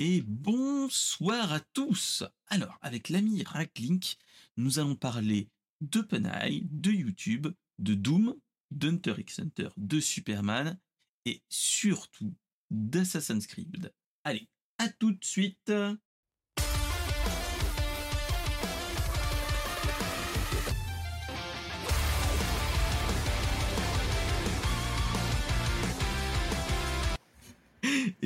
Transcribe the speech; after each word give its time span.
et 0.00 0.22
bonsoir 0.22 1.52
à 1.52 1.60
tous. 1.60 2.24
Alors, 2.46 2.78
avec 2.80 3.10
l'ami 3.10 3.42
Racklink, 3.42 4.16
nous 4.56 4.78
allons 4.78 4.96
parler 4.96 5.50
d'OpenAI, 5.82 6.62
de 6.70 6.90
YouTube, 6.90 7.48
de 7.78 7.94
Doom, 7.94 8.34
d'Hunter 8.70 9.14
x 9.18 9.40
Hunter, 9.40 9.68
de 9.76 10.00
Superman 10.00 10.80
et 11.26 11.42
surtout 11.50 12.34
d'Assassin's 12.70 13.46
Creed. 13.46 13.92
Allez, 14.24 14.48
à 14.78 14.88
tout 14.88 15.12
de 15.12 15.24
suite 15.24 15.70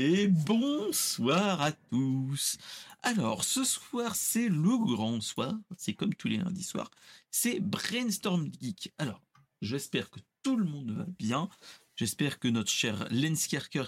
Et 0.07 0.27
bonsoir 0.27 1.63
à 1.63 1.73
tous. 1.73 2.59
Alors, 3.03 3.43
ce 3.43 3.65
soir, 3.65 4.15
c'est 4.15 4.51
le 4.51 4.77
grand 4.77 5.23
soir. 5.23 5.55
C'est 5.79 5.95
comme 5.95 6.15
tous 6.15 6.29
les 6.29 6.37
lundis 6.37 6.63
soirs. 6.63 6.91
C'est 7.31 7.59
Brainstorm 7.59 8.51
Geek. 8.61 8.93
Alors, 8.99 9.23
j'espère 9.63 10.11
que 10.11 10.21
tout 10.43 10.59
le 10.59 10.67
monde 10.67 10.91
va 10.91 11.07
bien. 11.19 11.49
J'espère 11.97 12.39
que 12.39 12.49
notre 12.49 12.71
cher 12.71 13.09
Lenskerker 13.11 13.85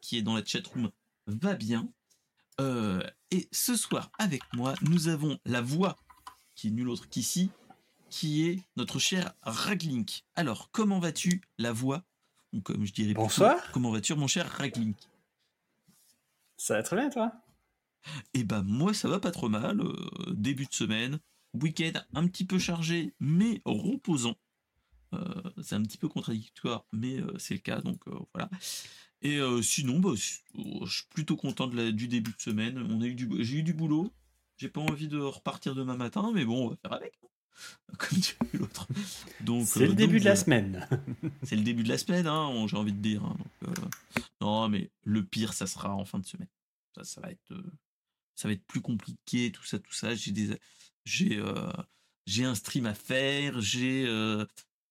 qui 0.00 0.18
est 0.18 0.22
dans 0.22 0.34
la 0.34 0.44
chatroom 0.44 0.90
va 1.28 1.54
bien. 1.54 1.88
Euh, 2.60 3.00
et 3.30 3.48
ce 3.52 3.76
soir, 3.76 4.10
avec 4.18 4.42
moi, 4.54 4.74
nous 4.82 5.06
avons 5.06 5.38
la 5.44 5.60
voix 5.60 5.96
qui 6.56 6.66
est 6.66 6.72
nulle 6.72 6.88
autre 6.88 7.08
qu'ici, 7.08 7.48
qui 8.08 8.44
est 8.44 8.58
notre 8.74 8.98
cher 8.98 9.34
Raglink. 9.42 10.24
Alors, 10.34 10.72
comment 10.72 10.98
vas-tu, 10.98 11.42
la 11.58 11.70
voix? 11.70 12.02
Ou 12.52 12.60
comme 12.60 12.84
je 12.84 12.92
dirais 12.92 13.14
Bonsoir. 13.14 13.70
comment 13.70 13.92
vas-tu, 13.92 14.16
mon 14.16 14.26
cher 14.26 14.50
Raglink? 14.50 14.96
Ça 16.60 16.74
va 16.74 16.82
très 16.82 16.96
bien, 16.96 17.08
toi? 17.08 17.32
Eh 18.34 18.44
ben, 18.44 18.62
moi, 18.62 18.94
ça 18.94 19.08
va 19.08 19.20
pas 19.20 19.30
trop 19.30 19.48
mal. 19.48 19.80
euh, 19.80 19.94
début 20.32 20.66
de 20.66 20.72
semaine, 20.74 21.18
week-end 21.54 21.92
un 22.14 22.26
petit 22.26 22.44
peu 22.44 22.58
chargé, 22.58 23.14
mais 23.20 23.60
reposant. 23.64 24.36
Euh, 25.14 25.42
c'est 25.62 25.74
un 25.76 25.82
petit 25.82 25.98
peu 25.98 26.08
contradictoire, 26.08 26.86
mais 26.92 27.20
euh, 27.20 27.38
c'est 27.38 27.54
le 27.54 27.60
cas, 27.60 27.80
donc 27.80 28.00
voilà. 28.34 28.50
Et 29.22 29.40
sinon, 29.62 30.00
bah, 30.00 30.10
oh, 30.54 30.86
je 30.86 30.94
suis 30.98 31.06
plutôt 31.10 31.36
content 31.36 31.66
de 31.66 31.76
la- 31.76 31.92
du 31.92 32.08
début 32.08 32.32
de 32.32 32.40
semaine. 32.40 32.78
On 32.90 33.00
a 33.02 33.06
eu 33.06 33.14
du, 33.14 33.28
j'ai 33.44 33.58
eu 33.58 33.62
du 33.62 33.74
boulot. 33.74 34.12
J'ai 34.58 34.68
pas 34.68 34.80
envie 34.80 35.08
de 35.08 35.18
repartir 35.18 35.74
demain 35.74 35.96
matin, 35.96 36.32
mais 36.34 36.44
bon, 36.44 36.66
on 36.66 36.70
va 36.70 36.76
faire 36.82 36.92
avec. 36.94 37.18
Comme 37.98 38.18
dirait 38.18 38.36
l'autre. 38.54 38.86
Donc, 39.40 39.66
C'est 39.66 39.86
le 39.86 39.94
début 39.94 40.14
donc, 40.14 40.22
de 40.22 40.28
la 40.28 40.36
semaine. 40.36 40.88
C'est 41.42 41.56
le 41.56 41.62
début 41.62 41.82
de 41.82 41.88
la 41.88 41.98
semaine, 41.98 42.26
hein, 42.26 42.66
j'ai 42.66 42.76
envie 42.76 42.92
de 42.92 43.00
dire. 43.00 43.24
hein, 43.24 43.36
donc, 43.38 43.78
euh, 43.78 43.88
non, 44.40 44.68
mais 44.68 44.90
le 45.04 45.24
pire, 45.24 45.52
ça 45.52 45.66
sera 45.66 45.94
en 45.94 46.04
fin 46.04 46.18
de 46.18 46.26
semaine. 46.26 46.48
Ça, 46.94 47.04
ça 47.04 47.20
va 47.20 47.30
être, 47.30 47.52
euh, 47.52 47.72
ça 48.36 48.48
va 48.48 48.54
être 48.54 48.64
plus 48.66 48.80
compliqué, 48.80 49.52
tout 49.52 49.64
ça, 49.64 49.78
tout 49.78 49.92
ça. 49.92 50.14
J'ai 50.14 50.32
des, 50.32 50.58
j'ai, 51.04 51.38
euh, 51.38 51.70
j'ai 52.26 52.44
un 52.44 52.54
stream 52.54 52.86
à 52.86 52.94
faire. 52.94 53.60
J'ai, 53.60 54.06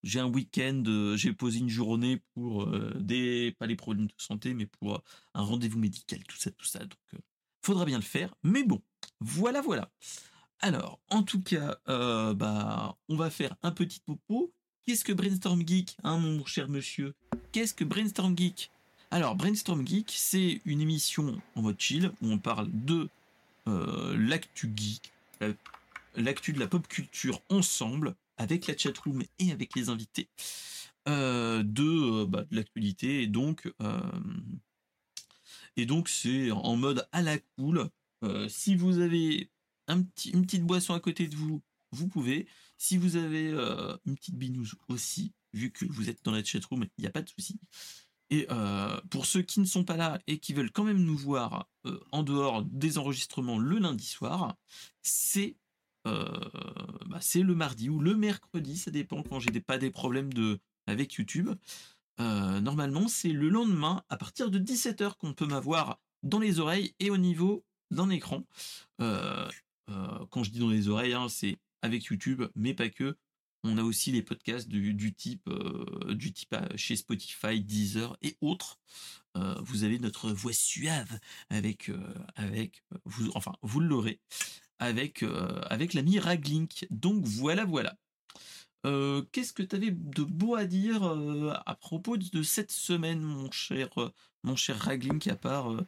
j'ai 0.04 0.20
un 0.20 0.28
week-end. 0.28 0.84
euh, 0.88 1.16
j'ai 1.18 1.34
posé 1.34 1.60
une 1.60 1.70
journée 1.70 2.22
pour 2.34 2.64
euh, 2.64 2.94
des, 3.00 3.56
pas 3.60 3.68
les 3.68 3.76
problèmes 3.76 4.08
de 4.08 4.14
santé, 4.18 4.54
mais 4.54 4.66
pour 4.66 4.96
euh, 4.96 5.00
un 5.34 5.42
rendez-vous 5.42 5.80
médical, 5.80 6.24
tout 6.24 6.38
ça, 6.38 6.52
tout 6.52 6.66
ça. 6.66 6.80
Donc, 6.80 7.22
faudra 7.64 7.86
bien 7.86 7.98
le 7.98 8.04
faire. 8.04 8.34
Mais 8.44 8.64
bon, 8.64 8.82
voilà, 9.20 9.62
voilà. 9.62 9.92
Alors, 10.62 11.00
en 11.10 11.24
tout 11.24 11.42
cas, 11.42 11.78
euh, 11.88 12.34
bah, 12.34 12.98
on 13.08 13.16
va 13.16 13.30
faire 13.30 13.56
un 13.64 13.72
petit 13.72 14.00
popo. 14.02 14.52
Qu'est-ce 14.86 15.06
que 15.06 15.14
Brainstorm 15.14 15.66
Geek, 15.66 15.96
hein, 16.04 16.18
mon 16.18 16.44
cher 16.46 16.68
monsieur? 16.68 17.14
Qu'est-ce 17.52 17.74
que 17.74 17.84
Brainstorm 17.86 18.38
Geek? 18.38 18.72
Alors, 19.12 19.36
Brainstorm 19.36 19.88
Geek, 19.88 20.12
c'est 20.16 20.62
une 20.66 20.82
émission 20.82 21.42
en 21.56 21.62
mode 21.62 21.80
chill 21.80 22.12
où 22.22 22.28
on 22.32 22.38
parle 22.38 22.70
de 22.72 23.10
euh, 23.68 24.18
l'actu 24.18 24.72
geek, 24.76 25.12
la- 25.40 25.54
l'actu 26.16 26.54
de 26.54 26.60
la 26.60 26.68
pop 26.68 26.88
culture 26.88 27.42
ensemble, 27.50 28.16
avec 28.38 28.68
la 28.68 28.76
chatroom 28.78 29.24
et 29.38 29.52
avec 29.52 29.76
les 29.76 29.90
invités, 29.90 30.28
euh, 31.08 31.64
de, 31.64 32.24
euh, 32.24 32.26
bah, 32.26 32.44
de 32.50 32.56
l'actualité. 32.56 33.22
Et 33.22 33.28
donc, 33.28 33.72
euh, 33.82 34.00
et 35.78 35.86
donc 35.86 36.10
c'est 36.10 36.52
en 36.52 36.76
mode 36.76 37.08
à 37.12 37.22
la 37.22 37.38
cool. 37.38 37.90
Euh, 38.24 38.50
si 38.50 38.76
vous 38.76 39.00
avez 39.00 39.50
petit, 39.98 40.30
une 40.32 40.44
petite 40.44 40.64
boisson 40.64 40.94
à 40.94 41.00
côté 41.00 41.28
de 41.28 41.36
vous, 41.36 41.62
vous 41.92 42.08
pouvez. 42.08 42.48
Si 42.78 42.98
vous 42.98 43.16
avez 43.16 43.50
euh, 43.50 43.96
une 44.06 44.16
petite 44.16 44.36
binouze 44.36 44.76
aussi, 44.88 45.34
vu 45.54 45.72
que 45.72 45.86
vous 45.86 46.10
êtes 46.10 46.24
dans 46.24 46.32
la 46.32 46.44
chatroom, 46.44 46.86
il 46.98 47.02
n'y 47.02 47.08
a 47.08 47.12
pas 47.12 47.22
de 47.22 47.30
souci. 47.30 47.60
Et 48.30 48.46
euh, 48.52 49.00
pour 49.10 49.26
ceux 49.26 49.42
qui 49.42 49.60
ne 49.60 49.66
sont 49.66 49.84
pas 49.84 49.98
là 49.98 50.20
et 50.28 50.38
qui 50.38 50.54
veulent 50.54 50.72
quand 50.72 50.84
même 50.84 51.04
nous 51.04 51.18
voir 51.18 51.68
euh, 51.86 52.00
en 52.12 52.22
dehors 52.22 52.64
des 52.64 52.98
enregistrements 53.00 53.58
le 53.58 53.80
lundi 53.80 54.06
soir, 54.06 54.56
c'est 55.02 55.56
bah, 56.06 57.20
c'est 57.22 57.44
le 57.44 57.54
mardi 57.54 57.88
ou 57.88 58.00
le 58.00 58.16
mercredi, 58.16 58.78
ça 58.78 58.90
dépend 58.90 59.22
quand 59.22 59.40
j'ai 59.40 59.62
pas 59.62 59.78
des 59.78 59.92
problèmes 59.92 60.34
de, 60.34 60.60
avec 60.88 61.14
YouTube. 61.14 61.52
Normalement, 62.18 63.08
c'est 63.08 63.32
le 63.32 63.48
lendemain 63.48 64.04
à 64.10 64.18
partir 64.18 64.50
de 64.50 64.58
17h 64.58 65.18
qu'on 65.18 65.36
peut 65.36 65.46
m'avoir 65.46 66.00
dans 66.24 66.40
les 66.40 66.60
oreilles 66.60 66.96
et 67.00 67.12
au 67.12 67.18
niveau 67.18 67.64
d'un 67.92 68.10
écran. 68.10 68.44
Quand 70.30 70.44
je 70.44 70.52
dis 70.52 70.60
dans 70.60 70.70
les 70.70 70.88
oreilles, 70.90 71.14
hein, 71.14 71.28
c'est 71.30 71.58
avec 71.82 72.06
YouTube, 72.06 72.44
mais 72.56 72.74
pas 72.74 72.90
que. 72.90 73.16
On 73.66 73.78
a 73.78 73.84
aussi 73.84 74.14
les 74.14 74.22
podcasts 74.22 74.70
du, 74.70 75.14
type, 75.14 75.46
euh, 75.50 76.14
du 76.14 76.32
type 76.32 76.54
euh, 76.54 76.66
chez 76.78 76.96
Spotify, 76.96 77.60
Deezer 77.60 78.16
et 78.22 78.38
autres. 78.40 78.80
Euh, 79.36 79.54
vous 79.62 79.84
avez 79.84 80.00
notre 80.00 80.32
voix 80.32 80.54
suave 80.54 81.20
avec, 81.50 81.90
euh, 81.90 81.98
avec 82.36 82.84
euh, 82.94 82.98
vous, 83.04 83.30
enfin, 83.36 83.52
vous 83.62 83.82
l'aurez 83.82 84.22
avec, 84.80 85.24
euh, 85.24 85.60
avec 85.64 85.94
l'ami 85.94 86.20
Raglink. 86.20 86.88
Donc 86.90 87.26
voilà, 87.26 87.66
voilà. 87.66 87.98
Euh, 88.86 89.24
Qu'est-ce 89.34 89.52
que 89.52 89.64
tu 89.64 89.76
avais 89.76 89.92
de 89.92 90.24
beau 90.24 90.56
à 90.56 90.64
dire 90.66 91.04
euh, 91.04 91.54
à 91.66 91.76
propos 91.76 92.16
de 92.16 92.44
cette 92.44 92.72
semaine, 92.72 93.20
mon 93.22 93.52
cher, 93.52 93.90
euh, 93.98 94.10
mon 94.44 94.56
cher 94.56 94.80
Raglink, 94.80 95.28
à 95.28 95.36
part 95.36 95.70
euh, 95.74 95.86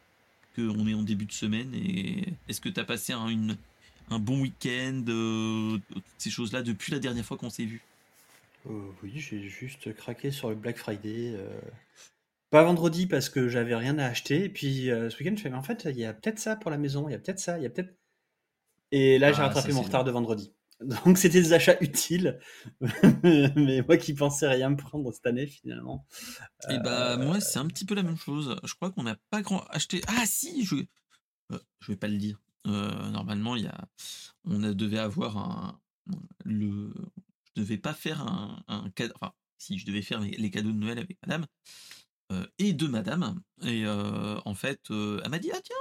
qu'on 0.57 0.87
est 0.87 0.93
en 0.93 1.03
début 1.03 1.25
de 1.25 1.31
semaine 1.31 1.73
et 1.73 2.33
est-ce 2.49 2.59
que 2.59 2.67
tu 2.67 2.81
as 2.81 2.83
passé 2.83 3.13
un, 3.13 3.29
une- 3.29 3.55
un 4.11 4.19
bon 4.19 4.41
week-end, 4.41 5.03
euh, 5.09 5.79
toutes 5.89 6.05
ces 6.17 6.29
choses-là 6.31 6.61
depuis 6.63 6.91
la 6.91 6.99
dernière 6.99 7.25
fois 7.25 7.37
qu'on 7.37 7.49
s'est 7.49 7.65
vu 7.65 7.87
Euh, 8.67 8.91
oui, 9.03 9.13
j'ai 9.19 9.47
juste 9.49 9.93
craqué 9.95 10.31
sur 10.31 10.49
le 10.49 10.55
Black 10.55 10.77
Friday. 10.77 11.33
euh, 11.35 11.59
Pas 12.51 12.63
vendredi 12.63 13.07
parce 13.07 13.29
que 13.29 13.49
j'avais 13.49 13.75
rien 13.75 13.97
à 13.99 14.05
acheter. 14.07 14.45
Et 14.45 14.49
puis 14.49 14.91
euh, 14.91 15.09
ce 15.09 15.17
week-end, 15.19 15.35
je 15.37 15.41
fais, 15.43 15.49
mais 15.49 15.57
en 15.57 15.63
fait, 15.63 15.87
il 15.89 15.97
y 15.99 16.05
a 16.05 16.13
peut-être 16.13 16.39
ça 16.39 16.55
pour 16.55 16.71
la 16.71 16.77
maison, 16.77 17.07
il 17.09 17.13
y 17.13 17.15
a 17.15 17.19
peut-être 17.19 17.39
ça, 17.39 17.57
il 17.59 17.63
y 17.63 17.67
a 17.67 17.69
peut-être. 17.69 17.95
Et 18.91 19.19
là, 19.19 19.31
j'ai 19.33 19.39
Ah, 19.39 19.47
rattrapé 19.47 19.73
mon 19.73 19.81
retard 19.83 20.03
de 20.03 20.11
vendredi. 20.11 20.53
Donc 21.05 21.17
c'était 21.17 21.41
des 21.41 21.53
achats 21.53 21.77
utiles. 21.81 22.39
mais 23.23 23.81
moi 23.87 23.97
qui 23.97 24.13
pensais 24.13 24.47
rien 24.47 24.69
me 24.71 24.77
prendre 24.77 25.11
cette 25.13 25.27
année, 25.27 25.47
finalement. 25.47 26.05
Et 26.69 26.79
bah 26.79 27.17
Euh, 27.17 27.17
moi 27.17 27.39
c'est 27.39 27.59
un 27.59 27.67
petit 27.67 27.85
peu 27.85 27.95
la 27.95 28.03
même 28.03 28.17
chose. 28.17 28.55
Je 28.63 28.73
crois 28.75 28.91
qu'on 28.91 29.03
n'a 29.03 29.17
pas 29.29 29.41
grand 29.41 29.59
acheté. 29.69 30.01
Ah 30.07 30.23
si, 30.25 30.65
je 30.65 30.75
je 31.79 31.91
vais 31.91 31.97
pas 31.97 32.07
le 32.07 32.17
dire. 32.17 32.41
Euh, 32.67 33.09
normalement 33.09 33.55
on 34.45 34.59
devait 34.59 34.99
avoir 34.99 35.37
un 35.37 35.79
le, 36.45 36.93
je 37.43 37.61
devais 37.61 37.77
pas 37.77 37.93
faire 37.93 38.21
un, 38.21 38.89
cadeau. 38.95 39.13
Enfin 39.19 39.33
si 39.57 39.77
je 39.77 39.85
devais 39.85 40.01
faire 40.01 40.19
les, 40.19 40.51
cadeaux 40.51 40.71
de 40.71 40.77
Noël 40.77 40.97
avec 40.97 41.17
Madame 41.25 41.45
euh, 42.31 42.45
et 42.57 42.73
de 42.73 42.87
Madame. 42.87 43.41
Et 43.63 43.85
euh, 43.85 44.39
en 44.45 44.55
fait 44.55 44.81
elle 44.89 45.29
m'a 45.29 45.39
dit 45.39 45.51
ah 45.53 45.61
tiens 45.63 45.75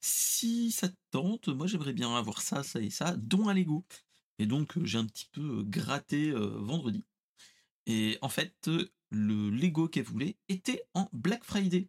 si 0.00 0.70
ça 0.70 0.88
te 0.88 0.96
tente, 1.10 1.48
moi 1.48 1.66
j'aimerais 1.66 1.92
bien 1.92 2.14
avoir 2.16 2.40
ça, 2.40 2.62
ça 2.62 2.80
et 2.80 2.90
ça, 2.90 3.16
dont 3.16 3.48
un 3.48 3.54
Lego. 3.54 3.84
Et 4.38 4.46
donc 4.46 4.82
j'ai 4.84 4.98
un 4.98 5.06
petit 5.06 5.28
peu 5.32 5.64
gratté 5.64 6.30
vendredi. 6.32 7.04
Et 7.86 8.18
en 8.20 8.28
fait, 8.28 8.70
le 9.10 9.50
Lego 9.50 9.88
qu'elle 9.88 10.04
voulait 10.04 10.36
était 10.48 10.84
en 10.94 11.08
Black 11.12 11.42
Friday. 11.42 11.88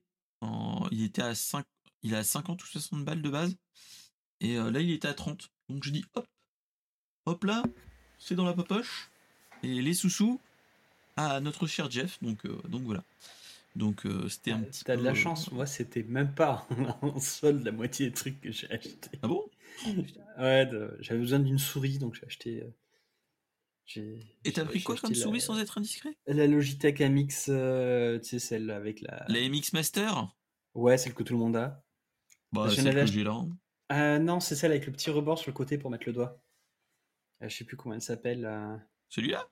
Il 0.91 1.03
était 1.03 1.21
à 1.21 1.35
5, 1.35 1.65
il 2.03 2.15
à 2.15 2.23
50 2.23 2.63
ou 2.63 2.67
60 2.67 3.05
balles 3.05 3.21
de 3.21 3.29
base. 3.29 3.55
Et 4.41 4.57
euh, 4.57 4.71
là, 4.71 4.79
il 4.81 4.91
était 4.91 5.07
à 5.07 5.13
30. 5.13 5.51
Donc 5.69 5.83
je 5.83 5.91
dis 5.91 6.05
hop, 6.15 6.25
hop 7.25 7.43
là, 7.43 7.63
c'est 8.17 8.35
dans 8.35 8.45
la 8.45 8.53
poche. 8.53 9.09
Et 9.63 9.81
les 9.81 9.93
sous-sous 9.93 10.39
à 11.17 11.39
notre 11.41 11.67
cher 11.67 11.91
Jeff. 11.91 12.21
Donc, 12.23 12.45
euh, 12.45 12.61
donc 12.69 12.83
voilà. 12.83 13.03
Donc 13.75 14.05
euh, 14.05 14.27
c'était 14.29 14.51
un 14.51 14.61
petit 14.61 14.83
T'as 14.83 14.97
de 14.97 15.03
la 15.03 15.13
chance, 15.13 15.51
moi 15.51 15.65
c'était 15.65 16.03
même 16.03 16.33
pas 16.33 16.67
en 17.01 17.19
solde 17.19 17.63
la 17.63 17.71
moitié 17.71 18.07
des 18.07 18.13
trucs 18.13 18.41
que 18.41 18.51
j'ai 18.51 18.69
acheté. 18.71 19.09
Ah 19.21 19.27
bon? 19.27 19.45
Ouais, 20.39 20.65
de- 20.65 20.97
j'avais 20.99 21.19
besoin 21.19 21.39
d'une 21.39 21.59
souris 21.59 21.99
donc 21.99 22.15
j'ai 22.15 22.25
acheté. 22.25 22.63
j'ai- 23.85 24.19
Et 24.45 24.51
t'as 24.51 24.65
pris 24.65 24.81
quoi 24.81 24.95
comme 24.95 25.13
souris 25.13 25.41
sans 25.41 25.59
être 25.59 25.77
indiscret? 25.77 26.17
La 26.27 26.47
Logitech 26.47 26.99
MX, 27.01 27.45
tu 27.45 28.27
sais, 28.27 28.39
celle 28.39 28.71
avec 28.71 29.01
la. 29.01 29.25
La 29.29 29.39
MX 29.39 29.73
Master? 29.73 30.35
Ouais, 30.73 30.97
celle 30.97 31.13
que 31.13 31.23
tout 31.23 31.33
le 31.33 31.39
monde 31.39 31.55
a. 31.57 31.83
Bah, 32.51 32.67
j'ai 32.69 32.81
là. 33.23 33.31
hein. 33.31 33.49
Euh, 33.91 34.19
non, 34.19 34.39
c'est 34.39 34.55
celle 34.55 34.71
avec 34.71 34.85
le 34.85 34.91
petit 34.91 35.09
rebord 35.09 35.37
sur 35.39 35.49
le 35.49 35.55
côté 35.55 35.77
pour 35.77 35.89
mettre 35.89 36.05
le 36.07 36.13
doigt. 36.13 36.41
Euh, 37.41 37.49
je 37.49 37.55
sais 37.55 37.63
plus 37.63 37.77
comment 37.77 37.95
elle 37.95 38.01
s'appelle. 38.01 38.45
euh. 38.45 38.75
Celui-là? 39.09 39.49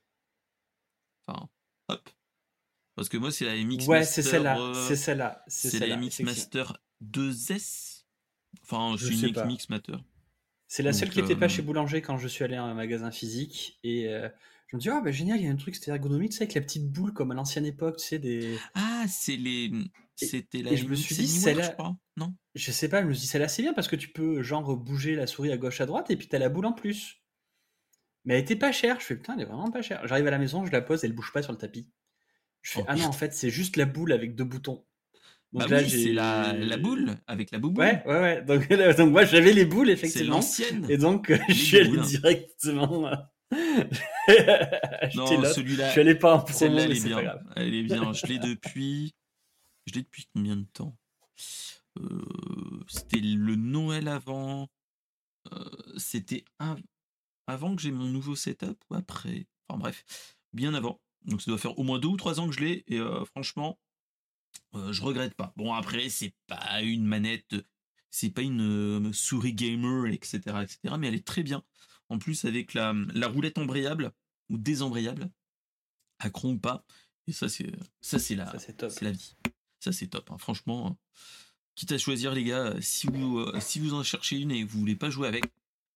Enfin, 1.28 1.50
hop. 1.90 2.10
Parce 2.96 3.10
que 3.10 3.18
moi, 3.18 3.32
c'est 3.32 3.46
la 3.46 3.56
MX 3.56 3.88
Ouais, 3.88 4.00
Master. 4.00 4.06
c'est 4.06 4.22
celle-là. 4.24 4.60
euh, 4.60 4.74
C'est 4.88 4.96
celle-là. 4.96 5.44
C'est 5.48 5.80
la 5.80 5.98
MX. 5.98 6.24
Master 6.24 6.78
2S. 7.02 8.06
Enfin, 8.64 8.96
Je 8.98 9.08
c'est 9.08 9.14
une. 9.14 9.30
X-Mix 9.30 9.70
Matter. 9.70 9.98
C'est 10.68 10.84
la 10.84 10.92
seule 10.94 11.10
qui 11.10 11.22
n'était 11.22 11.36
pas 11.36 11.46
euh, 11.46 11.50
chez 11.50 11.62
Boulanger 11.62 12.02
quand 12.02 12.18
je 12.18 12.28
suis 12.28 12.44
allé 12.44 12.56
à 12.56 12.64
un 12.64 12.74
magasin 12.74 13.12
physique. 13.12 13.80
Et 13.84 14.08
euh, 14.10 14.28
je 14.68 14.76
me 14.76 14.82
dis, 14.82 14.90
ah 14.90 15.00
bah 15.02 15.12
génial, 15.12 15.40
il 15.40 15.46
y 15.46 15.48
a 15.48 15.52
un 15.52 15.56
truc, 15.56 15.76
c'était 15.76 15.92
ergonomique, 15.92 16.32
tu 16.32 16.38
sais, 16.38 16.44
avec 16.44 16.56
la 16.56 16.62
petite 16.62 16.92
boule 16.92 17.14
comme 17.14 17.32
à 17.32 17.36
l'ancienne 17.36 17.66
époque, 17.66 17.98
tu 17.98 18.06
sais, 18.06 18.20
des. 18.20 18.58
Ah, 18.74 19.06
c'est 19.08 19.38
les. 19.38 19.72
C'était 20.25 20.62
la 20.64 20.72
et 20.72 20.78
je 20.78 20.86
me 20.88 20.96
suis 20.96 21.16
dit, 21.16 21.22
Mix 21.22 21.34
c'est 21.34 21.50
Anywhere, 21.52 21.66
là- 21.66 21.69
je 21.72 21.74
crois. 21.74 21.98
Non? 22.18 22.34
Je 22.56 22.72
sais 22.72 22.90
pas, 22.90 23.02
je 23.02 23.08
me 23.08 23.14
dis, 23.14 23.28
c'est 23.28 23.42
assez 23.42 23.62
bien 23.62 23.74
parce 23.74 23.88
que 23.88 23.96
tu 23.96 24.10
peux, 24.10 24.42
genre, 24.42 24.75
bouger 24.75 25.16
la 25.16 25.28
souris 25.28 25.52
à 25.52 25.58
gauche, 25.58 25.80
à 25.81 25.86
droite, 25.86 26.10
et 26.12 26.18
puis 26.18 26.28
t'as 26.28 26.40
la 26.40 26.50
boule 26.50 26.66
en 26.66 26.74
plus. 26.74 27.22
Mais 28.25 28.34
elle 28.36 28.42
était 28.42 28.56
pas 28.56 28.72
chère. 28.72 29.00
Je 29.00 29.06
fais, 29.06 29.16
putain, 29.16 29.36
elle 29.36 29.42
est 29.44 29.46
vraiment 29.46 29.72
pas 29.72 29.81
chère. 29.81 30.06
J'arrive 30.08 30.28
à 30.28 30.31
la 30.31 30.38
maison, 30.40 30.66
je 30.66 30.72
la 30.72 30.81
pose, 30.81 31.04
elle 31.06 31.14
bouge 31.14 31.31
pas 31.31 31.42
sur 31.42 31.52
le 31.54 31.58
tapis. 31.58 31.88
Je 32.62 32.72
fais, 32.72 32.81
Oh, 32.81 32.86
ah 32.88 32.96
non, 32.96 33.06
en 33.06 33.12
fait, 33.14 33.34
c'est 33.34 33.50
juste 33.50 33.78
la 33.78 33.86
boule 33.86 34.12
avec 34.12 34.36
deux 34.36 34.44
boutons. 34.44 34.84
Donc 35.54 35.69
Bah 35.69 35.75
là, 35.78 35.81
oui, 35.81 35.90
c'est 35.90 36.12
la, 36.12 36.52
la 36.52 36.75
boule 36.78 37.16
avec 37.25 37.52
la 37.52 37.60
bouboule. 37.60 37.81
Ouais, 37.86 38.04
ouais, 38.06 38.19
ouais. 38.19 38.42
Donc, 38.42 38.68
là, 38.69 38.92
donc 38.94 39.12
moi, 39.12 39.24
j'avais 39.24 39.54
les 39.54 39.64
boules, 39.66 39.88
c'est 39.88 39.94
effectivement. 39.94 40.36
l'ancienne. 40.36 40.86
Et 40.90 40.98
donc, 40.98 41.30
euh, 41.30 41.38
je 41.48 41.54
suis 41.54 41.78
allé 41.78 41.98
directement. 42.02 43.08
euh, 43.08 43.16
Non, 45.16 45.25
l'autre. 45.38 45.48
Je 45.48 45.54
celui-là, 45.54 45.92
suis 45.92 46.02
allé 46.02 46.16
pas 46.16 46.34
en 46.36 46.40
promo, 46.40 46.58
celle-là, 46.58 46.81
elle 46.84 46.90
mais 46.90 46.96
c'est 46.96 47.10
pas 47.12 47.24
grave. 47.24 47.44
Elle 47.56 47.74
est 47.75 47.84
bien. 47.84 48.12
Je 48.12 48.28
l'ai 48.28 48.40
depuis. 48.40 49.16
Je 49.88 49.94
l'ai 49.94 50.04
depuis 50.04 50.28
combien 50.34 50.57
de 50.57 50.66
temps? 50.66 50.95
Euh, 51.98 52.84
C'était 52.88 53.19
le 53.19 53.56
Noël 53.56 54.07
avant. 54.07 54.69
Euh, 55.54 55.94
C'était 55.98 56.44
avant 57.48 57.75
que 57.75 57.81
j'ai 57.81 57.92
mon 57.92 58.06
nouveau 58.06 58.36
setup 58.36 58.78
ou 58.89 58.95
après? 58.95 59.48
Enfin 59.68 59.80
bref, 59.80 60.38
bien 60.54 60.74
avant. 60.74 61.01
Donc 61.24 61.42
ça 61.42 61.50
doit 61.50 61.57
faire 61.57 61.80
au 61.80 61.84
moins 61.84 62.00
deux 62.00 62.10
ou 62.10 62.18
trois 62.18 62.39
ans 62.39 62.48
que 62.48 62.54
je 62.54 62.60
l'ai 62.60 62.84
et 62.88 63.00
euh, 63.00 63.24
franchement, 63.25 63.80
je 64.74 65.01
regrette 65.01 65.34
pas. 65.34 65.54
Bon 65.56 65.74
après, 65.74 66.10
c'est 66.10 66.36
pas 66.48 66.81
une 66.81 67.06
manette, 67.06 67.56
c'est 68.12 68.30
pas 68.30 68.42
une 68.42 69.12
souris 69.13 69.54
gamer, 69.54 70.07
etc., 70.07 70.40
etc. 70.62 70.95
Mais 71.00 71.07
elle 71.07 71.16
est 71.16 71.25
très 71.25 71.44
bien. 71.44 71.63
En 72.10 72.19
plus 72.19 72.45
avec 72.45 72.74
la, 72.74 72.94
la 73.13 73.28
roulette 73.28 73.57
embrayable 73.57 74.12
ou 74.50 74.57
désembrayable, 74.57 75.30
accron 76.19 76.54
ou 76.54 76.60
pas. 76.60 76.86
Et 77.28 77.31
ça 77.31 77.50
c'est 77.50 77.72
ça 78.01 78.19
c'est 78.19 78.36
la 78.36 78.54
c'est 78.60 79.01
la 79.01 79.12
vie. 79.12 79.36
Ça, 79.80 79.92
c'est 79.92 80.08
top. 80.08 80.30
hein. 80.32 80.38
Franchement, 80.38 80.88
euh, 80.88 80.94
quitte 81.76 81.92
à 81.92 81.98
choisir, 81.98 82.34
les 82.34 82.44
gars, 82.44 82.68
euh, 82.68 82.82
si 82.82 83.08
vous, 83.08 83.40
euh, 83.40 83.60
si 83.60 83.80
vous 83.80 83.94
en 83.94 84.04
cherchez 84.04 84.38
une 84.38 84.52
et 84.52 84.64
vous 84.64 84.80
voulez 84.80 84.96
pas 84.96 85.10
jouer 85.10 85.28
avec, 85.28 85.46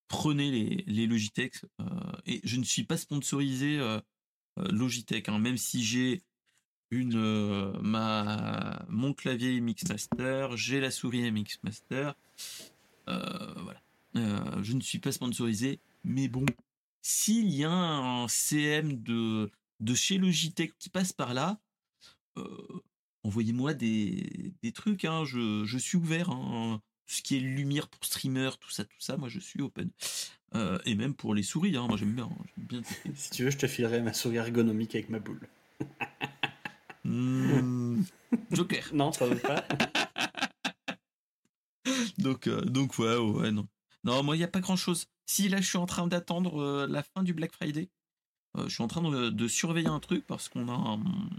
prenez 0.07 0.51
les, 0.51 0.83
les 0.87 1.07
Logitech. 1.07 1.61
et 2.25 2.41
je 2.43 2.57
ne 2.57 2.63
suis 2.63 2.83
pas 2.83 2.97
sponsorisé 2.97 3.79
Logitech, 4.57 5.29
hein, 5.29 5.39
même 5.39 5.57
si 5.57 5.83
j'ai 5.83 6.21
une 6.91 7.71
ma 7.81 8.85
mon 8.89 9.13
clavier 9.13 9.61
Mixmaster, 9.61 10.57
j'ai 10.57 10.81
la 10.81 10.91
souris 10.91 11.31
Mixmaster. 11.31 12.13
Euh, 13.07 13.53
voilà. 13.63 13.81
Je 14.61 14.73
ne 14.73 14.81
suis 14.81 14.99
pas 14.99 15.13
sponsorisé, 15.13 15.79
mais 16.03 16.27
bon, 16.27 16.45
s'il 17.01 17.49
y 17.49 17.63
a 17.63 17.71
un 17.71 18.27
CM 18.27 19.01
de, 19.01 19.49
de 19.79 19.95
chez 19.95 20.17
Logitech 20.17 20.77
qui 20.77 20.89
passe 20.89 21.13
par 21.13 21.33
là, 21.33 21.61
envoyez-moi 23.23 23.73
des, 23.73 24.53
des 24.61 24.71
trucs, 24.71 25.05
hein, 25.05 25.23
je, 25.25 25.63
je 25.65 25.77
suis 25.77 25.97
ouvert. 25.97 26.29
hein. 26.29 26.81
Tout 27.07 27.15
ce 27.17 27.21
qui 27.23 27.35
est 27.35 27.39
lumière 27.41 27.89
pour 27.89 28.05
streamer, 28.05 28.51
tout 28.59 28.69
ça, 28.69 28.85
tout 28.85 28.99
ça, 28.99 29.17
moi 29.17 29.27
je 29.27 29.39
suis 29.39 29.61
open. 29.61 29.89
Euh, 30.55 30.79
et 30.85 30.95
même 30.95 31.13
pour 31.13 31.33
les 31.35 31.43
souris, 31.43 31.75
hein, 31.75 31.85
moi 31.87 31.97
j'aime 31.97 32.13
bien. 32.13 32.25
hein, 32.31 32.43
bien. 32.57 32.81
Si 33.15 33.29
tu 33.31 33.43
veux, 33.43 33.49
je 33.51 33.57
te 33.57 33.67
filerai 33.67 34.01
ma 34.01 34.13
souris 34.13 34.37
ergonomique 34.37 34.95
avec 34.95 35.09
ma 35.09 35.19
boule. 35.19 35.47
Hmm, 37.03 38.01
Joker. 38.51 38.89
Non, 38.93 39.11
ça 39.11 39.25
veut 39.27 39.35
pas. 39.39 39.65
Donc, 42.17 42.47
euh, 42.47 42.61
donc 42.61 42.97
ouais, 42.99 43.17
ouais, 43.17 43.51
non. 43.51 43.67
Non, 44.03 44.23
moi, 44.23 44.35
il 44.35 44.39
n'y 44.39 44.45
a 44.45 44.47
pas 44.49 44.59
grand-chose. 44.61 45.07
Si 45.25 45.49
là, 45.49 45.59
je 45.61 45.67
suis 45.67 45.77
en 45.77 45.85
train 45.85 46.07
d'attendre 46.07 46.61
euh, 46.61 46.87
la 46.87 47.03
fin 47.03 47.23
du 47.23 47.33
Black 47.33 47.51
Friday, 47.53 47.89
euh, 48.57 48.65
je 48.67 48.73
suis 48.73 48.83
en 48.83 48.87
train 48.87 49.01
de, 49.01 49.29
de 49.29 49.47
surveiller 49.47 49.87
un 49.87 49.99
truc 49.99 50.25
parce 50.27 50.49
qu'on 50.49 50.67
a, 50.69 50.73
un- 50.73 51.29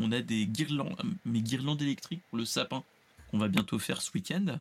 on 0.00 0.12
a 0.12 0.20
des 0.20 0.46
guirlandes, 0.46 1.00
mes 1.24 1.42
guirlandes 1.42 1.80
électriques 1.82 2.22
pour 2.30 2.38
le 2.38 2.44
sapin 2.44 2.82
qu'on 3.30 3.38
va 3.38 3.48
bientôt 3.48 3.78
faire 3.78 4.02
ce 4.02 4.10
week-end, 4.12 4.58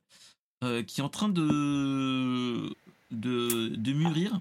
euh, 0.64 0.84
qui 0.84 1.00
est 1.02 1.04
en 1.04 1.10
train 1.10 1.30
de, 1.30 2.70
de, 3.12 3.68
de 3.76 3.94
mûrir. 3.94 4.40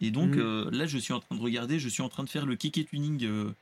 Et 0.00 0.10
donc 0.10 0.36
Mhm. 0.36 0.40
euh, 0.42 0.70
là, 0.70 0.86
je 0.86 0.98
suis 0.98 1.12
en 1.12 1.20
train 1.20 1.34
de 1.36 1.40
regarder, 1.40 1.78
je 1.80 1.88
suis 1.88 2.02
en 2.02 2.08
train 2.08 2.24
de 2.24 2.28
faire 2.28 2.46
le 2.46 2.56
kéké 2.56 2.84
tuning, 2.84 3.24
euh, 3.24 3.52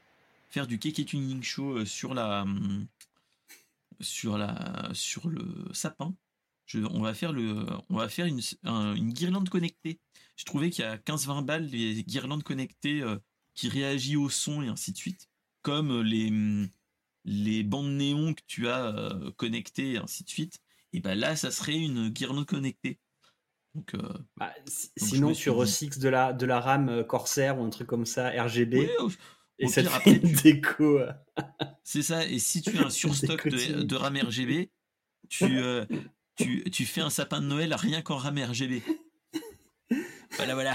faire 0.51 0.67
du 0.67 0.79
kéké 0.79 1.05
tuning 1.05 1.43
show 1.43 1.79
euh, 1.79 1.85
sur 1.85 2.15
la, 2.15 2.45
sur 4.01 4.37
la, 4.39 4.91
sur 4.93 5.29
le 5.29 5.47
sapin. 5.73 6.15
Je- 6.67 6.81
on 6.81 7.01
va 7.01 7.15
faire 7.15 7.33
le, 7.33 7.65
on 7.89 7.97
va 7.97 8.09
faire 8.09 8.27
une, 8.27 8.41
un- 8.65 8.95
une 8.95 9.13
guirlande 9.13 9.49
connectée. 9.49 9.99
Je 10.37 10.45
trouvais 10.45 10.71
qu'il 10.71 10.85
y 10.85 10.89
a 10.89 10.99
15-20 10.99 11.43
balles 11.45 11.67
les 11.67 12.03
guirlandes 12.03 12.43
connectées 12.43 13.03
qui 13.55 13.69
réagissent 13.69 14.17
au 14.17 14.29
son 14.29 14.63
et 14.63 14.69
ainsi 14.69 14.93
de 14.93 14.97
suite, 14.99 15.29
comme 15.67 16.01
les 16.03 16.33
les 17.25 17.65
bandes 17.65 17.91
néons 17.91 18.35
que 18.35 18.43
tu 18.47 18.69
as 18.69 18.87
euh, 18.87 19.33
connectées 19.33 19.95
et 19.95 19.99
ainsi 19.99 20.23
de 20.23 20.29
suite. 20.29 20.61
Et 20.93 21.01
ben 21.01 21.19
là, 21.19 21.35
ça 21.35 21.51
serait 21.51 21.77
une 21.77 22.09
guirlande 22.09 22.47
connectée. 22.47 23.01
Donc 23.75 23.95
euh, 23.95 24.13
Bah, 24.37 24.55
sinon, 24.97 25.33
tu 25.33 25.51
recycles 25.51 25.99
de 25.99 26.09
la, 26.09 26.33
de 26.33 26.47
la 26.47 26.61
RAM 26.61 26.89
euh, 26.89 27.03
Corsair 27.03 27.59
ou 27.59 27.65
un 27.65 27.71
truc 27.71 27.89
comme 27.89 28.07
ça, 28.07 28.31
RGB, 28.31 28.79
ouais, 28.79 28.97
au- 28.99 29.11
et 29.59 29.67
au 29.67 29.69
ça 29.69 29.83
te 29.83 29.89
pire, 29.89 29.91
fait 29.91 29.97
après, 29.97 30.17
une 30.19 30.37
tu- 30.37 30.43
déco. 30.43 31.01
C'est 31.83 32.03
ça, 32.03 32.25
et 32.27 32.39
si 32.39 32.63
tu 32.63 32.79
as 32.79 32.85
un 32.87 32.91
surstock 32.91 33.49
de, 33.49 33.83
de 33.83 33.97
RAM 33.97 34.17
RGB, 34.17 34.71
tu, 35.29 35.59
euh, 35.59 35.85
tu, 36.37 36.63
tu 36.71 36.87
fais 36.87 37.01
un 37.01 37.11
sapin 37.11 37.41
de 37.41 37.47
Noël 37.47 37.75
rien 37.75 38.03
qu'en 38.03 38.17
RAM 38.19 38.39
RGB. 38.39 38.83
Voilà, 40.37 40.55
voilà. 40.55 40.75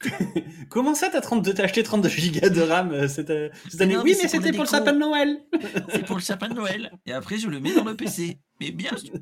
Comment 0.68 0.94
ça, 0.94 1.08
t'as 1.10 1.20
32 1.20 1.54
t'as 1.54 1.64
acheté 1.64 1.82
32 1.82 2.08
gigas 2.08 2.48
de 2.50 2.60
RAM 2.60 2.92
euh, 2.92 3.08
cette, 3.08 3.30
euh, 3.30 3.48
cette 3.70 3.80
année 3.80 3.94
non, 3.94 4.02
Oui, 4.02 4.12
mais 4.16 4.22
mais 4.22 4.28
c'est 4.28 4.36
pour 4.38 4.44
c'était 4.44 4.56
pour 4.56 4.64
le 4.64 4.68
sapin 4.68 4.92
de 4.92 4.98
Noël. 4.98 5.40
C'est 5.92 6.04
pour 6.04 6.16
le 6.16 6.22
sapin 6.22 6.48
de 6.48 6.54
Noël. 6.54 6.92
Et 7.06 7.12
après, 7.12 7.38
je 7.38 7.48
le 7.48 7.58
mets 7.60 7.74
dans 7.74 7.84
le 7.84 7.96
PC. 7.96 8.38
Mais 8.60 8.70
bien 8.70 8.96
sûr. 8.96 9.12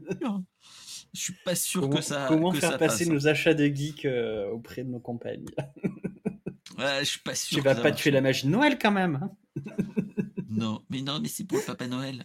Je 1.14 1.20
suis 1.20 1.34
pas 1.44 1.54
sûr 1.54 1.82
Comment, 1.82 1.96
que 1.96 2.02
ça. 2.02 2.26
comment 2.28 2.50
que 2.50 2.58
faire 2.58 2.72
ça 2.72 2.78
passer 2.78 3.04
passe. 3.04 3.14
nos 3.14 3.26
achats 3.28 3.54
de 3.54 3.64
geeks 3.66 4.04
euh, 4.04 4.48
auprès 4.50 4.82
de 4.84 4.90
nos 4.90 5.00
compagnies 5.00 5.46
Ouais, 6.78 6.98
je 7.00 7.04
suis 7.04 7.20
pas 7.20 7.34
sûr. 7.34 7.56
Tu 7.58 7.64
vas 7.64 7.74
pas 7.74 7.92
tuer 7.92 8.10
la 8.10 8.20
magie 8.20 8.46
de 8.46 8.50
Noël 8.52 8.76
quand 8.78 8.90
même. 8.90 9.20
hein 9.22 9.30
Non, 10.50 10.82
mais 10.90 11.00
non, 11.00 11.20
mais 11.22 11.28
c'est 11.28 11.44
pour 11.44 11.58
le 11.58 11.64
Papa 11.64 11.86
Noël. 11.86 12.24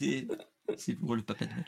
C'est 0.00 0.94
pour 0.94 1.14
le 1.14 1.22
Papa 1.22 1.44
Noël. 1.46 1.66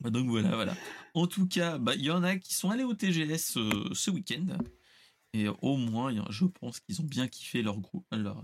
Bah, 0.00 0.10
donc 0.10 0.28
voilà, 0.28 0.50
voilà. 0.54 0.76
En 1.14 1.26
tout 1.26 1.46
cas, 1.48 1.78
bah, 1.78 1.94
il 1.96 2.02
y 2.02 2.10
en 2.10 2.22
a 2.22 2.36
qui 2.36 2.54
sont 2.54 2.70
allés 2.70 2.84
au 2.84 2.94
TGS 2.94 3.56
euh, 3.56 3.88
ce 3.92 4.10
week-end. 4.10 4.46
Et 5.34 5.46
au 5.48 5.76
moins, 5.76 6.12
je 6.30 6.44
pense 6.46 6.80
qu'ils 6.80 7.00
ont 7.00 7.04
bien 7.04 7.28
kiffé 7.28 7.62
leur 7.62 7.78
groupe, 7.80 8.06
leur, 8.12 8.42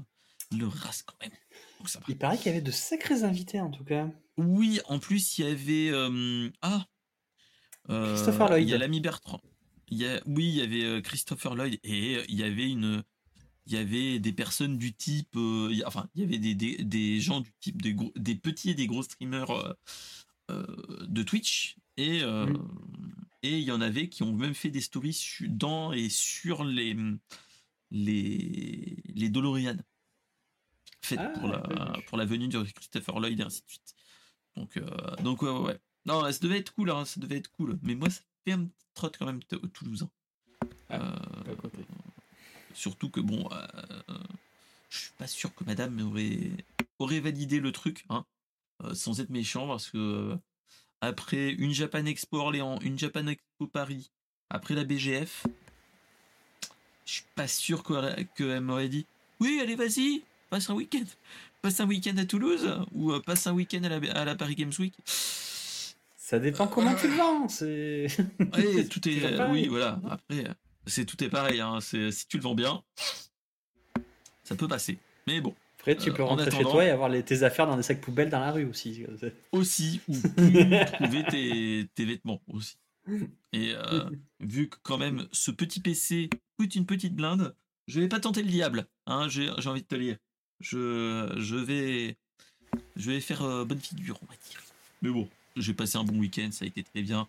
leur 0.56 0.72
race 0.72 1.02
quand 1.02 1.16
même. 1.22 1.32
Donc 1.78 1.88
ça 1.88 1.98
va. 2.00 2.04
Il 2.08 2.18
paraît 2.18 2.36
qu'il 2.36 2.46
y 2.46 2.50
avait 2.50 2.60
de 2.60 2.70
sacrés 2.70 3.22
invités 3.22 3.60
en 3.60 3.70
tout 3.70 3.84
cas. 3.84 4.08
Oui, 4.36 4.80
en 4.86 4.98
plus, 4.98 5.38
il 5.38 5.44
y 5.46 5.48
avait. 5.48 5.90
euh, 5.90 6.50
ah 6.62 6.86
Euh, 7.90 8.14
Christopher 8.14 8.48
Lloyd. 8.48 8.66
Il 8.66 8.70
y 8.70 8.74
a 8.74 8.78
l'ami 8.78 9.00
Bertrand. 9.00 9.40
Il 9.90 9.98
y 9.98 10.06
a, 10.06 10.20
oui, 10.26 10.48
il 10.48 10.54
y 10.56 10.62
avait 10.62 10.84
euh, 10.84 11.00
Christopher 11.00 11.54
Lloyd 11.54 11.78
et 11.84 12.16
euh, 12.16 12.24
il 12.28 12.36
y 12.36 12.42
avait 12.42 12.68
une. 12.68 13.02
Il 13.66 13.72
y 13.72 13.76
avait 13.78 14.18
des 14.18 14.32
personnes 14.32 14.76
du 14.76 14.92
type. 14.94 15.36
euh, 15.36 15.68
il 15.70 15.78
y 15.78 15.82
a- 15.82 15.88
enfin, 15.88 16.08
il 16.14 16.20
y 16.22 16.24
avait 16.24 16.38
des, 16.38 16.54
des, 16.54 16.76
des 16.84 17.20
gens 17.20 17.40
du 17.40 17.52
type 17.60 17.80
des, 17.80 17.94
gros- 17.94 18.12
des 18.16 18.34
petits 18.34 18.70
et 18.70 18.74
des 18.74 18.86
gros 18.86 19.02
streamers 19.02 19.50
euh, 19.50 19.68
euh, 19.70 19.74
de 20.48 21.22
Twitch. 21.22 21.76
Et, 21.96 22.22
euh, 22.22 22.46
Mm. 22.46 22.68
et 23.44 23.58
il 23.58 23.64
y 23.64 23.70
en 23.70 23.80
avait 23.80 24.08
qui 24.08 24.22
ont 24.24 24.32
même 24.32 24.54
fait 24.54 24.70
des 24.70 24.80
stories 24.80 25.16
dans 25.42 25.92
et 25.92 26.08
sur 26.08 26.64
les, 26.64 26.96
les, 27.90 28.96
les 29.14 29.28
DeLorean. 29.28 29.76
Faites 31.02 31.20
Ah, 31.22 31.28
pour, 31.38 31.48
la, 31.48 31.60
pour 32.06 32.18
la 32.18 32.24
venue 32.24 32.48
de 32.48 32.62
Christopher 32.62 33.20
Lloyd 33.20 33.38
et 33.38 33.42
ainsi 33.42 33.62
de 33.62 33.68
suite. 33.68 33.94
Donc, 34.56 34.76
euh, 34.76 34.86
donc 35.22 35.42
ouais, 35.42 35.50
ouais, 35.50 35.60
ouais. 35.60 35.78
Non, 36.06 36.20
ça 36.32 36.38
devait 36.40 36.58
être 36.58 36.74
cool, 36.74 36.90
hein, 36.90 37.04
ça 37.04 37.20
devait 37.20 37.36
être 37.36 37.50
cool. 37.52 37.78
Mais 37.82 37.94
moi, 37.94 38.10
ça 38.10 38.22
fait 38.44 38.52
un 38.52 38.64
petit 38.64 38.86
trot 38.94 39.10
quand 39.18 39.26
même 39.26 39.40
au 39.62 39.66
Toulousain. 39.68 40.10
Ah, 40.90 41.00
Euh, 41.00 41.56
surtout 42.74 43.10
que 43.10 43.20
bon, 43.20 43.48
euh, 43.52 43.66
je 44.88 44.98
suis 44.98 45.12
pas 45.18 45.26
sûr 45.26 45.54
que 45.54 45.64
Madame 45.64 46.00
aurait, 46.00 46.50
aurait 46.98 47.20
validé 47.20 47.60
le 47.60 47.72
truc, 47.72 48.04
hein, 48.08 48.24
euh, 48.26 48.33
sans 48.92 49.20
être 49.20 49.30
méchant, 49.30 49.66
parce 49.68 49.90
que 49.90 49.98
euh, 49.98 50.36
après 51.00 51.50
une 51.50 51.72
Japan 51.72 52.04
Expo 52.06 52.38
Orléans, 52.38 52.78
une 52.82 52.98
Japan 52.98 53.26
Expo 53.26 53.66
Paris, 53.66 54.10
après 54.50 54.74
la 54.74 54.84
BGF, 54.84 55.46
je 57.06 57.12
suis 57.12 57.24
pas 57.34 57.48
sûr 57.48 57.82
qu'elle 57.82 58.26
qu'elle 58.36 58.60
m'aurait 58.60 58.88
dit 58.88 59.06
oui, 59.40 59.60
allez, 59.62 59.74
vas-y, 59.74 60.22
passe 60.50 60.70
un 60.70 60.74
week-end, 60.74 61.04
passe 61.62 61.80
un 61.80 61.86
week-end 61.86 62.16
à 62.16 62.24
Toulouse 62.24 62.80
ou 62.92 63.12
euh, 63.12 63.20
passe 63.20 63.46
un 63.46 63.52
week-end 63.52 63.82
à 63.84 63.88
la, 63.88 64.12
à 64.12 64.24
la 64.24 64.34
Paris 64.34 64.54
Games 64.54 64.72
Week. 64.78 64.94
Ça 66.16 66.38
dépend 66.38 66.66
comment 66.66 66.94
tu 66.94 67.08
le 67.08 67.14
vends. 67.14 67.48
C'est. 67.48 68.06
Ouais, 68.40 68.84
tout 68.90 69.06
est. 69.08 69.50
oui, 69.50 69.68
voilà. 69.68 70.00
Après, 70.08 70.44
c'est 70.86 71.04
tout 71.04 71.22
est 71.22 71.28
pareil. 71.28 71.60
Hein. 71.60 71.80
C'est 71.82 72.10
si 72.10 72.26
tu 72.26 72.38
le 72.38 72.42
vends 72.42 72.54
bien, 72.54 72.82
ça 74.42 74.56
peut 74.56 74.68
passer. 74.68 74.98
Mais 75.26 75.40
bon, 75.42 75.54
Après, 75.92 75.96
tu 75.96 76.12
peux 76.12 76.22
en 76.22 76.28
rentrer 76.28 76.50
chez 76.50 76.62
toi 76.62 76.82
et 76.84 76.88
avoir 76.88 77.10
les- 77.10 77.22
tes 77.22 77.42
affaires 77.42 77.66
dans 77.66 77.76
des 77.76 77.82
sacs 77.82 78.00
poubelles 78.00 78.30
dans 78.30 78.40
la 78.40 78.50
rue 78.52 78.64
aussi. 78.64 79.04
aussi 79.52 80.00
ou 80.08 80.14
trouver 80.96 81.24
tes, 81.30 81.86
tes 81.94 82.04
vêtements 82.06 82.40
aussi. 82.52 82.76
Et 83.52 83.74
euh, 83.74 84.08
vu 84.40 84.68
que 84.70 84.76
quand 84.82 84.96
même 84.96 85.26
ce 85.30 85.50
petit 85.50 85.80
PC 85.80 86.30
coûte 86.58 86.74
une 86.74 86.86
petite 86.86 87.14
blinde, 87.14 87.54
je 87.86 88.00
vais 88.00 88.08
pas 88.08 88.18
tenter 88.18 88.42
le 88.42 88.48
diable. 88.48 88.86
Hein, 89.06 89.28
j'ai 89.28 89.50
envie 89.66 89.82
de 89.82 89.86
te 89.86 89.94
lire. 89.94 90.16
Je, 90.60 91.34
je 91.36 91.56
vais 91.56 92.16
je 92.96 93.10
vais 93.10 93.20
faire 93.20 93.42
euh, 93.42 93.64
bonne 93.66 93.80
figure, 93.80 94.18
on 94.22 94.26
va 94.26 94.34
dire. 94.50 94.62
Mais 95.02 95.10
bon, 95.10 95.28
j'ai 95.56 95.74
passé 95.74 95.98
un 95.98 96.04
bon 96.04 96.18
week-end, 96.18 96.48
ça 96.50 96.64
a 96.64 96.68
été 96.68 96.82
très 96.82 97.02
bien. 97.02 97.28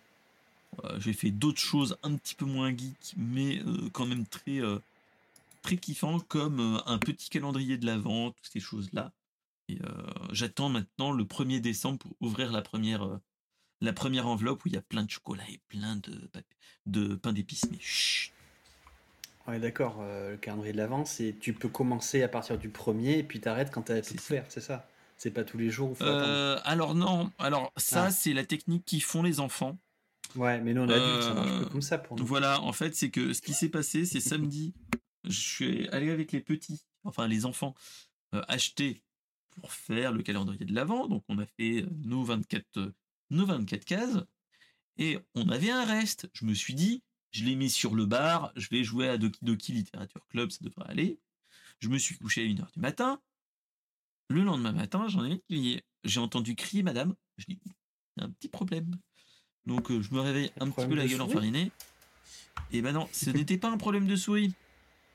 Euh, 0.84 0.98
j'ai 0.98 1.12
fait 1.12 1.30
d'autres 1.30 1.60
choses 1.60 1.96
un 2.02 2.14
petit 2.16 2.34
peu 2.34 2.46
moins 2.46 2.70
geek, 2.70 3.14
mais 3.18 3.58
euh, 3.66 3.88
quand 3.92 4.06
même 4.06 4.24
très 4.24 4.60
euh, 4.60 4.78
très 5.66 5.76
kiffant, 5.76 6.20
comme 6.20 6.60
euh, 6.60 6.78
un 6.86 6.98
petit 6.98 7.28
calendrier 7.28 7.76
de 7.76 7.86
l'avant, 7.86 8.30
toutes 8.30 8.52
ces 8.52 8.60
choses-là. 8.60 9.12
Et 9.68 9.78
euh, 9.82 9.88
j'attends 10.32 10.68
maintenant 10.68 11.10
le 11.10 11.24
1er 11.24 11.60
décembre 11.60 11.98
pour 11.98 12.16
ouvrir 12.20 12.52
la 12.52 12.62
première, 12.62 13.02
euh, 13.04 13.18
la 13.80 13.92
première 13.92 14.28
enveloppe 14.28 14.64
où 14.64 14.68
il 14.68 14.74
y 14.74 14.78
a 14.78 14.82
plein 14.82 15.02
de 15.02 15.10
chocolat 15.10 15.42
et 15.50 15.60
plein 15.68 15.96
de, 15.96 16.30
de 16.86 17.16
pain 17.16 17.32
d'épices. 17.32 17.68
Mais 17.70 17.78
chut, 17.80 18.32
Ouais, 19.48 19.58
d'accord. 19.60 19.98
euh, 20.00 20.32
le 20.32 20.36
calendrier 20.38 20.72
de 20.72 20.78
l'avant, 20.78 21.04
c'est 21.04 21.34
tu 21.40 21.52
peux 21.52 21.68
commencer 21.68 22.22
à 22.22 22.28
partir 22.28 22.58
du 22.58 22.68
premier 22.68 23.18
et 23.18 23.22
puis 23.22 23.40
t'arrêtes 23.40 23.70
quand 23.72 23.82
t'as 23.82 24.00
tout 24.02 24.14
ouvert, 24.14 24.44
c'est 24.48 24.60
ça? 24.60 24.88
C'est 25.18 25.30
pas 25.30 25.44
tous 25.44 25.56
les 25.58 25.70
jours 25.70 25.92
où 25.92 25.94
faut. 25.94 26.04
Euh, 26.04 26.58
alors 26.64 26.94
non, 26.94 27.30
alors 27.38 27.72
ça 27.76 28.06
Ah. 28.06 28.10
c'est 28.10 28.32
la 28.34 28.44
technique 28.44 28.84
qui 28.84 29.00
font 29.00 29.22
les 29.22 29.38
enfants. 29.40 29.78
Ouais, 30.34 30.60
mais 30.60 30.74
nous 30.74 30.82
on 30.82 30.88
adulte, 30.88 31.22
ça 31.22 31.32
marche 31.34 31.50
euh, 31.50 31.62
pas 31.64 31.70
comme 31.70 31.80
ça 31.82 31.98
pour 31.98 32.16
nous. 32.18 32.26
Voilà, 32.26 32.60
en 32.60 32.72
fait 32.72 32.94
c'est 32.96 33.10
que 33.10 33.32
ce 33.32 33.40
qui 33.40 33.54
s'est 33.54 33.68
passé, 33.68 34.04
c'est 34.04 34.20
samedi, 34.20 34.74
je 35.26 35.40
suis 35.40 35.88
allé 35.88 36.10
avec 36.10 36.32
les 36.32 36.40
petits, 36.40 36.82
enfin 37.04 37.26
les 37.28 37.44
enfants, 37.44 37.74
euh, 38.34 38.42
acheter 38.48 39.02
pour 39.50 39.72
faire 39.72 40.12
le 40.12 40.22
calendrier 40.22 40.64
de 40.64 40.74
l'avant. 40.74 41.08
Donc 41.08 41.24
on 41.28 41.38
a 41.38 41.46
fait 41.46 41.82
euh, 41.82 41.88
nos 42.04 42.24
24, 42.24 42.64
euh, 42.78 42.94
nos 43.30 43.46
24 43.46 43.84
cases 43.84 44.18
et 44.98 45.18
on 45.34 45.48
avait 45.48 45.70
un 45.70 45.84
reste. 45.84 46.28
Je 46.32 46.44
me 46.44 46.54
suis 46.54 46.74
dit, 46.74 47.02
je 47.32 47.44
l'ai 47.44 47.56
mis 47.56 47.70
sur 47.70 47.94
le 47.94 48.06
bar, 48.06 48.52
je 48.56 48.68
vais 48.70 48.84
jouer 48.84 49.08
à 49.08 49.18
Doki 49.18 49.38
Doki 49.42 49.72
Literature 49.72 50.26
Club, 50.28 50.50
ça 50.50 50.58
devrait 50.62 50.88
aller. 50.88 51.18
Je 51.80 51.88
me 51.88 51.98
suis 51.98 52.16
couché 52.16 52.42
à 52.42 52.44
1h 52.44 52.72
du 52.72 52.80
matin. 52.80 53.20
Le 54.28 54.42
lendemain 54.42 54.72
matin, 54.72 55.06
j'en 55.08 55.24
ai 55.24 55.40
crié. 55.40 55.84
J'ai 56.04 56.20
entendu 56.20 56.56
crier 56.56 56.82
madame. 56.82 57.14
Je 57.36 57.44
dis, 57.48 57.60
il 57.64 58.20
y 58.20 58.22
a 58.22 58.26
un 58.26 58.30
petit 58.30 58.48
problème. 58.48 58.96
Donc 59.66 59.90
je 59.90 60.14
me 60.14 60.20
réveille 60.20 60.50
un 60.58 60.66
petit 60.66 60.72
problème 60.72 60.90
peu 60.90 60.96
la 60.96 61.06
gueule 61.06 61.20
enfarinée. 61.20 61.70
Et 62.72 62.82
ben 62.82 62.92
non, 62.92 63.08
ce 63.12 63.30
n'était 63.30 63.58
pas 63.58 63.70
un 63.70 63.76
problème 63.76 64.06
de 64.06 64.16
souris. 64.16 64.54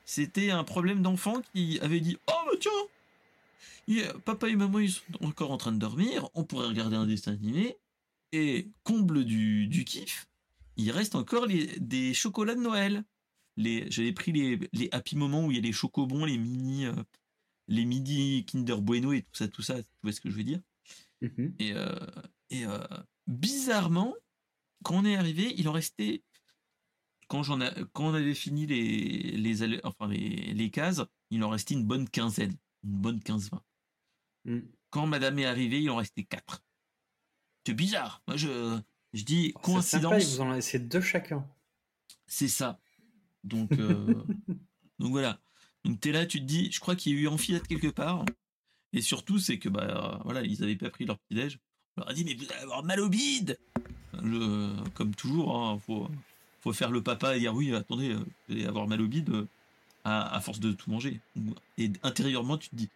C'était 0.04 0.50
un 0.50 0.64
problème 0.64 1.02
d'enfant 1.02 1.42
qui 1.52 1.78
avait 1.80 2.00
dit 2.00 2.16
Oh 2.28 2.32
bah 2.46 2.58
tiens 2.60 4.10
Papa 4.24 4.48
et 4.48 4.56
maman 4.56 4.78
ils 4.78 4.92
sont 4.92 5.02
encore 5.20 5.50
en 5.50 5.56
train 5.58 5.72
de 5.72 5.78
dormir, 5.78 6.28
on 6.34 6.44
pourrait 6.44 6.68
regarder 6.68 6.96
un 6.96 7.06
dessin 7.06 7.32
animé. 7.32 7.76
Et 8.34 8.68
comble 8.82 9.24
du, 9.24 9.66
du 9.66 9.84
kiff, 9.84 10.26
il 10.78 10.90
reste 10.90 11.14
encore 11.16 11.44
les, 11.44 11.66
des 11.78 12.14
chocolats 12.14 12.54
de 12.54 12.60
Noël. 12.60 13.04
Les, 13.58 13.90
j'avais 13.90 14.12
pris 14.12 14.32
les, 14.32 14.58
les 14.72 14.88
happy 14.90 15.16
moments 15.16 15.44
où 15.44 15.50
il 15.50 15.56
y 15.56 15.58
a 15.58 15.62
les 15.62 15.72
chocobons, 15.72 16.24
les 16.24 16.38
mini, 16.38 16.86
euh, 16.86 16.94
les 17.68 17.84
midi 17.84 18.46
Kinder 18.46 18.80
Bueno 18.80 19.12
et 19.12 19.20
tout 19.20 19.34
ça, 19.34 19.48
tout 19.48 19.60
ça, 19.60 19.82
tu 19.82 19.88
vois 20.02 20.12
ce 20.12 20.22
que 20.22 20.30
je 20.30 20.36
veux 20.36 20.44
dire? 20.44 20.60
Mhm. 21.20 21.54
Et, 21.58 21.72
euh, 21.74 21.94
et 22.48 22.64
euh, 22.64 22.78
bizarrement, 23.26 24.14
quand 24.82 24.96
on 24.96 25.04
est 25.04 25.16
arrivé, 25.16 25.52
il 25.58 25.68
en 25.68 25.72
restait. 25.72 26.22
Quand, 27.32 27.42
j'en 27.42 27.62
a, 27.62 27.70
quand 27.94 28.08
on 28.10 28.12
avait 28.12 28.34
fini 28.34 28.66
les, 28.66 29.80
enfin 29.84 30.06
les, 30.06 30.52
les 30.52 30.70
cases, 30.70 31.00
il 31.30 31.42
en 31.42 31.48
restait 31.48 31.72
une 31.72 31.86
bonne 31.86 32.06
quinzaine. 32.06 32.54
Une 32.84 33.00
bonne 33.00 33.20
15-20. 33.20 33.58
Mm. 34.44 34.58
Quand 34.90 35.06
madame 35.06 35.38
est 35.38 35.46
arrivée, 35.46 35.80
il 35.80 35.88
en 35.88 35.96
restait 35.96 36.24
4. 36.24 36.62
C'est 37.66 37.72
bizarre. 37.72 38.22
Moi, 38.28 38.36
je, 38.36 38.78
je 39.14 39.24
dis 39.24 39.54
Oh, 39.54 39.80
C'est 39.80 39.98
sympa, 39.98 39.98
ils 39.98 40.10
coïncidence. 40.10 40.34
vous 40.34 40.40
en 40.42 40.52
laissez 40.52 40.78
deux 40.78 41.00
chacun. 41.00 41.48
C'est 42.26 42.48
ça. 42.48 42.78
Donc, 43.44 43.72
euh, 43.72 44.26
donc 44.98 45.12
voilà. 45.12 45.40
Donc 45.86 46.00
t'es 46.00 46.12
là, 46.12 46.26
tu 46.26 46.38
te 46.38 46.44
dis, 46.44 46.70
je 46.70 46.80
crois 46.80 46.96
qu'il 46.96 47.14
y 47.14 47.16
a 47.16 47.20
eu 47.22 47.28
enfilade 47.28 47.66
quelque 47.66 47.88
part. 47.88 48.26
Et 48.92 49.00
surtout, 49.00 49.38
c'est 49.38 49.58
que 49.58 49.70
bah 49.70 50.20
voilà, 50.24 50.42
ils 50.42 50.62
avaient 50.62 50.76
pas 50.76 50.90
pris 50.90 51.06
leur 51.06 51.18
petit 51.18 51.36
déj. 51.36 51.58
On 51.96 52.02
leur 52.02 52.10
a 52.10 52.12
dit, 52.12 52.26
mais 52.26 52.34
vous 52.34 52.44
allez 52.52 52.60
avoir 52.60 52.84
mal 52.84 53.00
au 53.00 53.08
bide. 53.08 53.58
Le, 54.22 54.76
comme 54.92 55.14
toujours, 55.14 55.56
hein, 55.56 55.78
faut, 55.78 56.10
faut 56.62 56.72
faire 56.72 56.90
le 56.90 57.02
papa 57.02 57.36
et 57.36 57.40
dire 57.40 57.54
oui, 57.54 57.74
attendez, 57.74 58.10
euh, 58.10 58.18
vous 58.48 58.54
allez 58.54 58.66
avoir 58.66 58.86
mal 58.88 59.00
au 59.02 59.06
bide 59.08 59.30
euh, 59.30 59.46
à, 60.04 60.34
à 60.34 60.40
force 60.40 60.60
de 60.60 60.72
tout 60.72 60.90
manger. 60.90 61.20
Et 61.78 61.90
intérieurement, 62.02 62.56
tu 62.58 62.68
te 62.70 62.76
dis, 62.76 62.88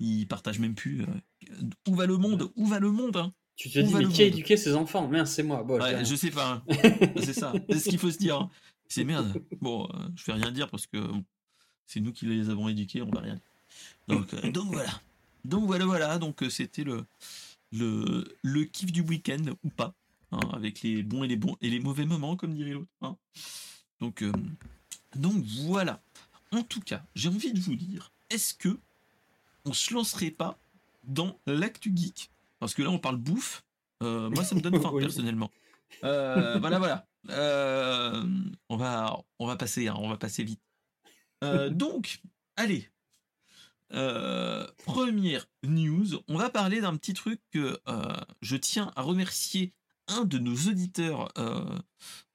ils 0.00 0.26
partagent 0.26 0.58
même 0.58 0.74
plus. 0.74 1.02
euh, 1.02 1.06
où 1.88 1.94
va 1.94 2.06
le 2.06 2.16
monde? 2.16 2.50
Où 2.56 2.66
va 2.66 2.78
le 2.78 2.90
monde 2.90 3.16
hein? 3.16 3.32
Tu 3.56 3.70
te 3.70 3.78
Où 3.78 3.86
dis, 3.86 3.94
mais 3.94 4.06
qui 4.08 4.22
a 4.22 4.26
éduqué 4.26 4.56
ses 4.56 4.74
enfants? 4.74 5.06
Merde, 5.06 5.26
c'est 5.26 5.42
moi. 5.42 5.62
Bon, 5.62 5.78
je 5.80 5.84
Ouais, 5.84 6.16
sais 6.16 6.30
pas. 6.30 6.52
hein. 6.54 6.62
c'est 7.18 7.32
ça. 7.32 7.54
C'est 7.70 7.78
ce 7.80 7.88
qu'il 7.88 7.98
faut 7.98 8.10
se 8.10 8.18
dire. 8.18 8.36
hein. 8.36 8.50
C'est 8.88 9.04
merde. 9.04 9.40
Bon, 9.60 9.88
euh, 9.94 10.08
je 10.16 10.24
vais 10.24 10.32
rien 10.32 10.50
dire 10.50 10.68
parce 10.68 10.86
que 10.86 10.98
bon, 10.98 11.24
c'est 11.86 12.00
nous 12.00 12.12
qui 12.12 12.26
les 12.26 12.50
avons 12.50 12.68
éduqués, 12.68 13.02
on 13.02 13.10
va 13.10 13.20
rien 13.20 13.34
dire. 13.34 13.42
Donc, 14.08 14.34
euh, 14.34 14.50
donc 14.50 14.66
voilà. 14.72 15.00
Donc 15.44 15.64
voilà, 15.66 15.84
voilà. 15.86 16.18
Donc 16.18 16.42
c'était 16.50 16.84
le, 16.84 17.04
le, 17.72 18.24
le 18.42 18.64
kiff 18.64 18.92
du 18.92 19.00
week-end 19.02 19.42
ou 19.62 19.68
pas, 19.70 19.94
hein, 20.34 20.48
avec 20.52 20.82
les 20.82 21.02
bons 21.02 21.24
et 21.24 21.28
les 21.28 21.36
bons 21.36 21.56
et 21.60 21.70
les 21.70 21.80
mauvais 21.80 22.04
moments, 22.06 22.36
comme 22.36 22.54
dirait 22.54 22.72
l'autre. 22.72 22.90
hein. 23.02 23.16
Donc, 24.00 24.22
euh, 24.22 24.32
donc 25.16 25.42
voilà. 25.66 26.02
En 26.52 26.62
tout 26.62 26.80
cas, 26.80 27.04
j'ai 27.14 27.28
envie 27.28 27.52
de 27.52 27.60
vous 27.60 27.74
dire, 27.76 28.12
est-ce 28.30 28.54
que 28.54 28.78
on 29.64 29.72
se 29.72 29.94
lancerait 29.94 30.30
pas 30.30 30.58
dans 31.04 31.38
l'actu 31.46 31.92
geek? 31.94 32.30
Parce 32.58 32.74
que 32.74 32.82
là, 32.82 32.90
on 32.90 32.98
parle 32.98 33.16
bouffe. 33.16 33.64
Euh, 34.02 34.28
moi, 34.30 34.44
ça 34.44 34.54
me 34.54 34.60
donne 34.60 34.78
faim 34.82 34.90
Oui. 34.92 35.02
personnellement. 35.02 35.50
Euh, 36.02 36.58
voilà, 36.58 36.78
voilà. 36.78 37.06
On 38.68 38.76
va, 38.76 39.22
on 39.38 39.46
va 39.46 39.56
passer, 39.56 39.88
hein, 39.88 39.94
on 39.98 40.08
va 40.08 40.16
passer 40.16 40.44
vite. 40.44 40.60
Donc, 41.70 42.20
allez. 42.56 42.88
Euh, 43.92 44.66
première 44.86 45.46
news, 45.62 46.06
on 46.26 46.36
va 46.38 46.50
parler 46.50 46.80
d'un 46.80 46.96
petit 46.96 47.12
truc 47.12 47.40
que 47.52 47.78
euh, 47.86 48.14
je 48.40 48.56
tiens 48.56 48.90
à 48.96 49.02
remercier 49.02 49.72
un 50.08 50.24
de 50.24 50.38
nos 50.38 50.54
auditeurs 50.70 51.32
euh, 51.38 51.78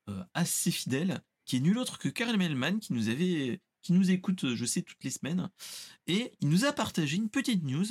euh, 0.10 0.24
assez 0.34 0.72
fidèles, 0.72 1.22
qui 1.46 1.58
est 1.58 1.60
nul 1.62 1.78
autre 1.78 1.98
que 1.98 2.10
Karl 2.10 2.36
Melman, 2.38 2.80
qui 2.80 2.94
nous 2.94 3.10
avait, 3.10 3.62
qui 3.82 3.94
nous 3.94 4.12
écoute, 4.12 4.54
je 4.56 4.66
sais, 4.66 4.82
toutes 4.82 5.04
les 5.04 5.10
semaines, 5.12 5.50
et 6.08 6.32
il 6.42 6.50
nous 6.50 6.66
a 6.66 6.74
partagé 6.74 7.18
une 7.18 7.30
petite 7.30 7.64
news. 7.64 7.86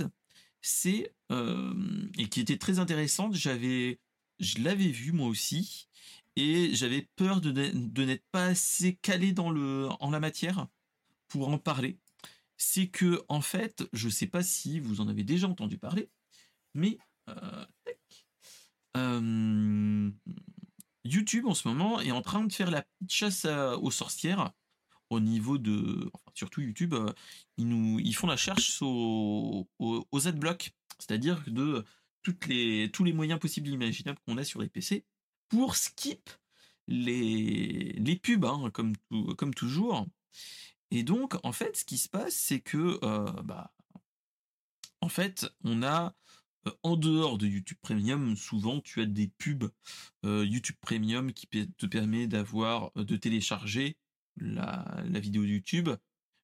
C'est 0.60 1.14
euh, 1.30 1.72
et 2.18 2.28
qui 2.28 2.40
était 2.40 2.58
très 2.58 2.80
intéressante. 2.80 3.34
J'avais, 3.34 4.00
je 4.40 4.58
l'avais 4.58 4.88
vu 4.88 5.12
moi 5.12 5.28
aussi, 5.28 5.88
et 6.34 6.74
j'avais 6.74 7.08
peur 7.14 7.40
de, 7.40 7.52
n'être- 7.52 8.24
pas 8.32 8.46
assez 8.46 8.96
calé 8.96 9.32
dans 9.32 9.50
le, 9.50 9.88
en 10.00 10.10
la 10.10 10.18
matière 10.18 10.66
pour 11.28 11.48
en 11.48 11.58
parler. 11.58 11.98
C'est 12.56 12.88
que 12.88 13.22
en 13.28 13.40
fait, 13.40 13.84
je 13.92 14.08
sais 14.08 14.26
pas 14.26 14.42
si 14.42 14.80
vous 14.80 15.00
en 15.00 15.06
avez 15.08 15.22
déjà 15.22 15.46
entendu 15.48 15.78
parler, 15.78 16.10
mais 16.74 16.98
euh, 18.98 20.10
YouTube 21.04 21.46
en 21.46 21.54
ce 21.54 21.68
moment 21.68 22.00
est 22.00 22.10
en 22.10 22.22
train 22.22 22.44
de 22.44 22.52
faire 22.52 22.70
la 22.70 22.82
petite 22.82 23.12
chasse 23.12 23.46
aux 23.46 23.90
sorcières 23.90 24.52
au 25.10 25.20
niveau 25.20 25.58
de, 25.58 26.10
surtout 26.34 26.60
YouTube, 26.60 26.94
euh, 26.94 27.12
ils 27.56 27.66
nous, 27.66 27.98
ils 27.98 28.14
font 28.14 28.26
la 28.26 28.36
chasse 28.36 28.82
aux, 28.82 29.66
aux, 29.78 30.28
adblocks, 30.28 30.72
c'est-à-dire 30.98 31.42
de 31.46 31.84
tous 32.22 33.04
les 33.04 33.12
moyens 33.14 33.40
possibles 33.40 33.68
et 33.68 33.72
imaginables 33.72 34.18
qu'on 34.26 34.36
a 34.36 34.44
sur 34.44 34.60
les 34.60 34.68
PC 34.68 35.04
pour 35.48 35.76
skip 35.76 36.28
les, 36.88 37.92
les 37.92 38.16
pubs, 38.16 38.44
hein, 38.44 38.70
comme 38.70 39.54
toujours. 39.54 40.06
Et 40.90 41.02
donc, 41.02 41.36
en 41.42 41.52
fait, 41.52 41.76
ce 41.76 41.84
qui 41.84 41.98
se 41.98 42.08
passe, 42.08 42.34
c'est 42.34 42.60
que, 42.60 42.98
euh, 43.02 43.30
bah, 43.42 43.72
en 45.00 45.08
fait, 45.08 45.50
on 45.64 45.82
a, 45.82 46.14
euh, 46.66 46.72
en 46.82 46.96
dehors 46.96 47.38
de 47.38 47.46
YouTube 47.46 47.78
Premium, 47.80 48.36
souvent, 48.36 48.80
tu 48.80 49.00
as 49.00 49.06
des 49.06 49.28
pubs 49.38 49.70
euh, 50.24 50.44
YouTube 50.44 50.76
Premium 50.80 51.32
qui 51.32 51.46
te 51.46 51.86
permet 51.86 52.26
d'avoir, 52.26 52.90
euh, 52.96 53.04
de 53.04 53.16
télécharger 53.16 53.96
la, 54.36 55.02
vidéo 55.20 55.44
YouTube, 55.44 55.90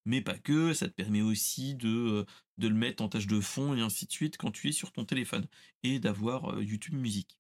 mais 0.05 0.21
pas 0.21 0.39
que, 0.39 0.75
ça 0.75 0.89
te 0.89 0.95
permet 0.95 1.23
aussi 1.23 1.75
de, 1.75 2.27
de 2.59 2.69
le 2.69 2.75
mettre 2.75 3.03
en 3.03 3.09
tâche 3.09 3.27
de 3.27 3.41
fond 3.41 3.75
et 3.75 3.81
ainsi 3.81 4.07
de 4.07 4.13
suite 4.13 4.37
quand 4.37 4.51
tu 4.51 4.69
es 4.69 4.73
sur 4.73 4.93
ton 4.93 5.05
téléphone, 5.05 5.47
et 5.83 5.99
d'avoir 6.01 6.61
YouTube 6.61 6.95
Musique. 6.95 7.39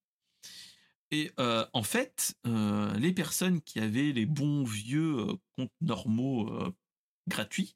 Et 1.10 1.30
en 1.38 1.82
fait, 1.82 2.36
les 2.44 3.12
personnes 3.12 3.60
qui 3.62 3.80
avaient 3.80 4.12
les 4.12 4.26
bons 4.26 4.64
vieux 4.64 5.26
comptes 5.56 5.72
normaux 5.80 6.50
gratuits 7.28 7.74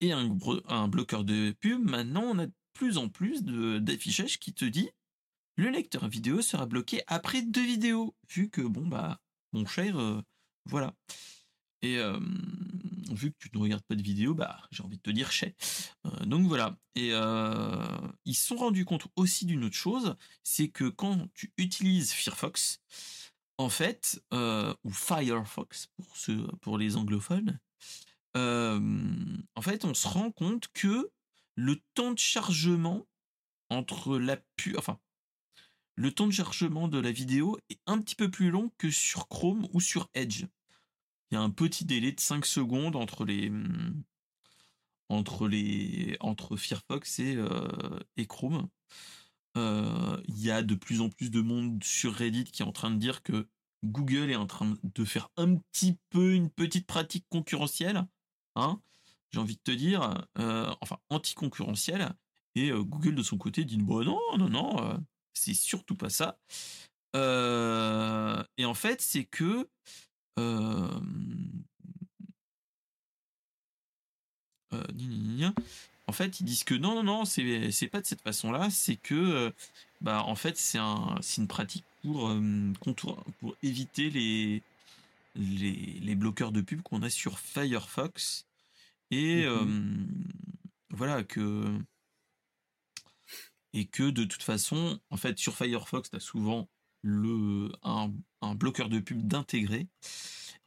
et 0.00 0.12
un, 0.12 0.36
un 0.68 0.88
bloqueur 0.88 1.24
de 1.24 1.52
pub, 1.60 1.82
maintenant 1.82 2.22
on 2.22 2.38
a 2.38 2.46
plus 2.74 2.98
en 2.98 3.08
plus 3.08 3.42
d'affichage 3.42 4.38
qui 4.38 4.52
te 4.52 4.64
dit 4.64 4.90
le 5.56 5.70
lecteur 5.70 6.08
vidéo 6.08 6.42
sera 6.42 6.66
bloqué 6.66 7.02
après 7.06 7.42
deux 7.42 7.64
vidéos, 7.64 8.14
vu 8.28 8.50
que 8.50 8.60
bon 8.60 8.86
bah 8.86 9.20
mon 9.54 9.66
cher, 9.66 9.96
euh, 9.98 10.20
voilà. 10.66 10.94
Et, 11.82 11.98
euh, 11.98 12.18
vu 13.12 13.30
que 13.30 13.36
tu 13.38 13.50
ne 13.54 13.62
regardes 13.62 13.84
pas 13.84 13.94
de 13.94 14.02
vidéo, 14.02 14.34
bah, 14.34 14.60
j'ai 14.70 14.82
envie 14.82 14.96
de 14.96 15.02
te 15.02 15.10
dire 15.10 15.30
chez. 15.30 15.54
donc 16.26 16.46
voilà. 16.46 16.76
Et 16.96 17.10
ils 18.24 18.34
se 18.34 18.46
sont 18.46 18.56
rendus 18.56 18.84
compte 18.84 19.06
aussi 19.16 19.46
d'une 19.46 19.64
autre 19.64 19.76
chose, 19.76 20.16
c'est 20.42 20.68
que 20.68 20.88
quand 20.88 21.28
tu 21.34 21.52
utilises 21.58 22.12
Firefox, 22.12 22.80
en 23.58 23.68
fait, 23.68 24.22
ou 24.32 24.90
Firefox 24.90 25.88
pour 25.96 26.16
ceux, 26.16 26.46
pour 26.62 26.78
les 26.78 26.96
anglophones, 26.96 27.60
en 28.34 29.62
fait, 29.62 29.84
on 29.84 29.94
se 29.94 30.08
rend 30.08 30.30
compte 30.30 30.68
que 30.72 31.10
le 31.56 31.80
temps 31.94 32.12
de 32.12 32.18
chargement 32.18 33.06
entre 33.70 34.18
la 34.18 34.36
pu, 34.56 34.76
enfin, 34.76 34.98
le 35.96 36.12
temps 36.12 36.26
de 36.26 36.32
chargement 36.32 36.88
de 36.88 36.98
la 36.98 37.12
vidéo 37.12 37.58
est 37.70 37.80
un 37.86 38.00
petit 38.00 38.16
peu 38.16 38.30
plus 38.30 38.50
long 38.50 38.72
que 38.78 38.90
sur 38.90 39.28
Chrome 39.28 39.68
ou 39.72 39.80
sur 39.80 40.08
Edge. 40.14 40.46
Il 41.30 41.34
y 41.34 41.36
a 41.36 41.40
un 41.40 41.50
petit 41.50 41.84
délai 41.84 42.12
de 42.12 42.20
5 42.20 42.44
secondes 42.44 42.96
entre 42.96 43.24
les 43.24 43.52
entre 45.08 45.48
les 45.48 46.16
entre 46.20 46.56
Firefox 46.56 47.18
et, 47.20 47.38
et 48.16 48.26
Chrome. 48.26 48.68
Il 49.56 50.38
y 50.40 50.50
a 50.50 50.62
de 50.62 50.74
plus 50.74 51.00
en 51.00 51.10
plus 51.10 51.30
de 51.30 51.40
monde 51.40 51.82
sur 51.84 52.12
Reddit 52.14 52.44
qui 52.44 52.62
est 52.62 52.66
en 52.66 52.72
train 52.72 52.90
de 52.90 52.98
dire 52.98 53.22
que 53.22 53.48
Google 53.84 54.30
est 54.30 54.36
en 54.36 54.46
train 54.46 54.76
de 54.82 55.04
faire 55.04 55.30
un 55.36 55.56
petit 55.56 55.98
peu 56.10 56.32
une 56.32 56.50
petite 56.50 56.86
pratique 56.86 57.26
concurrentielle, 57.28 58.06
hein, 58.56 58.80
j'ai 59.34 59.40
envie 59.40 59.56
de 59.56 59.60
te 59.62 59.70
dire, 59.72 60.26
enfin 60.80 60.98
anticoncurrentielle, 61.10 62.14
et 62.54 62.70
Google 62.70 63.16
de 63.16 63.22
son 63.22 63.36
côté 63.36 63.64
dit 63.64 63.78
bon 63.78 64.04
non 64.04 64.20
non 64.38 64.48
non, 64.48 64.98
c'est 65.34 65.54
surtout 65.54 65.96
pas 65.96 66.10
ça. 66.10 66.38
et 67.14 68.64
en 68.64 68.74
fait 68.74 69.00
c'est 69.00 69.24
que 69.24 69.68
en 76.06 76.12
fait, 76.12 76.40
ils 76.40 76.44
disent 76.44 76.64
que 76.64 76.74
non, 76.74 76.94
non, 76.94 77.02
non, 77.02 77.24
c'est, 77.24 77.88
pas 77.90 78.00
de 78.00 78.06
cette 78.06 78.20
façon-là, 78.20 78.68
c'est 78.70 78.96
que, 78.96 79.52
bah, 80.00 80.22
en 80.24 80.34
fait, 80.34 80.56
c'est, 80.56 80.78
un, 80.78 81.18
une 81.38 81.48
pratique 81.48 81.84
pour, 82.02 82.30
contour, 82.80 83.24
pour 83.40 83.56
éviter 83.62 84.10
les, 84.10 84.62
les, 85.34 85.72
les, 85.72 86.14
bloqueurs 86.14 86.52
de 86.52 86.60
pub 86.60 86.82
qu'on 86.82 87.02
a 87.02 87.10
sur 87.10 87.38
Firefox. 87.38 88.46
Et 89.14 89.46
mmh 89.46 90.06
voilà, 90.90 91.24
que. 91.24 91.78
Et 93.72 93.86
que 93.86 94.08
de 94.10 94.24
toute 94.24 94.42
façon, 94.42 95.00
en 95.10 95.16
fait, 95.16 95.38
sur 95.38 95.56
Firefox, 95.56 96.10
tu 96.10 96.16
as 96.16 96.20
souvent 96.20 96.68
le, 97.02 97.72
un, 97.82 98.12
un 98.40 98.54
bloqueur 98.54 98.88
de 98.88 99.00
pub 99.00 99.26
d'intégrer. 99.26 99.88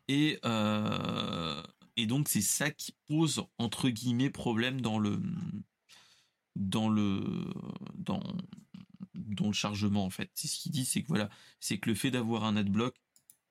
Et, 0.10 0.40
euh, 0.46 1.64
et 1.96 2.06
donc 2.06 2.28
c'est 2.28 2.42
ça 2.42 2.70
qui 2.70 2.96
pose 3.08 3.46
entre 3.58 3.90
guillemets 3.90 4.30
problème 4.30 4.82
dans 4.82 5.00
le 5.00 5.22
dans 6.56 6.90
le 6.90 7.22
dans 7.96 8.22
dans 9.16 9.48
le 9.48 9.54
chargement 9.54 10.06
en 10.06 10.10
fait. 10.10 10.30
C'est 10.34 10.48
ce 10.48 10.60
qu'il 10.60 10.72
dit, 10.72 10.86
c'est 10.86 11.02
que 11.02 11.08
voilà, 11.08 11.30
c'est 11.60 11.78
que 11.80 11.90
le 11.90 11.96
fait 11.96 12.12
d'avoir 12.12 12.44
un 12.44 12.58
adblock 12.58 12.96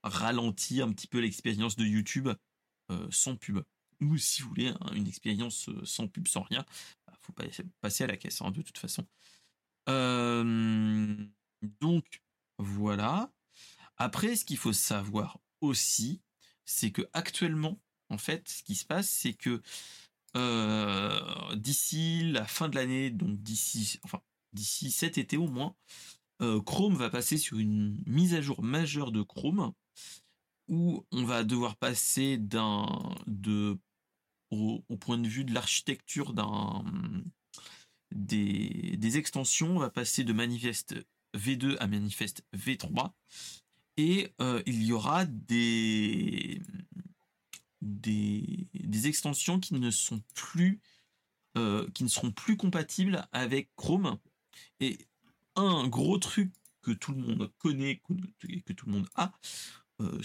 ralentit 0.03 0.83
un 0.83 0.93
petit 0.93 1.07
peu 1.09 1.19
l'expérience 1.19 1.77
de 1.77 1.85
YouTube 1.85 2.29
euh, 2.91 3.09
sans 3.11 3.37
pub. 3.37 3.61
Ou 4.01 4.17
si 4.19 4.43
vous 4.43 4.49
voulez 4.51 4.69
hein, 4.69 4.93
une 4.95 5.09
expérience 5.09 5.69
euh, 5.69 5.85
sans 5.85 6.09
pub, 6.09 6.29
sans 6.29 6.43
rien, 6.43 6.65
bah, 7.07 7.15
faut 7.21 7.33
pas 7.33 7.45
passer 7.81 8.05
à 8.05 8.07
la 8.07 8.17
caisse 8.17 8.43
hein, 8.43 8.51
de 8.51 8.63
toute 8.63 8.79
façon. 8.79 9.07
donc 11.81 12.23
voilà. 12.59 13.33
Après, 13.97 14.37
ce 14.37 14.45
qu'il 14.45 14.59
faut 14.59 14.73
savoir 14.73 15.41
aussi, 15.61 16.21
c'est 16.65 16.91
que 16.91 17.09
actuellement, 17.13 17.81
en 18.11 18.19
fait, 18.19 18.49
ce 18.49 18.63
qui 18.63 18.75
se 18.75 18.85
passe, 18.85 19.09
c'est 19.09 19.35
que 19.35 19.63
euh, 20.37 21.55
d'ici 21.57 22.31
la 22.31 22.45
fin 22.45 22.69
de 22.69 22.75
l'année, 22.75 23.11
donc 23.11 23.43
d'ici, 23.43 23.99
enfin, 24.03 24.21
d'ici 24.53 24.91
cet 24.91 25.19
été 25.19 25.37
au 25.37 25.49
moins, 25.49 25.75
euh, 26.43 26.61
Chrome 26.61 26.95
va 26.95 27.09
passer 27.09 27.39
sur 27.39 27.59
une 27.59 28.03
mise 28.07 28.35
à 28.35 28.43
jour 28.43 28.63
majeure 28.63 29.13
de 29.13 29.23
Chrome 29.23 29.73
où 30.69 31.07
on 31.13 31.25
va 31.25 31.45
devoir 31.45 31.77
passer 31.77 32.37
d'un 32.37 32.87
de 33.27 33.79
au, 34.51 34.81
point 35.01 35.19
de 35.19 35.29
vue 35.29 35.45
de 35.45 35.53
l'architecture 35.53 36.33
d'un 36.33 36.85
des, 38.13 39.19
extensions, 39.19 39.77
on 39.77 39.79
va 39.79 39.91
passer 39.91 40.25
de 40.25 40.33
manifeste 40.33 40.95
V2 41.35 41.77
à 41.79 41.87
manifeste 41.87 42.43
V3 42.55 43.13
et 43.97 44.33
euh, 44.41 44.63
il 44.67 44.85
y 44.85 44.93
aura 44.93 45.25
des, 45.27 46.61
des, 47.81 49.07
extensions 49.07 49.61
qui 49.61 49.75
ne 49.75 49.91
sont 49.91 50.23
plus 50.35 50.81
euh, 51.57 51.89
qui 51.95 52.05
ne 52.05 52.09
seront 52.09 52.33
plus 52.33 52.59
compatibles 52.59 53.27
avec 53.33 53.75
Chrome. 53.77 54.19
Et 54.81 54.99
un 55.55 55.89
gros 55.89 56.19
truc 56.19 56.53
que 56.83 56.91
tout 56.91 57.13
le 57.13 57.23
monde 57.23 57.51
connaît, 57.59 58.03
que, 58.05 58.73
tout 58.75 58.87
le 58.87 58.93
monde 58.93 59.09
a 59.15 59.33
euh, 60.03 60.21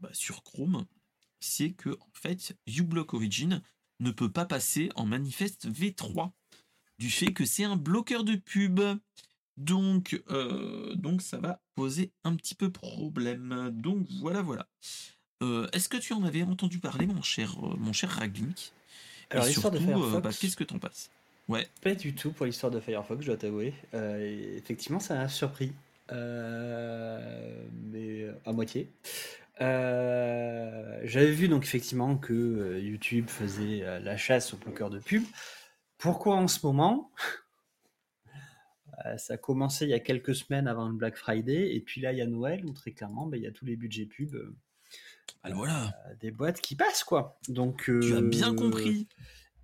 bah, 0.00 0.10
sur 0.12 0.42
Chrome, 0.42 0.84
c'est 1.44 1.70
que 1.70 1.90
en 1.90 2.10
fait, 2.14 2.56
uBlock 2.66 3.14
Origin 3.14 3.62
ne 4.00 4.10
peut 4.10 4.30
pas 4.30 4.44
passer 4.44 4.90
en 4.96 5.06
manifeste 5.06 5.68
V3 5.68 6.32
du 6.98 7.10
fait 7.10 7.32
que 7.32 7.44
c'est 7.44 7.64
un 7.64 7.76
bloqueur 7.76 8.24
de 8.24 8.36
pub. 8.36 8.80
Donc, 9.56 10.20
euh, 10.30 10.94
donc 10.96 11.22
ça 11.22 11.38
va 11.38 11.60
poser 11.74 12.10
un 12.24 12.34
petit 12.34 12.54
peu 12.54 12.70
problème. 12.70 13.70
Donc 13.72 14.06
voilà, 14.20 14.42
voilà. 14.42 14.66
Euh, 15.42 15.68
est-ce 15.72 15.88
que 15.88 15.96
tu 15.96 16.12
en 16.12 16.24
avais 16.24 16.42
entendu 16.42 16.80
parler, 16.80 17.06
mon 17.06 17.22
cher, 17.22 17.54
euh, 17.62 17.76
mon 17.76 17.92
cher 17.92 18.10
Raglink 18.10 18.72
Alors 19.30 19.46
l'histoire 19.46 19.72
de 19.72 19.78
Firefox, 19.78 20.22
bah, 20.22 20.30
qu'est-ce 20.32 20.56
que 20.56 20.64
t'en 20.64 20.78
passes 20.78 21.10
Ouais. 21.46 21.68
Pas 21.82 21.94
du 21.94 22.14
tout 22.14 22.32
pour 22.32 22.46
l'histoire 22.46 22.72
de 22.72 22.80
Firefox, 22.80 23.20
je 23.20 23.26
dois 23.26 23.36
t'avouer. 23.36 23.74
effectivement, 23.92 24.98
ça 24.98 25.14
m'a 25.14 25.28
surpris, 25.28 25.72
mais 26.10 26.16
à 28.44 28.52
moitié. 28.52 28.88
J'avais 29.58 31.32
vu 31.32 31.48
donc 31.48 31.64
effectivement 31.64 32.16
que 32.16 32.78
YouTube 32.80 33.28
faisait 33.28 34.00
la 34.00 34.16
chasse 34.16 34.54
au 34.54 34.56
bloqueur 34.56 34.90
de 34.90 34.98
pub. 34.98 35.22
Pourquoi 35.98 36.36
en 36.36 36.48
ce 36.48 36.66
moment? 36.66 37.10
Euh, 39.04 39.16
ça 39.16 39.34
a 39.34 39.36
commencé 39.36 39.84
il 39.84 39.90
y 39.90 39.94
a 39.94 40.00
quelques 40.00 40.34
semaines 40.34 40.68
avant 40.68 40.88
le 40.88 40.94
Black 40.94 41.16
Friday, 41.16 41.74
et 41.74 41.80
puis 41.80 42.00
là, 42.00 42.12
il 42.12 42.18
y 42.18 42.22
a 42.22 42.26
Noël, 42.26 42.64
où 42.64 42.72
très 42.72 42.92
clairement, 42.92 43.26
ben, 43.26 43.36
il 43.36 43.42
y 43.42 43.46
a 43.46 43.50
tous 43.50 43.64
les 43.64 43.76
budgets 43.76 44.06
pub. 44.06 44.34
Euh, 44.34 44.54
Alors 45.42 45.58
voilà. 45.58 45.86
Euh, 46.06 46.14
des 46.20 46.30
boîtes 46.30 46.60
qui 46.60 46.76
passent, 46.76 47.04
quoi. 47.04 47.38
Donc, 47.48 47.84
tu 47.84 48.14
as 48.14 48.20
bien 48.20 48.54
compris. 48.54 49.08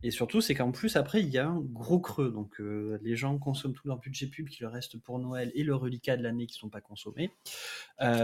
Et 0.03 0.11
surtout, 0.11 0.41
c'est 0.41 0.55
qu'en 0.55 0.73
plus, 0.73 0.97
après, 0.97 1.21
il 1.21 1.29
y 1.29 1.39
a 1.39 1.47
un 1.47 1.61
gros 1.61 2.01
creux. 2.01 2.31
Donc, 2.31 2.59
les 2.59 3.17
gens 3.17 3.39
consomment 3.39 3.75
tout 3.75 3.87
leur 3.87 3.99
budget 3.99 4.27
pub 4.27 4.49
qui 4.49 4.63
leur 4.63 4.73
reste 4.73 4.99
pour 4.99 5.19
Noël 5.19 5.53
et 5.55 5.63
le 5.63 5.75
reliquat 5.75 6.17
de 6.17 6.23
l'année 6.23 6.47
qui 6.47 6.57
ne 6.57 6.61
sont 6.61 6.71
pas 6.71 6.81
consommés. 6.81 7.31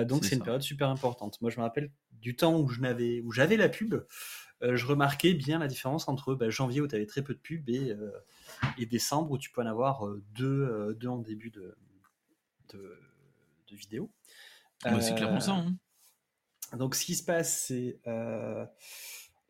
donc, 0.05 0.25
c'est 0.25 0.37
une 0.37 0.43
période 0.43 0.63
super 0.63 0.89
importante. 0.89 1.41
Moi, 1.43 1.51
je 1.51 1.59
me 1.59 1.63
rappelle 1.63 1.91
du 2.13 2.35
temps 2.35 2.59
où 2.59 2.69
j'avais 3.33 3.57
la 3.57 3.69
pub. 3.69 3.97
je 4.63 4.87
remarquais 4.87 5.35
bien 5.35 5.59
la 5.59 5.69
différence 5.69 6.09
entre 6.09 6.35
bah, 6.35 6.49
janvier 6.49 6.81
où 6.81 6.89
tu 6.89 6.95
avais 6.95 7.07
très 7.07 7.23
peu 7.23 7.35
de 7.35 7.41
pub 7.41 7.69
et 7.69 7.95
et 8.79 8.87
décembre 8.87 9.33
où 9.33 9.39
tu 9.39 9.51
peux 9.51 9.63
en 9.63 9.67
avoir 9.67 10.07
euh, 10.07 10.23
deux, 10.35 10.63
euh, 10.63 10.95
deux 10.95 11.09
en 11.09 11.19
début 11.19 11.51
de, 11.51 11.77
de, 12.73 12.99
vidéo. 13.71 14.11
c'est 14.83 15.15
clairement 15.15 15.41
ça. 15.41 15.53
Hein. 15.53 15.77
Euh, 16.73 16.77
donc 16.77 16.95
ce 16.95 17.05
qui 17.05 17.15
se 17.15 17.25
passe, 17.25 17.67
c'est... 17.67 18.01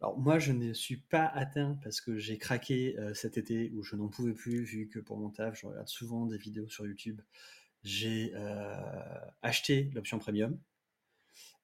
Alors 0.00 0.18
moi, 0.18 0.38
je 0.38 0.52
ne 0.52 0.72
suis 0.72 0.98
pas 0.98 1.26
atteint 1.26 1.78
parce 1.82 2.00
que 2.00 2.18
j'ai 2.18 2.38
craqué 2.38 2.96
cet 3.14 3.38
été 3.38 3.70
où 3.74 3.82
je 3.82 3.96
n'en 3.96 4.08
pouvais 4.08 4.34
plus 4.34 4.62
vu 4.62 4.88
que 4.88 4.98
pour 4.98 5.16
mon 5.16 5.30
taf, 5.30 5.58
je 5.58 5.66
regarde 5.66 5.88
souvent 5.88 6.26
des 6.26 6.36
vidéos 6.36 6.68
sur 6.68 6.86
YouTube. 6.86 7.22
J'ai 7.82 8.34
acheté 9.42 9.90
l'option 9.94 10.18
premium. 10.18 10.58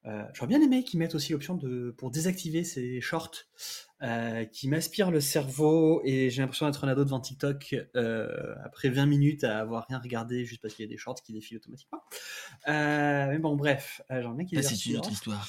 Euh, 0.04 0.24
J'aurais 0.34 0.48
bien 0.48 0.60
aimé 0.60 0.82
qu'ils 0.82 0.98
mettent 0.98 1.14
aussi 1.14 1.32
l'option 1.32 1.54
de 1.54 1.94
pour 1.96 2.10
désactiver 2.10 2.64
ces 2.64 3.00
shorts 3.00 3.46
euh, 4.02 4.44
qui 4.46 4.68
m'aspirent 4.68 5.12
le 5.12 5.20
cerveau 5.20 6.02
et 6.04 6.28
j'ai 6.28 6.42
l'impression 6.42 6.66
d'être 6.66 6.84
un 6.84 6.88
ado 6.88 7.04
devant 7.04 7.20
TikTok 7.20 7.76
euh, 7.94 8.54
après 8.64 8.88
20 8.88 9.06
minutes 9.06 9.44
à 9.44 9.60
avoir 9.60 9.86
rien 9.88 10.00
regardé 10.00 10.44
juste 10.44 10.60
parce 10.60 10.74
qu'il 10.74 10.84
y 10.84 10.88
a 10.88 10.90
des 10.90 10.96
shorts 10.96 11.22
qui 11.22 11.32
défilent 11.32 11.58
automatiquement. 11.58 12.02
Euh, 12.66 13.26
mais 13.28 13.38
bon, 13.38 13.54
bref, 13.54 14.02
euh, 14.10 14.22
j'aimerais 14.22 14.44
qu'ils. 14.44 14.62
C'est 14.64 14.86
une 14.86 14.96
autre 14.96 15.12
histoire. 15.12 15.48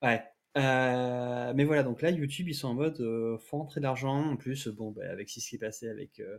Ouais. 0.00 0.22
Euh, 0.56 1.52
mais 1.54 1.64
voilà, 1.64 1.82
donc 1.82 2.00
là, 2.00 2.10
YouTube, 2.10 2.48
ils 2.48 2.54
sont 2.54 2.68
en 2.68 2.74
mode 2.74 3.00
euh, 3.00 3.38
faut 3.38 3.68
d'argent. 3.76 4.30
En 4.32 4.36
plus, 4.36 4.68
bon, 4.68 4.92
bah, 4.92 5.02
avec 5.10 5.28
ce 5.28 5.34
qui 5.34 5.40
s'est 5.40 5.58
passé 5.58 5.88
avec, 5.88 6.20
euh, 6.20 6.38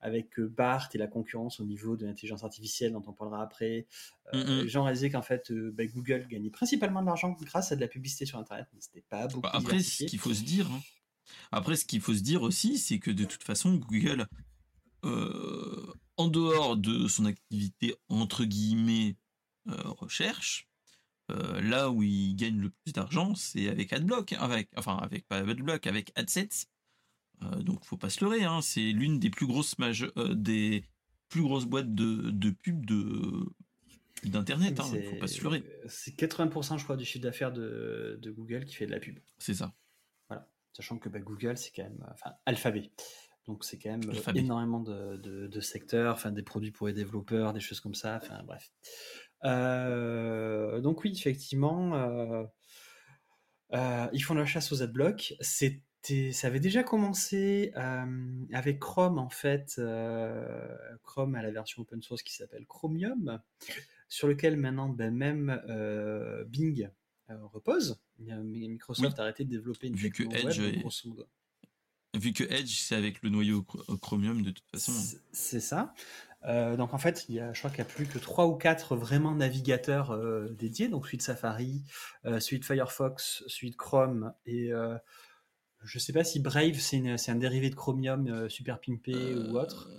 avec 0.00 0.38
euh, 0.38 0.48
BART 0.48 0.88
et 0.94 0.98
la 0.98 1.08
concurrence 1.08 1.58
au 1.58 1.64
niveau 1.64 1.96
de 1.96 2.06
l'intelligence 2.06 2.44
artificielle, 2.44 2.92
dont 2.92 3.02
on 3.06 3.12
parlera 3.12 3.42
après, 3.42 3.86
mm 4.32 4.38
-hmm. 4.38 4.62
les 4.62 4.68
gens 4.68 4.84
réalisaient 4.84 5.10
qu'en 5.10 5.22
fait, 5.22 5.52
bah, 5.52 5.86
Google 5.86 6.26
gagnait 6.28 6.50
principalement 6.50 7.00
de 7.00 7.06
l'argent 7.06 7.36
grâce 7.40 7.72
à 7.72 7.76
de 7.76 7.80
la 7.80 7.88
publicité 7.88 8.26
sur 8.26 8.38
Internet, 8.38 8.66
mais 8.74 8.80
c'était 8.80 9.04
pas 9.08 9.26
beaucoup. 9.26 9.40
Bah, 9.40 9.50
après, 9.52 9.80
ce 9.80 10.04
qu'il 10.04 10.20
faut 10.20 10.34
se 10.34 10.44
dire, 10.44 10.70
hein. 10.70 10.80
après, 11.50 11.76
ce 11.76 11.84
qu'il 11.84 12.00
faut 12.00 12.14
se 12.14 12.22
dire 12.22 12.42
aussi, 12.42 12.78
c'est 12.78 13.00
que 13.00 13.10
de 13.10 13.24
toute 13.24 13.42
façon, 13.42 13.74
Google, 13.74 14.26
en 16.16 16.28
dehors 16.28 16.76
de 16.76 17.08
son 17.08 17.24
activité 17.24 17.94
entre 18.08 18.44
guillemets 18.44 19.16
recherche, 19.66 20.67
là 21.28 21.90
où 21.90 22.02
ils 22.02 22.34
gagnent 22.34 22.60
le 22.60 22.70
plus 22.70 22.92
d'argent, 22.92 23.34
c'est 23.34 23.68
avec 23.68 23.92
AdBlock, 23.92 24.32
avec, 24.32 24.70
enfin 24.76 24.96
avec 24.96 25.26
pas 25.28 25.38
AdBlock, 25.38 25.86
avec 25.86 26.12
AdSense. 26.16 26.66
donc 27.60 27.84
faut 27.84 27.96
pas 27.96 28.10
se 28.10 28.24
leurrer, 28.24 28.44
hein, 28.44 28.60
c'est 28.62 28.92
l'une 28.92 29.18
des 29.18 29.30
plus 29.30 29.46
grosses 29.46 29.76
des 30.30 30.84
plus 31.28 31.42
grosses 31.42 31.66
boîtes 31.66 31.94
de, 31.94 32.30
de 32.30 32.50
pub 32.50 32.86
de 32.86 33.46
d'internet, 34.24 34.80
hein, 34.80 34.84
faut 34.84 35.16
pas 35.16 35.28
se 35.28 35.42
leurrer. 35.42 35.64
C'est 35.86 36.16
80% 36.16 36.78
je 36.78 36.84
crois 36.84 36.96
du 36.96 37.04
chiffre 37.04 37.22
d'affaires 37.22 37.52
de, 37.52 38.18
de, 38.20 38.30
Google 38.30 38.64
qui 38.64 38.74
fait 38.74 38.86
de 38.86 38.90
la 38.90 38.98
pub. 38.98 39.18
C'est 39.38 39.54
ça. 39.54 39.72
Voilà, 40.28 40.48
sachant 40.72 40.98
que 40.98 41.08
bah, 41.08 41.20
Google 41.20 41.56
c'est 41.56 41.70
quand 41.74 41.84
même, 41.84 42.04
enfin 42.12 42.32
Alphabet. 42.46 42.90
Donc 43.46 43.64
c'est 43.64 43.78
quand 43.78 43.90
même 43.90 44.02
énormément 44.34 44.80
de, 44.80 45.16
de, 45.16 45.60
secteurs, 45.60 46.14
enfin 46.14 46.30
des 46.30 46.42
produits 46.42 46.70
pour 46.70 46.86
les 46.86 46.92
développeurs, 46.92 47.54
des 47.54 47.60
choses 47.60 47.80
comme 47.80 47.94
ça, 47.94 48.20
enfin 48.22 48.42
bref. 48.44 48.70
Euh, 49.44 50.80
donc 50.80 51.04
oui, 51.04 51.12
effectivement, 51.16 51.94
euh, 51.94 52.44
euh, 53.74 54.06
ils 54.12 54.22
font 54.22 54.34
la 54.34 54.46
chasse 54.46 54.72
aux 54.72 54.82
adblocks. 54.82 55.34
C'était, 55.40 56.32
ça 56.32 56.48
avait 56.48 56.60
déjà 56.60 56.82
commencé 56.82 57.72
avec 58.52 58.78
Chrome 58.78 59.18
en 59.18 59.30
fait. 59.30 59.80
Chrome 61.02 61.34
a 61.34 61.42
la 61.42 61.50
version 61.50 61.82
open 61.82 62.02
source 62.02 62.22
qui 62.22 62.34
s'appelle 62.34 62.66
Chromium, 62.66 63.40
sur 64.08 64.28
lequel 64.28 64.56
maintenant 64.56 64.88
ben, 64.88 65.14
même 65.14 65.60
Bing 66.48 66.88
repose. 67.28 68.00
Microsoft 68.18 69.18
a 69.18 69.22
arrêté 69.22 69.44
de 69.44 69.50
développer 69.50 69.88
une 69.88 69.96
Vu 69.96 70.10
que 70.10 70.22
Edge 70.22 70.58
web, 70.58 70.82
Vu 72.16 72.32
que 72.32 72.44
Edge, 72.44 72.80
c'est 72.80 72.94
avec 72.94 73.22
le 73.22 73.28
noyau 73.28 73.62
Chromium 74.00 74.42
de 74.42 74.50
toute 74.50 74.68
façon. 74.70 74.92
C'est 75.30 75.60
ça. 75.60 75.94
Euh, 76.44 76.76
donc 76.76 76.94
en 76.94 76.98
fait, 76.98 77.26
il 77.28 77.34
y 77.34 77.40
a, 77.40 77.52
je 77.52 77.58
crois 77.58 77.70
qu'il 77.70 77.82
n'y 77.84 77.90
a 77.90 77.92
plus 77.92 78.06
que 78.06 78.18
3 78.18 78.46
ou 78.46 78.54
4 78.54 78.96
vraiment 78.96 79.34
navigateurs 79.34 80.12
euh, 80.12 80.48
dédiés, 80.58 80.88
donc 80.88 81.06
suite 81.06 81.22
Safari, 81.22 81.82
suite 82.38 82.64
Firefox, 82.64 83.44
suite 83.46 83.76
Chrome, 83.76 84.32
et 84.46 84.70
je 85.84 85.96
ne 85.98 86.00
sais 86.00 86.12
pas 86.12 86.24
si 86.24 86.40
Brave 86.40 86.78
c'est 86.78 87.30
un 87.30 87.36
dérivé 87.36 87.70
de 87.70 87.74
Chromium 87.74 88.48
super 88.48 88.80
pimpé 88.80 89.34
ou 89.34 89.58
autre. 89.58 89.90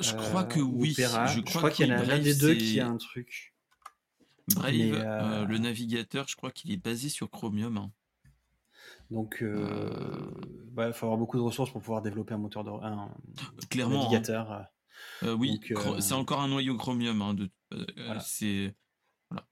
Je 0.00 0.14
crois 0.14 0.44
que 0.44 0.60
oui. 0.60 0.94
Je 0.96 1.40
crois, 1.40 1.70
qu'il 1.70 1.88
y 1.88 1.92
en 1.92 1.98
a 1.98 2.04
l'un 2.04 2.18
des 2.18 2.34
deux 2.34 2.54
qui 2.54 2.80
a 2.80 2.86
un 2.86 2.96
truc. 2.96 3.54
Brave, 4.54 5.46
le 5.48 5.58
navigateur, 5.58 6.26
je 6.28 6.36
crois 6.36 6.50
qu'il 6.50 6.70
est 6.72 6.82
basé 6.82 7.08
sur 7.08 7.30
Chromium. 7.30 7.76
Hein. 7.76 7.90
Donc, 9.10 9.42
euh, 9.42 9.90
euh. 10.76 10.86
il 10.86 10.92
faut 10.92 11.06
avoir 11.06 11.18
beaucoup 11.18 11.38
de 11.38 11.42
ressources 11.42 11.70
pour 11.70 11.80
pouvoir 11.80 12.02
développer 12.02 12.34
un 12.34 12.38
moteur 12.38 12.64
de 12.64 12.70
un, 12.70 13.08
Clairement, 13.70 14.00
hein. 14.00 14.04
navigateur. 14.04 14.66
Euh, 15.22 15.34
oui, 15.34 15.60
c'est 16.00 16.14
encore 16.14 16.40
un 16.40 16.48
noyau 16.48 16.76
Chromium. 16.76 17.22
Hein, 17.22 17.34
de, 17.34 17.50
C'est 18.20 18.74
voilà. 19.30 19.46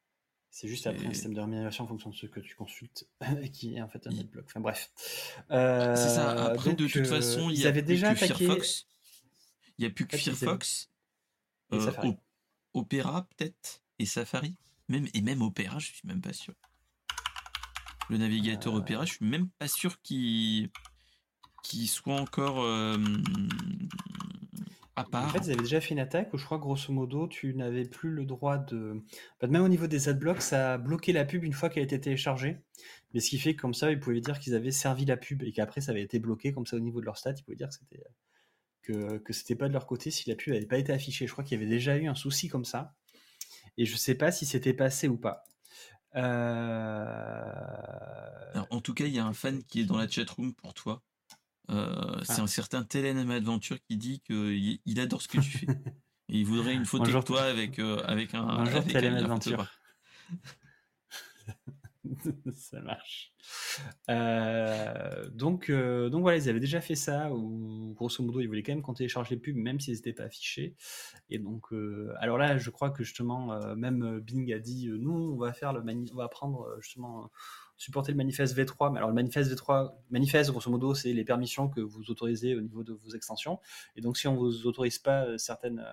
Juste 0.62 0.86
après 0.86 1.06
un 1.06 1.12
système 1.12 1.34
de 1.34 1.40
rémunération 1.40 1.84
en 1.84 1.86
fonction 1.88 2.10
de 2.10 2.14
ce 2.14 2.26
que 2.26 2.40
tu 2.40 2.54
consultes, 2.54 3.08
qui 3.52 3.74
est 3.74 3.82
en 3.82 3.88
fait 3.88 4.06
un 4.06 4.16
adblock. 4.18 4.44
Enfin 4.46 4.60
bref. 4.60 4.90
c'est 4.96 5.96
ça. 5.96 6.46
Après, 6.46 6.74
de 6.74 6.86
toute 6.86 7.06
façon, 7.06 7.50
il 7.50 7.58
y 7.58 7.66
a 7.66 7.72
déjà 7.72 8.14
que 8.14 8.26
Firefox. 8.26 8.86
Il 9.78 9.82
n'y 9.82 9.86
a 9.86 9.90
plus 9.90 10.06
que 10.06 10.16
Firefox. 10.16 10.90
Opera 12.74 13.26
peut-être 13.36 13.82
et 13.98 14.06
Safari. 14.06 14.54
Même, 14.88 15.08
et 15.14 15.20
même 15.20 15.42
Opera, 15.42 15.78
je 15.80 15.86
suis 15.86 16.06
même 16.06 16.20
pas 16.20 16.32
sûr 16.32 16.54
le 18.08 18.18
navigateur 18.18 18.74
euh. 18.74 18.78
Opera. 18.78 19.04
Je 19.04 19.14
suis 19.14 19.24
même 19.24 19.48
pas 19.58 19.68
sûr 19.68 20.00
qu'il 20.02 20.70
soit 21.86 22.20
encore 22.20 22.62
euh, 22.62 22.96
à 24.96 25.04
part. 25.04 25.26
En 25.26 25.28
fait, 25.28 25.38
ils 25.38 25.52
avaient 25.52 25.62
déjà 25.62 25.80
fait 25.80 25.94
une 25.94 26.00
attaque 26.00 26.32
où 26.32 26.38
je 26.38 26.44
crois 26.44 26.58
grosso 26.58 26.92
modo 26.92 27.28
tu 27.28 27.54
n'avais 27.54 27.84
plus 27.84 28.10
le 28.10 28.24
droit 28.24 28.56
de. 28.56 29.02
même 29.46 29.62
au 29.62 29.68
niveau 29.68 29.86
des 29.86 30.08
adblocks, 30.08 30.42
ça 30.42 30.74
a 30.74 30.78
bloqué 30.78 31.12
la 31.12 31.24
pub 31.24 31.44
une 31.44 31.52
fois 31.52 31.68
qu'elle 31.68 31.82
a 31.82 31.84
été 31.84 32.00
téléchargée. 32.00 32.58
Mais 33.12 33.20
ce 33.20 33.30
qui 33.30 33.38
fait 33.38 33.54
que 33.54 33.60
comme 33.60 33.74
ça, 33.74 33.90
ils 33.92 34.00
pouvaient 34.00 34.20
dire 34.20 34.40
qu'ils 34.40 34.54
avaient 34.54 34.70
servi 34.70 35.04
la 35.04 35.16
pub 35.16 35.42
et 35.42 35.52
qu'après 35.52 35.82
ça 35.82 35.92
avait 35.92 36.02
été 36.02 36.18
bloqué 36.18 36.52
comme 36.52 36.66
ça 36.66 36.76
au 36.76 36.80
niveau 36.80 37.00
de 37.00 37.06
leur 37.06 37.18
stats. 37.18 37.34
Ils 37.36 37.44
pouvaient 37.44 37.56
dire 37.56 37.68
que 37.68 37.74
c'était 37.74 38.02
que, 38.82 39.18
que 39.18 39.32
c'était 39.32 39.56
pas 39.56 39.68
de 39.68 39.72
leur 39.72 39.86
côté 39.86 40.10
si 40.10 40.28
la 40.30 40.36
pub 40.36 40.54
n'avait 40.54 40.66
pas 40.66 40.78
été 40.78 40.92
affichée. 40.92 41.26
Je 41.26 41.32
crois 41.32 41.44
qu'il 41.44 41.58
y 41.58 41.62
avait 41.62 41.70
déjà 41.70 41.96
eu 41.96 42.06
un 42.06 42.14
souci 42.14 42.48
comme 42.48 42.64
ça. 42.64 42.94
Et 43.76 43.84
je 43.84 43.96
sais 43.96 44.14
pas 44.14 44.32
si 44.32 44.46
c'était 44.46 44.72
passé 44.72 45.08
ou 45.08 45.18
pas. 45.18 45.44
Euh, 46.14 47.52
en 48.70 48.80
tout 48.80 48.94
cas, 48.94 49.04
il 49.04 49.14
y 49.14 49.18
a 49.18 49.26
un 49.26 49.34
fan 49.34 49.62
qui 49.64 49.80
est 49.80 49.84
dans 49.84 49.98
la 49.98 50.08
chatroom 50.08 50.54
pour 50.54 50.72
toi. 50.72 51.02
Euh, 51.70 52.20
c'est 52.22 52.40
ah. 52.40 52.44
un 52.44 52.46
certain 52.46 52.82
Telen 52.84 53.30
Adventure 53.30 53.78
qui 53.82 53.96
dit 53.96 54.20
qu'il 54.20 54.78
il 54.84 55.00
adore 55.00 55.22
ce 55.22 55.28
que 55.28 55.38
tu 55.38 55.58
fais. 55.58 55.66
Et 56.28 56.38
il 56.40 56.46
voudrait 56.46 56.74
une 56.74 56.84
photo 56.84 57.04
de 57.04 57.24
toi 57.24 57.42
avec, 57.42 57.78
euh, 57.78 58.02
avec 58.04 58.34
un. 58.34 58.64
Bonjour 58.64 58.82
Adventure. 58.96 59.66
ça 62.52 62.80
marche. 62.80 63.32
Euh, 64.10 65.28
donc, 65.30 65.70
euh, 65.70 66.08
donc 66.08 66.22
voilà, 66.22 66.36
ils 66.38 66.48
avaient 66.48 66.60
déjà 66.60 66.80
fait 66.80 66.94
ça, 66.94 67.32
ou 67.32 67.94
grosso 67.94 68.22
modo, 68.24 68.40
ils 68.40 68.46
voulaient 68.46 68.62
quand 68.62 68.72
même 68.72 68.82
qu'on 68.82 68.94
télécharge 68.94 69.30
les 69.30 69.36
pubs, 69.36 69.54
même 69.54 69.78
s'ils 69.78 69.94
n'étaient 69.94 70.12
pas 70.12 70.24
affichés. 70.24 70.74
Et 71.30 71.38
donc, 71.38 71.72
euh, 71.72 72.12
alors 72.18 72.38
là, 72.38 72.58
je 72.58 72.70
crois 72.70 72.90
que 72.90 73.04
justement, 73.04 73.58
même 73.76 74.20
Bing 74.20 74.52
a 74.52 74.58
dit, 74.58 74.88
nous, 74.88 75.12
on 75.12 75.36
va 75.36 75.52
faire 75.52 75.72
le 75.72 75.82
on 76.12 76.16
va 76.16 76.28
prendre 76.28 76.76
justement 76.80 77.30
supporter 77.76 78.12
le 78.12 78.16
manifeste 78.16 78.56
V3. 78.56 78.92
Mais 78.92 78.98
alors 78.98 79.08
le 79.08 79.14
manifeste 79.14 79.52
V3, 79.52 79.92
manifeste 80.10 80.50
grosso 80.50 80.70
modo, 80.70 80.94
c'est 80.94 81.12
les 81.12 81.24
permissions 81.24 81.68
que 81.68 81.80
vous 81.80 82.10
autorisez 82.10 82.54
au 82.54 82.60
niveau 82.60 82.82
de 82.82 82.92
vos 82.92 83.10
extensions. 83.10 83.60
Et 83.96 84.00
donc 84.00 84.16
si 84.16 84.28
on 84.28 84.34
vous 84.34 84.66
autorise 84.66 84.98
pas 84.98 85.38
certaines 85.38 85.84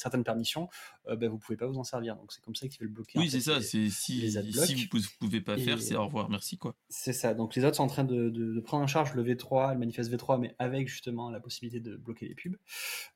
certaines 0.00 0.24
permissions, 0.24 0.68
euh, 1.08 1.16
ben, 1.16 1.28
vous 1.28 1.38
pouvez 1.38 1.56
pas 1.56 1.66
vous 1.66 1.78
en 1.78 1.84
servir. 1.84 2.16
Donc 2.16 2.32
c'est 2.32 2.42
comme 2.42 2.54
ça 2.54 2.66
qu'il 2.68 2.80
veut 2.80 2.86
le 2.86 2.92
bloquer. 2.92 3.18
Oui, 3.18 3.30
c'est 3.30 3.40
ça. 3.40 3.60
C'est 3.60 3.88
si, 3.90 4.30
si 4.30 4.74
vous 4.74 5.00
pouvez 5.18 5.40
pas 5.40 5.56
faire, 5.56 5.80
c'est 5.80 5.96
au 5.96 6.04
revoir, 6.04 6.30
merci 6.30 6.58
quoi. 6.58 6.74
C'est 6.88 7.12
ça. 7.12 7.34
Donc 7.34 7.54
les 7.54 7.64
autres 7.64 7.76
sont 7.76 7.84
en 7.84 7.88
train 7.88 8.04
de, 8.04 8.60
prendre 8.60 8.84
en 8.84 8.86
charge 8.86 9.14
le 9.14 9.22
V3, 9.22 9.72
le 9.72 9.78
manifeste 9.78 10.10
V3, 10.10 10.40
mais 10.40 10.54
avec 10.58 10.88
justement 10.88 11.30
la 11.30 11.40
possibilité 11.40 11.80
de 11.80 11.96
bloquer 11.96 12.28
les 12.28 12.34
pubs. 12.34 12.56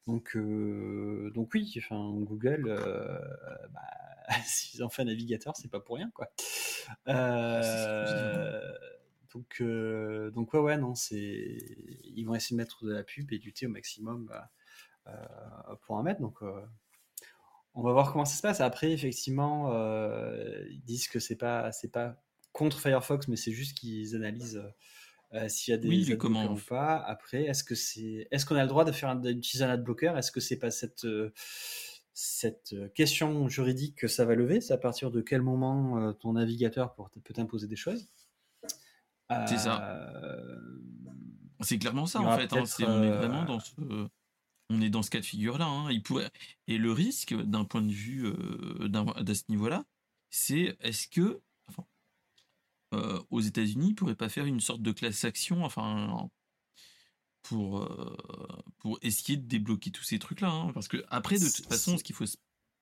Donc 0.06 0.36
euh, 0.36 1.30
donc 1.34 1.50
oui, 1.54 1.72
enfin 1.78 2.12
Google, 2.20 2.66
euh, 2.68 3.18
bah, 3.72 3.80
s'ils 4.44 4.82
ont 4.84 4.88
fait 4.88 5.02
un 5.02 5.06
navigateur, 5.06 5.54
c'est 5.56 5.70
pas 5.70 5.80
pour 5.80 5.96
rien 5.96 6.10
quoi. 6.14 6.28
donc, 9.32 9.62
donc 10.32 10.54
ouais, 10.54 10.60
ouais, 10.60 10.78
non, 10.78 10.94
c'est 10.94 11.58
ils 12.04 12.24
vont 12.24 12.34
essayer 12.34 12.56
de 12.56 12.62
mettre 12.62 12.84
de 12.84 12.92
la 12.92 13.02
pub 13.02 13.32
et 13.32 13.38
lutter 13.38 13.66
au 13.66 13.70
maximum 13.70 14.26
bah, 14.26 14.50
euh, 14.50 14.63
pour 15.82 15.98
un 15.98 16.02
mètre. 16.02 16.20
Donc, 16.20 16.42
euh, 16.42 16.60
on 17.74 17.82
va 17.82 17.92
voir 17.92 18.12
comment 18.12 18.24
ça 18.24 18.36
se 18.36 18.42
passe. 18.42 18.60
Après, 18.60 18.92
effectivement, 18.92 19.72
euh, 19.72 20.64
ils 20.70 20.82
disent 20.84 21.08
que 21.08 21.18
c'est 21.18 21.36
pas, 21.36 21.72
c'est 21.72 21.90
pas 21.90 22.22
contre 22.52 22.78
Firefox, 22.78 23.28
mais 23.28 23.36
c'est 23.36 23.52
juste 23.52 23.76
qu'ils 23.76 24.14
analysent 24.14 24.62
s'il 25.48 25.72
y 25.72 25.74
a 25.74 25.78
des 25.78 25.88
oui, 25.88 26.14
ou 26.14 26.56
pas. 26.68 26.96
Après, 26.96 27.42
est-ce 27.42 27.64
que 27.64 27.74
c'est, 27.74 28.28
est-ce 28.30 28.46
qu'on 28.46 28.54
a 28.54 28.62
le 28.62 28.68
droit 28.68 28.84
de 28.84 28.92
faire 28.92 29.16
d'utiliser 29.16 29.64
un 29.64 29.70
adblocker 29.70 30.16
Est-ce 30.16 30.30
que 30.30 30.38
c'est 30.38 30.58
pas 30.58 30.70
cette 30.70 31.06
cette 32.16 32.76
question 32.94 33.48
juridique 33.48 33.96
que 33.96 34.06
ça 34.06 34.24
va 34.24 34.36
lever? 34.36 34.60
C'est 34.60 34.74
à 34.74 34.78
partir 34.78 35.10
de 35.10 35.20
quel 35.20 35.42
moment 35.42 36.12
ton 36.12 36.34
navigateur 36.34 36.94
peut 36.94 37.34
t'imposer 37.34 37.66
des 37.66 37.74
choses? 37.74 38.08
C'est 39.48 39.58
ça. 39.58 39.98
C'est 41.62 41.78
clairement 41.78 42.06
ça 42.06 42.20
en 42.20 42.38
fait. 42.38 42.52
Hein. 42.52 42.62
on 42.86 43.02
est 43.02 43.10
vraiment 43.10 43.44
dans 43.44 43.58
ce 43.58 43.72
on 44.70 44.80
est 44.80 44.90
dans 44.90 45.02
ce 45.02 45.10
cas 45.10 45.20
de 45.20 45.24
figure-là. 45.24 45.66
Hein. 45.66 45.90
Il 45.90 46.02
pourrait... 46.02 46.30
Et 46.66 46.78
le 46.78 46.92
risque, 46.92 47.34
d'un 47.34 47.64
point 47.64 47.82
de 47.82 47.92
vue 47.92 48.26
euh, 48.26 48.88
de 48.88 49.34
ce 49.34 49.44
niveau-là, 49.48 49.84
c'est 50.30 50.76
est-ce 50.80 51.08
que, 51.08 51.40
euh, 52.94 53.22
aux 53.30 53.40
États-Unis, 53.40 53.88
ils 53.90 53.94
pourraient 53.94 54.14
pas 54.14 54.28
faire 54.28 54.46
une 54.46 54.60
sorte 54.60 54.82
de 54.82 54.92
classe 54.92 55.24
action, 55.24 55.64
enfin, 55.64 56.28
pour 57.42 57.82
euh, 57.82 58.98
essayer 59.02 59.36
de 59.36 59.46
débloquer 59.46 59.90
tous 59.90 60.04
ces 60.04 60.18
trucs-là, 60.18 60.50
hein. 60.50 60.72
parce 60.72 60.88
que 60.88 61.04
après, 61.08 61.38
de 61.38 61.48
toute 61.48 61.66
façon, 61.66 61.98
ce 61.98 62.04
qu'il 62.04 62.14
faut 62.14 62.24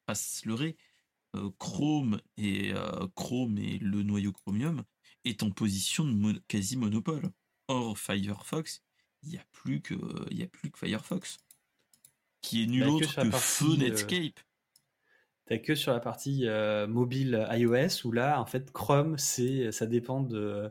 pas 0.06 0.14
se 0.14 0.46
leurrer, 0.48 0.76
Chrome 1.58 2.20
et 2.36 2.72
Chrome 3.14 3.56
et 3.56 3.78
le 3.78 4.02
noyau 4.02 4.32
Chromium 4.32 4.84
est 5.24 5.42
en 5.42 5.50
position 5.50 6.04
de 6.04 6.42
quasi 6.46 6.76
monopole. 6.76 7.32
Or, 7.68 7.98
Firefox, 7.98 8.82
il 9.22 9.30
n'y 9.30 9.38
a 9.38 9.44
plus 9.50 9.80
que 9.80 9.96
Firefox 10.76 11.38
qui 12.42 12.64
est 12.64 12.66
nul 12.66 12.88
autre 12.88 13.22
que, 13.22 13.30
feu 13.30 13.72
euh, 13.72 13.76
Netscape. 13.76 14.40
T'as 15.46 15.58
que 15.58 15.74
sur 15.74 15.92
la 15.92 16.00
partie 16.00 16.46
euh, 16.46 16.86
mobile 16.86 17.46
iOS 17.50 18.04
où 18.04 18.12
là, 18.12 18.40
en 18.40 18.46
fait, 18.46 18.70
Chrome, 18.72 19.16
c'est, 19.16 19.72
ça 19.72 19.86
dépend 19.86 20.20
de, 20.20 20.70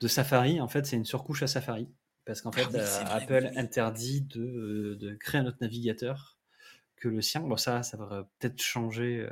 de 0.00 0.08
Safari. 0.08 0.60
En 0.60 0.68
fait, 0.68 0.86
c'est 0.86 0.96
une 0.96 1.04
surcouche 1.04 1.42
à 1.42 1.46
Safari. 1.46 1.88
Parce 2.24 2.40
qu'en 2.40 2.50
fait, 2.50 2.66
ah 2.74 2.78
euh, 2.78 3.04
Apple 3.10 3.50
interdit 3.56 4.22
de, 4.22 4.96
de, 4.98 5.14
créer 5.14 5.40
un 5.40 5.46
autre 5.46 5.58
navigateur 5.60 6.38
que 6.96 7.08
le 7.08 7.20
sien. 7.20 7.40
Bon, 7.42 7.56
ça, 7.56 7.84
ça 7.84 7.96
va 7.96 8.28
peut-être 8.38 8.60
changer. 8.60 9.28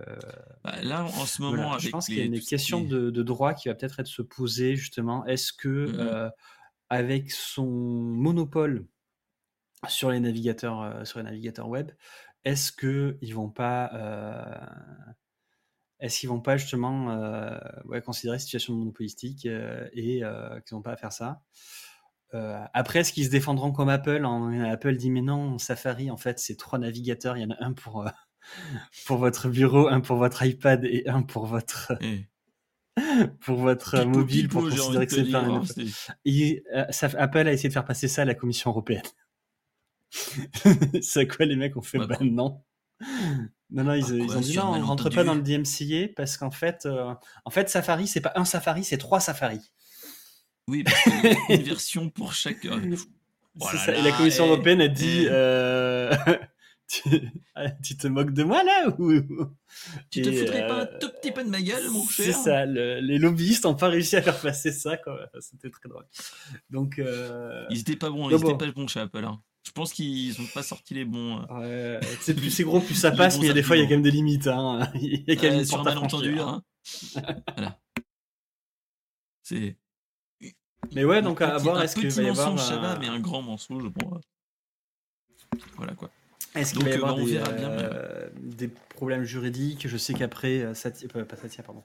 Bah, 0.63 0.81
là, 0.83 1.05
en 1.05 1.27
ce 1.27 1.43
moment, 1.43 1.79
je 1.79 1.89
pense 1.89 2.07
qu'il 2.07 2.19
y 2.19 2.21
a 2.21 2.25
une 2.25 2.41
question 2.41 2.83
de, 2.83 3.11
de, 3.11 3.23
droit 3.25 3.55
qui 3.55 3.69
va 3.69 3.75
peut-être 3.75 3.99
être 3.99 4.07
se 4.07 4.23
poser 4.23 4.77
justement. 4.77 5.27
Est-ce 5.27 5.53
que, 5.53 5.87
mm-hmm. 5.87 6.31
avec 6.89 7.33
son 7.33 7.67
monopole 7.67 8.87
sur 9.89 10.11
les 10.11 10.21
navigateurs, 10.21 10.83
euh, 10.83 11.05
sur 11.05 11.19
les 11.19 11.25
navigateurs 11.25 11.69
web, 11.69 11.91
est-ce 12.45 12.73
que 12.73 13.17
ils 13.21 13.35
vont 13.35 13.49
pas, 13.49 13.91
euh, 13.95 14.67
est-ce 16.01 16.21
qu'ils 16.21 16.29
vont 16.29 16.41
pas 16.41 16.57
justement 16.57 17.11
euh, 17.11 17.59
ouais, 17.87 18.03
considérer 18.03 18.39
situation 18.39 18.75
monopolistique 18.75 19.47
euh, 19.47 19.89
et 19.93 20.23
euh, 20.23 20.61
qu'ils 20.61 20.77
vont 20.77 20.83
pas 20.83 20.93
à 20.93 20.97
faire 20.97 21.13
ça? 21.13 21.43
Après, 22.73 22.99
est-ce 22.99 23.13
qu'ils 23.13 23.27
se 23.27 23.31
défendront 23.31 23.71
comme 23.71 23.89
Apple 23.89 24.27
Apple 24.69 24.97
dit 24.97 25.09
mais 25.09 25.23
non, 25.23 25.57
Safari, 25.59 26.11
en 26.11 26.17
fait, 26.17 26.41
c'est 26.41 26.57
trois 26.57 26.81
navigateurs. 26.81 27.37
Il 27.37 27.43
y 27.43 27.47
en 27.47 27.51
a 27.51 27.65
un 27.65 27.73
pour, 27.73 28.11
pour 29.07 29.19
votre 29.19 29.49
bureau, 29.49 29.87
un 29.87 30.01
pour 30.01 30.17
votre 30.17 30.45
iPad 30.45 30.85
et 30.85 31.09
un 31.09 31.23
pour 31.23 31.47
votre... 31.47 31.93
pour 33.41 33.59
votre 33.59 34.05
mobile 34.05 34.49
pour 34.49 34.63
considérer 34.63 35.07
que 35.07 35.15
c'est 35.15 35.31
pas 35.31 35.45
un... 35.45 35.63
Apple 37.19 37.47
a 37.47 37.53
essayé 37.53 37.69
de 37.69 37.73
faire 37.73 37.85
passer 37.85 38.09
ça 38.09 38.23
à 38.23 38.25
la 38.25 38.35
Commission 38.35 38.71
européenne. 38.71 39.03
c'est 41.03 41.27
quoi 41.27 41.47
les 41.47 41.57
mecs 41.57 41.77
ont 41.77 41.83
fait 41.83 41.99
bah, 41.99 42.19
non 42.21 42.63
non, 43.71 43.83
non, 43.85 43.95
ils, 43.95 44.37
ont 44.37 44.41
dit 44.41 44.57
non, 44.57 44.75
on 44.75 44.87
rentre 44.87 45.11
pas 45.11 45.25
dans 45.25 45.35
le 45.35 45.43
DMCA 45.43 46.13
parce 46.17 46.37
qu'en 46.37 46.51
fait, 46.51 46.87
euh, 46.87 47.13
en 47.45 47.51
fait, 47.51 47.69
Safari, 47.69 48.07
c'est 48.07 48.21
pas 48.21 48.33
un 48.37 48.45
Safari, 48.45 48.85
c'est 48.85 48.99
trois 48.99 49.21
Safari. 49.21 49.61
Oui, 50.69 50.85
une 51.49 51.63
version 51.63 52.09
pour 52.09 52.35
chaque. 52.35 52.65
Euh, 52.67 52.97
oh 53.61 53.67
et 53.89 54.03
la 54.03 54.13
Commission 54.13 54.47
européenne 54.47 54.81
a 54.81 54.89
dit 54.89 55.27
euh, 55.31 56.15
tu, 57.83 57.97
te 57.97 58.07
moques 58.07 58.33
de 58.33 58.45
moi 58.45 58.63
là 58.63 58.95
ou 58.99 59.13
Tu 60.11 60.23
te 60.23 60.31
foutrais 60.31 60.67
pas 60.69 60.83
un 60.83 60.87
tout 61.01 61.11
petit 61.21 61.33
peu 61.33 61.43
de 61.43 61.51
ma 61.51 61.61
gueule, 61.61 61.91
mon 61.91 62.07
cher? 62.07 62.27
C'est 62.27 62.33
ça, 62.33 62.67
les 62.67 63.19
lobbyistes 63.19 63.65
n'ont 63.65 63.75
pas 63.75 63.89
réussi 63.89 64.17
à 64.17 64.23
faire 64.23 64.41
passer 64.41 64.71
ça, 64.71 64.99
C'était 65.41 65.71
très 65.71 65.89
drôle. 65.89 66.07
Donc. 66.71 67.03
Ils 67.71 67.81
étaient 67.81 67.97
pas 67.97 68.11
bons, 68.11 68.31
ils 68.31 68.37
étaient 68.37 68.57
pas 68.57 68.71
bons 68.71 68.87
chez 68.87 69.01
Apple. 69.01 69.25
Hein. 69.25 69.43
Je 69.65 69.73
pense 69.73 69.93
qu'ils 69.95 70.41
ont 70.41 70.47
pas 70.53 70.63
sorti 70.63 70.95
les 70.95 71.05
bons. 71.07 71.45
Euh. 71.51 71.99
Ouais, 71.99 72.07
c'est 72.21 72.35
plus 72.35 72.51
c'est 72.51 72.65
gros, 72.65 72.81
plus 72.81 72.95
ça 72.95 73.11
passe, 73.11 73.39
mais 73.39 73.45
il 73.45 73.49
y 73.49 73.51
a 73.51 73.55
des 73.55 73.63
fois, 73.63 73.77
il 73.77 73.83
y 73.83 73.83
a 73.83 73.87
quand 73.87 73.95
même 73.95 74.03
des 74.03 74.11
limites. 74.11 74.47
Hein. 74.47 74.91
Il 75.01 75.25
y 75.27 75.33
a 75.33 75.37
quand 75.37 75.51
même 75.51 75.65
sur 75.65 75.81
un 75.81 75.85
malentendu. 75.85 76.39
Hein. 76.39 76.63
voilà. 77.57 77.81
C'est. 79.43 79.79
Mais 80.93 81.05
ouais, 81.05 81.23
donc 81.23 81.41
à 81.41 81.57
voir, 81.57 81.83
est-ce 81.83 81.97
qu'il 81.97 82.11
va 82.11 82.23
y 82.23 82.29
avoir. 82.29 82.59
ça 82.59 82.77
va, 82.77 82.99
mais 82.99 83.09
un 83.09 83.21
grand 83.21 83.41
mensonge, 83.41 83.85
bon. 83.85 84.21
Voilà 85.77 85.95
quoi. 85.95 86.11
Est-ce 86.55 86.75
qu'il 86.75 86.85
va 86.85 86.91
y 86.91 86.95
avoir 86.95 87.17
euh, 87.19 87.25
des, 87.25 87.39
euh, 87.39 88.29
des, 88.37 88.69
problèmes 88.69 89.25
juridiques? 89.25 89.89
Je 89.89 89.97
sais 89.97 90.13
qu'après, 90.13 90.75
Satya, 90.75 91.09
pas 91.09 91.37
Satya, 91.37 91.65
pardon. 91.65 91.85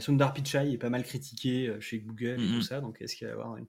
Sundar 0.00 0.34
Pichai 0.34 0.72
est 0.72 0.78
pas 0.78 0.90
mal 0.90 1.04
critiqué 1.04 1.74
chez 1.80 2.00
Google 2.00 2.42
et 2.42 2.48
tout 2.48 2.62
ça, 2.62 2.80
donc 2.80 3.00
est-ce 3.00 3.16
qu'il 3.16 3.26
va 3.26 3.32
y 3.32 3.36
avoir 3.36 3.56
une, 3.56 3.66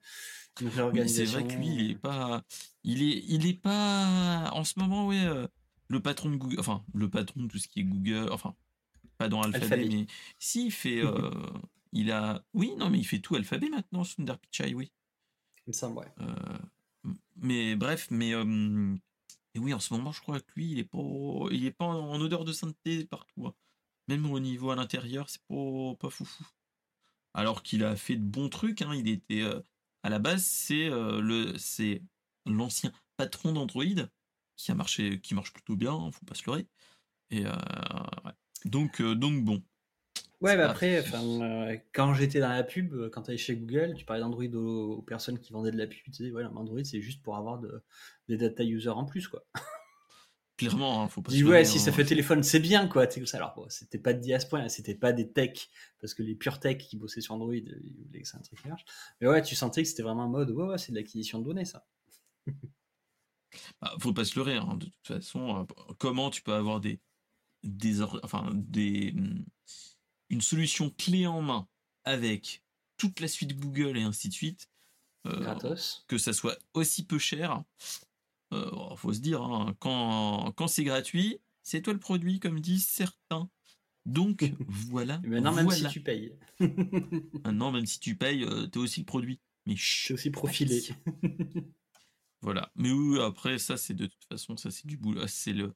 c'est 1.08 1.26
vrai 1.26 1.48
que 1.48 1.54
lui, 1.54 1.68
il 1.68 1.92
est 1.92 1.96
pas, 1.96 2.44
il 2.84 3.02
est, 3.02 3.24
il 3.28 3.48
est 3.48 3.60
pas 3.60 4.50
en 4.54 4.64
ce 4.64 4.80
moment, 4.80 5.08
ouais, 5.08 5.24
euh, 5.24 5.48
le 5.88 6.00
patron 6.02 6.30
de 6.30 6.36
Google, 6.36 6.60
enfin 6.60 6.84
le 6.94 7.10
patron 7.10 7.44
de 7.44 7.48
tout 7.48 7.58
ce 7.58 7.68
qui 7.68 7.82
est 7.82 7.84
Google, 7.84 8.30
enfin 8.32 8.56
pas 9.18 9.30
dans 9.30 9.42
Alphabet, 9.42 9.88
mais 9.90 10.08
si 10.38 10.68
il 10.68 10.72
fait, 10.72 11.04
euh, 11.04 11.32
il 11.92 12.12
a, 12.12 12.44
oui, 12.54 12.74
non, 12.78 12.90
mais 12.90 13.00
il 13.00 13.06
fait 13.06 13.20
tout 13.20 13.36
Alphabet 13.36 13.70
maintenant, 13.70 14.04
Sundar 14.04 14.40
Pichai, 14.40 14.74
oui. 14.74 14.92
Il 15.68 15.72
me 15.72 15.74
semble, 15.74 16.00
ouais. 16.00 16.08
Euh, 16.22 17.14
mais 17.38 17.76
bref, 17.76 18.08
mais 18.12 18.32
et 18.32 19.60
oui, 19.60 19.74
en 19.74 19.80
ce 19.80 19.94
moment, 19.94 20.12
je 20.12 20.22
crois 20.22 20.40
que 20.40 20.52
lui, 20.56 20.72
il 20.72 20.80
est 20.80 20.84
pas, 20.84 21.00
il 21.52 21.66
est 21.66 21.72
pas 21.72 21.86
en, 21.86 22.20
odeur 22.22 22.46
de 22.46 22.54
sainteté 22.54 23.06
partout. 23.06 23.48
Hein. 23.48 23.54
Même 24.08 24.30
au 24.32 24.40
niveau 24.40 24.72
à 24.72 24.76
l'intérieur, 24.76 25.30
c'est 25.30 25.42
pas, 25.48 25.96
pas 26.00 26.10
foufou. 26.10 26.46
Alors 27.34 27.62
qu'il 27.62 27.84
a 27.84 27.96
fait 27.96 28.16
de 28.16 28.24
bons 28.24 28.50
trucs, 28.50 28.82
hein. 28.82 28.94
il 28.96 29.08
était 29.08 29.44
à 30.04 30.10
la 30.10 30.20
base, 30.20 30.44
c'est 30.44 30.90
euh, 30.90 31.22
le 31.22 31.58
c'est 31.58 32.02
l'ancien 32.46 32.92
patron 33.18 33.54
d'Android 33.54 33.84
qui 34.56 34.72
a 34.72 34.76
marché, 34.76 35.20
qui 35.22 35.36
marche 35.36 35.54
plutôt 35.54 35.76
bien, 35.76 35.94
hein, 35.94 36.12
faut 36.12 36.26
pas 36.26 36.36
se 36.36 36.44
leurrer. 36.46 36.68
Et 37.32 37.46
euh, 37.46 37.52
donc, 38.66 39.02
euh, 39.02 39.16
donc 39.16 39.44
bon. 39.44 39.62
Ouais, 40.42 40.56
mais 40.56 40.64
après, 40.64 41.04
quand 41.94 42.14
j'étais 42.14 42.40
dans 42.40 42.50
la 42.50 42.64
pub, 42.64 43.10
quand 43.10 43.24
tu 43.24 43.32
allais 43.32 43.38
chez 43.38 43.58
Google, 43.58 43.94
tu 43.98 44.06
parlais 44.06 44.22
d'Android 44.22 44.46
aux, 44.46 45.02
personnes 45.02 45.38
qui 45.38 45.52
vendaient 45.52 45.72
de 45.72 45.78
la 45.78 45.86
pub, 45.86 46.02
tu 46.02 46.12
disais, 46.12 46.32
ouais, 46.32 46.46
Android, 46.46 46.84
c'est 46.86 47.02
juste 47.02 47.22
pour 47.22 47.36
avoir 47.36 47.60
de, 47.60 47.84
des 48.30 48.38
data 48.38 48.64
users 48.64 48.90
en 48.90 49.04
plus, 49.04 49.28
quoi. 49.28 49.44
Clairement, 50.60 51.02
hein, 51.02 51.08
faut 51.08 51.22
pas. 51.22 51.32
Dis 51.32 51.46
ouais, 51.46 51.64
si 51.64 51.80
ça 51.80 51.90
hein. 51.90 51.94
fait 51.94 52.04
téléphone, 52.04 52.44
c'est 52.44 52.60
bien 52.60 52.90
quoi. 52.90 53.08
Alors 53.32 53.66
c'était 53.70 53.98
pas 53.98 54.12
de 54.12 54.20
diaspora, 54.20 54.68
c'était 54.68 54.94
pas 54.94 55.14
des 55.14 55.32
techs 55.32 55.70
parce 56.02 56.14
que 56.14 56.22
les 56.22 56.36
pure 56.36 56.60
tech 56.60 56.80
qui 56.80 56.98
bossaient 56.98 57.22
sur 57.22 57.36
Android, 57.36 57.56
ils 57.56 57.96
voulaient 58.06 58.22
que 58.22 58.28
c'est 58.28 58.36
un 58.36 58.42
truc 58.42 58.66
marche. 58.66 58.84
Mais 59.22 59.28
ouais, 59.28 59.42
tu 59.42 59.56
sentais 59.56 59.84
que 59.84 59.88
c'était 59.88 60.04
vraiment 60.04 60.24
un 60.24 60.28
mode. 60.28 60.52
Ouais, 60.52 60.66
ouais, 60.66 60.78
c'est 60.78 60.92
de 60.92 60.98
l'acquisition 60.98 61.40
de 61.40 61.46
données 61.46 61.64
ça. 61.64 61.86
bah, 63.82 63.96
faut 64.00 64.12
pas 64.12 64.26
se 64.26 64.36
leurrer. 64.36 64.58
Hein. 64.58 64.76
De 64.76 64.88
toute 64.88 65.08
façon, 65.08 65.62
euh, 65.62 65.94
comment 65.98 66.30
tu 66.30 66.42
peux 66.42 66.54
avoir 66.54 66.82
des 66.82 67.00
des 67.64 68.02
enfin 68.02 68.52
des 68.54 69.14
hmm, 69.14 69.46
une 70.30 70.42
solution 70.42 70.90
clé 70.90 71.26
en 71.26 71.42
main 71.42 71.70
avec 72.04 72.66
toute 72.98 73.22
la 73.22 73.30
suite 73.30 73.58
Google 73.58 73.98
et 73.98 74.04
ainsi 74.04 74.28
de 74.28 74.34
suite. 74.34 74.70
Euh. 75.26 75.56
Que 76.08 76.18
ça 76.18 76.34
soit 76.34 76.58
aussi 76.74 77.06
peu 77.06 77.18
cher 77.18 77.64
euh, 78.54 78.96
faut 78.96 79.14
se 79.14 79.20
dire, 79.20 79.42
hein, 79.42 79.76
quand, 79.80 80.52
quand 80.56 80.68
c'est 80.68 80.84
gratuit, 80.84 81.40
c'est 81.64 81.82
toi 81.82 81.94
le 81.94 82.00
produit, 82.00 82.40
comme 82.40 82.60
disent 82.60 82.88
certains. 82.88 83.50
Donc 84.06 84.52
voilà. 84.68 85.20
Maintenant, 85.26 85.54
même 85.54 85.70
si 85.70 85.88
tu 85.88 86.02
payes. 86.02 86.34
Maintenant, 86.60 87.72
même 87.72 87.86
si 87.86 88.00
tu 88.00 88.16
payes, 88.16 88.44
euh, 88.44 88.68
t'es 88.68 88.80
aussi 88.80 89.02
le 89.02 89.06
produit. 89.06 89.40
Mais 89.66 89.76
t'es 89.76 90.14
aussi 90.14 90.32
profilé. 90.32 90.82
voilà. 92.42 92.72
Mais 92.76 92.92
oui, 92.92 93.20
après, 93.20 93.60
ça, 93.60 93.78
c'est 93.78 93.94
de 93.94 94.08
toute 94.08 94.26
façon, 94.26 94.58
ça, 94.58 94.72
c'est 94.72 94.88
du 94.88 94.98
boulot. 94.98 95.28
C'est 95.28 95.54
le, 95.54 95.74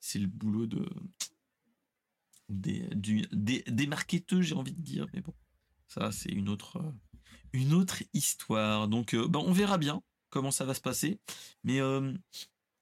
c'est 0.00 0.18
le 0.18 0.28
boulot 0.28 0.66
de. 0.66 0.88
Des, 2.50 2.86
des, 2.92 3.64
des 3.66 3.86
marketeurs, 3.86 4.42
j'ai 4.42 4.54
envie 4.54 4.74
de 4.74 4.82
dire. 4.82 5.06
Mais 5.14 5.22
bon, 5.22 5.34
ça, 5.88 6.12
c'est 6.12 6.30
une 6.30 6.50
autre, 6.50 6.84
une 7.52 7.72
autre 7.72 8.02
histoire. 8.12 8.86
Donc, 8.86 9.14
euh, 9.14 9.26
bah, 9.26 9.40
on 9.40 9.52
verra 9.52 9.78
bien 9.78 10.02
comment 10.34 10.50
ça 10.50 10.64
va 10.64 10.74
se 10.74 10.80
passer. 10.80 11.20
Mais 11.62 11.80
euh, 11.80 12.12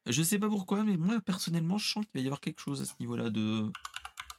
je 0.07 0.23
sais 0.23 0.39
pas 0.39 0.49
pourquoi, 0.49 0.85
mais 0.85 0.97
moi 0.97 1.21
personnellement, 1.21 1.77
je 1.77 1.93
sens 1.93 2.05
qu'il 2.07 2.15
va 2.15 2.21
y 2.21 2.27
avoir 2.27 2.41
quelque 2.41 2.61
chose 2.61 2.81
à 2.81 2.87
ce 2.87 2.95
niveau-là 2.99 3.29
de 3.29 3.71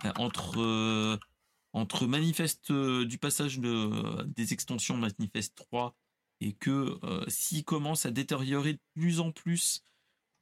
euh, 0.06 0.12
entre 0.17 0.60
euh, 0.60 2.08
manifeste 2.08 2.71
du 2.71 3.17
passage 3.19 3.60
de, 3.60 4.23
des 4.23 4.52
extensions 4.54 4.97
manifeste 4.97 5.56
3 5.56 5.95
et 6.41 6.54
que 6.54 6.99
s'il 7.28 7.63
commence 7.63 8.06
à 8.06 8.12
détériorer 8.12 8.73
de 8.73 8.80
plus 8.95 9.19
en 9.19 9.32
plus 9.32 9.84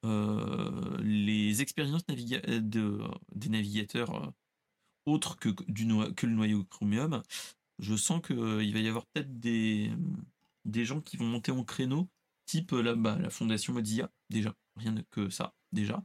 les 0.04 1.62
expériences 1.62 2.06
de, 2.08 3.02
des 3.36 3.50
navigateurs 3.50 4.34
autres 5.06 5.38
que, 5.38 5.50
du 5.68 5.86
que 6.16 6.26
le 6.26 6.34
noyau 6.34 6.64
Chromium, 6.64 7.22
je 7.80 7.96
sens 7.96 8.22
qu'il 8.26 8.74
va 8.74 8.80
y 8.80 8.88
avoir 8.88 9.06
peut-être 9.08 9.40
des 9.40 9.92
gens 10.86 11.02
qui 11.02 11.18
vont 11.18 11.28
monter 11.28 11.52
en 11.52 11.64
créneau 11.64 12.10
type 12.52 12.74
euh, 12.74 12.82
là, 12.82 12.96
bah, 12.96 13.18
la 13.18 13.30
fondation 13.30 13.74
Mozilla, 13.74 14.12
déjà, 14.30 14.54
rien 14.76 14.94
que 15.10 15.30
ça, 15.30 15.54
déjà. 15.72 16.04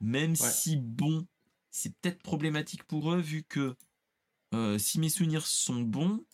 Même 0.00 0.36
si, 0.36 0.76
bon, 0.76 1.26
c'est 1.70 1.94
peut-être 1.96 2.22
problématique 2.22 2.84
pour 2.84 3.12
eux, 3.12 3.20
vu 3.20 3.42
que 3.42 3.74
euh, 4.54 4.78
si 4.78 5.00
mes 5.00 5.08
souvenirs 5.08 5.46
sont 5.46 5.80
bons, 5.80 6.24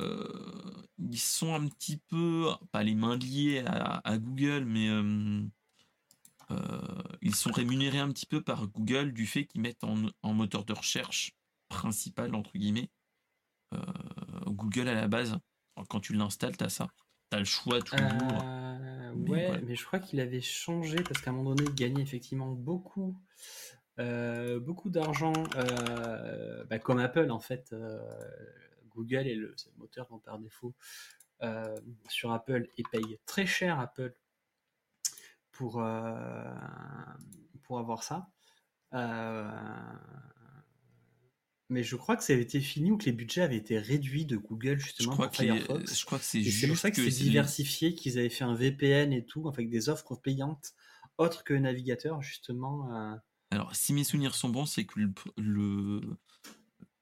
euh, 0.00 0.82
ils 0.98 1.18
sont 1.18 1.54
un 1.54 1.66
petit 1.68 1.98
peu, 1.98 2.48
pas 2.72 2.82
les 2.82 2.94
mains 2.94 3.16
liées 3.16 3.62
à, 3.66 4.18
Google, 4.18 4.64
mais 4.64 4.88
ils 7.22 7.34
sont 7.34 7.52
rémunérés 7.52 8.00
un 8.00 8.10
petit 8.10 8.26
peu 8.26 8.42
par 8.42 8.66
Google 8.66 9.12
du 9.12 9.26
fait 9.26 9.46
qu'ils 9.46 9.60
mettent 9.60 9.84
en, 9.84 10.06
en, 10.22 10.34
moteur 10.34 10.64
de 10.64 10.72
recherche 10.72 11.32
principal, 11.68 12.34
entre 12.34 12.52
guillemets, 12.58 12.90
Google 14.46 14.88
à 14.88 14.94
la 14.94 15.08
base. 15.08 15.38
Quand 15.88 16.00
tu 16.00 16.12
l'installes, 16.12 16.56
tu 16.56 16.64
as 16.64 16.68
ça. 16.68 16.88
T'as 17.30 17.38
le 17.38 17.44
choix 17.44 17.80
toujours. 17.80 18.02
Euh, 18.44 19.12
ouais, 19.28 19.60
mais 19.62 19.76
je 19.76 19.84
crois 19.84 20.00
qu'il 20.00 20.18
avait 20.18 20.40
changé 20.40 20.96
parce 20.96 21.20
qu'à 21.20 21.30
un 21.30 21.34
moment 21.34 21.54
donné, 21.54 21.70
il 21.70 21.74
gagnait 21.76 22.02
effectivement 22.02 22.50
beaucoup, 22.50 23.16
euh, 24.00 24.58
beaucoup 24.58 24.90
d'argent, 24.90 25.32
euh, 25.54 26.64
bah, 26.64 26.80
comme 26.80 26.98
Apple 26.98 27.30
en 27.30 27.38
fait. 27.38 27.72
Google 28.96 29.28
est 29.28 29.36
le, 29.36 29.54
moteur 29.78 30.08
par 30.24 30.40
défaut 30.40 30.74
sur 32.08 32.32
Apple 32.32 32.68
et 32.76 32.82
paye 32.90 33.20
très 33.26 33.46
cher 33.46 33.78
Apple 33.78 34.12
pour, 35.52 35.82
pour 37.62 37.78
avoir 37.78 38.02
ça. 38.02 38.26
Mais 41.70 41.84
je 41.84 41.94
crois 41.94 42.16
que 42.16 42.24
ça 42.24 42.32
avait 42.32 42.42
été 42.42 42.60
fini 42.60 42.90
ou 42.90 42.98
que 42.98 43.04
les 43.04 43.12
budgets 43.12 43.42
avaient 43.42 43.56
été 43.56 43.78
réduits 43.78 44.26
de 44.26 44.36
Google 44.36 44.80
justement 44.80 45.14
pour 45.14 45.32
Firefox. 45.32 45.98
je 45.98 46.04
crois 46.04 46.18
que 46.18 46.24
c'est 46.24 46.42
juste 46.42 46.66
pour 46.66 46.76
ça 46.76 46.90
que, 46.90 47.08
c'est 47.08 47.22
diversifié, 47.22 47.94
qu'ils 47.94 48.18
avaient 48.18 48.28
fait 48.28 48.42
un 48.42 48.54
VPN 48.54 49.12
et 49.12 49.24
tout, 49.24 49.48
avec 49.48 49.70
des 49.70 49.88
offres 49.88 50.16
payantes 50.16 50.74
autres 51.16 51.44
que 51.44 51.54
le 51.54 51.60
navigateur 51.60 52.22
justement. 52.22 52.92
Euh. 52.92 53.14
Alors, 53.52 53.74
si 53.76 53.92
mes 53.92 54.02
souvenirs 54.02 54.34
sont 54.34 54.48
bons, 54.48 54.66
c'est 54.66 54.84
que 54.84 54.98
le, 55.36 56.00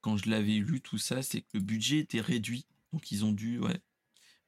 quand 0.02 0.18
je 0.18 0.28
l'avais 0.28 0.59
lu 0.59 0.83
tout 0.83 0.98
ça, 0.98 1.22
c'est 1.22 1.40
que 1.40 1.48
le 1.54 1.61
budget 1.61 1.98
était 1.98 2.20
réduit, 2.20 2.66
donc 2.92 3.11
ils 3.11 3.24
ont 3.24 3.33
dû, 3.33 3.59
ouais. 3.61 3.81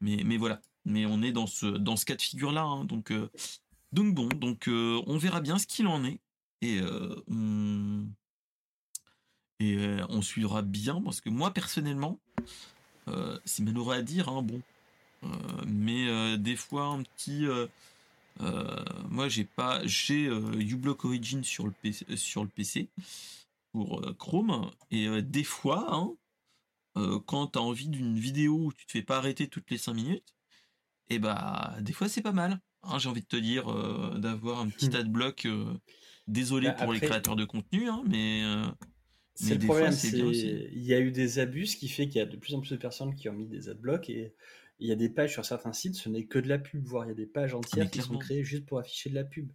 Mais, 0.01 0.23
mais 0.25 0.37
voilà. 0.37 0.61
Mais 0.85 1.07
on 1.07 1.23
est 1.23 1.33
dans 1.33 1.47
ce 1.47 1.67
dans 1.67 1.97
ce 1.97 2.05
cas 2.05 2.17
de 2.17 2.23
figure 2.23 2.53
là, 2.53 2.63
hein. 2.63 2.85
donc 2.85 3.11
euh, 3.11 3.31
donc 3.93 4.15
bon, 4.15 4.29
donc 4.29 4.69
euh, 4.69 5.01
on 5.07 5.19
verra 5.19 5.41
bien 5.41 5.59
ce 5.59 5.67
qu'il 5.67 5.87
en 5.87 6.05
est 6.05 6.21
et 6.63 6.81
on 7.29 8.07
Et 9.61 9.77
euh, 9.77 10.05
on 10.09 10.23
suivra 10.23 10.63
bien 10.63 11.01
parce 11.03 11.21
que 11.21 11.29
moi 11.29 11.53
personnellement, 11.53 12.19
euh, 13.09 13.39
c'est 13.45 13.63
malheureux 13.63 13.95
à 13.95 14.03
dire, 14.03 14.29
hein, 14.29 14.43
bon, 14.43 14.61
euh, 15.25 15.29
mais 15.67 16.39
des 16.39 16.57
fois 16.57 16.87
un 16.87 17.03
petit, 17.03 17.47
moi 19.09 19.29
j'ai 19.29 19.45
pas, 19.45 19.81
j'ai 19.87 20.25
uBlock 20.27 21.05
Origin 21.05 21.45
sur 21.45 21.67
le 21.67 21.73
PC, 21.73 22.17
sur 22.17 22.43
le 22.43 22.49
PC 22.49 22.89
pour 23.73 24.01
Chrome 24.19 24.71
et 24.91 25.23
des 25.23 25.45
fois, 25.45 25.95
hein, 25.95 26.11
euh, 26.97 27.21
quand 27.27 27.49
tu 27.49 27.59
as 27.59 27.63
envie 27.63 27.89
d'une 27.89 28.19
vidéo 28.19 28.57
où 28.67 28.73
tu 28.73 28.87
te 28.87 28.93
fais 28.93 29.03
pas 29.03 29.19
arrêter 29.19 29.47
toutes 29.47 29.71
les 29.71 29.79
5 29.79 29.95
minutes, 29.95 30.35
et 31.09 31.19
bah 31.19 31.77
des 31.81 31.93
fois 31.93 32.09
c'est 32.09 32.23
pas 32.23 32.33
mal. 32.33 32.61
hein, 32.83 32.99
j'ai 32.99 33.09
envie 33.09 33.21
de 33.21 33.27
te 33.27 33.37
dire 33.37 33.71
euh, 33.71 34.19
d'avoir 34.19 34.61
un 34.61 34.69
petit 34.69 34.89
Hmm. 34.89 35.01
adblock. 35.01 35.45
euh, 35.47 35.73
désolé 36.27 36.69
Bah, 36.69 36.75
pour 36.75 36.93
les 36.93 37.01
créateurs 37.01 37.37
de 37.37 37.45
contenu, 37.45 37.89
hein, 37.89 38.03
mais 38.07 38.43
C'est 39.43 39.55
le 39.55 39.61
problème, 39.61 39.93
c'est 39.93 40.09
il 40.73 40.83
y 40.83 40.95
a 40.95 41.01
eu 41.01 41.11
des 41.13 41.39
abus, 41.39 41.67
ce 41.67 41.77
qui 41.77 41.89
fait 41.89 42.09
qu'il 42.09 42.19
y 42.19 42.23
a 42.23 42.27
de 42.27 42.37
plus 42.37 42.55
en 42.55 42.61
plus 42.61 42.71
de 42.71 42.77
personnes 42.77 43.15
qui 43.15 43.29
ont 43.29 43.33
mis 43.33 43.47
des 43.47 43.69
adblocks 43.69 44.11
et 44.11 44.35
il 44.79 44.89
y 44.89 44.93
a 44.93 44.97
des 44.97 45.09
pages 45.11 45.33
sur 45.33 45.45
certains 45.45 45.73
sites, 45.73 45.95
ce 45.95 46.09
n'est 46.09 46.25
que 46.25 46.39
de 46.39 46.49
la 46.49 46.59
pub, 46.59 46.85
voire 46.87 47.05
il 47.05 47.09
y 47.09 47.13
a 47.13 47.15
des 47.15 47.27
pages 47.27 47.55
entières 47.55 47.91
qui 47.91 48.01
sont 48.01 48.17
créées 48.17 48.45
juste 48.45 48.67
pour 48.67 48.79
afficher 48.79 49.11
de 49.11 49.15
la 49.15 49.25
pub. 49.25 49.51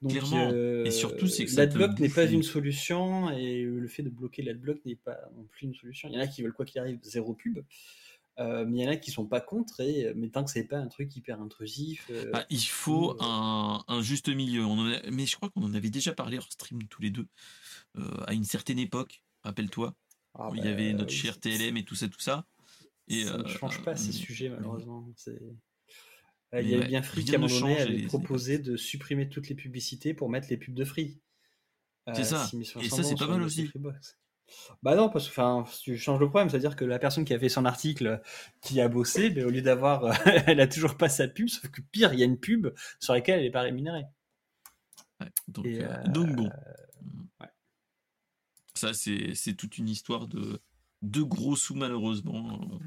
Donc, 0.00 0.12
Clairement. 0.12 0.50
euh, 0.50 0.86
Et 0.86 0.90
surtout, 0.90 1.26
c'est 1.26 1.44
que 1.46 1.56
l'adblock 1.56 1.98
n'est 1.98 2.08
pas 2.08 2.24
une 2.24 2.42
solution 2.42 3.30
et 3.30 3.62
le 3.62 3.88
fait 3.88 4.02
de 4.02 4.10
bloquer 4.10 4.42
l'adblock 4.42 4.84
n'est 4.84 4.94
pas 4.96 5.18
non 5.36 5.44
plus 5.44 5.66
une 5.66 5.74
solution. 5.74 6.08
Il 6.08 6.14
y 6.14 6.18
en 6.18 6.20
a 6.20 6.26
qui 6.28 6.42
veulent 6.42 6.52
quoi 6.52 6.64
qu'il 6.64 6.80
arrive 6.80 6.98
zéro 7.02 7.34
pub, 7.34 7.58
euh, 8.38 8.64
mais 8.66 8.78
il 8.78 8.84
y 8.84 8.86
en 8.86 8.90
a 8.90 8.96
qui 8.96 9.10
sont 9.10 9.26
pas 9.26 9.40
contre 9.40 9.80
et 9.80 10.12
mais 10.14 10.28
tant 10.28 10.44
que 10.44 10.50
c'est 10.50 10.64
pas 10.64 10.78
un 10.78 10.86
truc 10.86 11.14
hyper 11.16 11.40
intrusif. 11.40 12.06
euh, 12.10 12.30
Ah, 12.32 12.46
il 12.50 12.60
faut 12.62 13.12
euh, 13.12 13.16
un, 13.20 13.82
un 13.88 14.00
juste 14.02 14.28
milieu. 14.28 14.64
On 14.64 14.78
en 14.78 14.92
a- 14.92 15.10
mais 15.10 15.26
je 15.26 15.34
crois 15.36 15.50
qu'on 15.50 15.62
en 15.64 15.74
avait 15.74 15.90
déjà 15.90 16.12
parlé 16.14 16.38
hors 16.38 16.50
stream 16.52 16.86
tous 16.88 17.02
les 17.02 17.10
deux 17.10 17.22
euh, 17.22 17.26
à 18.26 18.32
une 18.34 18.44
certaine 18.44 18.78
époque. 18.78 19.22
Rappelle-toi, 19.42 19.94
ah 20.34 20.50
où 20.50 20.54
il 20.54 20.60
y 20.60 20.64
bah, 20.64 20.70
avait 20.70 20.92
notre 20.92 21.12
cher 21.12 21.38
TLM 21.38 21.76
et 21.76 21.84
tout 21.84 21.94
ça, 21.94 22.08
tout 22.08 22.20
ça. 22.20 22.44
Et 23.08 23.24
ça 23.24 23.38
ne 23.38 23.44
euh, 23.44 23.46
change 23.46 23.82
pas 23.82 23.96
ces 23.96 24.10
euh, 24.10 24.12
sujets 24.12 24.48
malheureusement. 24.48 25.08
C'est- 25.16 25.40
Euh, 26.54 26.62
Il 26.62 26.68
y 26.68 26.74
a 26.74 26.76
eu 26.78 26.80
ouais, 26.80 26.86
bien 26.86 27.02
Free 27.02 27.24
qui 27.24 27.34
à 27.34 27.38
un 27.38 27.42
moment 27.42 27.60
donné 27.60 27.78
avait 27.78 28.02
proposé 28.02 28.58
de 28.58 28.76
supprimer 28.76 29.28
toutes 29.28 29.48
les 29.48 29.54
publicités 29.54 30.14
pour 30.14 30.30
mettre 30.30 30.48
les 30.48 30.56
pubs 30.56 30.74
de 30.74 30.84
Free. 30.84 31.18
C'est 32.14 32.24
ça. 32.24 32.44
6500 32.46 32.80
Et 32.80 32.88
ça, 32.88 33.02
c'est 33.02 33.16
pas 33.16 33.26
mal 33.26 33.42
aussi. 33.42 33.66
Freebox. 33.66 34.18
Bah 34.82 34.96
non, 34.96 35.10
parce 35.10 35.26
que 35.26 35.30
enfin, 35.32 35.64
tu 35.82 35.98
changes 35.98 36.20
le 36.20 36.28
problème, 36.28 36.48
c'est-à-dire 36.48 36.74
que 36.74 36.86
la 36.86 36.98
personne 36.98 37.26
qui 37.26 37.34
a 37.34 37.38
fait 37.38 37.50
son 37.50 37.66
article, 37.66 38.22
qui 38.62 38.80
a 38.80 38.88
bossé, 38.88 39.28
mais 39.28 39.44
au 39.44 39.50
lieu 39.50 39.60
d'avoir, 39.60 40.04
elle 40.48 40.60
a 40.60 40.66
toujours 40.66 40.96
pas 40.96 41.10
sa 41.10 41.28
pub, 41.28 41.48
sauf 41.48 41.70
que 41.70 41.82
pire, 41.82 42.14
il 42.14 42.18
y 42.20 42.22
a 42.22 42.26
une 42.26 42.38
pub 42.40 42.68
sur 42.98 43.12
laquelle 43.12 43.40
elle 43.40 43.44
n'est 43.44 43.50
pas 43.50 43.60
rémunérée. 43.60 44.04
Ouais, 45.20 45.28
donc, 45.48 45.66
Et, 45.66 45.84
euh, 45.84 45.88
euh, 45.88 46.02
donc 46.08 46.34
bon. 46.34 46.44
ouais. 47.40 47.46
Ça, 48.78 48.92
c'est 48.94 49.54
toute 49.56 49.78
une 49.78 49.88
histoire 49.88 50.26
de, 50.28 50.60
de 51.02 51.22
gros 51.22 51.56
sous, 51.56 51.74
malheureusement. 51.74 52.80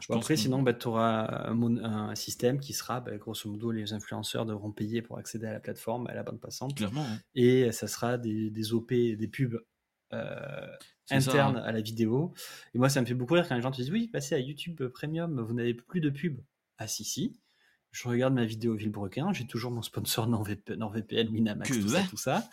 Je 0.00 0.06
Bon, 0.08 0.14
pense 0.14 0.24
après, 0.24 0.36
sinon, 0.36 0.62
bah, 0.62 0.74
tu 0.74 0.88
auras 0.88 1.48
un, 1.48 1.54
mon- 1.54 1.82
un 1.84 2.14
système 2.14 2.58
qui 2.58 2.72
sera, 2.72 3.00
bah, 3.00 3.16
grosso 3.16 3.48
modo, 3.50 3.70
les 3.70 3.92
influenceurs 3.92 4.44
devront 4.46 4.72
payer 4.72 5.02
pour 5.02 5.18
accéder 5.18 5.46
à 5.46 5.52
la 5.52 5.60
plateforme, 5.60 6.06
à 6.08 6.14
la 6.14 6.22
bande 6.22 6.40
passante. 6.40 6.74
Clairement. 6.74 7.04
hein. 7.12 7.18
et 7.34 7.70
ça 7.72 7.86
sera 7.86 8.18
des, 8.18 8.50
des 8.50 8.72
OP, 8.72 8.92
des 8.92 9.28
pubs 9.28 9.60
euh, 10.12 10.66
ça, 11.06 11.16
internes 11.16 11.56
hein. 11.58 11.62
à 11.64 11.72
la 11.72 11.80
vidéo. 11.80 12.32
Et 12.74 12.78
moi, 12.78 12.88
ça 12.88 13.00
me 13.00 13.06
fait 13.06 13.14
beaucoup 13.14 13.34
rire 13.34 13.46
quand 13.48 13.54
les 13.54 13.62
gens 13.62 13.70
te 13.70 13.76
disent 13.76 13.90
Oui, 13.90 14.08
passez 14.08 14.34
à 14.34 14.38
YouTube 14.40 14.82
Premium, 14.88 15.40
vous 15.40 15.54
n'avez 15.54 15.74
plus 15.74 16.00
de 16.00 16.10
pubs. 16.10 16.40
Ah, 16.78 16.86
si, 16.88 17.04
si. 17.04 17.38
Je 17.90 18.08
regarde 18.08 18.34
ma 18.34 18.44
vidéo 18.44 18.74
Villebrequin, 18.74 19.32
j'ai 19.32 19.46
toujours 19.46 19.70
mon 19.70 19.82
sponsor 19.82 20.28
NordVP- 20.28 20.74
NordVPN, 20.74 21.28
Winamax, 21.28 21.70
Que 21.70 21.80
tout 21.80 21.88
ça, 21.88 22.02
tout 22.10 22.16
ça. 22.16 22.48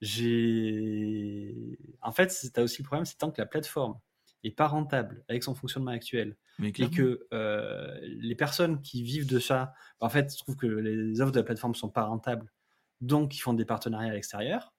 J'ai. 0.00 1.78
En 2.00 2.12
fait, 2.12 2.28
tu 2.28 2.60
as 2.60 2.62
aussi 2.62 2.82
le 2.82 2.86
problème, 2.86 3.04
c'est 3.04 3.18
tant 3.18 3.30
que 3.30 3.40
la 3.40 3.46
plateforme 3.46 3.98
est 4.44 4.50
pas 4.50 4.66
rentable 4.66 5.24
avec 5.28 5.44
son 5.44 5.54
fonctionnement 5.54 5.92
actuel 5.92 6.36
Mais 6.58 6.70
et 6.70 6.90
que 6.90 7.26
euh, 7.32 7.96
les 8.02 8.34
personnes 8.34 8.82
qui 8.82 9.02
vivent 9.02 9.26
de 9.26 9.38
ça, 9.38 9.72
en 10.00 10.08
fait, 10.08 10.32
je 10.32 10.38
trouve 10.38 10.56
que 10.56 10.66
les 10.66 11.20
offres 11.20 11.32
de 11.32 11.38
la 11.38 11.44
plateforme 11.44 11.74
sont 11.74 11.90
pas 11.90 12.02
rentables, 12.04 12.52
donc 13.00 13.36
ils 13.36 13.40
font 13.40 13.54
des 13.54 13.64
partenariats 13.64 14.10
à 14.10 14.14
l'extérieur. 14.14 14.74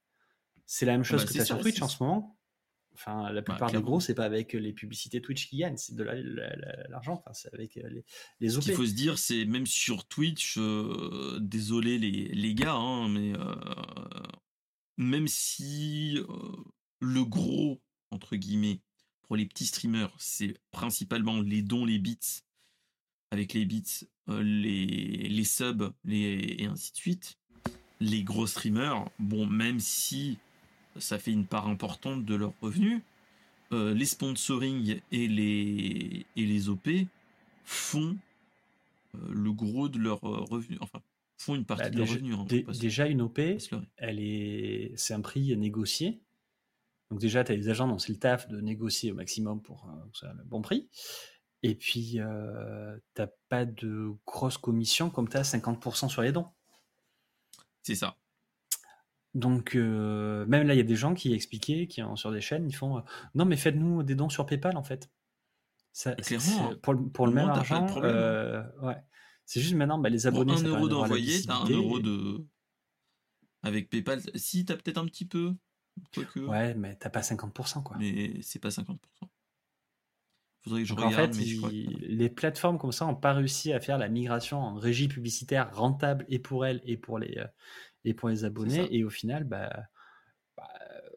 C'est 0.66 0.86
la 0.86 0.94
même 0.94 1.04
chose 1.04 1.22
bah, 1.22 1.28
que 1.28 1.34
tu 1.34 1.40
as 1.40 1.46
sur 1.46 1.60
Twitch 1.60 1.82
en 1.82 1.88
ce 1.88 2.04
moment. 2.04 2.38
Enfin, 2.96 3.32
la 3.32 3.42
plupart 3.42 3.72
des 3.72 3.82
gros, 3.82 4.00
c'est 4.00 4.14
pas 4.14 4.26
avec 4.26 4.54
les 4.54 4.72
publicités 4.72 5.20
Twitch 5.22 5.50
qui 5.50 5.58
gagnent, 5.58 5.78
c'est 5.78 5.96
de 5.96 6.04
la- 6.04 6.14
la- 6.22 6.56
la- 6.56 6.88
l'argent, 6.90 7.14
enfin, 7.14 7.34
c'est 7.34 7.52
avec 7.54 7.78
euh, 7.78 7.90
les, 7.90 8.06
les 8.40 8.50
Ce 8.50 8.60
qu'il 8.60 8.74
faut 8.74 8.86
se 8.86 8.94
dire, 8.94 9.18
c'est 9.18 9.46
même 9.46 9.66
sur 9.66 10.06
Twitch, 10.06 10.56
euh, 10.58 11.40
désolé 11.42 11.98
les, 11.98 12.28
les 12.28 12.54
gars, 12.54 12.76
hein, 12.76 13.10
mais 13.10 13.34
euh, 13.36 13.56
même 14.98 15.28
si 15.28 16.18
euh, 16.18 16.26
le 17.00 17.26
gros, 17.26 17.82
entre 18.12 18.36
guillemets, 18.36 18.80
pour 19.24 19.36
les 19.36 19.46
petits 19.46 19.66
streamers, 19.66 20.14
c'est 20.20 20.56
principalement 20.72 21.42
les 21.42 21.62
dons, 21.64 21.86
les 21.86 21.98
bits, 21.98 22.20
avec 23.32 23.54
les 23.54 23.66
bits, 23.66 23.84
euh, 24.30 24.44
les, 24.44 24.86
les 25.30 25.44
subs, 25.44 25.92
les, 26.04 26.56
et 26.60 26.66
ainsi 26.68 26.92
de 26.92 26.98
suite. 26.98 27.40
Les 28.00 28.24
gros 28.24 28.46
streamers, 28.48 29.10
bon, 29.18 29.48
même 29.48 29.80
si 29.80 30.38
ça 30.98 31.20
fait 31.20 31.32
une 31.32 31.46
part 31.46 31.68
importante 31.68 32.26
de 32.26 32.36
leurs 32.36 32.54
revenus, 32.62 33.02
euh, 33.72 33.94
les 33.94 34.06
sponsoring 34.06 35.00
et 35.12 35.28
les, 35.28 36.26
et 36.36 36.46
les 36.46 36.70
OP 36.70 36.88
font 37.66 38.18
euh, 39.16 39.20
le 39.32 39.52
gros 39.52 39.90
de 39.90 40.00
leurs 40.00 40.24
euh, 40.28 40.42
revenus, 40.42 40.78
enfin, 40.82 41.02
font 41.38 41.56
une 41.56 41.66
partie 41.66 41.84
Bah, 41.84 41.90
de 41.90 41.98
leurs 42.00 42.08
revenus. 42.10 42.36
hein, 42.36 42.46
déjà, 42.80 43.08
une 43.08 43.22
OP, 43.22 43.40
elle 43.98 44.20
est, 44.20 44.92
c'est 44.96 45.14
un 45.14 45.22
prix 45.22 45.56
négocié. 45.58 46.22
Donc 47.10 47.20
déjà, 47.20 47.44
tu 47.44 47.52
as 47.52 47.56
des 47.56 47.70
agents 47.70 47.88
dont 47.88 48.00
c'est 48.00 48.12
le 48.12 48.20
taf 48.20 48.48
de 48.48 48.60
négocier 48.60 49.12
au 49.12 49.16
maximum 49.16 49.62
pour 49.62 49.88
euh, 50.24 50.34
le 50.36 50.44
bon 50.44 50.62
prix. 50.62 50.90
Et 51.62 51.76
puis, 51.76 52.20
euh, 52.20 52.98
t'as 53.14 53.28
pas 53.50 53.66
de 53.66 54.12
grosse 54.26 54.58
commission 54.58 55.10
comme 55.10 55.30
tu 55.30 55.38
as 55.38 55.44
50% 55.44 56.10
sur 56.10 56.22
les 56.22 56.32
dons. 56.32 56.48
C'est 57.84 57.96
ça. 57.96 58.18
Donc, 59.34 59.76
euh, 59.76 60.46
même 60.46 60.68
là, 60.68 60.74
il 60.74 60.78
y 60.78 60.82
a 60.82 60.84
des 60.84 60.96
gens 60.96 61.14
qui 61.16 61.34
expliquaient, 61.34 61.88
qui 61.88 62.04
ont 62.04 62.16
sur 62.16 62.32
des 62.32 62.42
chaînes, 62.42 62.68
ils 62.70 62.76
font 62.76 62.98
euh, 62.98 63.02
Non, 63.34 63.46
mais 63.46 63.58
faites-nous 63.58 64.04
des 64.04 64.14
dons 64.16 64.30
sur 64.30 64.46
PayPal, 64.46 64.78
en 64.78 64.84
fait. 64.84 65.10
Ça, 65.92 66.16
c'est- 66.22 66.38
clairement, 66.38 66.76
pour, 66.82 66.94
le- 66.94 67.10
pour 67.10 67.28
le 67.28 67.34
même 67.34 67.50
argent, 67.50 67.88
euh, 68.04 68.64
ouais. 68.82 68.98
C'est 69.46 69.60
juste 69.60 69.76
maintenant, 69.76 69.98
bah, 70.00 70.10
les 70.10 70.20
Pour 70.22 70.28
abonnés, 70.30 70.54
un 70.54 70.58
ça 70.58 70.68
euro 70.68 70.88
d'envoyer, 70.88 71.42
t'as 71.44 71.56
un 71.56 71.64
visibilité. 71.66 71.74
euro 71.88 72.00
de. 72.00 72.46
Avec 73.64 73.90
PayPal, 73.90 74.22
si 74.36 74.66
t'as 74.66 74.76
peut-être 74.76 74.98
un 74.98 75.06
petit 75.06 75.26
peu, 75.26 75.54
quoique, 76.14 76.40
Ouais, 76.42 76.74
mais 76.76 76.96
t'as 76.96 77.10
pas 77.10 77.22
50%, 77.22 77.82
quoi. 77.82 77.98
mais 77.98 78.42
c'est 78.42 78.60
pas 78.60 78.70
50%. 78.72 79.30
Faudrait 80.62 80.82
que 80.84 80.88
je 80.88 80.94
Donc 80.96 81.04
en 81.06 81.10
fait, 81.12 81.36
mais 81.36 81.46
je 81.46 81.58
crois 81.58 81.70
que- 81.70 81.76
les 81.76 82.30
plateformes 82.30 82.78
comme 82.78 82.92
ça 82.94 83.06
n'ont 83.06 83.16
pas 83.16 83.34
réussi 83.34 83.74
à 83.74 83.80
faire 83.82 83.98
la 83.98 84.08
migration 84.08 84.60
en 84.60 84.76
régie 84.76 85.10
publicitaire 85.10 85.76
rentable 85.76 86.26
et 86.30 86.40
pour 86.40 86.66
elles 86.66 86.82
et 86.86 86.96
pour 86.98 87.20
les, 87.20 87.38
euh, 87.38 87.48
et 88.06 88.14
pour 88.14 88.30
les 88.30 88.46
abonnés. 88.46 88.88
Et 88.96 89.04
au 89.04 89.10
final, 89.10 89.44
bah, 89.44 89.72
bah, 90.58 90.70
euh, 90.82 91.10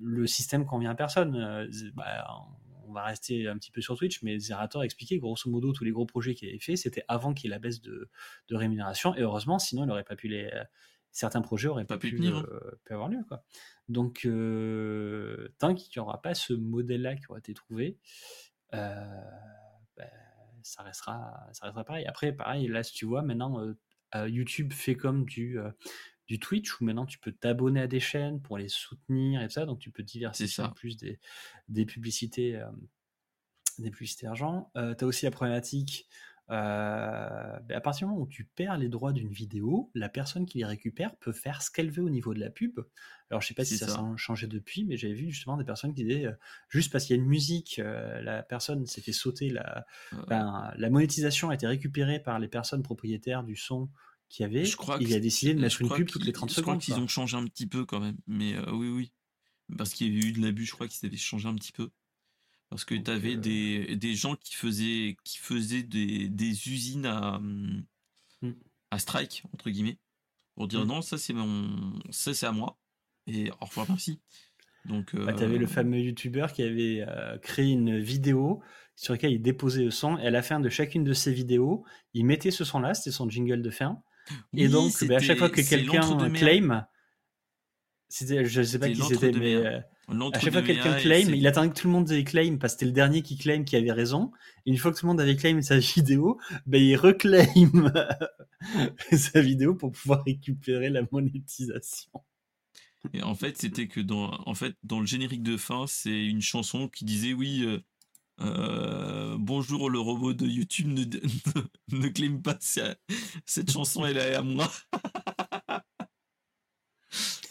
le 0.00 0.26
système 0.26 0.64
convient 0.66 0.90
à 0.90 0.94
personne. 0.94 1.36
Euh, 1.36 1.66
bah, 1.94 2.26
on 2.86 2.92
va 2.92 3.04
rester 3.04 3.46
un 3.46 3.58
petit 3.58 3.70
peu 3.70 3.80
sur 3.82 3.96
Twitch, 3.98 4.22
mais 4.22 4.38
Zerator 4.38 4.82
expliquait 4.82 5.18
grosso 5.18 5.50
modo 5.50 5.72
tous 5.72 5.84
les 5.84 5.90
gros 5.90 6.06
projets 6.06 6.34
qu'il 6.34 6.48
avait 6.48 6.58
fait, 6.58 6.76
c'était 6.76 7.04
avant 7.06 7.34
qu'il 7.34 7.50
y 7.50 7.52
ait 7.52 7.56
la 7.56 7.58
baisse 7.58 7.82
de, 7.82 8.08
de 8.48 8.56
rémunération. 8.56 9.14
Et 9.14 9.20
heureusement, 9.20 9.58
sinon, 9.58 9.84
il 9.84 9.88
n'aurait 9.88 10.04
pas 10.04 10.16
pu 10.16 10.28
les. 10.28 10.50
euh, 10.54 10.64
Certains 11.10 11.40
projets 11.40 11.68
auraient 11.68 11.86
Pas 11.86 11.94
pas, 11.94 12.00
pu 12.00 12.14
tenir, 12.14 12.36
hein. 12.36 12.46
euh, 12.52 12.78
pu 12.84 12.92
avoir 12.92 13.08
lieu. 13.08 13.24
Quoi. 13.26 13.42
Donc, 13.88 14.26
euh, 14.26 15.48
tant 15.58 15.74
qu'il 15.74 15.90
n'y 15.96 16.06
aura 16.06 16.20
pas 16.20 16.34
ce 16.34 16.52
modèle-là 16.52 17.16
qui 17.16 17.24
aura 17.30 17.38
été 17.38 17.54
trouvé, 17.54 17.98
euh, 18.74 19.20
ben, 19.96 20.10
ça, 20.62 20.82
restera, 20.82 21.48
ça 21.52 21.64
restera 21.64 21.82
pareil. 21.84 22.04
Après, 22.06 22.32
pareil, 22.32 22.68
là, 22.68 22.82
si 22.82 22.92
tu 22.92 23.06
vois, 23.06 23.22
maintenant, 23.22 23.58
YouTube 24.14 24.72
fait 24.72 24.94
comme 24.94 25.24
du, 25.24 25.58
euh, 25.58 25.70
du 26.26 26.38
Twitch, 26.38 26.80
où 26.80 26.84
maintenant 26.84 27.06
tu 27.06 27.18
peux 27.18 27.32
t'abonner 27.32 27.80
à 27.80 27.86
des 27.86 28.00
chaînes 28.00 28.40
pour 28.40 28.58
les 28.58 28.68
soutenir 28.68 29.42
et 29.42 29.46
tout 29.46 29.54
ça, 29.54 29.66
donc 29.66 29.78
tu 29.78 29.90
peux 29.90 30.02
diversifier 30.02 30.64
en 30.64 30.70
plus 30.70 30.96
des, 30.96 31.18
des 31.68 31.86
publicités. 31.86 32.56
euh, 32.56 32.66
des 33.78 33.90
publicités 33.92 34.26
argent. 34.26 34.72
tu 34.74 34.80
as 34.80 35.06
aussi 35.06 35.24
la 35.24 35.30
problématique, 35.30 36.08
euh, 36.50 37.58
ben, 37.66 37.76
à 37.76 37.80
partir 37.80 38.06
du 38.06 38.12
moment 38.12 38.22
où 38.24 38.26
tu 38.28 38.44
perds 38.44 38.78
les 38.78 38.88
droits 38.88 39.12
d'une 39.12 39.30
vidéo, 39.30 39.90
la 39.94 40.08
personne 40.08 40.46
qui 40.46 40.58
les 40.58 40.64
récupère 40.64 41.14
peut 41.16 41.32
faire 41.32 41.60
ce 41.62 41.70
qu'elle 41.70 41.90
veut 41.90 42.02
au 42.02 42.08
niveau 42.08 42.32
de 42.32 42.40
la 42.40 42.48
pub. 42.50 42.80
Alors 43.30 43.42
je 43.42 43.48
sais 43.48 43.54
pas 43.54 43.64
si 43.64 43.76
ça, 43.76 43.86
ça. 43.86 44.00
a 44.00 44.16
changé 44.16 44.46
depuis, 44.46 44.84
mais 44.84 44.96
j'avais 44.96 45.14
vu 45.14 45.30
justement 45.30 45.58
des 45.58 45.64
personnes 45.64 45.94
qui 45.94 46.04
disaient, 46.04 46.26
euh, 46.26 46.32
juste 46.70 46.90
parce 46.90 47.04
qu'il 47.04 47.16
y 47.16 47.18
a 47.18 47.22
une 47.22 47.28
musique, 47.28 47.78
euh, 47.78 48.22
la 48.22 48.42
personne 48.42 48.86
s'est 48.86 49.02
fait 49.02 49.12
sauter, 49.12 49.50
la, 49.50 49.84
ben, 50.28 50.72
la 50.74 50.90
monétisation 50.90 51.50
a 51.50 51.54
été 51.54 51.66
récupérée 51.66 52.20
par 52.20 52.38
les 52.38 52.48
personnes 52.48 52.82
propriétaires 52.82 53.44
du 53.44 53.54
son 53.54 53.90
qu'il 54.30 54.44
avait, 54.44 54.64
Je 54.64 54.76
crois 54.76 54.98
il 55.00 55.14
a 55.14 55.20
décidé 55.20 55.54
de 55.54 55.60
mettre 55.60 55.80
une 55.82 55.88
pub 55.90 56.08
toutes 56.08 56.24
les 56.24 56.32
30 56.32 56.50
Je 56.50 56.60
crois 56.60 56.74
secondes. 56.74 56.80
qu'ils 56.80 56.94
ont 57.02 57.08
changé 57.08 57.36
un 57.36 57.44
petit 57.44 57.66
peu 57.66 57.84
quand 57.84 58.00
même. 58.00 58.16
Mais 58.26 58.58
oui, 58.70 58.88
oui. 58.88 59.12
Parce 59.76 59.92
qu'il 59.92 60.06
y 60.14 60.18
avait 60.18 60.28
eu 60.28 60.32
de 60.32 60.40
l'abus, 60.40 60.64
je 60.64 60.72
crois 60.72 60.88
qu'ils 60.88 61.06
avaient 61.06 61.16
changé 61.16 61.46
un 61.48 61.54
petit 61.54 61.72
peu. 61.72 61.90
Parce 62.70 62.84
que 62.84 62.94
tu 62.94 63.10
avais 63.10 63.34
euh, 63.34 63.38
des, 63.38 63.96
des 63.96 64.14
gens 64.14 64.36
qui 64.36 64.54
faisaient, 64.54 65.16
qui 65.24 65.38
faisaient 65.38 65.82
des, 65.82 66.28
des 66.28 66.68
usines 66.68 67.06
à, 67.06 67.36
hum, 67.36 67.84
Mm. 68.40 68.52
à 68.92 68.98
strike, 69.00 69.42
entre 69.52 69.68
guillemets, 69.70 69.98
pour 70.54 70.68
dire 70.68 70.84
Mm. 70.84 70.88
non, 70.88 71.02
ça 71.02 71.18
c'est 71.18 71.32
mon, 71.32 71.98
ça 72.10 72.34
c'est 72.34 72.46
à 72.46 72.52
moi. 72.52 72.78
Et 73.26 73.50
au 73.60 73.64
revoir, 73.64 73.86
merci. 73.88 74.20
Donc, 74.84 75.14
bah, 75.16 75.32
tu 75.32 75.42
avais 75.42 75.58
le 75.58 75.66
fameux 75.66 75.98
youtubeur 75.98 76.52
qui 76.52 76.62
avait 76.62 77.04
créé 77.42 77.72
une 77.72 77.98
vidéo 77.98 78.62
sur 78.96 79.12
laquelle 79.12 79.32
il 79.32 79.42
déposait 79.42 79.84
le 79.84 79.90
son, 79.90 80.18
et 80.18 80.26
à 80.26 80.30
la 80.30 80.42
fin 80.42 80.60
de 80.60 80.68
chacune 80.68 81.04
de 81.04 81.12
ses 81.12 81.32
vidéos, 81.32 81.84
il 82.14 82.24
mettait 82.24 82.50
ce 82.50 82.64
son-là, 82.64 82.94
c'était 82.94 83.10
son 83.10 83.28
jingle 83.28 83.60
de 83.62 83.70
fin. 83.70 84.02
et 84.56 84.68
donc, 84.68 84.92
bah, 85.04 85.16
à 85.16 85.18
chaque 85.20 85.38
fois 85.38 85.50
que 85.50 85.60
quelqu'un 85.68 86.30
claim, 86.30 86.86
je 88.10 88.62
sais 88.62 88.78
pas 88.78 88.88
qui 88.88 89.02
c'était, 89.02 89.32
mais 89.32 89.54
euh, 89.54 89.80
à 90.08 90.40
chaque 90.40 90.52
fois 90.52 90.62
que 90.62 90.66
quelqu'un 90.68 90.94
claim, 90.94 91.34
il 91.34 91.46
attendait 91.46 91.68
que 91.70 91.80
tout 91.80 91.86
le 91.86 91.92
monde 91.92 92.10
ait 92.10 92.24
claim 92.24 92.56
parce 92.58 92.74
que 92.74 92.80
c'était 92.80 92.86
le 92.86 92.92
dernier 92.92 93.22
qui 93.22 93.36
claim 93.36 93.64
qui 93.64 93.76
avait 93.76 93.92
raison. 93.92 94.32
Et 94.64 94.70
une 94.70 94.78
fois 94.78 94.92
que 94.92 94.98
tout 94.98 95.06
le 95.06 95.12
monde 95.12 95.20
avait 95.20 95.36
claim 95.36 95.60
sa 95.60 95.78
vidéo, 95.78 96.38
ben 96.66 96.82
il 96.82 96.96
reclaim 96.96 97.92
sa 99.12 99.40
vidéo 99.40 99.74
pour 99.74 99.92
pouvoir 99.92 100.24
récupérer 100.24 100.88
la 100.88 101.02
monétisation. 101.12 102.10
Et 103.12 103.22
en 103.22 103.34
fait, 103.34 103.56
c'était 103.58 103.86
que 103.86 104.00
dans, 104.00 104.30
en 104.46 104.54
fait, 104.54 104.74
dans 104.82 105.00
le 105.00 105.06
générique 105.06 105.42
de 105.42 105.56
fin, 105.56 105.86
c'est 105.86 106.24
une 106.24 106.42
chanson 106.42 106.88
qui 106.88 107.04
disait 107.04 107.32
oui. 107.32 107.64
Euh, 107.64 107.80
euh, 108.40 109.36
bonjour 109.36 109.90
le 109.90 109.98
robot 109.98 110.32
de 110.32 110.46
YouTube 110.46 110.86
ne, 110.86 111.02
ne, 111.92 111.98
ne 111.98 112.08
claim 112.08 112.40
pas 112.40 112.56
cette 112.60 113.68
chanson 113.68 114.06
elle 114.06 114.16
est 114.16 114.36
à 114.36 114.42
moi 114.42 114.70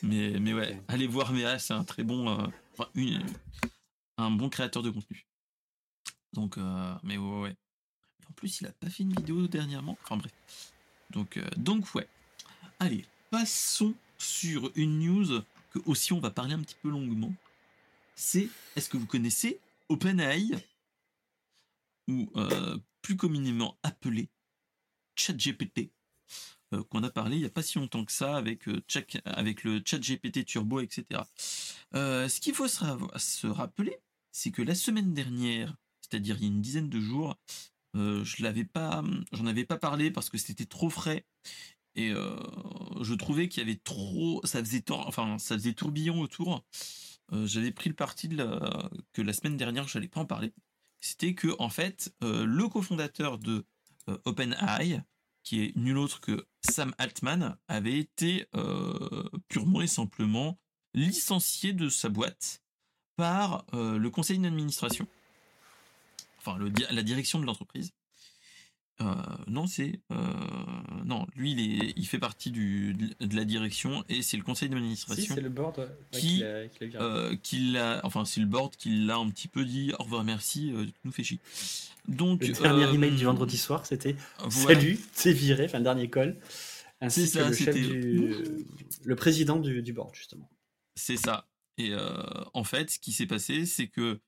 mais, 0.04 0.40
mais 0.40 0.54
ouais, 0.54 0.82
allez 0.88 1.08
voir 1.08 1.32
Méa, 1.34 1.60
c'est 1.60 1.74
un 1.74 1.84
très 1.84 2.04
bon, 2.04 2.30
euh, 2.30 3.20
un 4.18 4.32
bon 4.32 4.50
créateur 4.50 4.84
de 4.84 4.90
contenu. 4.90 5.26
Donc, 6.34 6.58
euh, 6.58 6.96
mais 7.04 7.18
ouais, 7.18 7.42
ouais. 7.42 7.56
En 8.30 8.34
plus, 8.34 8.62
il 8.62 8.68
a 8.68 8.72
pas 8.72 8.90
fait 8.90 9.04
une 9.04 9.14
vidéo 9.14 9.48
dernièrement. 9.48 9.98
Enfin 10.04 10.18
bref. 10.18 10.34
Donc, 11.10 11.38
euh, 11.38 11.50
donc 11.56 11.94
ouais. 11.96 12.08
Allez, 12.80 13.06
passons 13.32 13.96
sur 14.18 14.72
une 14.76 15.00
news 15.00 15.42
que 15.72 15.80
aussi 15.86 16.14
on 16.14 16.20
va 16.20 16.30
parler 16.30 16.54
un 16.54 16.62
petit 16.62 16.78
peu 16.82 16.90
longuement. 16.90 17.34
C'est, 18.16 18.50
est-ce 18.76 18.90
que 18.90 18.98
vous 18.98 19.06
connaissez 19.06 19.60
OpenAI 19.90 20.52
ou 22.08 22.30
plus 23.02 23.16
communément 23.16 23.78
appelé 23.84 24.30
ChatGPT? 25.16 25.92
Euh, 26.74 26.84
qu'on 26.84 27.04
a 27.04 27.10
parlé 27.10 27.38
il 27.38 27.40
n'y 27.40 27.46
a 27.46 27.50
pas 27.50 27.64
si 27.64 27.80
longtemps 27.80 28.04
que 28.04 28.12
ça 28.12 28.36
avec, 28.36 28.68
euh, 28.68 28.82
avec 29.24 29.64
le 29.64 29.82
chat 29.86 30.00
GPT 30.00 30.44
Turbo, 30.46 30.82
etc. 30.82 31.22
Euh, 31.96 32.28
ce 32.28 32.42
qu'il 32.42 32.54
faut 32.54 32.68
se, 32.68 33.48
rappeler, 33.48 33.98
c'est 34.34 34.52
que 34.52 34.62
la 34.62 34.76
semaine 34.76 35.14
dernière, 35.14 35.78
c'est-à-dire 36.02 36.36
il 36.40 36.44
y 36.44 36.46
a 36.46 36.50
une 36.50 36.62
dizaine 36.62 36.90
de 36.90 37.00
jours, 37.00 37.38
je 37.94 38.44
l'avais 38.44 38.66
pas, 38.66 39.04
avais 39.32 39.66
pas 39.66 39.78
parlé 39.78 40.12
parce 40.12 40.30
que 40.30 40.38
c'était 40.38 40.66
trop 40.66 40.90
frais 40.90 41.26
et 41.96 42.10
je 42.12 43.14
trouvais 43.16 43.48
qu'il 43.50 43.64
y 43.64 43.66
avait 43.66 43.80
trop, 43.84 44.40
ça 44.44 44.60
faisait 44.60 44.84
enfin 44.92 45.40
ça 45.40 45.56
faisait 45.56 45.74
tourbillon 45.74 46.22
autour. 46.22 46.64
j'avais 47.32 47.72
pris 47.72 47.90
le 47.90 47.96
parti 47.96 48.28
de 48.28 48.38
que 49.14 49.24
la 49.24 49.34
semaine 49.34 49.58
dernière 49.58 49.88
je 49.88 49.98
n'allais 49.98 50.10
pas 50.10 50.20
en 50.20 50.26
parler. 50.26 50.54
C'était 51.00 51.34
que 51.34 51.56
en 51.58 51.70
fait 51.70 52.14
le 52.22 52.68
cofondateur 52.68 53.40
de 53.40 53.66
OpenAI, 54.26 55.02
qui 55.48 55.64
est 55.64 55.78
nul 55.78 55.98
autre 55.98 56.20
que 56.20 56.46
Sam 56.60 56.94
Altman, 56.98 57.56
avait 57.70 57.98
été 57.98 58.48
euh, 58.54 59.30
purement 59.48 59.82
et 59.82 59.88
simplement 59.88 60.60
licencié 60.94 61.72
de 61.72 61.88
sa 61.88 62.10
boîte 62.10 62.62
par 63.16 63.64
euh, 63.74 63.98
le 63.98 64.10
conseil 64.10 64.40
d'administration, 64.40 65.08
enfin 66.40 66.60
la 66.92 67.02
direction 67.02 67.40
de 67.40 67.46
l'entreprise. 67.46 67.94
Euh, 69.00 69.14
non, 69.46 69.68
c'est 69.68 70.00
non, 71.06 71.28
lui 71.36 71.52
il, 71.52 71.94
il 71.96 72.08
fait 72.08 72.20
partie 72.20 72.52
du, 72.52 72.94
de 72.94 73.36
la 73.36 73.46
direction 73.46 74.04
et 74.10 74.22
c'est 74.22 74.38
le 74.38 74.44
conseil 74.44 74.70
d'administration. 74.70 75.36
c'est 75.36 75.42
le 75.42 75.50
board 75.50 75.88
qui, 76.12 76.44
qui 77.44 77.72
l'a, 77.72 78.02
enfin 78.04 78.26
c'est 78.26 78.40
le 78.40 78.48
board 78.48 78.76
qui 78.76 79.06
l'a 79.06 79.18
un 79.18 79.30
petit 79.30 79.48
peu 79.48 79.64
dit 79.64 79.94
au 80.00 80.04
revoir, 80.04 80.24
merci, 80.24 80.74
nous 81.04 81.12
fait 81.12 81.24
chier. 81.24 81.40
Donc, 82.08 82.46
le 82.46 82.54
dernier 82.54 82.86
euh, 82.86 82.94
email 82.94 83.16
du 83.16 83.26
vendredi 83.26 83.58
soir, 83.58 83.86
c'était 83.86 84.16
Salut, 84.50 84.98
c'est 85.12 85.34
viré, 85.34 85.66
enfin, 85.66 85.80
le 85.80 85.84
dernier 85.84 86.10
call. 86.10 86.38
Ainsi 87.02 87.28
ça, 87.28 87.50
le 87.50 88.66
le 89.04 89.16
président 89.16 89.60
du, 89.60 89.82
du 89.82 89.94
board, 89.94 90.16
justement. 90.16 90.50
C'est 90.96 91.18
ça. 91.18 91.48
Et 91.78 91.92
euh, 91.92 92.24
en 92.54 92.64
fait, 92.64 92.90
ce 92.92 93.00
qui 93.00 93.12
s'est 93.12 93.28
passé, 93.28 93.66
c'est 93.66 93.88
que 93.88 94.20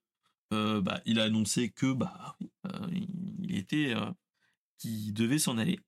euh, 0.54 0.82
bah, 0.82 1.02
il 1.06 1.20
a 1.20 1.24
annoncé 1.24 1.70
que 1.70 1.94
bah 1.94 2.38
il 2.92 3.58
était 3.58 3.94
qui 4.80 5.12
devait 5.12 5.38
s'en 5.38 5.60
aller. 5.60 5.80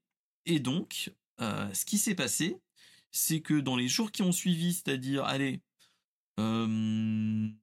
Et 0.45 0.59
donc, 0.59 1.11
ce 1.39 1.85
qui 1.85 1.97
s'est 1.97 2.13
passé, 2.13 2.57
c'est 3.11 3.41
que 3.41 3.59
dans 3.59 3.75
les 3.75 3.87
jours 3.87 4.11
qui 4.11 4.21
ont 4.21 4.31
suivi, 4.31 4.73
c'est-à-dire, 4.73 5.23
allez, 5.23 5.61
on 6.37 7.55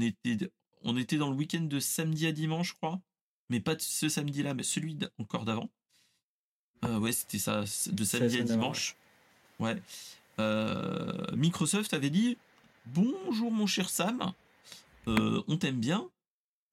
était 0.00 0.50
on 0.82 0.96
était 0.96 1.16
dans 1.18 1.30
le 1.30 1.36
week-end 1.36 1.62
de 1.62 1.78
samedi 1.78 2.26
à 2.26 2.32
dimanche, 2.32 2.70
je 2.70 2.74
crois 2.74 3.00
mais 3.48 3.60
pas 3.60 3.76
ce 3.78 4.08
samedi-là, 4.08 4.54
mais 4.54 4.62
celui 4.62 4.98
encore 5.18 5.44
d'avant. 5.44 5.70
Euh, 6.84 6.98
ouais, 6.98 7.12
c'était 7.12 7.38
ça, 7.38 7.64
de 7.86 8.04
samedi 8.04 8.38
à 8.38 8.42
dimanche. 8.42 8.96
Ouais. 9.58 9.80
Euh, 10.38 11.26
Microsoft 11.34 11.94
avait 11.94 12.10
dit 12.10 12.36
Bonjour 12.86 13.50
mon 13.50 13.66
cher 13.66 13.88
Sam, 13.88 14.32
euh, 15.08 15.42
on 15.48 15.56
t'aime 15.56 15.80
bien. 15.80 16.08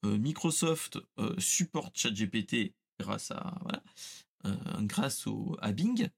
Microsoft 0.02 0.98
supporte 1.38 1.96
ChatGPT 1.96 2.74
grâce 3.00 3.30
à 3.30 3.58
voilà, 3.62 3.82
grâce 4.80 5.26
au 5.26 5.56
à 5.60 5.72
Bing. 5.72 6.08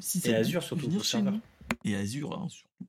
si 0.00 0.20
Et 0.24 0.34
Azure 0.34 0.62
surtout. 0.62 0.86
Venir 0.86 1.04
chez 1.04 1.22
nous. 1.22 1.40
Et 1.84 1.96
Azure 1.96 2.38
hein, 2.38 2.48
surtout. 2.48 2.86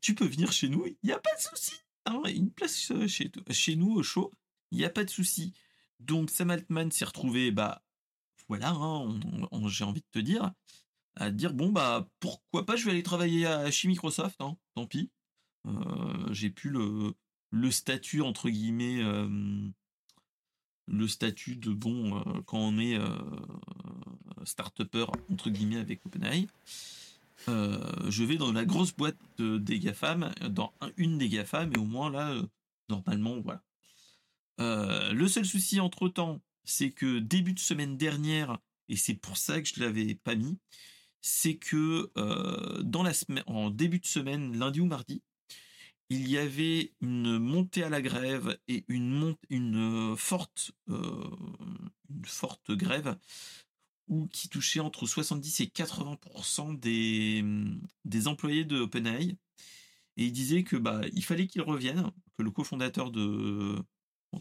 tu 0.00 0.14
peux 0.14 0.26
venir 0.26 0.52
chez 0.52 0.68
nous, 0.68 0.86
il 0.86 0.96
n'y 1.04 1.12
a 1.12 1.18
pas 1.18 1.34
de 1.36 1.40
souci. 1.40 1.74
Hein, 2.06 2.22
une 2.26 2.50
place 2.50 2.92
chez, 3.06 3.30
chez 3.50 3.76
nous 3.76 3.92
au 3.92 4.02
show 4.02 4.32
il 4.70 4.78
n'y 4.78 4.84
a 4.84 4.90
pas 4.90 5.04
de 5.04 5.10
souci. 5.10 5.52
Donc 5.98 6.30
Sam 6.30 6.50
Altman 6.50 6.90
s'est 6.90 7.04
retrouvé, 7.04 7.50
bah 7.50 7.82
voilà, 8.48 8.70
hein, 8.70 9.20
j'ai 9.66 9.84
envie 9.84 10.00
de 10.00 10.06
te 10.10 10.18
dire, 10.18 10.52
à 11.16 11.30
dire 11.30 11.52
bon 11.52 11.70
bah 11.70 12.08
pourquoi 12.20 12.64
pas, 12.66 12.76
je 12.76 12.84
vais 12.84 12.92
aller 12.92 13.02
travailler 13.02 13.46
à, 13.46 13.70
chez 13.70 13.88
Microsoft, 13.88 14.40
hein, 14.40 14.56
tant 14.74 14.86
pis. 14.86 15.10
Euh, 15.66 16.32
j'ai 16.32 16.50
plus 16.50 16.70
le, 16.70 17.14
le 17.50 17.70
statut 17.70 18.22
entre 18.22 18.48
guillemets, 18.48 19.02
euh, 19.02 19.68
le 20.90 21.08
statut 21.08 21.56
de 21.56 21.70
bon 21.70 22.18
euh, 22.18 22.40
quand 22.46 22.58
on 22.58 22.78
est 22.78 22.98
start-upper 24.44 25.06
entre 25.30 25.50
guillemets 25.50 25.78
avec 25.78 26.04
OpenAI. 26.06 26.46
je 27.46 28.24
vais 28.24 28.36
dans 28.36 28.52
la 28.52 28.64
grosse 28.64 28.92
boîte 28.92 29.16
des 29.38 29.78
GAFAM, 29.78 30.32
dans 30.48 30.72
une 30.96 31.18
des 31.18 31.28
GAFAM, 31.28 31.72
et 31.74 31.78
au 31.78 31.84
moins 31.84 32.10
là, 32.10 32.34
normalement, 32.88 33.40
voilà. 33.40 33.62
Euh, 34.60 35.12
le 35.12 35.26
seul 35.26 35.46
souci 35.46 35.80
entre 35.80 36.08
temps, 36.08 36.40
c'est 36.64 36.90
que 36.90 37.18
début 37.18 37.54
de 37.54 37.58
semaine 37.58 37.96
dernière, 37.96 38.58
et 38.88 38.96
c'est 38.96 39.14
pour 39.14 39.36
ça 39.36 39.60
que 39.60 39.68
je 39.68 39.80
ne 39.80 39.86
l'avais 39.86 40.14
pas 40.14 40.34
mis, 40.34 40.58
c'est 41.22 41.56
que 41.56 42.10
euh, 42.16 42.82
dans 42.82 43.02
la 43.02 43.12
en 43.46 43.70
début 43.70 44.00
de 44.00 44.06
semaine, 44.06 44.58
lundi 44.58 44.80
ou 44.80 44.86
mardi, 44.86 45.22
il 46.10 46.28
y 46.28 46.38
avait 46.38 46.92
une 47.00 47.38
montée 47.38 47.84
à 47.84 47.88
la 47.88 48.02
grève 48.02 48.58
et 48.66 48.84
une, 48.88 49.36
forte, 50.16 50.72
euh, 50.88 51.30
une 52.10 52.24
forte 52.24 52.72
grève 52.72 53.16
où, 54.08 54.26
qui 54.26 54.48
touchait 54.48 54.80
entre 54.80 55.06
70 55.06 55.60
et 55.60 55.66
80% 55.66 56.78
des, 56.78 57.44
des 58.04 58.26
employés 58.26 58.64
de 58.64 58.80
OpenAI. 58.80 59.36
Et 60.16 60.24
il 60.24 60.32
disait 60.32 60.64
que 60.64 60.76
bah, 60.76 61.00
il 61.12 61.24
fallait 61.24 61.46
qu'il 61.46 61.62
revienne, 61.62 62.10
que 62.36 62.42
le 62.42 62.50
cofondateur 62.50 63.12
de, 63.12 63.76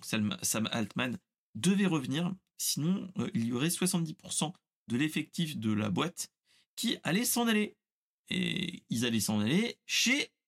Sam 0.02 0.68
Altman, 0.72 1.18
devait 1.54 1.86
revenir, 1.86 2.34
sinon 2.58 3.12
euh, 3.20 3.30
il 3.36 3.46
y 3.46 3.54
aurait 3.54 3.68
70% 3.68 4.54
de 4.88 4.98
l'effectif 4.98 5.58
de 5.58 5.72
la 5.72 5.92
boîte 5.92 6.32
qui 6.76 6.98
allait 7.04 7.26
s'en 7.26 7.48
aller. 7.48 7.76
Et 8.30 8.84
ils 8.90 9.06
allaient 9.06 9.20
s'en 9.20 9.40
aller 9.40 9.78
chez 9.86 10.24
euh, 10.24 10.39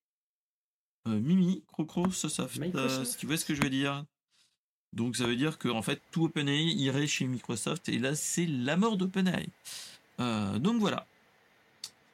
Mimi, 1.05 1.63
Crocro, 1.71 2.11
Sosoft, 2.11 2.59
euh, 2.75 3.05
si 3.05 3.17
tu 3.17 3.25
vois 3.25 3.37
ce 3.37 3.45
que 3.45 3.55
je 3.55 3.61
veux 3.61 3.69
dire. 3.69 4.05
Donc 4.93 5.15
ça 5.15 5.25
veut 5.25 5.37
dire 5.37 5.57
que 5.57 5.69
en 5.69 5.81
fait 5.81 6.01
tout 6.11 6.25
OpenAI 6.25 6.73
irait 6.73 7.07
chez 7.07 7.25
Microsoft 7.25 7.87
et 7.87 7.97
là 7.97 8.13
c'est 8.13 8.45
la 8.45 8.75
mort 8.75 8.97
d'OpenAI. 8.97 9.47
donc 10.19 10.79
voilà. 10.79 11.07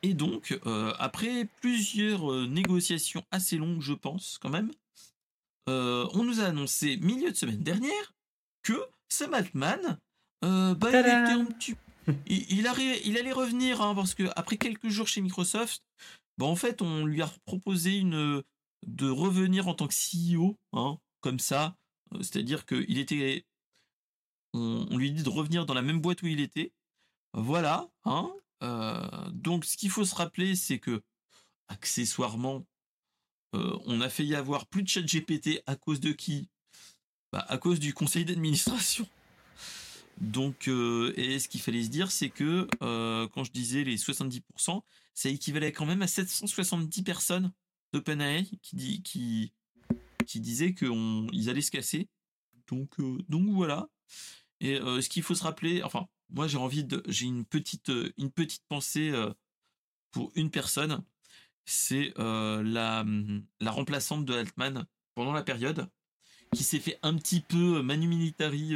Et 0.04 0.14
donc 0.14 0.60
après 1.00 1.48
plusieurs 1.60 2.32
négociations 2.48 3.24
assez 3.32 3.58
longues 3.58 3.82
je 3.82 3.94
pense 3.94 4.38
quand 4.42 4.50
même, 4.50 4.72
euh, 5.68 6.08
on 6.14 6.24
nous 6.24 6.40
a 6.40 6.46
annoncé 6.46 6.98
milieu 6.98 7.32
de 7.32 7.36
semaine 7.36 7.60
dernière 7.60 8.14
que 8.64 8.80
Sam 9.10 9.34
Altman, 9.34 10.00
euh, 10.46 10.76
bah, 10.76 10.90
il, 12.26 12.68
allait 12.68 13.32
revenir 13.34 13.82
hein, 13.82 13.94
parce 13.94 14.14
que 14.14 14.24
après 14.36 14.58
quelques 14.58 14.88
jours 14.88 15.08
chez 15.08 15.22
Microsoft, 15.22 15.84
bah, 16.38 16.46
en 16.46 16.56
fait, 16.56 16.82
on 16.82 17.06
lui 17.06 17.22
a 17.22 17.30
proposé 17.46 17.98
une, 17.98 18.44
de 18.86 19.09
revenir 19.09 19.67
en 19.67 19.73
tant 19.73 19.88
que 19.88 19.93
CEO, 19.93 20.57
hein, 20.73 20.97
comme 21.21 21.39
ça. 21.39 21.78
Euh, 22.13 22.17
c'est-à-dire 22.19 22.65
qu'il 22.65 22.97
était. 22.97 23.45
On, 24.53 24.97
lui 24.97 25.11
dit 25.11 25.23
de 25.23 25.30
revenir 25.30 25.65
dans 25.65 25.73
la 25.73 25.82
même 25.82 26.01
boîte 26.01 26.21
où 26.23 26.28
il 26.28 26.39
était. 26.39 26.71
Voilà. 27.34 27.89
Hein, 28.05 28.32
donc, 29.32 29.65
ce 29.65 29.78
qu'il 29.78 29.89
faut 29.91 30.05
se 30.05 30.15
rappeler, 30.15 30.55
c'est 30.55 30.80
que, 30.80 31.03
accessoirement, 31.67 32.65
on 33.53 34.01
a 34.01 34.09
failli 34.09 34.34
avoir 34.36 34.65
plus 34.65 34.84
de 34.84 34.88
chat 34.88 35.01
GPT 35.01 35.61
à 35.67 35.75
cause 35.75 35.99
de 35.99 36.11
qui? 36.11 36.49
Bah, 37.32 37.45
À 37.49 37.57
cause 37.57 37.80
du 37.80 37.93
conseil 37.93 38.25
d'administration. 38.25 39.07
Donc, 40.21 40.67
et 40.67 41.38
ce 41.39 41.47
qu'il 41.47 41.61
fallait 41.61 41.84
se 41.84 41.89
dire, 41.89 42.09
c'est 42.09 42.30
que 42.30 42.67
quand 42.80 43.43
je 43.43 43.51
disais 43.51 43.84
les 43.84 43.97
70%, 43.97 44.82
ça 45.13 45.30
équivalait 45.30 45.71
quand 45.71 45.86
même 45.86 46.01
à 46.01 46.07
770 46.07 47.03
personnes 47.03 47.51
d'OpenAI 47.94 48.50
qui, 48.62 49.02
qui, 49.02 50.40
disaient 50.40 50.74
qu'ils 50.74 51.50
allaient 51.50 51.62
se 51.62 51.72
casser. 51.72 52.08
Donc, 52.68 52.96
donc 53.30 53.50
voilà. 53.50 53.90
Et 54.60 54.78
ce 54.78 55.08
qu'il 55.10 55.24
faut 55.24 55.36
se 55.36 55.44
rappeler, 55.44 55.84
enfin, 55.84 56.08
moi 56.30 56.48
j'ai 56.48 56.58
envie 56.58 56.84
de, 56.84 57.04
j'ai 57.08 57.26
une 57.26 57.46
petite, 57.46 57.92
petite 58.36 58.64
pensée 58.68 59.14
pour 60.12 60.32
une 60.36 60.50
personne, 60.50 61.04
c'est 61.66 62.14
la, 62.18 63.06
la 63.60 63.72
remplaçante 63.72 64.26
de 64.26 64.34
Altman 64.34 64.86
pendant 65.16 65.34
la 65.34 65.44
période, 65.44 65.88
qui 66.54 66.64
s'est 66.64 66.80
fait 66.80 67.00
un 67.04 67.16
petit 67.16 67.42
peu 67.42 67.82
manu 67.82 68.08
militari. 68.08 68.76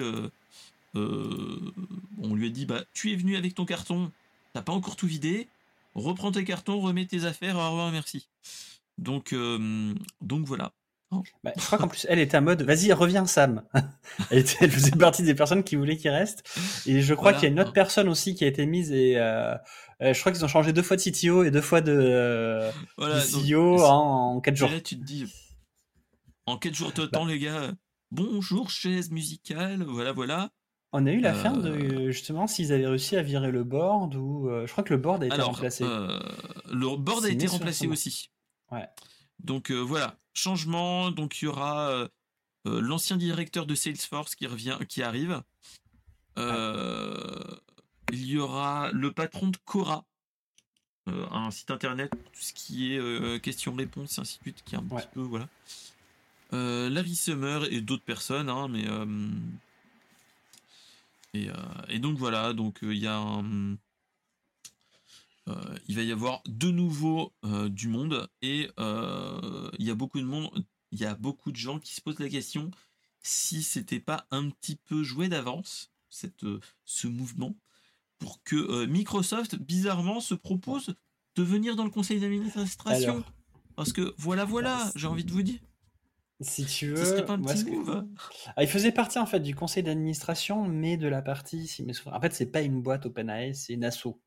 on 0.94 2.36
lui 2.36 2.48
a 2.48 2.50
dit 2.50 2.66
bah 2.66 2.86
tu 2.94 3.12
es 3.12 3.16
venu 3.16 3.36
avec 3.36 3.56
ton 3.56 3.66
carton, 3.66 4.12
t'as 4.54 4.62
pas 4.62 4.74
encore 4.74 4.96
tout 4.96 5.08
vidé, 5.08 5.48
reprends 5.96 6.32
tes 6.32 6.44
cartons, 6.44 6.80
remets 6.80 7.06
tes 7.06 7.26
affaires, 7.26 7.58
au 7.58 7.70
revoir, 7.70 7.92
merci. 7.92 8.28
Donc, 9.02 9.36
donc 10.22 10.46
voilà. 10.46 10.74
Bah, 11.44 11.52
je 11.58 11.66
crois 11.66 11.78
qu'en 11.78 11.90
plus, 11.90 12.06
elle 12.10 12.20
était 12.20 12.38
en 12.38 12.42
mode, 12.42 12.62
vas-y, 12.62 12.94
reviens 12.94 13.26
Sam. 13.26 13.64
elle, 14.32 14.46
faisait 14.46 14.92
partie 14.92 15.24
des 15.24 15.36
personnes 15.36 15.64
qui 15.64 15.76
voulaient 15.76 15.98
qu'il 15.98 16.10
reste. 16.10 16.44
Et 16.86 17.02
je 17.02 17.14
crois 17.14 17.34
qu'il 17.34 17.44
y 17.44 17.46
a 17.48 17.50
une 17.50 17.60
autre 17.60 17.74
personne 17.74 18.08
aussi 18.08 18.34
qui 18.34 18.46
a 18.46 18.48
été 18.48 18.66
mise 18.66 18.92
et 18.94 19.18
euh, 19.18 19.54
euh, 20.02 20.14
je 20.14 20.20
crois 20.20 20.32
qu'ils 20.32 20.46
ont 20.46 20.48
changé 20.48 20.72
deux 20.72 20.82
fois 20.82 20.96
de 20.96 21.02
CTO 21.02 21.44
et 21.44 21.52
deux 21.52 21.62
fois 21.62 21.82
de, 21.82 21.92
euh, 21.92 22.72
CEO 22.98 23.84
en, 23.84 24.42
jours. 24.54 24.70
Là, 24.70 24.80
tu 24.80 24.98
te 24.98 25.04
dis, 25.04 25.26
en 26.46 26.58
quatre 26.58 26.76
jours 26.76 26.94
de 26.94 27.06
temps, 27.06 27.26
bah. 27.26 27.32
les 27.32 27.40
gars, 27.40 27.74
bonjour 28.12 28.70
chaise 28.70 29.12
musicale, 29.12 29.84
voilà, 29.84 30.14
voilà. 30.14 30.50
On 30.94 31.06
a 31.06 31.12
eu 31.12 31.22
la 31.22 31.34
fin 31.34 31.54
de 31.54 32.12
justement 32.12 32.48
s'ils 32.48 32.74
avaient 32.74 32.88
réussi 32.88 33.16
à 33.16 33.22
virer 33.22 33.52
le 33.52 33.64
board 33.64 34.14
ou 34.16 34.50
je 34.66 34.72
crois 34.72 34.84
que 34.84 34.94
le 34.94 35.00
board 35.00 35.24
a 35.24 35.28
été 35.28 35.42
remplacé. 35.42 35.86
le 35.86 36.98
board 36.98 37.26
a 37.26 37.30
été 37.30 37.48
remplacé 37.48 37.88
aussi. 37.88 38.30
Ouais. 38.72 38.88
Donc 39.40 39.72
voilà, 39.72 40.18
changement. 40.34 41.12
Donc 41.12 41.42
il 41.42 41.46
y 41.46 41.48
aura 41.48 41.90
euh, 41.90 42.08
euh, 42.68 42.82
l'ancien 42.82 43.18
directeur 43.18 43.66
de 43.66 43.76
Salesforce 43.76 44.36
qui 44.36 44.48
revient, 44.48 44.78
qui 44.88 45.04
arrive. 45.04 45.42
Euh, 46.38 47.56
il 48.12 48.26
y 48.26 48.38
aura 48.38 48.92
le 48.92 49.12
patron 49.12 49.50
de 49.50 49.58
Cora, 49.66 50.06
un 51.08 51.52
site 51.52 51.72
internet 51.72 52.10
pour 52.10 52.32
tout 52.32 52.42
ce 52.42 52.54
qui 52.54 52.94
est 52.94 53.42
questions-réponses 53.42 54.20
ainsi 54.20 54.38
de 54.38 54.44
suite, 54.44 54.64
qui 54.66 54.76
est 54.76 54.78
un 54.78 54.84
petit 54.84 55.08
peu 55.14 55.22
voilà. 55.22 55.48
Larry 56.52 57.16
Summer 57.16 57.66
et 57.72 57.82
d'autres 57.82 58.04
personnes, 58.04 58.50
hein, 58.50 58.68
mais 58.68 58.86
et, 61.34 61.50
et, 61.88 62.00
donc 62.00 62.18
voilà, 62.18 62.52
donc 62.52 62.80
il 62.82 62.98
y 62.98 63.08
a 63.08 63.18
un 63.18 63.46
euh, 63.46 63.76
il 65.88 65.96
va 65.96 66.04
y 66.04 66.12
avoir 66.12 66.42
de 66.48 66.70
nouveau 66.70 67.34
euh, 67.46 67.70
du 67.70 67.88
monde 67.88 68.30
et 68.42 68.70
euh, 68.80 69.70
il 69.80 69.86
y 69.86 69.90
a 69.90 69.96
beaucoup 69.96 70.20
de 70.20 70.26
monde, 70.26 70.50
il 70.92 71.00
y 71.00 71.06
a 71.06 71.16
beaucoup 71.16 71.52
de 71.52 71.58
gens 71.58 71.80
qui 71.80 71.94
se 71.94 72.02
posent 72.02 72.20
la 72.20 72.30
question 72.30 72.72
si 73.22 73.62
c'était 73.62 74.00
pas 74.00 74.26
un 74.32 74.50
petit 74.50 74.76
peu 74.76 75.04
joué 75.04 75.30
d'avance 75.30 75.92
cette 76.10 76.46
ce 76.86 77.08
mouvement 77.08 77.56
pour 78.20 78.44
que 78.44 78.86
Microsoft 78.86 79.56
bizarrement 79.56 80.20
se 80.20 80.34
propose 80.34 80.96
de 81.36 81.44
venir 81.44 81.76
dans 81.76 81.86
le 81.86 81.90
conseil 81.90 82.20
d'administration. 82.20 83.24
Parce 83.76 83.94
que 83.94 84.14
voilà 84.18 84.46
voilà 84.46 84.92
j'ai 84.96 85.08
envie 85.08 85.24
de 85.24 85.32
vous 85.32 85.44
dire. 85.44 85.60
Si 86.42 86.66
tu 86.66 86.88
veux, 86.88 87.24
pas 87.24 87.34
un 87.34 87.42
petit 87.42 87.66
ah, 88.56 88.64
il 88.64 88.68
faisait 88.68 88.92
partie 88.92 89.20
en 89.20 89.28
fait 89.28 89.40
du 89.40 89.54
conseil 89.54 89.84
d'administration, 89.84 90.68
mais 90.68 90.98
de 90.98 91.08
la 91.08 91.22
partie. 91.22 91.68
Si 91.68 91.86
En 92.08 92.20
fait, 92.20 92.34
c'est 92.34 92.48
pas 92.48 92.62
une 92.62 92.82
boîte 92.82 93.06
OpenAI, 93.06 93.54
c'est 93.54 93.74
une 93.74 93.84
asso 93.84 94.20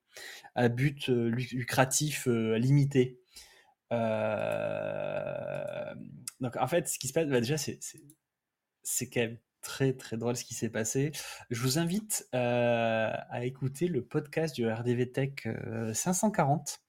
à 0.54 0.68
but 0.68 1.08
lucratif 1.08 2.26
limité. 2.26 3.18
donc 6.40 6.56
en 6.56 6.66
fait, 6.66 6.88
ce 6.88 6.98
qui 6.98 7.08
se 7.08 7.12
passe, 7.12 7.28
bah, 7.28 7.40
déjà, 7.40 7.56
c'est 7.56 7.78
quand 9.10 9.20
même 9.20 9.38
très 9.60 9.94
très 9.94 10.16
drôle 10.18 10.36
ce 10.36 10.44
qui 10.44 10.54
s'est 10.54 10.68
passé. 10.68 11.10
Je 11.50 11.60
vous 11.60 11.78
invite 11.78 12.28
à 12.32 13.44
écouter 13.44 13.88
le 13.88 14.04
podcast 14.04 14.54
du 14.54 14.68
RDV 14.68 15.10
Tech 15.10 15.48
540 15.92 16.80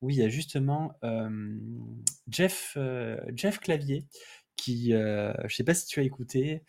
où 0.00 0.10
il 0.10 0.16
y 0.16 0.22
a 0.22 0.28
justement 0.28 0.94
Jeff, 2.28 2.76
Jeff 3.34 3.58
Clavier 3.60 4.04
qui, 4.56 4.90
je 4.90 5.42
ne 5.42 5.48
sais 5.48 5.64
pas 5.64 5.74
si 5.74 5.86
tu 5.86 6.00
as 6.00 6.02
écté, 6.02 6.62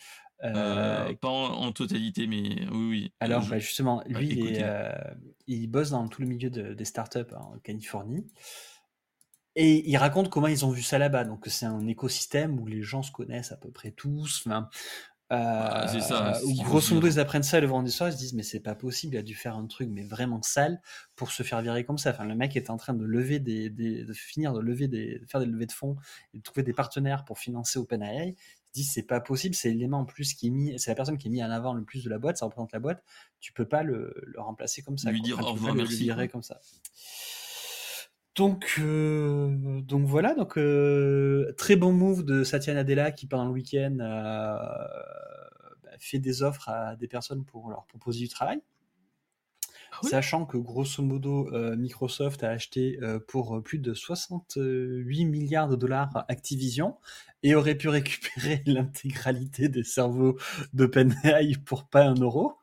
euh, 0.44 1.14
pas 1.16 1.30
en, 1.30 1.72
totalité, 1.72 2.28
mais 2.28 2.68
oui, 2.72 2.90
oui. 2.90 3.14
Alors, 3.20 3.46
bah, 3.48 3.60
justement, 3.60 4.02
lui, 4.08 4.30
il, 4.30 4.60
euh, 4.62 4.92
il, 5.48 5.68
bosse 5.68 5.90
dans 5.90 6.08
tout 6.08 6.22
le 6.22 6.28
milieu 6.28 6.50
des 6.50 6.86
startups 6.86 7.34
en 7.36 7.58
Californie. 7.60 8.26
Et 9.56 9.90
il 9.90 9.98
raconte 9.98 10.30
comment 10.30 10.48
ils 10.48 10.66
ont 10.66 10.72
vu 10.72 10.82
ça 10.82 10.98
là-bas. 10.98 11.26
Donc, 11.26 11.46
c'est 11.48 11.66
un 11.66 11.86
écosystème 11.88 12.60
où 12.60 12.68
les 12.68 12.82
gens 12.82 13.04
se 13.04 13.12
connaissent 13.12 13.52
à 13.52 13.58
peu 13.58 13.72
près 13.72 13.92
tous. 13.92 14.44
Enfin, 14.46 14.70
euh, 15.32 15.88
c'est 15.88 16.02
ça. 16.02 16.40
Où, 16.44 16.54
grosso 16.64 16.96
modo, 16.96 17.08
ils 17.08 17.20
apprennent 17.20 17.44
ça 17.44 17.60
le 17.60 17.68
vendredi 17.68 17.92
soir. 17.92 18.10
Ils 18.10 18.14
se 18.14 18.18
disent, 18.18 18.34
mais 18.34 18.44
c'est 18.44 18.62
pas 18.62 18.76
possible. 18.76 19.16
Il 19.16 19.20
a 19.20 19.24
dû 19.24 19.36
faire 19.36 19.56
un 19.58 19.68
truc, 19.68 19.90
mais 19.92 20.04
vraiment 20.04 20.42
sale 20.42 20.82
pour 21.16 21.32
se 21.32 21.44
faire 21.44 21.62
virer 21.62 21.84
comme 21.84 21.98
ça. 21.98 22.12
Enfin, 22.12 22.26
le 22.26 22.36
mec 22.36 22.56
est 22.56 22.70
en 22.70 22.78
train 22.78 22.94
de 22.94 23.04
lever 23.04 23.40
des, 23.40 23.70
de 23.70 24.14
finir 24.14 24.54
de 24.54 24.60
lever 24.60 24.88
des, 24.88 25.20
de 25.20 25.26
faire 25.26 25.40
des 25.40 25.46
levées 25.46 25.68
de 25.68 25.72
fonds 25.72 25.98
et 26.34 26.38
de 26.38 26.44
trouver 26.44 26.64
des 26.64 26.74
partenaires 26.74 27.26
pour 27.26 27.38
financer 27.38 27.78
OpenAI 27.78 28.36
dit 28.74 28.84
c'est 28.84 29.04
pas 29.04 29.20
possible, 29.20 29.56
c'est 29.56 29.70
l'élément 29.70 30.00
en 30.00 30.06
plus 30.06 30.34
qui 30.34 30.48
est 30.48 30.52
mis, 30.52 30.80
c'est 30.80 30.92
la 30.92 30.96
personne 30.96 31.18
qui 31.18 31.28
est 31.28 31.32
mis 31.32 31.44
en 31.44 31.50
avant 31.50 31.74
le 31.74 31.84
plus 31.84 32.04
de 32.04 32.10
la 32.10 32.20
boîte, 32.20 32.38
ça 32.38 32.46
représente 32.46 32.72
la 32.72 32.80
boîte, 32.80 33.04
tu 33.40 33.54
peux 33.54 33.68
pas 33.68 33.84
le, 33.84 34.14
remplacer 34.38 34.82
comme 34.82 34.98
ça. 34.98 35.12
Lui 35.12 35.22
dire 35.22 35.40
au 35.40 35.52
revoir, 35.54 35.76
merci. 35.76 36.10
comme 36.32 36.44
ça. 36.44 36.60
Donc, 38.36 38.76
euh, 38.80 39.82
donc 39.82 40.06
voilà, 40.06 40.34
donc 40.34 40.58
euh, 40.58 41.54
très 41.58 41.76
bon 41.76 41.92
move 41.92 42.24
de 42.24 42.44
Satya 42.44 42.74
Nadella 42.74 43.12
qui 43.12 43.28
pendant 43.28 43.46
le 43.46 43.52
week-end 43.52 43.98
a 44.00 44.88
bah, 45.84 45.90
fait 45.98 46.20
des 46.20 46.42
offres 46.44 46.70
à 46.70 46.96
des 46.96 47.08
personnes 47.08 47.44
pour 47.44 47.70
leur 47.70 47.86
proposer 47.86 48.20
du 48.20 48.30
travail. 48.30 48.62
Ah 50.04 50.08
Sachant 50.08 50.46
que 50.46 50.58
grosso 50.58 51.02
modo, 51.04 51.50
euh, 51.54 51.76
Microsoft 51.76 52.44
a 52.44 52.50
acheté 52.50 53.00
pour 53.28 53.62
plus 53.64 53.80
de 53.80 53.94
68 53.94 55.26
milliards 55.26 55.70
de 55.70 55.76
dollars 55.76 56.26
Activision, 56.28 56.96
et 57.44 57.56
aurait 57.56 57.76
pu 57.76 57.90
récupérer 57.90 58.64
l'intégralité 58.66 59.70
des 59.70 59.84
cerveaux 59.84 60.38
d'OpenAI 60.74 61.56
pour 61.66 61.88
pas 61.88 62.06
un 62.06 62.16
euro. 62.16 62.54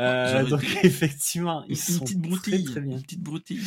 euh, 0.00 0.44
donc 0.46 0.64
effectivement, 0.82 1.64
ils 1.68 1.76
sont 1.76 2.04
très, 2.04 2.62
très 2.62 2.80
bien. 2.80 2.96
Une 2.96 3.02
petite 3.02 3.22
broutille. 3.22 3.62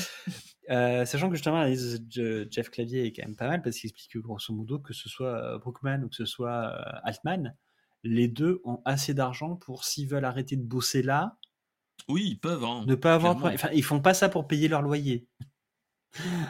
Euh, 0.70 1.06
sachant 1.06 1.30
que 1.30 1.36
justement 1.36 1.58
l'analyse 1.58 2.00
de 2.08 2.48
Jeff 2.52 2.70
Clavier 2.70 3.06
est 3.06 3.12
quand 3.12 3.26
même 3.26 3.36
pas 3.36 3.48
mal 3.48 3.64
parce 3.64 3.78
qu'il 3.78 3.88
explique 3.88 4.12
que 4.12 4.20
grosso 4.20 4.54
modo 4.54 4.78
que 4.78 4.94
ce 4.94 5.10
soit 5.10 5.36
euh, 5.36 5.58
Brookman 5.58 6.04
ou 6.04 6.10
que 6.10 6.16
ce 6.16 6.26
soit 6.26 6.76
euh, 6.76 7.00
Altman, 7.04 7.56
les 8.04 8.28
deux 8.28 8.62
ont 8.66 8.80
assez 8.86 9.16
d'argent 9.16 9.56
pour 9.56 9.84
s'ils 9.84 10.08
veulent 10.08 10.26
arrêter 10.26 10.56
de 10.56 10.62
bosser 10.62 11.02
là. 11.02 11.38
Oui, 12.10 12.26
ils 12.32 12.40
peuvent. 12.40 12.64
Hein, 12.64 12.84
ne 12.88 12.96
pas 12.96 13.16
avoir. 13.16 13.38
Enfin, 13.46 13.70
ils 13.74 13.84
font 13.84 14.02
pas 14.02 14.14
ça 14.14 14.30
pour 14.30 14.48
payer 14.48 14.68
leur 14.68 14.82
loyer. 14.82 15.28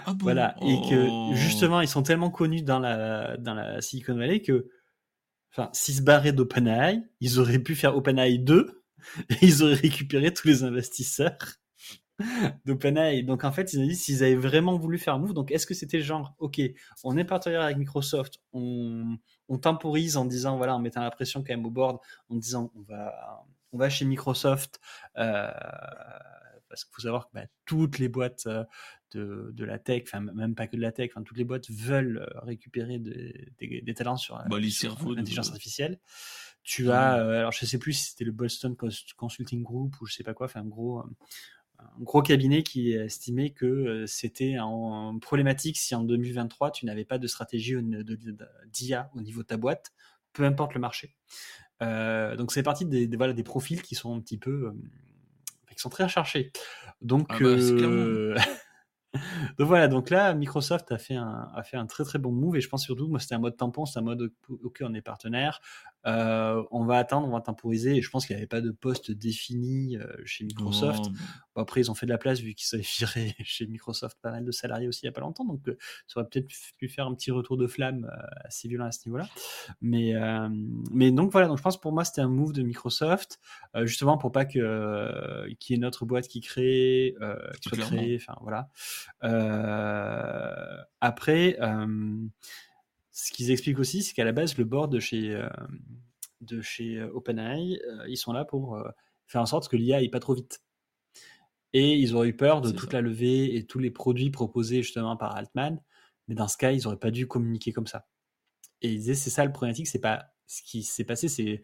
Ah 0.05 0.15
voilà, 0.19 0.55
et 0.61 0.75
que 0.89 1.07
oh. 1.09 1.31
justement, 1.35 1.81
ils 1.81 1.87
sont 1.87 2.01
tellement 2.01 2.31
connus 2.31 2.61
dans 2.61 2.79
la, 2.79 3.35
dans 3.37 3.53
la 3.53 3.81
Silicon 3.81 4.15
Valley 4.15 4.41
que, 4.41 4.69
enfin, 5.51 5.69
s'ils 5.73 5.95
se 5.95 6.01
barraient 6.01 6.31
d'OpenAI, 6.31 7.03
ils 7.19 7.39
auraient 7.39 7.59
pu 7.59 7.75
faire 7.75 7.95
OpenAI 7.95 8.37
2 8.37 8.83
et 9.29 9.35
ils 9.41 9.61
auraient 9.63 9.73
récupéré 9.73 10.33
tous 10.33 10.47
les 10.47 10.63
investisseurs 10.63 11.37
d'OpenAI. 12.65 13.23
Donc 13.23 13.43
en 13.43 13.51
fait, 13.51 13.73
ils 13.73 13.81
ont 13.81 13.85
dit 13.85 13.95
s'ils 13.95 14.23
avaient 14.23 14.35
vraiment 14.35 14.77
voulu 14.77 14.97
faire 14.97 15.15
un 15.15 15.19
move, 15.19 15.33
donc 15.33 15.51
est-ce 15.51 15.67
que 15.67 15.73
c'était 15.73 16.01
genre, 16.01 16.33
ok, 16.39 16.61
on 17.03 17.17
est 17.17 17.25
partenaire 17.25 17.61
avec 17.61 17.77
Microsoft, 17.77 18.39
on, 18.53 19.17
on 19.49 19.57
temporise 19.57 20.15
en 20.15 20.23
disant, 20.23 20.55
voilà, 20.55 20.75
en 20.75 20.79
mettant 20.79 21.01
la 21.01 21.11
pression 21.11 21.41
quand 21.41 21.53
même 21.53 21.65
au 21.65 21.71
board, 21.71 21.99
en 22.29 22.35
disant, 22.35 22.71
on 22.75 22.81
va, 22.81 23.45
on 23.71 23.77
va 23.77 23.89
chez 23.89 24.05
Microsoft. 24.05 24.79
Euh, 25.17 25.51
parce 26.69 26.85
qu'il 26.85 26.93
faut 26.93 27.01
savoir 27.01 27.27
que 27.27 27.33
bah, 27.33 27.45
toutes 27.65 27.99
les 27.99 28.07
boîtes 28.07 28.45
euh, 28.47 28.63
de, 29.11 29.51
de, 29.53 29.65
la 29.65 29.79
tech, 29.79 30.03
enfin 30.05 30.21
même 30.21 30.55
pas 30.55 30.67
que 30.67 30.75
de 30.75 30.81
la 30.81 30.91
tech, 30.91 31.09
enfin 31.13 31.23
toutes 31.23 31.37
les 31.37 31.43
boîtes 31.43 31.69
veulent 31.69 32.19
euh, 32.19 32.39
récupérer 32.41 32.99
des, 32.99 33.51
des, 33.59 33.93
talents 33.93 34.17
sur, 34.17 34.37
bah, 34.37 34.59
l'intelligence 34.59 35.49
artificielle. 35.49 35.99
Tu 36.63 36.91
as, 36.91 37.17
euh, 37.17 37.39
alors 37.39 37.51
je 37.51 37.65
sais 37.65 37.79
plus 37.79 37.93
si 37.93 38.11
c'était 38.11 38.25
le 38.25 38.31
Boston 38.31 38.75
Consulting 39.17 39.63
Group 39.63 39.99
ou 40.01 40.05
je 40.05 40.13
sais 40.13 40.23
pas 40.23 40.33
quoi, 40.33 40.45
enfin 40.45 40.61
un 40.61 40.67
gros, 40.67 40.99
un 40.99 41.99
gros 41.99 42.21
cabinet 42.21 42.61
qui 42.61 42.91
estimait 42.91 43.49
que 43.49 44.05
c'était 44.05 44.59
en 44.59 45.17
problématique 45.19 45.77
si 45.77 45.95
en 45.95 46.03
2023 46.03 46.71
tu 46.71 46.85
n'avais 46.85 47.05
pas 47.05 47.17
de 47.17 47.27
stratégie 47.27 47.75
d'IA 48.67 49.09
au 49.15 49.21
niveau 49.21 49.41
de 49.41 49.47
ta 49.47 49.57
boîte, 49.57 49.93
peu 50.33 50.43
importe 50.43 50.75
le 50.75 50.79
marché. 50.79 51.15
Donc 51.81 52.51
c'est 52.51 52.63
parti 52.63 52.85
des, 52.85 53.07
voilà, 53.15 53.33
des 53.33 53.43
profils 53.43 53.81
qui 53.81 53.95
sont 53.95 54.15
un 54.15 54.19
petit 54.19 54.37
peu 54.37 54.73
sont 55.79 55.89
très 55.89 56.03
recherchés. 56.03 56.51
Donc, 57.01 57.27
ah 57.29 57.37
bah, 57.39 57.45
euh, 57.45 58.37
donc 59.57 59.67
voilà, 59.67 59.87
donc 59.87 60.09
là, 60.09 60.33
Microsoft 60.33 60.91
a 60.91 60.97
fait, 60.97 61.15
un, 61.15 61.49
a 61.55 61.63
fait 61.63 61.77
un 61.77 61.85
très 61.85 62.03
très 62.03 62.19
bon 62.19 62.31
move 62.31 62.57
et 62.57 62.61
je 62.61 62.69
pense 62.69 62.83
surtout, 62.83 63.07
moi 63.07 63.19
c'était 63.19 63.35
un 63.35 63.39
mode 63.39 63.57
tampon, 63.57 63.85
c'est 63.85 63.99
un 63.99 64.03
mode 64.03 64.31
ok, 64.49 64.79
on 64.81 64.93
est 64.93 65.01
partenaire, 65.01 65.61
euh, 66.05 66.63
on 66.71 66.85
va 66.85 66.97
attendre, 66.97 67.27
on 67.27 67.31
va 67.31 67.41
temporiser 67.41 67.97
et 67.97 68.01
je 68.01 68.09
pense 68.09 68.25
qu'il 68.25 68.35
n'y 68.35 68.41
avait 68.41 68.47
pas 68.47 68.61
de 68.61 68.71
poste 68.71 69.11
défini 69.11 69.97
euh, 69.97 70.05
chez 70.25 70.43
Microsoft. 70.45 71.05
Bon, 71.55 71.61
après, 71.61 71.81
ils 71.81 71.91
ont 71.91 71.95
fait 71.95 72.05
de 72.05 72.11
la 72.11 72.17
place 72.17 72.39
vu 72.39 72.53
qu'ils 72.53 72.75
avaient 72.75 72.87
viré 72.97 73.35
chez 73.43 73.67
Microsoft 73.67 74.17
pas 74.21 74.31
mal 74.31 74.45
de 74.45 74.51
salariés 74.51 74.87
aussi 74.87 75.01
il 75.03 75.05
n'y 75.05 75.09
a 75.09 75.13
pas 75.13 75.21
longtemps, 75.21 75.45
donc 75.45 75.67
euh, 75.67 75.77
ça 76.07 76.19
aurait 76.19 76.29
peut-être 76.29 76.47
pu 76.77 76.87
faire 76.89 77.05
un 77.05 77.13
petit 77.15 77.31
retour 77.31 77.57
de 77.57 77.67
flamme 77.67 78.09
assez 78.43 78.67
violent 78.67 78.85
à 78.85 78.91
ce 78.91 79.07
niveau-là. 79.07 79.27
Mais, 79.81 80.13
mais 80.91 81.11
donc 81.11 81.31
voilà, 81.31 81.47
donc 81.47 81.57
je 81.57 81.63
pense 81.63 81.79
pour 81.79 81.91
moi 81.91 82.03
c'était 82.03 82.21
un 82.21 82.29
move 82.29 82.53
de 82.53 82.61
Microsoft, 82.61 83.39
justement 83.83 84.17
pour 84.17 84.31
pas 84.31 84.45
que 84.45 85.47
qu'il 85.59 85.75
y 85.75 85.79
ait 85.79 85.81
notre 85.81 86.05
boîte 86.05 86.27
qui 86.27 86.41
crée, 86.41 87.15
qui 87.61 87.69
soit 87.69 87.77
créée, 87.77 88.17
enfin 88.21 88.37
voilà. 88.41 88.69
Euh, 89.23 90.77
après, 91.01 91.57
euh, 91.61 92.27
ce 93.21 93.31
qu'ils 93.31 93.51
expliquent 93.51 93.79
aussi, 93.79 94.01
c'est 94.01 94.13
qu'à 94.13 94.23
la 94.23 94.31
base, 94.31 94.57
le 94.57 94.63
board 94.63 94.91
de 94.91 94.99
chez, 94.99 95.35
euh, 95.35 95.49
de 96.41 96.61
chez 96.61 97.01
OpenAI, 97.01 97.79
ils 98.07 98.17
sont 98.17 98.31
là 98.31 98.45
pour 98.45 98.81
faire 99.27 99.41
en 99.41 99.45
sorte 99.45 99.67
que 99.67 99.75
l'IA 99.75 99.97
aille 99.97 100.09
pas 100.09 100.19
trop 100.19 100.33
vite. 100.33 100.61
Et 101.73 101.97
ils 101.97 102.15
auraient 102.15 102.29
eu 102.29 102.35
peur 102.35 102.61
de 102.61 102.71
toute 102.71 102.93
la 102.93 103.01
levée 103.01 103.55
et 103.55 103.65
tous 103.65 103.77
les 103.77 103.91
produits 103.91 104.31
proposés 104.31 104.81
justement 104.81 105.17
par 105.17 105.35
Altman. 105.35 105.81
Mais 106.27 106.35
dans 106.35 106.47
ce 106.47 106.57
cas, 106.57 106.71
ils 106.71 106.83
n'auraient 106.83 106.97
pas 106.97 107.11
dû 107.11 107.27
communiquer 107.27 107.73
comme 107.73 107.87
ça. 107.87 108.07
Et 108.81 108.91
ils 108.91 108.99
disaient, 108.99 109.15
c'est 109.15 109.29
ça 109.29 109.43
le 109.43 109.51
problématique, 109.51 109.87
c'est 109.87 109.99
pas 109.99 110.31
ce 110.47 110.63
qui 110.63 110.83
s'est 110.83 111.03
passé, 111.03 111.27
c'est 111.27 111.61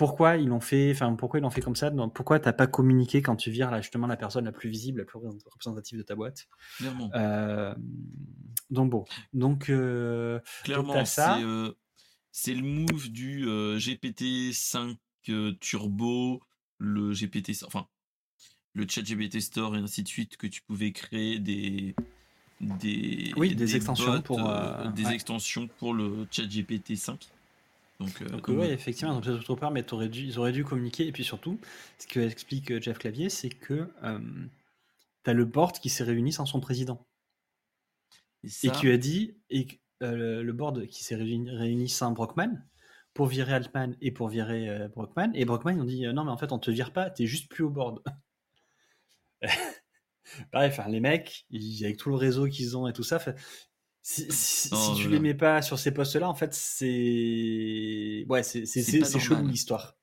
pourquoi 0.00 0.38
ils 0.38 0.48
l'ont 0.48 0.60
fait, 0.60 0.92
enfin 0.92 1.14
pourquoi 1.14 1.40
ils 1.40 1.42
l'ont 1.42 1.50
fait 1.50 1.60
comme 1.60 1.76
ça 1.76 1.92
Pourquoi 2.14 2.40
t'as 2.40 2.54
pas 2.54 2.66
communiqué 2.66 3.20
quand 3.20 3.36
tu 3.36 3.50
vires 3.50 3.70
là, 3.70 3.82
justement 3.82 4.06
la 4.06 4.16
personne 4.16 4.46
la 4.46 4.52
plus 4.52 4.70
visible, 4.70 5.00
la 5.00 5.04
plus 5.04 5.18
représentative 5.18 5.98
de 5.98 6.02
ta 6.02 6.14
boîte? 6.14 6.48
Clairement. 6.78 7.10
Euh, 7.14 7.74
donc 8.70 8.88
bon, 8.88 9.04
donc 9.34 9.68
euh, 9.68 10.40
clairement 10.64 10.94
euh, 10.96 11.72
c'est 12.32 12.54
le 12.54 12.62
move 12.62 13.10
du 13.10 13.44
GPT 13.76 14.54
5 14.54 14.96
Turbo, 15.60 16.40
le 16.78 17.12
GPT, 17.12 17.50
enfin 17.66 17.86
le 18.72 18.86
Chat 18.88 19.02
GPT 19.02 19.42
Store 19.42 19.76
et 19.76 19.80
ainsi 19.80 20.02
de 20.02 20.08
suite 20.08 20.38
que 20.38 20.46
tu 20.46 20.62
pouvais 20.62 20.92
créer 20.92 21.40
des 21.40 21.94
des 22.62 23.34
oui 23.36 23.54
des, 23.54 23.76
extensions 23.76 24.22
pour 24.22 24.50
des 24.94 25.08
extensions 25.08 25.68
pour 25.78 25.92
le 25.92 26.26
Chat 26.30 26.46
GPT 26.46 26.96
5 26.96 27.28
donc, 28.00 28.22
euh, 28.22 28.40
oui, 28.48 28.66
effectivement, 28.68 29.14
donc 29.14 29.26
ça 29.26 29.36
trop 29.44 29.56
peur, 29.56 29.70
mais 29.70 29.82
dû, 29.82 30.24
ils 30.24 30.38
auraient 30.38 30.52
dû 30.52 30.64
communiquer. 30.64 31.06
Et 31.06 31.12
puis 31.12 31.22
surtout, 31.22 31.60
ce 31.98 32.06
que 32.06 32.18
explique 32.18 32.70
euh, 32.70 32.80
Jeff 32.80 32.98
Clavier, 32.98 33.28
c'est 33.28 33.50
que 33.50 33.92
euh, 34.02 34.18
tu 35.24 35.30
as 35.30 35.34
le 35.34 35.44
board 35.44 35.78
qui 35.78 35.90
s'est 35.90 36.04
réuni 36.04 36.32
sans 36.32 36.46
son 36.46 36.60
président. 36.60 37.06
Et, 38.42 38.70
qui 38.70 38.90
a 38.90 38.96
dit, 38.96 39.36
et, 39.50 39.66
le 40.00 40.50
board 40.52 40.86
qui 40.86 41.04
s'est 41.04 41.14
réuni, 41.14 41.90
sans 41.90 42.12
Brockman, 42.12 42.64
pour 43.12 43.26
virer 43.26 43.52
Altman 43.52 43.94
et 44.00 44.10
pour 44.12 44.28
virer 44.28 44.88
Brockman. 44.94 45.32
Et 45.34 45.44
Brockman, 45.44 45.76
ils 45.76 45.80
ont 45.82 45.84
dit 45.84 46.06
non, 46.06 46.24
mais 46.24 46.30
en 46.30 46.38
fait, 46.38 46.52
on 46.52 46.58
te 46.58 46.70
vire 46.70 46.94
pas, 46.94 47.10
tu 47.10 47.24
es 47.24 47.26
juste 47.26 47.50
plus 47.50 47.64
au 47.64 47.70
board. 47.70 48.02
Bref, 50.54 50.80
les 50.88 51.00
mecs, 51.00 51.44
avec 51.52 51.98
tout 51.98 52.08
le 52.08 52.16
réseau 52.16 52.46
qu'ils 52.46 52.78
ont 52.78 52.88
et 52.88 52.94
tout 52.94 53.02
ça, 53.02 53.18
si, 54.02 54.70
tu 54.96 55.08
les 55.08 55.20
mets 55.20 55.34
pas 55.34 55.62
sur 55.62 55.78
ces 55.78 55.92
postes-là, 55.92 56.28
en 56.28 56.34
fait, 56.34 56.54
c'est 56.54 58.24
ouais, 58.28 58.42
c'est 58.42 58.66
c'est 58.66 59.18
chaud 59.18 59.36
l'histoire. 59.42 59.96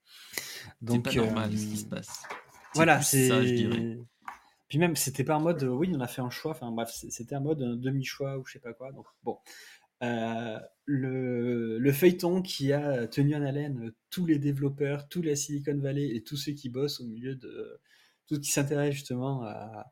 Donc 0.81 1.07
c'est 1.09 1.17
pas 1.17 1.25
normal 1.25 1.57
ce 1.57 1.65
qui 1.65 1.77
se 1.77 1.85
passe. 1.85 2.23
Voilà, 2.75 3.01
c'est. 3.01 3.27
Ça, 3.27 3.43
je 3.43 3.53
dirais. 3.53 3.97
Puis 4.67 4.79
même, 4.79 4.95
c'était 4.95 5.23
pas 5.23 5.37
en 5.37 5.41
mode, 5.41 5.63
oui, 5.63 5.91
on 5.95 6.01
a 6.01 6.07
fait 6.07 6.21
un 6.21 6.29
choix. 6.29 6.51
Enfin 6.51 6.71
bref, 6.71 6.89
c'était 6.91 7.35
un 7.35 7.39
mode 7.39 7.61
un 7.61 7.77
demi-choix 7.77 8.37
ou 8.37 8.45
je 8.45 8.53
sais 8.53 8.59
pas 8.59 8.73
quoi. 8.73 8.91
Donc 8.91 9.05
bon, 9.23 9.37
euh, 10.03 10.59
le, 10.85 11.79
le, 11.79 11.91
feuilleton 11.91 12.41
qui 12.41 12.73
a 12.73 13.07
tenu 13.07 13.35
en 13.35 13.41
haleine 13.41 13.93
tous 14.09 14.25
les 14.25 14.39
développeurs, 14.39 15.07
tous 15.07 15.21
la 15.21 15.35
Silicon 15.35 15.77
Valley 15.79 16.15
et 16.15 16.21
tous 16.21 16.37
ceux 16.37 16.51
qui 16.51 16.69
bossent 16.69 16.99
au 16.99 17.05
milieu 17.05 17.35
de 17.35 17.79
tout 18.27 18.35
ce 18.35 18.39
qui 18.41 18.51
s'intéresse 18.51 18.93
justement 18.93 19.43
à, 19.43 19.85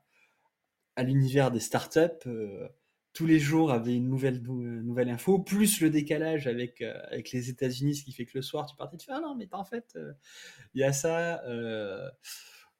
à 0.94 1.02
l'univers 1.02 1.50
des 1.50 1.60
startups. 1.60 2.26
Euh, 2.26 2.68
tous 3.16 3.24
les 3.24 3.40
jours 3.40 3.72
avait 3.72 3.94
une 3.94 4.10
nouvelle, 4.10 4.42
nouvelle 4.42 5.08
info, 5.08 5.38
plus 5.38 5.80
le 5.80 5.88
décalage 5.88 6.46
avec, 6.46 6.82
euh, 6.82 6.92
avec 7.10 7.32
les 7.32 7.48
États-Unis, 7.48 7.96
ce 7.96 8.04
qui 8.04 8.12
fait 8.12 8.26
que 8.26 8.32
le 8.34 8.42
soir, 8.42 8.66
tu 8.66 8.76
partais, 8.76 8.98
tu 8.98 9.06
fais 9.06 9.12
Ah 9.14 9.20
non, 9.20 9.34
mais 9.34 9.48
en 9.52 9.64
fait, 9.64 9.94
euh, 9.96 10.12
il 10.74 10.82
y 10.82 10.84
a 10.84 10.92
ça. 10.92 11.42
Euh. 11.44 12.06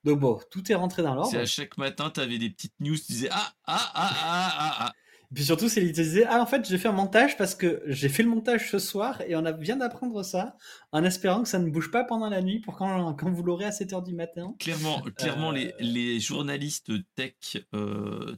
Donc 0.05 0.20
bon, 0.20 0.39
tout 0.51 0.70
est 0.70 0.74
rentré 0.74 1.03
dans 1.03 1.14
l'ordre. 1.14 1.30
C'est 1.30 1.39
à 1.39 1.47
chaque 1.47 1.78
matin, 1.78 2.11
tu 2.11 2.20
avais 2.20 2.37
des 2.37 2.51
petites 2.51 2.78
news, 2.80 2.97
tu 2.97 3.12
disais 3.12 3.30
Ah, 3.32 3.55
ah, 3.64 3.93
ah, 3.95 4.11
ah, 4.12 4.55
ah, 4.59 4.76
ah. 4.80 4.93
Et 5.30 5.34
puis 5.34 5.45
surtout, 5.45 5.70
c'est 5.70 5.80
disaient 5.80 6.26
Ah, 6.28 6.43
en 6.43 6.47
fait, 6.47 6.68
j'ai 6.68 6.76
fait 6.76 6.89
un 6.89 6.93
montage 6.93 7.39
parce 7.39 7.55
que 7.55 7.82
j'ai 7.87 8.11
fait 8.11 8.22
le 8.22 8.28
montage 8.28 8.70
ce 8.70 8.78
soir 8.78 9.22
et 9.22 9.37
on 9.37 9.45
a 9.47 9.53
vient 9.53 9.76
d'apprendre 9.76 10.22
ça 10.22 10.55
en 10.93 11.03
espérant 11.03 11.45
que 11.45 11.49
ça 11.49 11.59
ne 11.59 11.70
bouge 11.70 11.91
pas 11.91 12.05
pendant 12.05 12.28
la 12.28 12.43
nuit 12.43 12.61
pour 12.61 12.76
quand, 12.76 13.14
quand 13.14 13.30
vous 13.30 13.43
l'aurez 13.43 13.64
à 13.64 13.72
7 13.72 13.91
h 13.91 14.05
du 14.05 14.14
matin. 14.14 14.55
Clairement, 14.59 15.01
clairement 15.16 15.51
les, 15.51 15.72
les 15.80 16.20
journalistes 16.20 16.93
tech 17.14 17.32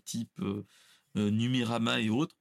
type 0.05 0.41
euh, 0.41 0.65
Numérama 1.15 2.01
et 2.01 2.11
autres, 2.11 2.37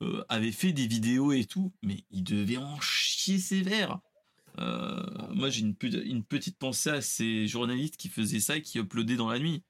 euh, 0.00 0.24
avaient 0.28 0.52
fait 0.52 0.72
des 0.72 0.86
vidéos 0.86 1.32
et 1.32 1.44
tout, 1.44 1.72
mais 1.82 2.04
ils 2.12 2.22
devaient 2.22 2.56
en 2.56 2.80
chier 2.80 3.38
sévère. 3.38 3.98
Euh, 4.60 5.02
moi, 5.30 5.50
j'ai 5.50 5.62
une, 5.62 5.74
une, 5.82 6.22
petite 6.22 6.56
pensée 6.56 6.90
à 6.90 7.00
ces 7.00 7.48
journalistes 7.48 7.96
qui 7.96 8.08
faisaient 8.08 8.38
ça 8.38 8.56
et 8.56 8.62
qui 8.62 8.78
uploadaient 8.78 9.16
dans 9.16 9.28
la 9.28 9.40
nuit. 9.40 9.64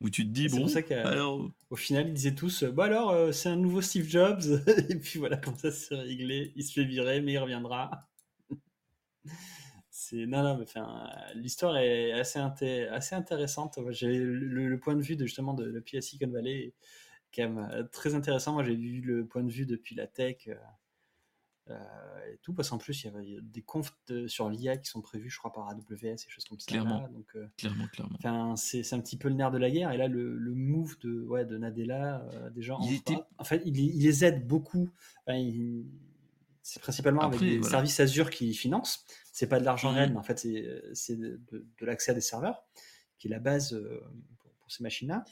Où 0.00 0.08
tu 0.10 0.24
te 0.24 0.30
dis, 0.30 0.48
bon, 0.48 0.66
alors... 0.90 1.50
au 1.70 1.76
final, 1.76 2.08
ils 2.08 2.14
disaient 2.14 2.34
tous, 2.34 2.64
bon 2.64 2.82
alors, 2.82 3.32
c'est 3.32 3.48
un 3.48 3.56
nouveau 3.56 3.80
Steve 3.80 4.06
Jobs, 4.06 4.42
et 4.90 4.96
puis 4.96 5.18
voilà, 5.18 5.38
comme 5.38 5.56
ça 5.56 5.70
c'est 5.70 5.94
réglé, 5.94 6.52
il 6.54 6.64
se 6.64 6.74
fait 6.74 6.84
virer, 6.84 7.22
mais 7.22 7.32
il 7.32 7.38
reviendra. 7.38 8.06
c'est 9.90 10.26
non, 10.26 10.42
non, 10.42 10.58
mais 10.58 10.64
enfin, 10.64 11.08
l'histoire 11.34 11.78
est 11.78 12.12
assez, 12.12 12.38
assez 12.38 13.14
intéressante. 13.14 13.78
J'ai 13.90 14.18
le, 14.18 14.78
point 14.78 14.96
de 14.96 15.02
vue 15.02 15.16
de 15.16 15.24
justement 15.24 15.54
de, 15.54 15.70
de 15.70 16.00
Silicon 16.00 16.30
Valley 16.30 16.74
euh, 17.38 17.84
très 17.92 18.14
intéressant. 18.14 18.52
Moi, 18.52 18.64
j'ai 18.64 18.74
vu 18.74 19.00
le 19.00 19.26
point 19.26 19.42
de 19.42 19.50
vue 19.50 19.66
depuis 19.66 19.94
la 19.94 20.06
tech 20.06 20.48
euh, 20.48 20.54
euh, 21.70 22.32
et 22.32 22.38
tout, 22.42 22.54
parce 22.54 22.70
qu'en 22.70 22.78
plus, 22.78 23.04
il 23.04 23.12
y 23.12 23.36
a 23.36 23.40
des 23.42 23.62
confs 23.62 23.92
sur 24.26 24.48
l'IA 24.48 24.76
qui 24.76 24.88
sont 24.88 25.02
prévus, 25.02 25.30
je 25.30 25.38
crois, 25.38 25.52
par 25.52 25.68
AWS 25.68 26.04
et 26.04 26.16
choses 26.28 26.44
comme 26.44 26.58
ça. 26.58 26.66
Clairement. 26.66 27.08
donc, 27.08 27.36
clairement, 27.56 27.86
clairement. 28.18 28.56
C'est 28.56 28.92
un 28.92 29.00
petit 29.00 29.16
peu 29.16 29.28
le 29.28 29.34
nerf 29.34 29.50
de 29.50 29.58
la 29.58 29.70
guerre. 29.70 29.92
Et 29.92 29.96
là, 29.96 30.08
le, 30.08 30.38
move 30.54 30.98
de, 31.00 31.22
ouais, 31.24 31.44
de 31.44 31.58
Nadella, 31.58 32.26
des 32.54 32.62
gens. 32.62 32.78
Il 32.82 33.00
en, 33.38 33.44
fait, 33.44 33.62
il, 33.64 33.74
les 33.74 34.24
aide 34.24 34.46
beaucoup. 34.46 34.90
c'est 36.62 36.80
principalement 36.80 37.22
avec 37.22 37.40
des 37.40 37.62
services 37.62 38.00
Azure 38.00 38.30
qui 38.30 38.54
financent. 38.54 39.04
C'est 39.32 39.48
pas 39.48 39.60
de 39.60 39.64
l'argent 39.64 39.92
mmh. 39.92 39.96
réel, 39.96 40.12
mais 40.12 40.18
en 40.18 40.22
fait, 40.22 40.38
c'est 40.38 41.16
de, 41.16 41.40
de 41.52 41.86
l'accès 41.86 42.12
à 42.12 42.14
des 42.14 42.20
serveurs, 42.20 42.64
qui 43.18 43.26
est 43.26 43.30
la 43.30 43.40
base 43.40 43.76
ces 44.68 44.82
machines-là. 44.82 45.24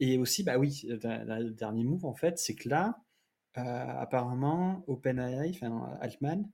Et 0.00 0.18
aussi, 0.18 0.42
bah 0.42 0.58
oui, 0.58 0.82
le 0.84 1.50
dernier 1.50 1.84
move, 1.84 2.04
en 2.04 2.14
fait, 2.14 2.38
c'est 2.38 2.54
que 2.54 2.68
là, 2.68 3.00
euh, 3.58 3.62
apparemment, 3.62 4.84
OpenAI, 4.86 5.50
enfin 5.50 5.96
Altman, 6.00 6.48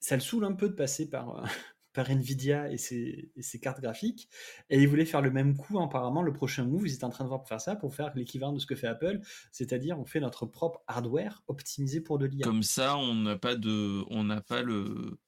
ça 0.00 0.14
le 0.14 0.20
saoule 0.20 0.44
un 0.44 0.52
peu 0.52 0.68
de 0.68 0.74
passer 0.74 1.08
par, 1.08 1.38
euh, 1.38 1.42
par 1.92 2.10
Nvidia 2.10 2.70
et 2.70 2.78
ses, 2.78 3.32
cartes 3.60 3.80
graphiques. 3.80 4.28
Et 4.70 4.80
ils 4.80 4.88
voulaient 4.88 5.04
faire 5.04 5.20
le 5.20 5.30
même 5.30 5.56
coup, 5.56 5.80
apparemment, 5.80 6.22
le 6.22 6.32
prochain 6.32 6.64
move, 6.64 6.86
ils 6.86 6.94
étaient 6.94 7.04
en 7.04 7.10
train 7.10 7.24
de 7.24 7.28
voir 7.28 7.40
pour 7.40 7.48
faire 7.48 7.60
ça, 7.60 7.76
pour 7.76 7.94
faire 7.94 8.12
l'équivalent 8.14 8.52
de 8.52 8.58
ce 8.58 8.66
que 8.66 8.74
fait 8.74 8.86
Apple, 8.86 9.20
c'est-à-dire 9.50 9.98
on 9.98 10.04
fait 10.04 10.20
notre 10.20 10.46
propre 10.46 10.82
hardware 10.86 11.42
optimisé 11.48 12.00
pour 12.00 12.18
de 12.18 12.26
l'IA. 12.26 12.44
Comme 12.44 12.62
ça, 12.62 12.96
on 12.96 13.14
n'a 13.14 13.36
pas 13.36 13.56
de, 13.56 14.04
on 14.10 14.24
n'a 14.24 14.40
pas 14.40 14.62
le, 14.62 15.18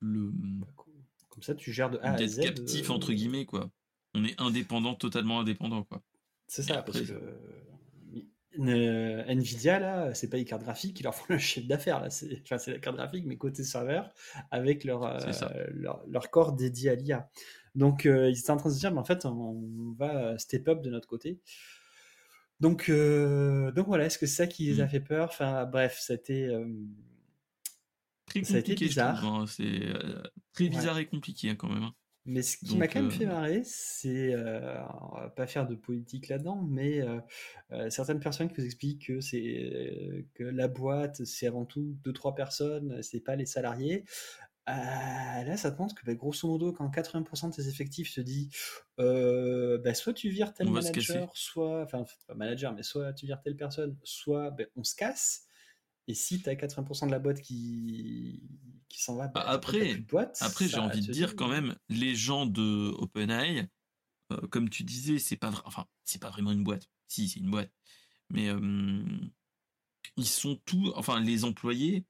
le, 0.00 0.32
comme 1.28 1.42
ça, 1.42 1.54
tu 1.54 1.72
gères 1.72 1.90
de 1.90 1.98
A 1.98 2.14
à 2.14 2.26
Z. 2.26 2.40
captif 2.40 2.90
entre 2.90 3.12
guillemets 3.12 3.46
quoi 3.46 3.70
on 4.14 4.24
est 4.24 4.40
indépendant, 4.40 4.94
totalement 4.94 5.40
indépendant, 5.40 5.84
quoi. 5.84 6.02
C'est 6.46 6.62
ça, 6.62 6.82
parce 6.82 7.00
que 7.02 7.12
euh, 8.58 9.22
Nvidia, 9.26 9.78
là, 9.78 10.12
c'est 10.14 10.28
pas 10.28 10.36
les 10.36 10.44
cartes 10.44 10.62
graphiques 10.62 10.96
qui 10.96 11.02
leur 11.04 11.14
font 11.14 11.26
le 11.28 11.38
chiffre 11.38 11.68
d'affaires, 11.68 12.00
là. 12.00 12.10
C'est, 12.10 12.40
enfin, 12.42 12.58
c'est 12.58 12.72
la 12.72 12.78
carte 12.78 12.96
graphique, 12.96 13.24
mais 13.26 13.36
côté 13.36 13.62
serveur, 13.62 14.12
avec 14.50 14.84
leur, 14.84 15.04
euh, 15.04 15.18
leur, 16.08 16.30
corps 16.30 16.52
dédié 16.52 16.90
à 16.90 16.94
l'IA. 16.96 17.30
Donc, 17.74 18.06
euh, 18.06 18.28
ils 18.28 18.38
étaient 18.38 18.50
en 18.50 18.56
train 18.56 18.70
de 18.70 18.74
se 18.74 18.80
dire, 18.80 18.92
mais 18.92 18.98
en 18.98 19.04
fait, 19.04 19.24
on, 19.24 19.94
va 19.96 20.36
step 20.38 20.66
up 20.68 20.82
de 20.82 20.90
notre 20.90 21.06
côté. 21.06 21.40
Donc, 22.58 22.90
donc 22.90 23.86
voilà, 23.86 24.06
est-ce 24.06 24.18
que 24.18 24.26
c'est 24.26 24.36
ça 24.36 24.46
qui 24.46 24.66
les 24.66 24.80
a 24.80 24.86
hmm. 24.86 24.90
fait 24.90 25.00
peur? 25.00 25.28
Enfin, 25.30 25.64
bref, 25.66 25.98
ça 26.00 26.14
a 26.14 26.16
été 26.16 26.48
bizarre. 28.74 29.24
Hein. 29.24 29.46
C'est 29.46 29.80
très 30.52 30.68
bizarre 30.68 30.98
et 30.98 31.06
compliqué, 31.06 31.50
hein, 31.50 31.54
quand 31.54 31.68
même. 31.68 31.84
Hein. 31.84 31.94
Mais 32.30 32.42
ce 32.42 32.56
qui 32.56 32.76
m'a 32.76 32.86
quand 32.86 33.02
même 33.02 33.10
fait 33.10 33.26
marrer, 33.26 33.62
c'est, 33.64 34.32
euh, 34.32 34.80
on 35.10 35.16
va 35.16 35.30
pas 35.30 35.46
faire 35.46 35.66
de 35.66 35.74
politique 35.74 36.28
là-dedans, 36.28 36.64
mais 36.68 37.02
certaines 37.88 38.20
personnes 38.20 38.48
qui 38.48 38.60
vous 38.60 38.64
expliquent 38.64 39.06
que 39.06 39.20
c'est 39.20 40.26
que 40.34 40.44
la 40.44 40.68
boîte, 40.68 41.24
c'est 41.24 41.46
avant 41.46 41.64
tout 41.64 41.96
deux 42.04 42.12
trois 42.12 42.34
personnes, 42.34 43.02
c'est 43.02 43.20
pas 43.20 43.36
les 43.36 43.46
salariés. 43.46 44.04
Ah, 44.72 45.42
là, 45.44 45.56
ça 45.56 45.72
te 45.72 45.78
montre 45.80 45.94
que 45.94 46.06
bah, 46.06 46.14
grosso 46.14 46.46
modo, 46.46 46.72
quand 46.72 46.88
80% 46.88 47.50
de 47.50 47.54
tes 47.56 47.68
effectifs 47.68 48.14
te 48.14 48.20
dit 48.20 48.50
euh, 49.00 49.78
bah, 49.78 49.94
soit 49.94 50.12
tu 50.12 50.28
vires 50.28 50.52
tel 50.52 50.68
On 50.68 50.80
se 50.80 50.88
manager, 50.88 51.30
soit, 51.34 51.82
enfin, 51.82 52.04
pas 52.28 52.34
manager, 52.34 52.72
mais 52.72 52.82
soit 52.82 53.12
tu 53.12 53.26
vires 53.26 53.40
telle 53.42 53.56
personne, 53.56 53.96
soit 54.04 54.50
bah, 54.50 54.64
on 54.76 54.84
se 54.84 54.94
casse. 54.94 55.46
Et 56.10 56.14
si 56.14 56.42
tu 56.42 56.48
as 56.48 56.56
80% 56.56 57.06
de 57.06 57.12
la 57.12 57.20
boîte 57.20 57.40
qui, 57.40 58.42
qui 58.88 59.00
s'en 59.00 59.14
va, 59.14 59.28
Bah, 59.28 59.44
après, 59.46 59.78
plus 59.78 60.00
de 60.00 60.06
boîte. 60.06 60.36
après 60.40 60.66
j'ai 60.66 60.78
envie 60.78 61.06
de 61.06 61.12
dire 61.12 61.36
quand 61.36 61.46
même, 61.46 61.76
les 61.88 62.16
gens 62.16 62.46
de 62.46 62.92
OpenAI, 62.98 63.68
euh, 64.32 64.46
comme 64.48 64.68
tu 64.68 64.82
disais, 64.82 65.20
c'est 65.20 65.36
pas 65.36 65.52
enfin, 65.64 65.86
c'est 66.04 66.20
pas 66.20 66.30
vraiment 66.30 66.50
une 66.50 66.64
boîte. 66.64 66.88
Si, 67.06 67.28
c'est 67.28 67.38
une 67.38 67.50
boîte. 67.52 67.70
Mais 68.28 68.48
euh, 68.48 69.04
ils 70.16 70.26
sont 70.26 70.60
tous, 70.64 70.92
enfin, 70.96 71.20
les 71.20 71.44
employés 71.44 72.04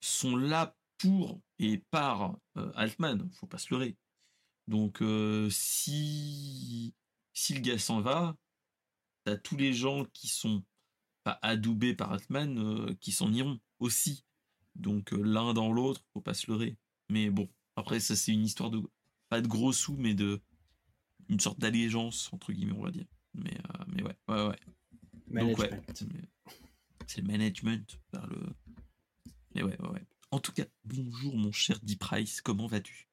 sont 0.00 0.34
là 0.34 0.76
pour 0.98 1.40
et 1.60 1.78
par 1.92 2.36
euh, 2.56 2.72
Altman, 2.74 3.30
faut 3.34 3.46
pas 3.46 3.58
se 3.58 3.72
leurrer. 3.72 3.96
Donc, 4.66 5.00
euh, 5.00 5.48
si, 5.48 6.92
si 7.32 7.54
le 7.54 7.60
gars 7.60 7.78
s'en 7.78 8.00
va, 8.00 8.36
t'as 9.22 9.36
tous 9.36 9.56
les 9.56 9.72
gens 9.72 10.06
qui 10.06 10.26
sont 10.26 10.64
pas 11.26 11.40
adoubés 11.42 11.92
par 11.92 12.12
Altman 12.12 12.56
euh, 12.56 12.94
qui 13.00 13.10
s'en 13.10 13.32
iront 13.32 13.58
aussi. 13.80 14.24
Donc, 14.76 15.12
euh, 15.12 15.20
l'un 15.20 15.54
dans 15.54 15.72
l'autre, 15.72 16.00
faut 16.12 16.20
pas 16.20 16.34
se 16.34 16.48
leurrer. 16.48 16.76
Mais 17.08 17.30
bon, 17.30 17.48
après, 17.74 17.98
ça, 17.98 18.14
c'est 18.14 18.32
une 18.32 18.44
histoire 18.44 18.70
de, 18.70 18.80
pas 19.28 19.40
de 19.40 19.48
gros 19.48 19.72
sous, 19.72 19.96
mais 19.96 20.14
de, 20.14 20.40
une 21.28 21.40
sorte 21.40 21.58
d'allégeance, 21.58 22.32
entre 22.32 22.52
guillemets, 22.52 22.76
on 22.78 22.84
va 22.84 22.92
dire. 22.92 23.06
Mais, 23.34 23.58
euh, 23.58 23.84
mais 23.88 24.04
ouais, 24.04 24.16
ouais, 24.28 24.46
ouais. 24.46 24.60
Donc, 25.40 25.58
ouais, 25.58 25.68
management. 25.68 26.06
c'est- 27.08 27.22
le 27.22 27.26
management 27.26 28.00
vers 28.12 28.26
le. 28.28 28.46
Mais 29.56 29.64
ouais, 29.64 29.76
ouais, 29.80 29.88
ouais. 29.88 30.06
En 30.30 30.38
tout 30.38 30.52
cas, 30.52 30.66
bonjour 30.84 31.36
mon 31.36 31.50
cher 31.50 31.80
Deep 31.82 31.98
Price, 31.98 32.40
comment 32.40 32.68
vas-tu? 32.68 33.08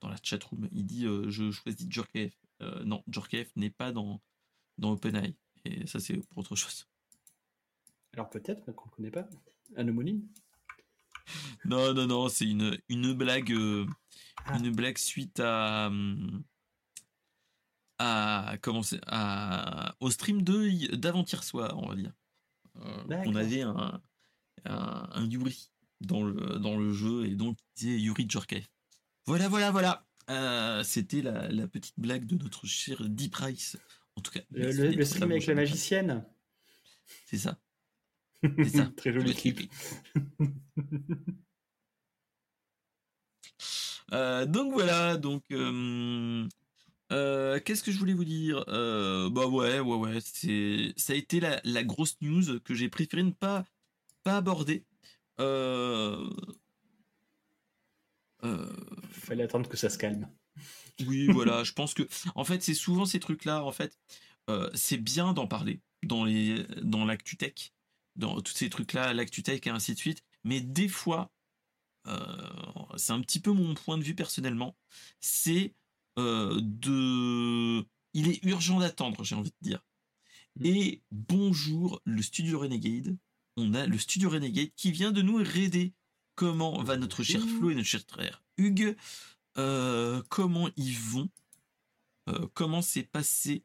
Dans 0.00 0.08
la 0.08 0.16
chatroom, 0.20 0.68
il 0.72 0.84
dit 0.84 1.04
Je 1.28 1.52
choisis 1.52 1.86
Djorkaeff. 1.88 2.34
Euh, 2.62 2.82
non, 2.82 3.04
Djorkaeff 3.06 3.54
n'est 3.54 3.70
pas 3.70 3.92
dans, 3.92 4.20
dans 4.76 4.90
OpenAI. 4.90 5.36
Et 5.64 5.86
ça, 5.86 6.00
c'est 6.00 6.16
pour 6.16 6.38
autre 6.38 6.56
chose. 6.56 6.87
Alors 8.14 8.30
peut-être 8.30 8.62
mais 8.66 8.74
qu'on 8.74 8.86
ne 8.86 8.94
connaît 8.94 9.10
pas. 9.10 9.28
Un 9.76 9.86
homonyme 9.88 10.22
Non, 11.64 11.92
non, 11.94 12.06
non, 12.06 12.28
c'est 12.28 12.46
une, 12.46 12.78
une 12.88 13.12
blague. 13.12 13.52
euh, 13.52 13.86
Ah. 14.46 14.56
Une 14.58 14.70
blague 14.74 14.98
suite 14.98 15.40
à. 15.40 15.90
à 17.98 18.56
comment 18.62 18.82
c'est 18.82 19.00
à, 19.06 19.94
au 20.00 20.10
stream 20.10 20.42
d'avant-hier 20.42 21.42
soir, 21.42 21.76
on 21.76 21.88
va 21.88 21.96
dire. 21.96 22.12
Euh, 22.76 23.22
on 23.26 23.34
avait 23.34 23.62
un, 23.62 24.00
un, 24.64 25.08
un 25.12 25.28
Yuri 25.28 25.70
dans 26.00 26.22
le, 26.22 26.58
dans 26.60 26.76
le 26.78 26.92
jeu 26.92 27.26
et 27.26 27.34
donc 27.34 27.58
il 27.58 27.86
disait 27.86 28.00
Yuri 28.00 28.26
Djorkaeff. 28.28 28.70
Voilà, 29.26 29.48
voilà, 29.48 29.70
voilà. 29.72 30.06
Euh, 30.30 30.82
C'était 30.84 31.22
la, 31.22 31.48
la 31.48 31.66
petite 31.66 31.98
blague 31.98 32.24
de 32.24 32.36
notre 32.36 32.66
cher 32.66 33.02
Deep 33.08 33.32
Price. 33.32 33.76
En 34.14 34.20
tout 34.20 34.30
cas, 34.30 34.40
Le, 34.50 35.04
stream 35.04 35.30
avec 35.30 35.46
la 35.46 35.54
magicienne. 35.54 36.24
C'est 37.26 37.38
ça. 37.38 37.58
C'est 38.62 38.70
ça. 38.70 38.92
Très 38.96 39.12
joli 39.12 39.34
clip. 39.34 39.60
Euh, 44.12 44.46
donc 44.46 44.72
voilà, 44.72 45.16
donc 45.16 45.42
euh, 45.52 46.48
euh, 47.12 47.60
qu'est-ce 47.60 47.82
que 47.82 47.92
je 47.92 47.98
voulais 47.98 48.14
vous 48.14 48.24
dire? 48.24 48.64
Euh, 48.68 49.30
Bah 49.30 49.46
ouais, 49.46 49.80
ouais, 49.80 49.96
ouais, 49.96 50.18
c'est 50.22 50.94
ça 50.96 51.12
a 51.14 51.16
été 51.16 51.40
la, 51.40 51.60
la 51.64 51.84
grosse 51.84 52.16
news 52.22 52.60
que 52.60 52.74
j'ai 52.74 52.88
préféré 52.88 53.22
ne 53.24 53.32
pas 53.32 53.64
pas 54.24 54.36
aborder. 54.38 54.86
Euh, 55.40 56.28
euh, 58.44 58.66
Fallait 59.10 59.44
attendre 59.44 59.68
que 59.68 59.76
ça 59.76 59.90
se 59.90 59.98
calme. 59.98 60.28
oui, 61.06 61.28
voilà, 61.32 61.64
je 61.64 61.72
pense 61.72 61.94
que 61.94 62.02
en 62.34 62.44
fait 62.44 62.62
c'est 62.62 62.74
souvent 62.74 63.04
ces 63.06 63.20
trucs-là. 63.20 63.64
En 63.64 63.72
fait, 63.72 63.98
euh, 64.50 64.70
c'est 64.74 64.98
bien 64.98 65.32
d'en 65.32 65.46
parler 65.46 65.80
dans 66.02 66.24
les 66.24 66.64
dans 66.82 67.04
l'actu 67.04 67.36
tech, 67.36 67.72
dans 68.18 68.40
tous 68.40 68.52
ces 68.52 68.68
trucs-là, 68.68 69.14
l'actu 69.14 69.42
tech 69.42 69.60
et 69.64 69.70
ainsi 69.70 69.94
de 69.94 69.98
suite. 69.98 70.22
Mais 70.44 70.60
des 70.60 70.88
fois, 70.88 71.32
euh, 72.06 72.16
c'est 72.96 73.12
un 73.12 73.20
petit 73.20 73.40
peu 73.40 73.52
mon 73.52 73.74
point 73.74 73.96
de 73.96 74.02
vue 74.02 74.14
personnellement, 74.14 74.76
c'est 75.20 75.74
euh, 76.18 76.58
de... 76.60 77.86
Il 78.14 78.28
est 78.28 78.44
urgent 78.44 78.80
d'attendre, 78.80 79.24
j'ai 79.24 79.34
envie 79.34 79.50
de 79.50 79.56
dire. 79.68 79.84
Mm. 80.56 80.66
Et 80.66 81.02
bonjour, 81.10 82.00
le 82.04 82.22
studio 82.22 82.58
Renegade. 82.58 83.16
On 83.56 83.74
a 83.74 83.86
le 83.86 83.98
studio 83.98 84.30
Renegade 84.30 84.70
qui 84.76 84.90
vient 84.92 85.12
de 85.12 85.22
nous 85.22 85.36
raider. 85.36 85.94
Comment 86.34 86.82
va 86.82 86.96
notre 86.96 87.22
cher 87.22 87.40
Bonjour. 87.40 87.58
Flo 87.58 87.70
et 87.70 87.74
notre 87.74 87.88
cher 87.88 88.02
frère 88.08 88.42
Hugues 88.56 88.96
Euh, 89.56 90.22
Comment 90.28 90.68
ils 90.76 90.98
vont 90.98 91.28
Comment 92.52 92.82
s'est 92.82 93.04
passé 93.04 93.64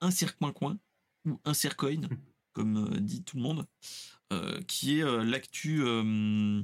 un 0.00 0.10
cirque-coin-coin 0.10 0.80
ou 1.24 1.40
un 1.44 1.54
circoin, 1.54 2.00
comme 2.52 2.92
euh, 2.94 3.00
dit 3.00 3.22
tout 3.24 3.36
le 3.36 3.42
monde, 3.42 3.66
euh, 4.32 4.60
qui 4.62 4.98
est 4.98 5.02
euh, 5.02 5.24
l'actu 5.24 5.82
euh, 5.82 6.62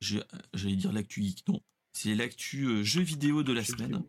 J'allais 0.00 0.76
dire 0.76 0.92
l'actu 0.92 1.22
geek, 1.22 1.46
non. 1.48 1.60
C'est 1.92 2.14
l'actu 2.14 2.84
jeu 2.84 3.02
vidéo 3.02 3.42
de 3.42 3.52
la 3.52 3.64
semaine. 3.64 4.02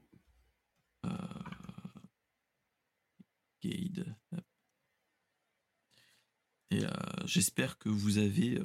Guide. 3.62 4.16
Et 6.72 6.82
j'espère 7.26 7.78
que 7.78 7.90
vous 7.90 8.18
avez. 8.18 8.60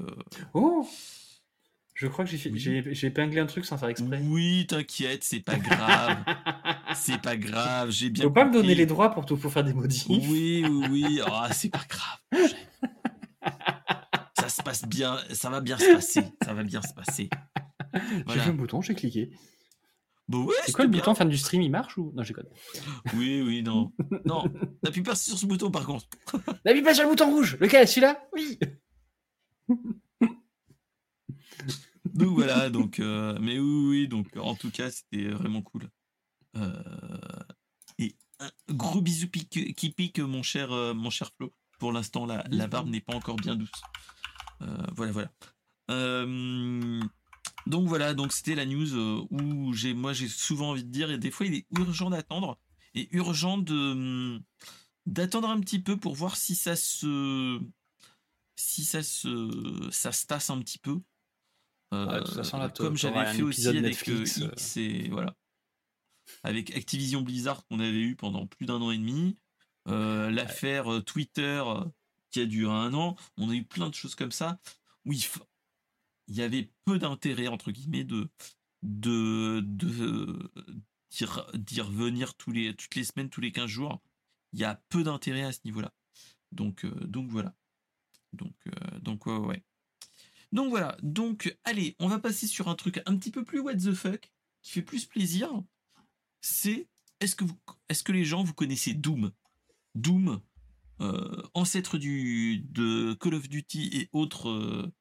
Oh 0.54 0.88
Je 1.94 2.06
crois 2.06 2.24
que 2.24 2.30
Oui. 2.50 2.58
j'ai 2.94 3.06
épinglé 3.06 3.40
un 3.40 3.46
truc 3.46 3.64
sans 3.66 3.76
faire 3.76 3.88
exprès. 3.90 4.20
Oui, 4.22 4.66
t'inquiète, 4.66 5.22
c'est 5.24 5.40
pas 5.40 5.58
grave. 5.58 6.24
c'est 6.94 7.20
pas 7.20 7.36
grave, 7.36 7.90
j'ai 7.90 8.10
bien. 8.10 8.24
Faut 8.24 8.30
pas 8.30 8.44
me 8.44 8.52
donner 8.52 8.74
les 8.74 8.86
droits 8.86 9.10
pour, 9.10 9.26
tout, 9.26 9.36
pour 9.36 9.52
faire 9.52 9.64
des 9.64 9.74
modifs. 9.74 10.06
Oui, 10.08 10.64
oui, 10.68 10.86
oui. 10.90 11.20
Ah, 11.26 11.48
c'est 11.52 11.70
pas 11.70 11.84
grave. 11.88 12.18
Ça 14.38 14.48
se 14.48 14.62
passe 14.62 14.84
bien, 14.86 15.18
ça 15.32 15.50
va 15.50 15.60
bien 15.60 15.78
se 15.78 15.92
passer. 15.92 16.22
Ça 16.44 16.54
va 16.54 16.62
bien 16.62 16.80
se 16.82 16.92
passer. 16.94 17.28
J'ai 18.28 18.40
un 18.40 18.52
bouton, 18.52 18.80
j'ai 18.80 18.94
cliqué. 18.94 19.30
Bon, 20.28 20.44
ouais, 20.44 20.54
C'est 20.66 20.72
quoi 20.72 20.84
le 20.84 20.90
c'était 20.90 21.00
bouton 21.00 21.14
fin 21.14 21.24
du 21.24 21.38
stream 21.38 21.62
Il 21.62 21.70
marche 21.70 21.96
ou? 21.96 22.12
Non, 22.14 22.22
j'ai 22.22 22.34
code. 22.34 22.48
bien. 22.50 22.82
Oui, 23.14 23.40
oui, 23.40 23.62
non. 23.62 23.92
Non, 24.26 24.44
n'appuie 24.82 25.02
pas 25.02 25.14
sur 25.14 25.38
ce 25.38 25.46
bouton 25.46 25.70
par 25.70 25.86
contre. 25.86 26.06
N'appuie 26.66 26.82
pas 26.82 26.92
sur 26.92 27.04
le 27.04 27.08
bouton 27.10 27.30
rouge 27.30 27.56
Lequel? 27.60 27.88
Celui-là? 27.88 28.20
Oui 28.34 28.58
Donc 32.04 32.34
voilà, 32.34 32.68
donc, 32.68 33.00
euh, 33.00 33.38
mais 33.40 33.58
oui, 33.58 33.86
oui, 33.88 34.08
donc 34.08 34.26
en 34.36 34.54
tout 34.54 34.70
cas, 34.70 34.90
c'était 34.90 35.28
vraiment 35.28 35.62
cool. 35.62 35.88
Euh, 36.58 36.82
et 37.98 38.14
un 38.40 38.50
gros 38.70 39.00
bisou 39.00 39.26
pique- 39.28 39.74
qui 39.74 39.90
pique, 39.90 40.18
mon 40.18 40.42
cher, 40.42 40.72
euh, 40.72 40.94
mon 40.94 41.10
cher 41.10 41.30
Flo. 41.36 41.52
Pour 41.78 41.92
l'instant, 41.92 42.26
la, 42.26 42.44
la 42.50 42.66
barbe 42.66 42.88
n'est 42.88 43.00
pas 43.00 43.14
encore 43.14 43.36
bien 43.36 43.54
douce. 43.56 43.70
Euh, 44.62 44.66
voilà, 44.96 45.12
voilà. 45.12 45.30
Euh, 45.90 47.00
donc 47.66 47.86
voilà, 47.88 48.14
donc 48.14 48.32
c'était 48.32 48.54
la 48.54 48.66
news 48.66 49.26
où 49.30 49.72
j'ai, 49.72 49.94
moi, 49.94 50.12
j'ai 50.12 50.28
souvent 50.28 50.70
envie 50.70 50.84
de 50.84 50.90
dire, 50.90 51.10
et 51.10 51.18
des 51.18 51.30
fois, 51.30 51.46
il 51.46 51.54
est 51.54 51.66
urgent 51.78 52.10
d'attendre 52.10 52.58
et 52.94 53.08
urgent 53.16 53.58
de 53.58 54.40
d'attendre 55.06 55.48
un 55.48 55.60
petit 55.60 55.78
peu 55.78 55.96
pour 55.96 56.14
voir 56.14 56.36
si 56.36 56.54
ça 56.54 56.76
se 56.76 57.60
si 58.56 58.84
ça 58.84 59.02
se 59.02 59.88
ça 59.92 60.12
se 60.12 60.26
tasse 60.26 60.50
un 60.50 60.58
petit 60.60 60.78
peu. 60.78 61.00
Euh, 61.94 62.06
Ouais, 62.06 62.20
de 62.20 62.24
toute 62.24 62.34
façon, 62.34 62.58
là, 62.58 62.68
comme 62.84 62.96
j'avais 62.96 63.14
fait 63.36 63.42
aussi 63.42 63.62
avec 63.68 63.82
Netflix. 63.82 64.36
X 64.38 64.76
et 64.76 65.08
voilà. 65.10 65.34
Avec 66.42 66.74
Activision 66.76 67.22
Blizzard 67.22 67.66
qu'on 67.66 67.80
avait 67.80 68.00
eu 68.00 68.16
pendant 68.16 68.46
plus 68.46 68.66
d'un 68.66 68.80
an 68.80 68.90
et 68.90 68.98
demi, 68.98 69.36
euh, 69.88 70.30
l'affaire 70.30 70.92
euh, 70.92 71.00
Twitter 71.00 71.62
euh, 71.66 71.84
qui 72.30 72.40
a 72.40 72.46
duré 72.46 72.72
un 72.72 72.92
an, 72.94 73.16
on 73.36 73.50
a 73.50 73.54
eu 73.54 73.64
plein 73.64 73.88
de 73.88 73.94
choses 73.94 74.14
comme 74.14 74.32
ça 74.32 74.60
où 75.04 75.12
il, 75.12 75.24
y 76.28 76.42
avait 76.42 76.70
peu 76.84 76.98
d'intérêt 76.98 77.48
entre 77.48 77.70
guillemets 77.70 78.04
de 78.04 78.28
de 78.82 79.60
de 79.64 80.50
d'y 81.10 81.24
re- 81.24 81.56
d'y 81.56 81.80
revenir 81.80 82.34
toutes 82.34 82.54
les 82.54 83.04
semaines, 83.04 83.30
tous 83.30 83.40
les 83.40 83.52
15 83.52 83.66
jours. 83.66 84.00
Il 84.52 84.60
y 84.60 84.64
a 84.64 84.82
peu 84.88 85.02
d'intérêt 85.02 85.44
à 85.44 85.52
ce 85.52 85.60
niveau-là. 85.64 85.92
Donc 86.52 86.84
donc 87.06 87.30
voilà. 87.30 87.54
Donc 88.34 88.54
donc 89.00 89.26
ouais. 89.26 89.64
Donc 90.52 90.70
voilà, 90.70 90.96
donc 91.02 91.56
allez, 91.64 91.94
on 91.98 92.08
va 92.08 92.18
passer 92.18 92.46
sur 92.46 92.68
un 92.68 92.74
truc 92.74 93.02
un 93.04 93.16
petit 93.16 93.30
peu 93.30 93.44
plus 93.44 93.60
what 93.60 93.74
the 93.74 93.92
fuck, 93.92 94.30
qui 94.62 94.72
fait 94.72 94.82
plus 94.82 95.04
plaisir. 95.04 95.62
C'est 96.40 96.88
est-ce 97.20 97.34
que 97.36 97.44
vous, 97.44 97.58
est-ce 97.88 98.02
que 98.02 98.12
les 98.12 98.24
gens 98.24 98.44
vous 98.44 98.54
connaissez 98.54 98.94
Doom? 98.94 99.32
Doom, 99.94 100.40
euh, 101.00 101.42
ancêtre 101.54 101.98
du 101.98 102.58
de 102.60 103.14
Call 103.14 103.34
of 103.34 103.48
Duty 103.48 103.90
et 103.92 104.08
autres 104.12 104.48
euh, 104.48 104.92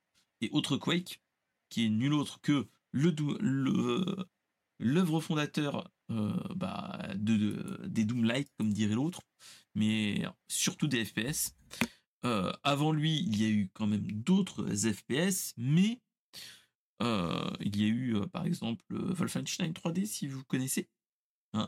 et 0.42 0.50
Quake, 0.80 1.22
qui 1.70 1.86
est 1.86 1.90
nul 1.90 2.14
autre 2.14 2.40
que 2.42 2.68
le 2.92 3.14
le 3.40 4.06
l'œuvre 4.80 5.20
fondateur 5.22 5.92
euh, 6.12 6.34
bah, 6.56 7.00
de, 7.16 7.36
de- 7.36 7.88
des 7.88 8.06
Doomlight, 8.06 8.52
comme 8.58 8.72
dirait 8.72 8.96
l'autre, 8.96 9.22
mais 9.76 10.24
surtout 10.48 10.88
des 10.88 11.04
FPS. 11.06 11.56
Avant 12.64 12.92
lui, 12.92 13.20
il 13.22 13.42
y 13.42 13.46
a 13.46 13.50
eu 13.50 13.70
quand 13.74 13.88
même 13.88 14.06
d'autres 14.12 14.68
FPS, 14.76 15.54
mais 15.56 16.02
il 17.02 17.78
y 17.82 17.86
a 17.86 17.88
eu, 17.88 18.16
par 18.34 18.46
exemple, 18.46 18.84
Wolfenstein 18.90 19.72
3D, 19.72 20.06
si 20.06 20.28
vous 20.28 20.44
connaissez. 20.44 20.90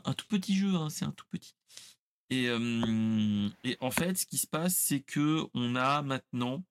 Un, 0.04 0.14
tout 0.14 0.26
petit 0.26 0.54
jeu, 0.56 0.74
hein, 0.74 0.90
c'est 0.90 1.04
un 1.04 1.12
tout 1.12 1.26
petit. 1.30 1.54
Et, 2.30 2.46
et, 3.64 3.76
en 3.80 3.90
fait, 3.90 4.16
ce 4.16 4.26
qui 4.26 4.38
se 4.38 4.46
passe, 4.46 4.76
c'est 4.76 5.00
que 5.00 5.46
on 5.54 5.74
a 5.74 6.02
maintenant 6.02 6.62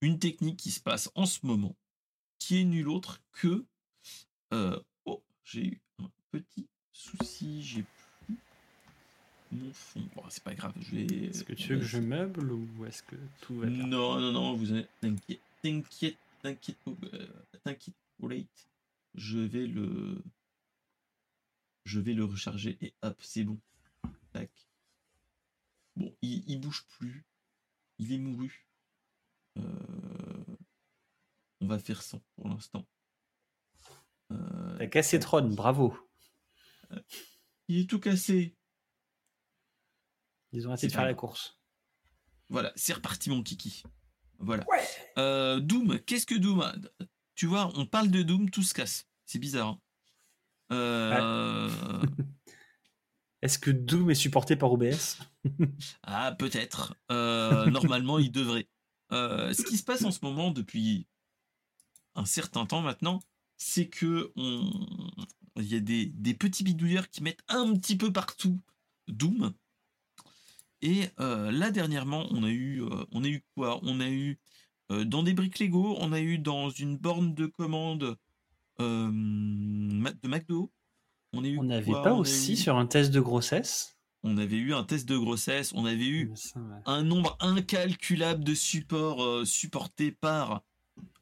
une 0.00 0.18
technique 0.18 0.56
qui 0.56 0.70
se 0.70 0.80
passe 0.80 1.10
en 1.14 1.26
ce 1.26 1.44
moment, 1.44 1.76
qui 2.38 2.60
est 2.60 2.64
nulle 2.64 2.88
autre 2.88 3.20
que. 3.32 3.66
oh, 5.04 5.22
j'ai 5.44 5.66
eu 5.66 5.80
un 5.98 6.10
petit 6.30 6.66
souci, 6.92 7.62
j'ai 7.62 7.82
plus 7.82 8.36
mon 9.52 9.72
fond. 9.72 10.02
Bon, 10.14 10.22
c'est 10.28 10.42
pas 10.42 10.54
grave, 10.54 10.72
je 10.80 10.96
vais. 10.96 11.26
Est-ce 11.26 11.44
que 11.44 11.52
tu 11.52 11.74
veux 11.74 11.78
que 11.78 11.84
je 11.84 11.98
meuble 11.98 12.52
ou 12.52 12.86
est-ce 12.86 13.02
que 13.02 13.16
tout 13.40 13.56
va 13.56 13.66
bien? 13.66 13.86
Non, 13.86 14.18
non, 14.18 14.32
non, 14.32 14.54
vous 14.54 14.80
t'inquiète, 15.00 15.40
t'inquiète, 15.62 16.16
t'inquiète, 16.42 16.78
euh, 16.88 17.26
t'inquiète, 17.64 17.94
je 19.14 19.38
vais 19.38 19.66
le. 19.66 20.22
Je 21.84 22.00
vais 22.00 22.14
le 22.14 22.24
recharger 22.24 22.78
et 22.80 22.94
hop, 23.02 23.18
c'est 23.22 23.44
bon. 23.44 23.60
Tac. 24.32 24.50
Bon, 25.96 26.14
il, 26.22 26.44
il 26.48 26.60
bouge 26.60 26.86
plus. 26.86 27.26
Il 27.98 28.12
est 28.12 28.18
mouru. 28.18 28.66
Euh, 29.58 30.56
on 31.60 31.66
va 31.66 31.78
faire 31.78 32.02
sans 32.02 32.20
pour 32.36 32.48
l'instant. 32.48 32.86
Euh, 34.32 34.78
T'as 34.78 34.86
cassé 34.86 35.18
Tron, 35.20 35.48
bravo. 35.48 35.96
Euh, 36.92 37.00
il 37.68 37.78
est 37.78 37.90
tout 37.90 38.00
cassé. 38.00 38.56
Ils 40.52 40.68
ont 40.68 40.74
essayé 40.74 40.88
de 40.88 40.92
faire 40.92 41.04
la 41.04 41.14
course. 41.14 41.58
Voilà, 42.48 42.72
c'est 42.76 42.92
reparti 42.92 43.30
mon 43.30 43.42
kiki. 43.42 43.82
Voilà. 44.38 44.64
Doom, 45.60 46.00
qu'est-ce 46.00 46.26
que 46.26 46.34
Doom 46.34 46.72
Tu 47.34 47.46
vois, 47.46 47.70
on 47.76 47.86
parle 47.86 48.10
de 48.10 48.22
Doom, 48.22 48.50
tout 48.50 48.62
se 48.62 48.74
casse. 48.74 49.06
C'est 49.24 49.38
bizarre. 49.38 49.68
Hein. 49.68 49.80
Est-ce 53.42 53.58
que 53.58 53.70
Doom 53.70 54.10
est 54.10 54.14
supporté 54.14 54.56
par 54.56 54.72
OBS 54.72 55.18
Ah, 56.04 56.32
peut-être. 56.38 56.94
normalement, 57.10 58.18
il 58.18 58.30
devrait. 58.30 58.68
Euh, 59.12 59.52
ce 59.52 59.62
qui 59.62 59.76
se 59.76 59.84
passe 59.84 60.04
en 60.04 60.10
ce 60.10 60.20
moment 60.22 60.50
depuis 60.50 61.06
un 62.14 62.24
certain 62.24 62.66
temps 62.66 62.80
maintenant, 62.80 63.20
c'est 63.58 63.88
que 63.88 64.32
il 64.36 65.66
y 65.66 65.76
a 65.76 65.80
des, 65.80 66.34
petits 66.34 66.64
bidouilleurs 66.64 67.10
qui 67.10 67.22
mettent 67.22 67.44
un 67.48 67.74
petit 67.74 67.96
peu 67.96 68.12
partout 68.12 68.60
Doom. 69.08 69.52
Et 70.80 71.08
euh, 71.20 71.52
là 71.52 71.70
dernièrement, 71.70 72.26
on 72.30 72.42
a 72.42 72.50
eu, 72.50 72.82
euh, 72.82 73.04
on 73.12 73.22
a 73.22 73.28
eu 73.28 73.44
quoi? 73.54 73.80
On 73.82 74.00
a 74.00 74.08
eu 74.08 74.40
dans 75.06 75.22
des 75.22 75.32
briques 75.32 75.58
Lego, 75.58 75.96
on 76.00 76.12
a 76.12 76.20
eu 76.20 76.38
dans 76.38 76.68
une 76.68 76.98
borne 76.98 77.34
de 77.34 77.46
commande 77.46 78.18
de 78.78 80.28
McDo. 80.28 80.70
On 81.34 81.40
n'avait 81.40 81.92
pas 81.92 82.12
aussi 82.12 82.56
sur 82.56 82.76
un 82.76 82.86
test 82.86 83.10
de 83.10 83.20
grossesse? 83.20 83.96
On 84.24 84.36
avait 84.38 84.56
eu 84.56 84.72
un 84.72 84.84
test 84.84 85.08
de 85.08 85.16
grossesse, 85.16 85.72
on 85.74 85.84
avait 85.84 86.06
eu 86.06 86.32
un 86.86 87.02
nombre 87.02 87.36
incalculable 87.40 88.44
de 88.44 88.54
supports 88.54 89.24
euh, 89.24 89.44
supportés 89.44 90.12
par, 90.12 90.62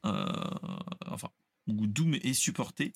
euh, 0.05 0.25
enfin, 1.07 1.29
où 1.67 1.87
Doom 1.87 2.13
est 2.13 2.33
supporté. 2.33 2.93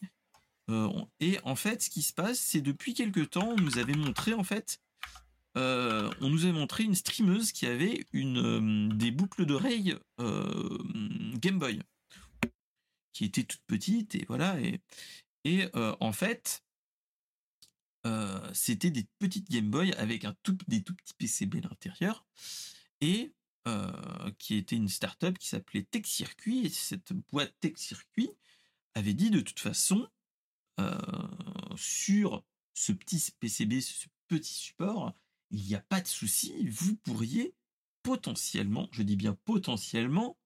Euh, 0.70 0.90
et 1.20 1.40
en 1.44 1.56
fait, 1.56 1.82
ce 1.82 1.90
qui 1.90 2.04
se 2.04 2.14
passe, 2.14 2.38
c'est 2.38 2.62
depuis 2.62 2.94
quelques 2.94 3.32
temps, 3.32 3.50
on 3.50 3.62
nous 3.62 3.80
avait 3.80 3.96
montré 3.96 4.34
en 4.34 4.44
fait, 4.44 4.80
on 5.56 6.30
nous 6.30 6.44
avait 6.44 6.54
montré 6.54 6.84
une 6.84 6.96
streameuse 6.96 7.52
qui 7.52 7.66
avait 7.66 8.06
une 8.12 8.90
des 8.90 9.10
boucles 9.10 9.46
d'oreilles 9.46 9.96
Game 10.20 11.58
Boy, 11.58 11.80
qui 13.16 13.26
était 13.26 13.44
toute 13.44 13.64
petite 13.66 14.14
et 14.16 14.26
voilà 14.28 14.60
et 14.60 14.82
et 15.48 15.70
en 16.00 16.12
fait, 16.12 16.66
euh, 18.06 18.40
c'était 18.54 18.92
des 18.92 19.08
petites 19.20 19.50
Game 19.50 19.70
Boy 19.72 19.92
avec 19.94 20.26
un 20.26 20.36
tout, 20.44 20.58
des 20.68 20.84
tout 20.84 20.94
petits 20.94 21.16
PCB 21.16 21.58
à 21.58 21.70
l'intérieur 21.70 22.26
et 23.02 23.34
euh, 23.68 23.92
qui 24.38 24.56
était 24.56 24.76
une 24.76 24.90
startup 24.90 25.38
qui 25.40 25.48
s'appelait 25.48 25.84
Tech 25.84 26.06
Circuit 26.06 26.66
et 26.66 26.70
cette 26.70 27.14
boîte 27.32 27.56
Tech 27.62 27.74
Circuit 27.78 28.30
avait 28.94 29.16
dit 29.16 29.32
de 29.32 29.40
toute 29.40 29.60
façon 29.60 30.08
euh, 30.80 30.98
sur 31.76 32.44
ce 32.76 32.92
petit 32.92 33.32
PCB, 33.40 33.82
ce 33.82 34.08
petit 34.28 34.54
support, 34.54 35.14
il 35.50 35.64
n'y 35.64 35.76
a 35.76 35.82
pas 35.82 36.02
de 36.02 36.08
souci, 36.08 36.68
vous 36.68 36.96
pourriez 36.98 37.56
potentiellement, 38.04 38.88
je 38.92 39.02
dis 39.02 39.16
bien 39.16 39.36
potentiellement, 39.46 40.38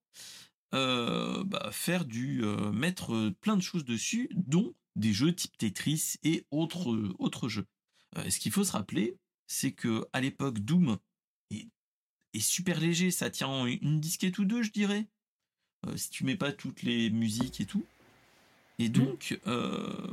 bah, 0.71 1.69
faire 1.71 2.05
du 2.05 2.43
mettre 2.73 3.33
plein 3.41 3.57
de 3.57 3.61
choses 3.61 3.85
dessus, 3.85 4.29
dont 4.35 4.73
des 4.99 5.13
jeux 5.13 5.33
type 5.33 5.57
Tetris 5.57 6.15
et 6.23 6.45
autres, 6.51 7.13
autres 7.19 7.49
jeux. 7.49 7.65
Euh, 8.17 8.29
ce 8.29 8.39
qu'il 8.39 8.51
faut 8.51 8.63
se 8.63 8.71
rappeler, 8.71 9.17
c'est 9.47 9.71
que 9.71 10.05
à 10.13 10.21
l'époque, 10.21 10.59
Doom 10.59 10.97
est, 11.51 11.69
super 12.39 12.79
léger, 12.79 13.11
ça 13.11 13.29
tient 13.29 13.65
une 13.65 13.99
disquette 13.99 14.37
ou 14.37 14.45
deux, 14.45 14.61
je 14.61 14.71
dirais. 14.71 15.07
Euh, 15.87 15.97
si 15.97 16.09
tu 16.09 16.23
mets 16.25 16.35
pas 16.35 16.51
toutes 16.51 16.83
les 16.83 17.09
musiques 17.09 17.61
et 17.61 17.65
tout. 17.65 17.85
Et 18.77 18.89
mmh. 18.89 18.91
donc, 18.91 19.39
euh, 19.47 20.07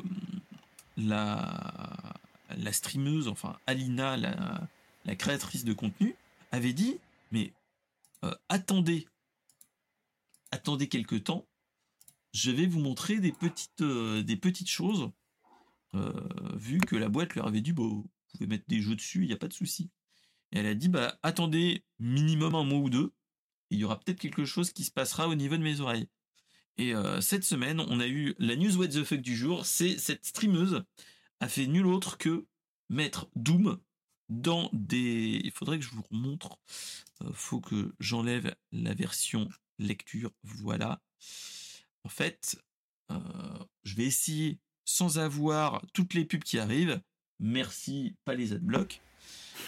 la, 0.96 2.14
la 2.57 2.72
streameuse, 2.72 3.28
enfin 3.28 3.59
Alina, 3.66 4.16
la, 4.16 4.68
la 5.04 5.16
créatrice 5.16 5.64
de 5.64 5.72
contenu, 5.72 6.14
avait 6.52 6.72
dit 6.72 6.98
Mais 7.32 7.52
attendez, 8.48 9.07
attendez 10.57 10.88
quelques 10.88 11.24
temps, 11.24 11.46
je 12.32 12.50
vais 12.50 12.66
vous 12.66 12.80
montrer 12.80 13.20
des 13.20 13.32
petites, 13.32 13.82
euh, 13.82 14.24
choses. 14.66 15.11
Euh, 15.94 16.28
vu 16.54 16.78
que 16.78 16.96
la 16.96 17.09
boîte 17.09 17.34
leur 17.34 17.46
avait 17.46 17.61
dit, 17.61 17.72
bon, 17.72 17.88
vous 17.88 18.11
pouvez 18.32 18.46
mettre 18.46 18.64
des 18.66 18.80
jeux 18.80 18.96
dessus, 18.96 19.22
il 19.22 19.26
n'y 19.26 19.32
a 19.32 19.38
pas 19.38 19.48
de 19.48 19.52
souci. 19.52 19.90
Et 20.52 20.59
elle 20.59 20.66
a 20.66 20.74
dit, 20.74 20.88
bah, 20.88 21.18
attendez 21.22 21.84
minimum 21.98 22.54
un 22.54 22.64
mois 22.64 22.78
ou 22.78 22.90
deux, 22.90 23.12
il 23.70 23.78
y 23.78 23.84
aura 23.84 24.00
peut-être 24.00 24.18
quelque 24.18 24.44
chose 24.44 24.72
qui 24.72 24.84
se 24.84 24.90
passera 24.90 25.28
au 25.28 25.34
niveau 25.34 25.57
de 25.57 25.62
mes 25.62 25.80
oreilles. 25.80 26.09
Et 26.78 26.94
euh, 26.94 27.20
cette 27.20 27.44
semaine, 27.44 27.80
on 27.80 28.00
a 28.00 28.07
eu 28.07 28.34
la 28.38 28.57
news 28.57 28.76
what 28.76 28.88
the 28.88 29.04
fuck 29.04 29.20
du 29.20 29.36
jour, 29.36 29.64
c'est 29.66 29.98
cette 29.98 30.24
streameuse 30.24 30.84
a 31.40 31.48
fait 31.48 31.66
nul 31.66 31.86
autre 31.86 32.16
que 32.16 32.46
mettre 32.88 33.28
Doom 33.34 33.78
dans 34.30 34.70
des... 34.72 35.40
Il 35.44 35.50
faudrait 35.50 35.78
que 35.78 35.84
je 35.84 35.90
vous 35.90 36.04
remontre. 36.11 36.59
faut 37.32 37.61
que 37.61 37.94
j'enlève 38.00 38.54
la 38.72 38.94
version 38.94 39.48
lecture. 39.78 40.32
Voilà. 40.42 41.00
En 42.04 42.08
fait, 42.08 42.56
euh, 43.10 43.18
je 43.84 43.96
vais 43.96 44.04
essayer 44.04 44.58
sans 44.84 45.18
avoir 45.18 45.82
toutes 45.92 46.14
les 46.14 46.24
pubs 46.24 46.42
qui 46.42 46.58
arrivent. 46.58 47.00
Merci, 47.40 48.14
pas 48.24 48.34
les 48.34 48.52
adblocks. 48.52 49.00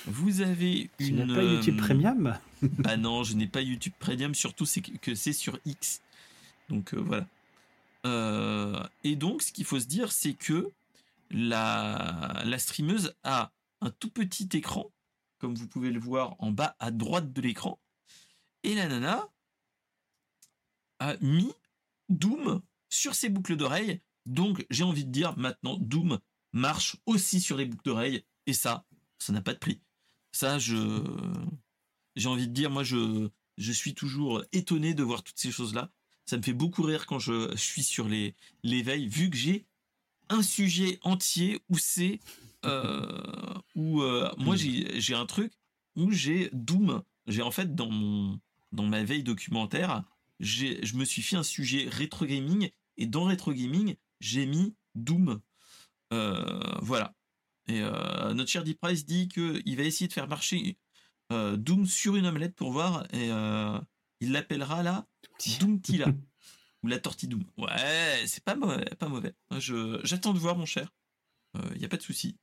Vous 0.06 0.40
avez 0.40 0.90
une. 0.98 1.06
Tu 1.06 1.12
n'as 1.12 1.34
pas 1.34 1.42
YouTube 1.42 1.80
euh, 1.80 1.82
Premium? 1.82 2.38
Bah 2.62 2.96
non, 2.98 3.24
je 3.24 3.34
n'ai 3.34 3.46
pas 3.46 3.60
YouTube 3.60 3.92
Premium, 3.98 4.34
surtout 4.34 4.66
c'est 4.66 4.80
que 4.80 5.14
c'est 5.14 5.32
sur 5.32 5.58
X. 5.64 6.00
Donc 6.68 6.94
euh, 6.94 7.00
voilà. 7.00 8.90
et 9.04 9.16
donc, 9.16 9.42
ce 9.42 9.52
qu'il 9.52 9.64
faut 9.64 9.80
se 9.80 9.86
dire, 9.86 10.12
c'est 10.12 10.34
que 10.34 10.70
la, 11.30 12.42
la 12.44 12.58
streameuse 12.58 13.14
a 13.24 13.52
un 13.80 13.90
tout 13.90 14.10
petit 14.10 14.48
écran, 14.54 14.90
comme 15.38 15.54
vous 15.54 15.66
pouvez 15.66 15.90
le 15.90 16.00
voir 16.00 16.36
en 16.38 16.52
bas 16.52 16.76
à 16.78 16.90
droite 16.90 17.32
de 17.32 17.40
l'écran. 17.40 17.78
Et 18.62 18.74
la 18.74 18.88
nana 18.88 19.28
a 20.98 21.16
mis 21.18 21.52
Doom 22.08 22.62
sur 22.88 23.14
ses 23.14 23.28
boucles 23.28 23.56
d'oreilles. 23.56 24.00
Donc 24.26 24.66
j'ai 24.70 24.84
envie 24.84 25.04
de 25.04 25.10
dire 25.10 25.36
maintenant, 25.38 25.76
Doom 25.78 26.18
marche 26.52 26.96
aussi 27.06 27.40
sur 27.40 27.56
les 27.56 27.66
boucles 27.66 27.84
d'oreilles. 27.84 28.24
Et 28.46 28.52
ça, 28.52 28.86
ça 29.18 29.32
n'a 29.32 29.42
pas 29.42 29.54
de 29.54 29.58
prix. 29.58 29.80
Ça, 30.32 30.58
je 30.58 31.02
j'ai 32.16 32.28
envie 32.28 32.48
de 32.48 32.52
dire, 32.52 32.70
moi 32.70 32.82
je, 32.82 33.28
je 33.56 33.72
suis 33.72 33.94
toujours 33.94 34.42
étonné 34.52 34.92
de 34.94 35.02
voir 35.02 35.22
toutes 35.22 35.38
ces 35.38 35.50
choses-là. 35.50 35.90
Ça 36.26 36.36
me 36.36 36.42
fait 36.42 36.52
beaucoup 36.52 36.82
rire 36.82 37.06
quand 37.06 37.18
je, 37.18 37.54
suis 37.56 37.82
sur 37.82 38.08
les 38.08 38.34
l'éveil, 38.62 39.08
vu 39.08 39.30
que 39.30 39.36
j'ai 39.36 39.66
un 40.28 40.42
sujet 40.42 40.98
entier 41.02 41.60
où 41.70 41.78
c'est 41.78 42.20
euh, 42.64 43.54
où 43.74 44.02
euh, 44.02 44.30
moi 44.36 44.56
j'ai 44.56 45.14
un 45.14 45.26
truc 45.26 45.52
où 45.96 46.10
j'ai 46.10 46.50
Doom. 46.52 47.02
J'ai 47.26 47.42
en 47.42 47.50
fait 47.50 47.74
dans 47.74 47.90
mon 47.90 48.38
dans 48.72 48.84
ma 48.84 49.02
veille 49.04 49.22
documentaire, 49.22 50.02
je 50.40 50.96
me 50.96 51.04
suis 51.04 51.22
fait 51.22 51.36
un 51.36 51.42
sujet 51.42 51.88
rétro 51.88 52.26
gaming 52.26 52.70
et 52.96 53.06
dans 53.06 53.24
rétro 53.24 53.52
gaming, 53.52 53.96
j'ai 54.20 54.46
mis 54.46 54.74
Doom. 54.94 55.40
Euh, 56.12 56.78
voilà. 56.82 57.14
Et 57.68 57.80
euh, 57.80 58.34
notre 58.34 58.50
cher 58.50 58.64
Deep 58.64 58.80
Price 58.80 59.06
dit 59.06 59.28
qu'il 59.28 59.76
va 59.76 59.82
essayer 59.82 60.08
de 60.08 60.12
faire 60.12 60.28
marcher 60.28 60.78
euh, 61.32 61.56
Doom 61.56 61.86
sur 61.86 62.16
une 62.16 62.26
omelette 62.26 62.54
pour 62.54 62.72
voir 62.72 63.06
et 63.12 63.30
il 64.20 64.32
l'appellera 64.32 64.82
là 64.82 65.06
Doom 65.60 65.80
Tila 65.80 66.06
ou 66.82 66.88
la 66.88 66.98
tortille 66.98 67.28
Doom. 67.28 67.44
Ouais, 67.56 68.24
c'est 68.26 68.42
pas 68.42 68.56
mauvais, 68.56 68.84
pas 68.98 69.08
mauvais. 69.08 69.34
j'attends 70.02 70.34
de 70.34 70.38
voir 70.38 70.56
mon 70.56 70.66
cher. 70.66 70.92
Il 71.72 71.78
n'y 71.78 71.84
a 71.84 71.88
pas 71.88 71.96
de 71.96 72.02
souci. 72.02 72.36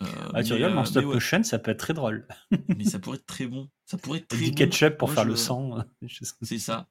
ah, 0.00 0.42
tu 0.42 0.54
rigoles, 0.54 0.76
en 0.76 0.84
stop 0.84 1.04
motion, 1.04 1.42
ça 1.42 1.58
peut 1.58 1.72
être 1.72 1.80
très 1.80 1.94
drôle. 1.94 2.26
mais 2.68 2.84
ça 2.84 2.98
pourrait 2.98 3.18
être 3.18 3.26
très 3.26 3.46
bon. 3.46 3.68
Ça 3.86 3.98
pourrait 3.98 4.18
être 4.18 4.28
très 4.28 4.50
du 4.50 4.52
ketchup 4.52 4.96
pour 4.96 5.12
faire 5.12 5.24
le 5.24 5.36
sang. 5.36 5.84
c'est 6.42 6.58
ça. 6.58 6.88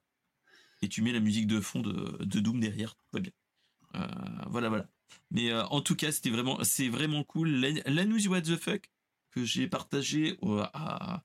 Et 0.82 0.90
tu 0.90 1.02
mets 1.02 1.12
la 1.12 1.20
musique 1.20 1.48
de 1.48 1.60
fond 1.60 1.82
de, 1.82 2.24
de 2.24 2.40
Doom 2.40 2.60
derrière, 2.60 2.96
tout 2.96 3.06
va 3.14 3.20
bien. 3.20 3.32
Euh, 3.96 4.08
voilà, 4.48 4.70
voilà. 4.70 4.90
Mais 5.32 5.52
euh, 5.52 5.66
en 5.68 5.82
tout 5.82 5.96
cas, 5.96 6.12
c'était 6.12 6.30
vraiment, 6.30 6.64
c'est 6.64 6.90
vraiment 6.90 7.24
cool. 7.24 7.50
La, 7.50 7.70
la 7.86 8.06
news 8.06 8.28
What 8.28 8.42
the 8.42 8.58
fuck 8.58 8.90
que 9.32 9.44
j'ai 9.44 9.68
partagé 9.68 10.38
à, 10.74 11.24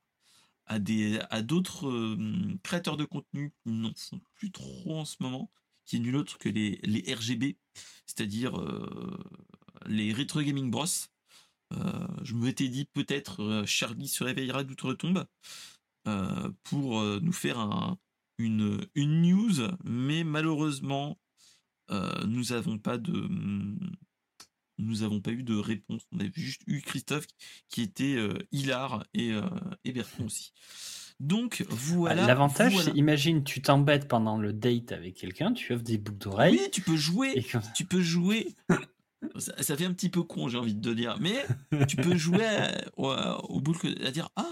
à 0.66 0.78
des 0.78 1.20
à 1.30 1.42
d'autres 1.42 1.88
euh, 1.88 2.58
créateurs 2.62 2.96
de 2.96 3.04
contenu 3.04 3.52
qui 3.62 3.70
n'en 3.72 3.92
font 3.94 4.20
plus 4.34 4.50
trop 4.50 4.98
en 4.98 5.04
ce 5.04 5.16
moment, 5.20 5.50
qui 5.84 5.96
est 5.96 6.00
nul 6.00 6.16
autre 6.16 6.38
que 6.38 6.48
les, 6.48 6.80
les 6.82 7.14
RGB, 7.14 7.56
c'est-à-dire 8.06 8.54
les 9.86 10.12
Retro 10.12 10.42
Gaming 10.42 10.70
Bros. 10.70 10.86
je 11.70 12.34
m'étais 12.34 12.68
dit 12.68 12.84
peut-être 12.84 13.64
Charlie 13.66 14.08
se 14.08 14.22
réveillera 14.22 14.64
d'outre-tombe 14.64 15.26
pour 16.62 17.02
nous 17.02 17.32
faire 17.32 17.58
un, 17.58 17.98
une, 18.38 18.86
une 18.94 19.22
news, 19.22 19.68
mais 19.84 20.24
malheureusement, 20.24 21.18
nous 21.90 22.44
n'avons 22.50 22.78
pas 22.78 22.98
de 22.98 23.28
nous 24.78 24.96
n'avons 25.02 25.20
pas 25.20 25.30
eu 25.30 25.42
de 25.44 25.54
réponse. 25.54 26.02
On 26.12 26.18
a 26.18 26.24
juste 26.34 26.62
eu 26.66 26.80
Christophe 26.80 27.26
qui 27.68 27.82
était 27.82 28.16
hilar 28.50 29.04
et, 29.14 29.32
et 29.84 29.92
Bertrand 29.92 30.24
aussi. 30.24 30.52
Donc 31.20 31.64
Bah, 31.68 31.74
voilà. 31.78 32.26
L'avantage, 32.26 32.72
voilà. 32.72 32.90
c'est 32.90 32.98
imagine, 32.98 33.44
tu 33.44 33.62
t'embêtes 33.62 34.08
pendant 34.08 34.36
le 34.36 34.52
date 34.52 34.90
avec 34.90 35.14
quelqu'un, 35.14 35.52
tu 35.52 35.72
offres 35.72 35.84
des 35.84 35.96
boucles 35.96 36.18
d'oreilles. 36.18 36.58
Oui, 36.60 36.70
tu 36.72 36.80
peux 36.80 36.96
jouer. 36.96 37.44
Tu 37.74 37.84
peux 37.84 38.00
jouer. 38.02 38.48
Ça, 39.36 39.54
ça 39.62 39.76
fait 39.76 39.84
un 39.86 39.92
petit 39.94 40.08
peu 40.10 40.22
con, 40.24 40.48
j'ai 40.48 40.58
envie 40.58 40.74
de 40.74 40.90
te 40.90 40.94
dire, 40.94 41.16
mais 41.20 41.46
tu 41.86 41.96
peux 41.96 42.16
jouer 42.16 42.44
à- 42.44 42.84
au, 42.96 43.10
au 43.54 43.60
boucle 43.60 43.94
à 44.04 44.10
dire 44.10 44.28
ah 44.36 44.50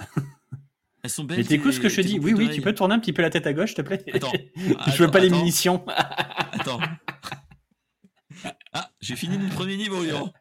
elles 1.03 1.11
sont 1.11 1.24
belles. 1.24 1.38
Mais 1.38 1.44
t'écoutes 1.44 1.72
ce 1.72 1.80
que 1.80 1.88
je 1.88 2.00
dis. 2.00 2.18
Oui, 2.18 2.32
oui, 2.32 2.50
tu 2.50 2.61
peux 2.61 2.74
tourner 2.74 2.94
un 2.94 2.98
petit 3.00 3.12
peu 3.12 3.22
la 3.22 3.30
tête 3.30 3.46
à 3.46 3.53
gauche, 3.53 3.70
s'il 3.70 3.76
te 3.76 3.82
plaît. 3.82 4.05
Attends, 4.12 4.32
je 4.57 5.03
veux 5.03 5.11
pas 5.11 5.18
les 5.18 5.30
munitions. 5.30 5.84
Attends. 6.53 6.80
Ah, 8.72 8.90
j'ai 9.00 9.16
fini 9.16 9.36
mon 9.36 9.48
premier 9.50 9.76
niveau, 9.76 10.03
Yoran. 10.05 10.32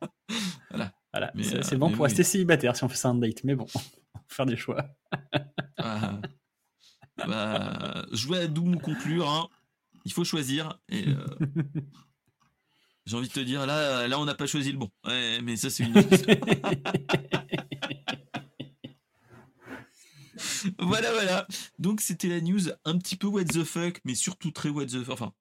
Voilà, 1.13 1.33
c'est 1.41 1.57
euh, 1.57 1.61
c'est 1.61 1.75
bon 1.75 1.89
pour 1.89 2.01
oui. 2.01 2.07
rester 2.07 2.23
célibataire 2.23 2.75
si 2.75 2.83
on 2.83 2.89
fait 2.89 2.95
ça 2.95 3.09
en 3.09 3.15
date. 3.15 3.43
Mais 3.43 3.55
bon, 3.55 3.65
faire 4.27 4.45
des 4.45 4.55
choix. 4.55 4.85
Ah. 5.77 6.21
Bah, 7.17 8.05
jouer 8.11 8.39
à 8.39 8.47
Doom 8.47 8.75
ou 8.75 8.79
conclure, 8.79 9.29
hein, 9.29 9.49
il 10.05 10.13
faut 10.13 10.23
choisir. 10.23 10.79
Et 10.89 11.07
euh, 11.07 11.25
j'ai 13.05 13.17
envie 13.17 13.27
de 13.27 13.33
te 13.33 13.39
dire, 13.41 13.65
là, 13.65 14.07
là, 14.07 14.19
on 14.19 14.25
n'a 14.25 14.35
pas 14.35 14.45
choisi 14.45 14.71
le 14.71 14.77
bon. 14.77 14.89
Ouais, 15.05 15.41
mais 15.41 15.57
ça, 15.57 15.69
c'est 15.69 15.83
une. 15.83 15.93
Voilà, 20.79 21.11
voilà. 21.11 21.47
Donc, 21.79 22.01
c'était 22.01 22.27
la 22.27 22.41
news 22.41 22.69
un 22.85 22.97
petit 22.97 23.15
peu 23.15 23.27
what 23.27 23.45
the 23.45 23.63
fuck, 23.63 24.01
mais 24.05 24.15
surtout 24.15 24.51
très 24.51 24.69
what 24.69 24.85
the 24.85 25.03
fuck. 25.03 25.13
Enfin, 25.13 25.33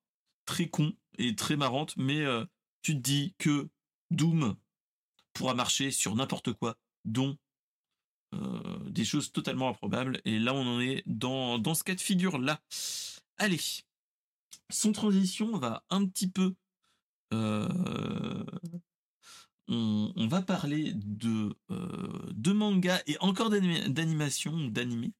très 0.46 0.68
con 0.68 0.92
et 1.18 1.34
très 1.36 1.56
marrante. 1.56 1.96
Mais 1.96 2.20
euh, 2.20 2.44
tu 2.82 2.94
te 2.94 3.00
dis 3.00 3.34
que 3.38 3.68
Doom 4.10 4.56
pourra 5.32 5.54
marcher 5.54 5.90
sur 5.90 6.14
n'importe 6.16 6.52
quoi, 6.52 6.76
dont 7.04 7.36
euh, 8.34 8.78
des 8.90 9.04
choses 9.04 9.32
totalement 9.32 9.68
improbables. 9.68 10.20
Et 10.24 10.38
là, 10.38 10.54
on 10.54 10.76
en 10.76 10.80
est 10.80 11.02
dans, 11.06 11.74
ce 11.74 11.84
cas 11.84 11.94
de 11.94 12.00
figure-là. 12.00 12.60
Allez. 13.38 13.60
Sans 14.70 14.92
transition, 14.92 15.50
on 15.52 15.58
va 15.58 15.84
un 15.90 16.06
petit 16.06 16.30
peu. 16.30 16.54
euh, 17.32 18.44
on, 19.70 20.26
va 20.26 20.42
parler 20.42 20.92
de, 20.94 21.54
euh, 21.70 22.54
manga 22.54 23.00
et 23.06 23.16
encore 23.20 23.50
d'anima- 23.50 23.88
d'animation 23.88 24.66
d'animé. 24.68 25.12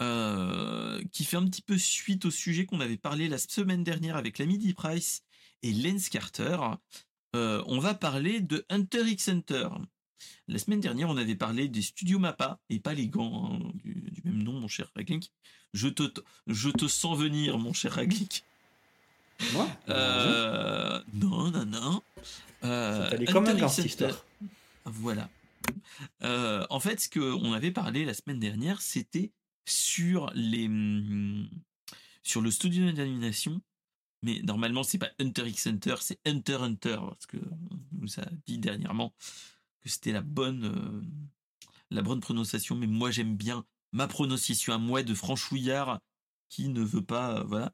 euh, 0.00 1.02
qui 1.12 1.24
fait 1.24 1.36
un 1.36 1.44
petit 1.44 1.60
peu 1.60 1.76
suite 1.76 2.24
au 2.24 2.30
sujet 2.30 2.64
qu'on 2.64 2.80
avait 2.80 2.96
parlé 2.96 3.28
la 3.28 3.36
semaine 3.36 3.84
dernière 3.84 4.16
avec 4.16 4.38
la 4.38 4.46
Midi 4.46 4.72
Price 4.72 5.22
et 5.62 5.72
Lance 5.74 6.08
Carter. 6.08 6.56
Euh, 7.36 7.62
on 7.66 7.78
va 7.78 7.92
parler 7.94 8.40
de 8.40 8.64
Hunter 8.70 9.02
x 9.06 9.28
Hunter. 9.28 9.68
La 10.48 10.58
semaine 10.58 10.80
dernière, 10.80 11.08
on 11.10 11.16
avait 11.16 11.36
parlé 11.36 11.68
des 11.68 11.82
studios 11.82 12.18
Mappa 12.18 12.60
et 12.70 12.80
pas 12.80 12.94
les 12.94 13.08
gants 13.08 13.52
hein, 13.52 13.72
du, 13.74 14.22
même 14.24 14.42
nom, 14.42 14.58
mon 14.58 14.68
cher 14.68 14.90
Raglink. 14.96 15.26
Je 15.74 15.88
te, 15.88 16.02
je 16.46 16.70
te 16.70 16.88
sens 16.88 17.18
venir, 17.18 17.58
mon 17.58 17.72
cher 17.72 17.92
Raglink. 17.92 18.42
Moi 19.52 19.68
Euh, 19.88 21.02
non, 21.14 21.50
non, 21.50 21.64
non. 21.66 22.02
Euh, 22.64 23.04
Ça 23.04 23.10
t'allait 23.10 23.26
comme 23.26 23.46
un 23.46 23.56
x 23.56 23.72
cette 23.72 23.86
histoire. 23.86 24.24
Voilà. 24.84 25.28
Euh, 26.22 26.66
en 26.70 26.80
fait, 26.80 27.00
ce 27.00 27.08
qu'on 27.08 27.52
avait 27.52 27.70
parlé 27.70 28.04
la 28.04 28.14
semaine 28.14 28.38
dernière, 28.40 28.80
c'était 28.80 29.32
sur 29.66 30.30
les 30.34 30.66
hum, 30.66 31.48
sur 32.22 32.40
le 32.40 32.50
studio 32.50 32.90
d'animation. 32.92 33.60
Mais 34.22 34.40
normalement, 34.42 34.82
c'est 34.82 34.98
pas 34.98 35.10
Hunter 35.18 35.48
x 35.48 35.66
Hunter, 35.66 35.94
c'est 36.00 36.18
Hunter 36.26 36.56
Hunter 36.60 36.98
parce 37.08 37.26
que 37.26 37.38
on 37.38 37.78
nous 38.00 38.20
a 38.20 38.26
dit 38.46 38.58
dernièrement 38.58 39.14
que 39.80 39.88
c'était 39.88 40.12
la 40.12 40.20
bonne 40.20 40.64
euh, 40.64 41.02
la 41.90 42.02
bonne 42.02 42.20
prononciation. 42.20 42.76
Mais 42.76 42.86
moi, 42.86 43.10
j'aime 43.10 43.36
bien 43.36 43.64
ma 43.92 44.06
prononciation 44.08 44.72
à 44.74 44.78
moi 44.78 45.02
de 45.02 45.14
franchouillard 45.14 46.00
qui 46.48 46.68
ne 46.68 46.82
veut 46.82 47.02
pas, 47.02 47.38
euh, 47.38 47.44
voilà. 47.44 47.72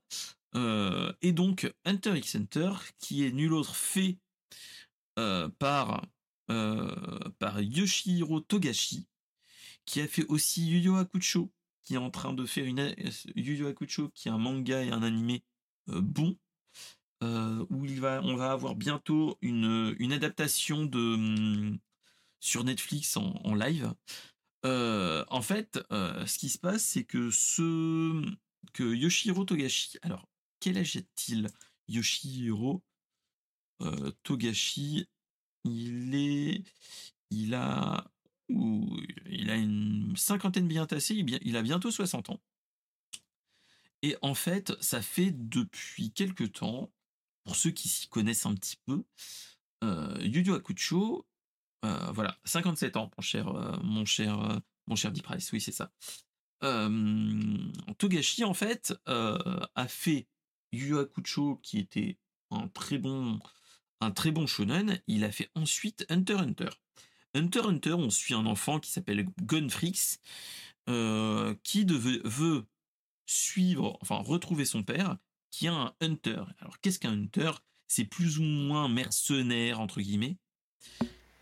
Euh, 0.56 1.12
et 1.20 1.32
donc 1.32 1.70
Hunter 1.84 2.16
x 2.16 2.36
Hunter, 2.36 2.72
qui 2.98 3.24
est 3.24 3.32
nul 3.32 3.52
autre 3.52 3.76
fait 3.76 4.18
euh, 5.18 5.48
par 5.58 6.06
euh, 6.50 6.94
par 7.38 7.60
Yoshihiro 7.60 8.40
Togashi, 8.40 9.06
qui 9.84 10.00
a 10.00 10.08
fait 10.08 10.24
aussi 10.26 10.66
Yu 10.66 10.78
Yu 10.78 10.92
qui 11.84 11.94
est 11.94 11.98
en 11.98 12.10
train 12.10 12.32
de 12.32 12.46
faire 12.46 12.64
une 12.64 12.94
Yu 13.34 13.74
qui 14.14 14.28
est 14.28 14.30
un 14.30 14.38
manga 14.38 14.82
et 14.82 14.90
un 14.90 15.02
animé 15.02 15.44
euh, 15.90 16.00
bon, 16.00 16.36
où 17.22 17.84
il 17.84 18.00
va, 18.00 18.20
on 18.22 18.36
va 18.36 18.52
avoir 18.52 18.76
bientôt 18.76 19.38
une, 19.40 19.94
une 19.98 20.12
adaptation 20.12 20.84
de 20.84 20.98
hum, 20.98 21.78
sur 22.40 22.64
Netflix 22.64 23.16
en, 23.16 23.40
en 23.44 23.54
live. 23.54 23.92
En 24.64 25.42
fait, 25.42 25.78
ce 25.90 26.38
qui 26.38 26.48
se 26.48 26.58
passe, 26.58 26.84
c'est 26.84 27.04
que 27.04 27.30
ce 27.30 28.22
que 28.72 28.94
Yoshihiro 28.94 29.44
Togashi, 29.44 29.96
alors 30.02 30.28
quel 30.66 30.78
âge 30.78 30.96
a-t-il 30.96 31.46
Yoshihiro 31.86 32.82
euh, 33.82 34.10
Togashi, 34.24 35.06
il 35.62 36.12
est, 36.16 36.64
il 37.30 37.54
a, 37.54 38.10
il 38.48 39.48
a 39.48 39.54
une 39.54 40.16
cinquantaine 40.16 40.66
bien 40.66 40.84
tassée, 40.84 41.14
il, 41.14 41.56
a 41.56 41.62
bientôt 41.62 41.92
60 41.92 42.30
ans. 42.30 42.40
Et 44.02 44.16
en 44.22 44.34
fait, 44.34 44.72
ça 44.82 45.02
fait 45.02 45.30
depuis 45.30 46.10
quelque 46.10 46.42
temps, 46.42 46.90
pour 47.44 47.54
ceux 47.54 47.70
qui 47.70 47.88
s'y 47.88 48.08
connaissent 48.08 48.46
un 48.46 48.56
petit 48.56 48.78
peu, 48.86 49.04
euh, 49.84 50.18
Yu 50.20 50.42
Yu 50.42 50.52
Hakusho, 50.52 51.24
euh, 51.84 52.10
voilà, 52.10 52.36
57 52.44 52.96
ans, 52.96 53.12
mon 53.16 53.22
cher, 53.22 53.46
euh, 53.54 53.76
mon 53.84 54.04
cher, 54.04 54.40
euh, 54.40 54.58
mon 54.88 54.96
cher 54.96 55.12
Deep 55.12 55.22
Price, 55.22 55.52
oui, 55.52 55.60
c'est 55.60 55.70
ça. 55.70 55.92
Togashi, 57.98 58.42
en 58.42 58.54
fait, 58.54 58.94
a 59.06 59.86
fait 59.86 60.26
Yu 60.72 60.98
Hakusho, 60.98 61.58
qui 61.62 61.78
était 61.78 62.16
un 62.50 62.68
très 62.68 62.98
bon, 62.98 63.38
un 64.00 64.10
très 64.10 64.30
bon 64.30 64.46
shonen. 64.46 65.00
Il 65.06 65.24
a 65.24 65.32
fait 65.32 65.50
ensuite 65.54 66.04
Hunter 66.08 66.34
Hunter. 66.38 66.68
Hunter 67.34 67.60
Hunter, 67.66 67.92
on 67.94 68.10
suit 68.10 68.34
un 68.34 68.46
enfant 68.46 68.80
qui 68.80 68.90
s'appelle 68.90 69.26
Gunfrix, 69.42 70.18
euh, 70.88 71.54
qui 71.62 71.84
deve- 71.84 72.20
veut 72.24 72.64
suivre, 73.26 73.98
enfin 74.00 74.16
retrouver 74.16 74.64
son 74.64 74.82
père, 74.82 75.16
qui 75.50 75.66
est 75.66 75.70
un 75.70 75.92
hunter. 76.00 76.42
Alors 76.60 76.80
qu'est-ce 76.80 76.98
qu'un 76.98 77.12
hunter? 77.12 77.50
C'est 77.88 78.04
plus 78.04 78.38
ou 78.38 78.42
moins 78.42 78.88
mercenaire 78.88 79.80
entre 79.80 80.00
guillemets. 80.00 80.36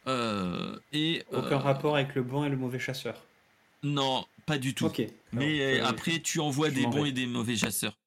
Euh, 0.07 0.79
et 0.93 1.25
Aucun 1.33 1.53
euh, 1.53 1.57
rapport 1.59 1.97
avec 1.97 2.15
le 2.15 2.23
bon 2.23 2.45
et 2.45 2.49
le 2.51 2.57
mauvais 2.57 2.79
chasseur. 2.79 3.23
Non, 3.83 4.27
pas 4.47 4.59
du 4.59 4.75
tout. 4.75 4.91
Mais 5.33 5.77
Alors, 5.79 5.89
après, 5.89 6.21
tu 6.21 6.41
envoies 6.41 6.71
des 6.71 6.85
bons 6.87 7.03
vais. 7.05 7.09
et 7.11 7.13
des 7.13 7.27
mauvais 7.27 7.57
chasseurs. 7.57 7.99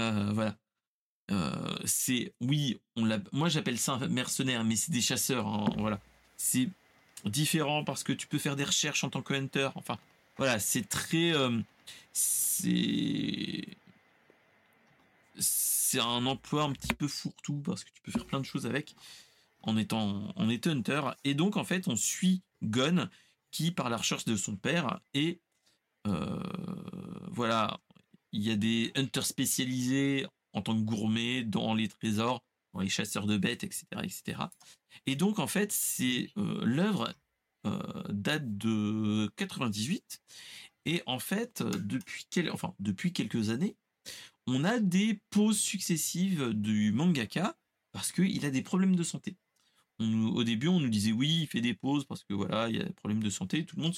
Euh, 0.00 0.30
voilà. 0.32 0.56
Euh, 1.30 1.76
c'est 1.84 2.34
oui, 2.40 2.80
on 2.96 3.04
l'a. 3.04 3.18
Moi, 3.32 3.48
j'appelle 3.48 3.78
ça 3.78 3.92
un 3.94 4.08
mercenaire, 4.08 4.64
mais 4.64 4.76
c'est 4.76 4.92
des 4.92 5.00
chasseurs. 5.00 5.46
hein, 5.46 5.66
voilà. 5.78 6.00
C'est 6.36 6.68
différent 7.24 7.84
parce 7.84 8.02
que 8.02 8.12
tu 8.12 8.26
peux 8.26 8.38
faire 8.38 8.56
des 8.56 8.64
recherches 8.64 9.04
en 9.04 9.10
tant 9.10 9.22
que 9.22 9.34
hunter. 9.34 9.70
Enfin, 9.74 9.98
voilà, 10.36 10.58
c'est 10.58 10.88
très. 10.88 11.32
euh, 11.34 11.60
c'est. 12.12 13.66
C'est 15.38 16.00
un 16.00 16.24
emploi 16.26 16.62
un 16.62 16.72
petit 16.72 16.94
peu 16.94 17.06
fourre-tout 17.08 17.60
parce 17.64 17.84
que 17.84 17.90
tu 17.90 18.00
peux 18.02 18.12
faire 18.12 18.24
plein 18.26 18.40
de 18.40 18.46
choses 18.46 18.66
avec 18.66 18.94
en 19.62 19.76
étant, 19.76 20.32
en 20.36 20.48
étant 20.48 20.70
hunter. 20.70 21.02
Et 21.24 21.34
donc, 21.34 21.56
en 21.56 21.64
fait, 21.64 21.86
on 21.88 21.96
suit 21.96 22.42
Gun 22.62 23.10
qui, 23.50 23.70
par 23.70 23.90
la 23.90 23.98
recherche 23.98 24.24
de 24.24 24.36
son 24.36 24.56
père, 24.56 25.00
euh, 26.06 26.42
voilà, 27.30 27.78
il 28.32 28.42
y 28.42 28.50
a 28.50 28.56
des 28.56 28.92
hunters 28.96 29.26
spécialisés 29.26 30.26
en 30.52 30.62
tant 30.62 30.74
que 30.74 30.82
gourmets 30.82 31.42
dans 31.44 31.74
les 31.74 31.88
trésors, 31.88 32.42
dans 32.72 32.80
les 32.80 32.88
chasseurs 32.88 33.26
de 33.26 33.36
bêtes, 33.36 33.64
etc., 33.64 33.86
etc. 34.02 34.38
Et 35.06 35.16
donc, 35.16 35.38
en 35.38 35.46
fait, 35.46 35.72
c'est 35.72 36.30
euh, 36.36 36.64
l'œuvre 36.64 37.14
euh, 37.66 38.02
date 38.08 38.56
de 38.58 39.30
98 39.36 40.20
et 40.84 41.02
en 41.06 41.18
fait, 41.18 41.62
depuis 42.80 43.12
quelques 43.12 43.50
années, 43.50 43.76
on 44.46 44.64
a 44.64 44.80
des 44.80 45.20
pauses 45.30 45.60
successives 45.60 46.50
du 46.52 46.92
mangaka 46.92 47.56
parce 47.92 48.10
qu'il 48.10 48.44
a 48.44 48.50
des 48.50 48.62
problèmes 48.62 48.96
de 48.96 49.04
santé. 49.04 49.36
au 50.00 50.42
début, 50.42 50.68
on 50.68 50.80
nous 50.80 50.88
disait 50.88 51.12
oui, 51.12 51.42
il 51.42 51.46
fait 51.46 51.60
des 51.60 51.74
pauses 51.74 52.04
parce 52.04 52.24
que 52.24 52.34
voilà, 52.34 52.68
il 52.68 52.76
y 52.76 52.80
a 52.80 52.84
des 52.84 52.92
problèmes 52.92 53.22
de 53.22 53.30
santé. 53.30 53.64
Tout 53.64 53.76
le 53.76 53.82
monde 53.82 53.94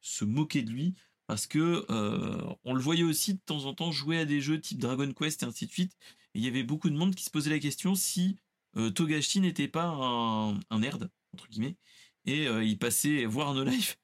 se 0.00 0.24
moquait 0.24 0.62
de 0.62 0.70
lui 0.70 0.94
parce 1.32 1.46
que 1.46 1.86
euh, 1.88 2.54
on 2.62 2.74
le 2.74 2.82
voyait 2.82 3.04
aussi 3.04 3.32
de 3.32 3.38
temps 3.38 3.64
en 3.64 3.72
temps 3.72 3.90
jouer 3.90 4.18
à 4.18 4.26
des 4.26 4.42
jeux 4.42 4.60
type 4.60 4.78
Dragon 4.78 5.10
Quest 5.14 5.42
et 5.42 5.46
ainsi 5.46 5.64
de 5.64 5.70
suite. 5.70 5.96
il 6.34 6.44
y 6.44 6.46
avait 6.46 6.62
beaucoup 6.62 6.90
de 6.90 6.94
monde 6.94 7.14
qui 7.14 7.24
se 7.24 7.30
posait 7.30 7.48
la 7.48 7.58
question 7.58 7.94
si 7.94 8.36
euh, 8.76 8.90
Togashi 8.90 9.40
n'était 9.40 9.66
pas 9.66 9.86
un, 9.86 10.78
nerd 10.78 11.08
entre 11.32 11.48
guillemets 11.48 11.78
et 12.26 12.46
euh, 12.48 12.62
il 12.62 12.78
passait 12.78 13.24
voir 13.24 13.54
No 13.54 13.64
Life 13.64 13.98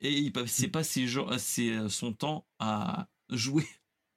et 0.00 0.18
il 0.18 0.32
passait 0.32 0.66
pas 0.66 0.82
ses, 0.82 1.06
son 1.88 2.12
temps 2.12 2.44
à 2.58 3.06
jouer 3.30 3.68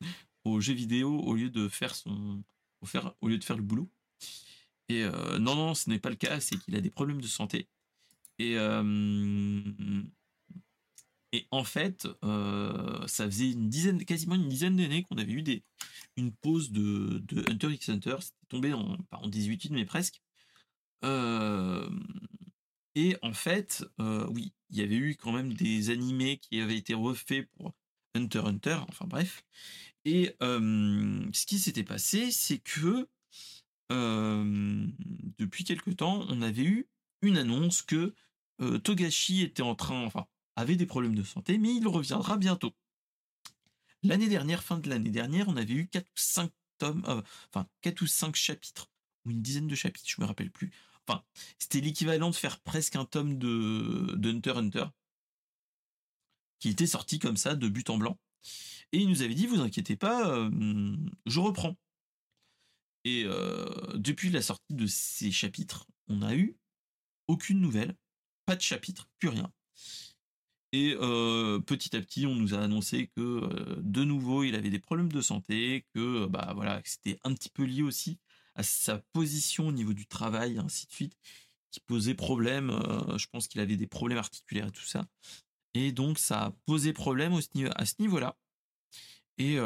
aux 0.44 0.60
jeux 0.60 0.74
vidéo 0.74 1.20
au 1.20 1.36
lieu 1.36 1.52
de 1.52 1.68
faire 1.68 1.94
son 1.94 2.44
faire, 2.86 3.14
au 3.22 3.28
lieu 3.28 3.38
de 3.38 3.44
faire 3.44 3.58
le 3.58 3.62
boulot. 3.62 3.88
Et 4.90 5.04
non 5.40 5.54
non, 5.56 5.76
ce 5.76 5.92
n'est 5.92 6.00
pas 6.00 6.10
le 6.10 6.16
cas, 6.16 6.40
c'est 6.40 6.58
qu'il 6.58 6.76
a 6.76 6.82
des 6.82 6.90
problèmes 6.90 7.22
de 7.22 7.28
santé. 7.28 7.68
Et 8.40 8.58
et 11.34 11.48
en 11.52 11.64
fait, 11.64 12.08
euh, 12.24 13.06
ça 13.08 13.26
faisait 13.26 13.52
une 13.52 13.70
dizaine, 13.70 14.04
quasiment 14.06 14.36
une 14.36 14.48
dizaine 14.48 14.78
d'années 14.78 15.04
qu'on 15.04 15.18
avait 15.18 15.34
eu 15.34 15.42
des, 15.42 15.64
une 16.16 16.32
pause 16.32 16.72
de, 16.72 17.22
Hunter 17.50 17.72
x 17.74 17.90
Hunter. 17.90 18.16
C'était 18.22 18.36
tombé 18.48 18.74
en, 18.74 18.98
en 19.12 19.28
18 19.28 19.72
mais 19.72 19.86
presque. 19.86 20.22
Euh, 21.04 21.90
et 22.96 23.18
en 23.22 23.34
fait, 23.34 23.86
euh, 24.00 24.26
oui, 24.32 24.54
il 24.70 24.78
y 24.78 24.82
avait 24.82 24.96
eu 24.96 25.16
quand 25.16 25.34
même 25.34 25.54
des 25.54 25.90
animés 25.90 26.38
qui 26.38 26.62
avaient 26.62 26.78
été 26.78 26.94
refaits 26.94 27.48
pour 27.58 27.74
Hunter 28.16 28.40
x 28.40 28.48
Hunter. 28.48 28.80
Enfin 28.88 29.06
bref. 29.06 29.44
Et 30.06 30.34
ce 30.40 31.46
qui 31.46 31.60
s'était 31.60 31.84
passé, 31.84 32.32
c'est 32.32 32.60
que 32.60 33.10
depuis 33.90 35.66
quelque 35.66 35.92
temps, 35.92 36.26
on 36.30 36.42
avait 36.42 36.64
eu 36.64 36.88
une 37.22 37.36
annonce 37.38 37.82
que 37.82 38.14
Togashi 38.84 39.42
était 39.42 39.64
en 39.64 39.76
train, 39.76 40.06
enfin, 40.06 40.26
avait 40.58 40.76
des 40.76 40.88
problèmes 40.88 41.16
de 41.16 41.24
santé, 41.24 41.58
mais 41.58 41.74
il 41.74 41.88
reviendra 41.88 42.36
bientôt. 42.36 42.74
L'année 44.04 44.28
dernière, 44.28 44.64
fin 44.64 44.80
de 44.80 44.90
l'année 44.90 45.12
dernière, 45.12 45.48
on 45.48 45.56
avait 45.56 45.74
eu 45.74 45.88
4 45.88 46.06
ou 46.06 46.12
5 46.16 46.52
tomes, 46.80 47.04
euh, 47.08 47.22
enfin 47.50 47.68
4 47.82 48.02
ou 48.02 48.08
5 48.08 48.36
chapitres, 48.36 48.92
ou 49.26 49.32
une 49.32 49.42
dizaine 49.42 49.68
de 49.68 49.76
chapitres, 49.76 50.10
je 50.10 50.20
me 50.20 50.26
rappelle 50.26 50.52
plus. 50.52 50.72
Enfin, 51.08 51.24
c'était 51.60 51.80
l'équivalent 51.80 52.32
de 52.32 52.36
faire 52.36 52.60
presque 52.60 52.96
un 52.96 53.06
tome 53.06 53.38
de, 53.38 54.20
Hunter 54.24 54.58
Hunter, 54.58 54.86
qui 56.60 56.70
était 56.70 56.88
sorti 56.88 57.20
comme 57.20 57.38
ça, 57.38 57.56
de 57.56 57.70
but 57.70 57.90
en 57.90 57.98
blanc. 57.98 58.20
Et 58.92 59.00
il 59.00 59.10
nous 59.10 59.22
avait 59.22 59.36
dit, 59.36 59.46
vous 59.46 59.62
inquiétez 59.62 59.96
pas, 59.96 60.28
euh, 60.30 60.98
je 61.28 61.40
reprends. 61.40 61.78
Et 63.04 63.24
euh, 63.26 63.70
depuis 63.96 64.32
la 64.32 64.42
sortie 64.42 64.74
de 64.74 64.88
ces 64.88 65.32
chapitres, 65.32 65.88
on 66.08 66.18
n'a 66.18 66.36
eu 66.36 66.58
aucune 67.28 67.62
nouvelle, 67.62 67.96
pas 68.46 68.56
de 68.56 68.62
chapitre, 68.62 69.08
plus 69.20 69.30
rien. 69.30 69.52
Et 70.74 70.96
petit 71.66 71.96
à 71.96 72.02
petit, 72.02 72.26
on 72.26 72.36
nous 72.36 72.54
a 72.54 72.60
annoncé 72.60 73.08
que 73.16 73.80
de 73.82 74.04
nouveau, 74.04 74.44
il 74.44 74.56
avait 74.56 74.70
des 74.70 74.80
problèmes 74.80 75.12
de 75.12 75.22
santé, 75.22 75.86
que 75.94 76.26
bah 76.28 76.52
voilà, 76.56 76.82
c'était 76.84 77.20
un 77.24 77.34
petit 77.34 77.50
peu 77.50 77.64
lié 77.64 77.84
aussi 77.84 78.20
à 78.56 78.64
sa 78.64 78.98
position 79.14 79.68
au 79.68 79.72
niveau 79.72 79.94
du 79.94 80.08
travail, 80.08 80.58
ainsi 80.58 80.88
de 80.88 80.92
suite, 80.92 81.18
qui 81.72 81.80
posait 81.80 82.16
problème. 82.16 82.72
je 83.18 83.28
pense 83.32 83.48
qu'il 83.48 83.62
avait 83.62 83.78
des 83.78 83.88
problèmes 83.88 84.18
articulaires 84.18 84.68
et 84.68 84.72
tout 84.72 84.86
ça. 84.86 85.08
Et 85.74 85.92
donc, 85.92 86.20
ça 86.20 86.46
a 86.46 86.52
posé 86.66 86.92
problème 86.92 87.34
au, 87.34 87.40
à 87.76 87.86
ce 87.86 87.94
niveau-là. 88.00 88.36
Et, 89.38 89.58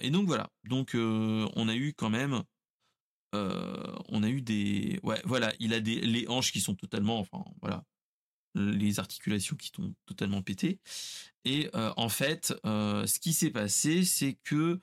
et, 0.00 0.10
donc 0.10 0.26
voilà. 0.26 0.50
Donc, 0.64 0.92
on 0.94 1.68
a 1.68 1.76
eu 1.76 1.94
quand 1.94 2.10
même. 2.10 2.42
on 3.32 4.22
a 4.22 4.28
eu 4.28 4.42
des. 4.42 4.98
Ouais, 5.04 5.20
voilà, 5.24 5.52
il 5.60 5.72
a 5.72 5.80
des 5.80 6.00
les 6.00 6.26
hanches 6.26 6.50
qui 6.50 6.60
sont 6.60 6.74
totalement. 6.74 7.20
Enfin, 7.20 7.44
voilà 7.60 7.84
les 8.54 8.98
articulations 8.98 9.56
qui 9.56 9.70
sont 9.74 9.94
totalement 10.06 10.42
pétées. 10.42 10.80
Et 11.44 11.70
euh, 11.74 11.92
en 11.96 12.08
fait, 12.08 12.54
euh, 12.66 13.06
ce 13.06 13.18
qui 13.18 13.32
s'est 13.32 13.50
passé, 13.50 14.04
c'est 14.04 14.34
que 14.44 14.80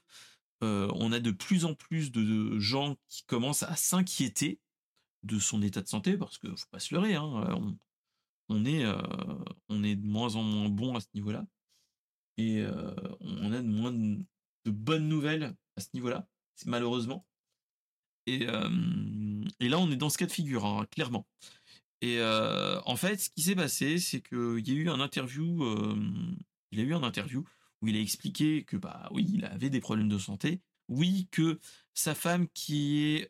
euh, 0.64 0.90
on 0.96 1.12
a 1.12 1.20
de 1.20 1.32
plus 1.32 1.66
en 1.66 1.76
plus 1.76 2.12
de, 2.12 2.58
gens 2.60 2.96
qui 3.08 3.24
commencent 3.26 3.64
à 3.64 3.76
s'inquiéter 3.76 4.60
de 5.24 5.40
son 5.40 5.62
état 5.62 5.82
de 5.82 5.88
santé, 5.88 6.18
parce 6.18 6.38
que 6.38 6.56
faut 6.56 6.70
pas 6.72 6.80
se 6.80 6.94
leurrer, 6.94 7.16
hein, 7.16 7.60
on, 8.50 8.66
est, 8.66 8.84
de 9.96 10.08
moins 10.08 10.36
en 10.36 10.44
moins 10.44 10.70
bon 10.70 10.96
à 10.96 11.02
ce 11.02 11.08
niveau-là. 11.14 11.46
Et 12.38 12.64
on 13.22 13.52
a 13.52 13.62
de 13.62 13.68
moins 13.68 13.92
de, 13.92 14.24
bonnes 14.66 15.08
nouvelles 15.08 15.56
à 15.76 15.82
ce 15.82 15.88
niveau-là, 15.94 16.28
malheureusement. 16.66 17.26
Et, 18.28 18.44
et, 19.60 19.70
là, 19.70 19.80
on 19.80 19.92
est 19.92 19.98
dans 19.98 20.10
ce 20.10 20.18
cas 20.18 20.26
de 20.28 20.32
figure, 20.32 20.66
hein, 20.66 20.86
clairement. 20.92 21.28
Et 22.02 22.22
en 22.22 22.96
fait, 22.96 23.18
ce 23.18 23.30
qui 23.30 23.42
s'est 23.42 23.56
passé, 23.56 24.00
c'est 24.00 24.22
qu'il 24.22 24.68
y 24.68 24.72
a 24.72 24.76
eu 24.76 24.90
un 24.90 25.00
interview, 25.00 25.66
il 26.72 26.80
a 26.80 26.84
eu 26.84 26.94
un 26.94 27.04
interview 27.04 27.44
où 27.82 27.88
il 27.88 27.96
a 27.96 28.00
expliqué 28.00 28.64
que 28.64 28.78
bah 28.78 29.10
oui, 29.12 29.30
il 29.34 29.46
avait 29.46 29.70
des 29.70 29.80
problèmes 29.80 30.10
de 30.10 30.18
santé, 30.18 30.62
oui 30.88 31.28
que 31.32 31.60
sa 31.94 32.14
femme 32.14 32.48
qui 32.54 33.00
est, 33.02 33.30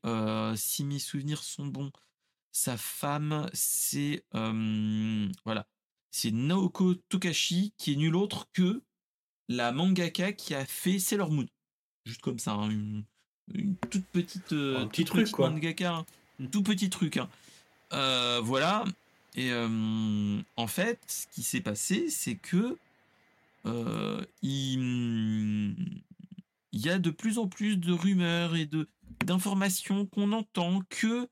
si 0.55 0.83
mes 0.83 0.99
souvenirs 0.99 1.43
sont 1.43 1.67
bons, 1.67 1.91
sa 2.51 2.77
femme 2.77 3.49
c'est 3.53 4.23
voilà, 4.31 5.67
c'est 6.11 6.31
Naoko 6.31 6.95
Tokashi 6.95 7.73
qui 7.77 7.93
est 7.93 7.97
nul 7.97 8.15
autre 8.15 8.47
que 8.53 8.83
la 9.47 9.71
mangaka 9.71 10.33
qui 10.33 10.55
a 10.55 10.65
fait 10.65 10.99
Sailor 10.99 11.31
Moon, 11.31 11.45
juste 12.05 12.21
comme 12.21 12.39
ça, 12.39 12.53
hein, 12.53 12.69
une, 12.69 13.05
toute 13.91 14.05
petite, 14.05 14.53
un 14.53 14.87
petit 14.87 15.05
truc 15.05 15.29
quoi, 15.31 15.49
mangaka, 15.49 15.93
un 15.93 16.05
mmh. 16.39 16.49
tout 16.49 16.63
petit 16.63 16.89
truc. 16.89 17.17
Hein. 17.17 17.29
Euh, 17.93 18.41
voilà. 18.43 18.85
Et 19.35 19.51
euh, 19.51 20.41
en 20.55 20.67
fait, 20.67 20.99
ce 21.07 21.27
qui 21.27 21.43
s'est 21.43 21.61
passé, 21.61 22.09
c'est 22.09 22.35
que 22.35 22.77
euh, 23.65 24.23
il, 24.41 25.75
y 26.71 26.89
a 26.89 26.99
de 26.99 27.09
plus 27.09 27.37
en 27.37 27.47
plus 27.47 27.77
de 27.77 27.91
rumeurs 27.91 28.55
et 28.55 28.65
de 28.65 28.87
d'informations 29.25 30.05
qu'on 30.05 30.33
entend 30.33 30.81
que 30.89 31.27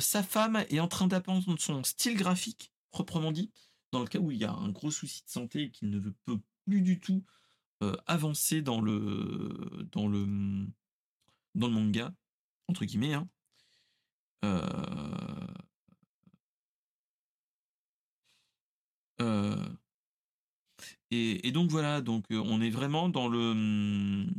sa 0.00 0.22
femme 0.22 0.64
est 0.70 0.80
en 0.80 0.88
train 0.88 1.08
d'apprendre 1.08 1.58
son 1.58 1.82
style 1.84 2.16
graphique, 2.16 2.72
proprement 2.90 3.32
dit, 3.32 3.50
dans 3.90 4.00
le 4.00 4.06
cas 4.06 4.18
où 4.18 4.30
il 4.30 4.38
y 4.38 4.44
a 4.44 4.52
un 4.52 4.68
gros 4.68 4.90
souci 4.90 5.22
de 5.24 5.30
santé 5.30 5.62
et 5.62 5.70
qu'il 5.70 5.90
ne 5.90 5.98
peut 5.98 6.40
plus 6.66 6.80
du 6.80 7.00
tout 7.00 7.22
avancer 8.06 8.62
dans 8.62 8.80
le 8.80 9.88
dans 9.92 10.06
le 10.06 10.26
dans 11.54 11.66
le 11.66 11.72
manga 11.72 12.14
entre 12.68 12.84
guillemets. 12.84 13.14
Hein. 13.14 13.28
Et, 21.14 21.52
donc 21.52 21.70
voilà, 21.70 22.00
donc 22.00 22.24
euh, 22.32 22.42
on 22.44 22.60
est 22.60 22.70
vraiment 22.70 23.08
dans 23.08 23.28
le, 23.28 23.52
hmm, 23.54 24.30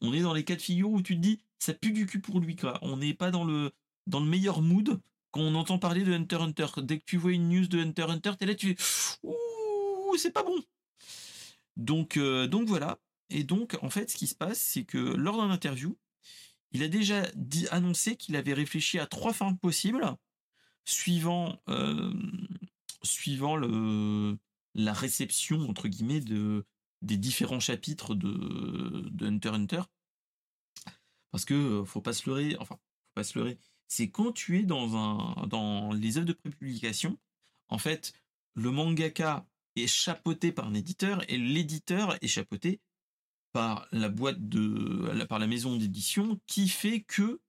on 0.00 0.12
est 0.12 0.20
dans 0.20 0.34
les 0.34 0.44
cas 0.44 0.54
de 0.54 0.62
figure 0.62 0.90
où 0.90 1.02
tu 1.02 1.16
te 1.16 1.20
dis 1.20 1.40
ça 1.58 1.74
pue 1.74 1.92
du 1.92 2.06
cul 2.06 2.20
pour 2.20 2.40
lui 2.40 2.56
quoi. 2.56 2.78
On 2.82 2.96
n'est 2.96 3.14
pas 3.14 3.30
dans 3.30 3.44
le 3.44 3.72
dans 4.06 4.20
le 4.20 4.26
meilleur 4.26 4.62
mood 4.62 5.00
quand 5.32 5.40
on 5.40 5.54
entend 5.54 5.78
parler 5.78 6.04
de 6.04 6.12
Hunter 6.12 6.36
Hunter. 6.36 6.66
Dès 6.78 6.98
que 6.98 7.04
tu 7.04 7.16
vois 7.16 7.32
une 7.32 7.48
news 7.48 7.66
de 7.66 7.80
Hunter 7.80 8.06
Hunter, 8.08 8.32
t'es 8.38 8.46
là 8.46 8.54
tu 8.54 8.76
fais 8.76 9.18
ouh 9.24 10.16
c'est 10.16 10.32
pas 10.32 10.44
bon. 10.44 10.62
Donc 11.76 12.16
euh, 12.16 12.46
donc 12.46 12.68
voilà. 12.68 12.98
Et 13.30 13.44
donc 13.44 13.76
en 13.82 13.90
fait 13.90 14.10
ce 14.10 14.16
qui 14.16 14.28
se 14.28 14.36
passe 14.36 14.58
c'est 14.58 14.84
que 14.84 14.98
lors 14.98 15.38
d'un 15.38 15.50
interview, 15.50 15.96
il 16.72 16.82
a 16.84 16.88
déjà 16.88 17.22
dit, 17.34 17.66
annoncé 17.70 18.16
qu'il 18.16 18.36
avait 18.36 18.54
réfléchi 18.54 18.98
à 18.98 19.06
trois 19.06 19.32
fins 19.32 19.54
possibles 19.54 20.04
suivant 20.84 21.60
suivant 23.02 23.56
la 23.56 24.92
réception, 24.92 25.60
entre 25.68 25.88
guillemets, 25.88 26.20
de, 26.20 26.64
des 27.02 27.16
différents 27.16 27.60
chapitres 27.60 28.14
de, 28.14 29.08
de 29.10 29.26
Hunter 29.26 29.50
Hunter. 29.50 29.82
Parce 31.30 31.44
que, 31.44 31.54
euh, 31.54 31.84
faut 31.84 32.00
pas 32.00 32.12
se 32.12 32.28
leurrer, 32.28 32.56
enfin, 32.58 32.76
faut 32.76 33.14
pas 33.14 33.24
se 33.24 33.38
leurrer, 33.38 33.58
c'est 33.88 34.10
quand 34.10 34.32
tu 34.32 34.58
es 34.58 34.62
dans, 34.62 34.96
un, 34.96 35.46
dans 35.46 35.92
les 35.92 36.16
œuvres 36.16 36.26
de 36.26 36.32
prépublication, 36.32 37.18
en 37.68 37.78
fait, 37.78 38.12
le 38.54 38.70
mangaka 38.70 39.46
est 39.76 39.86
chapeauté 39.86 40.52
par 40.52 40.66
un 40.66 40.74
éditeur 40.74 41.22
et 41.30 41.38
l'éditeur 41.38 42.16
est 42.22 42.28
chapeauté 42.28 42.80
par 43.52 43.86
la 43.92 44.08
boîte 44.08 44.48
de 44.48 45.24
par 45.24 45.38
la 45.38 45.46
maison 45.46 45.76
d'édition 45.76 46.40
qui 46.46 46.68
fait 46.68 47.02
que 47.02 47.40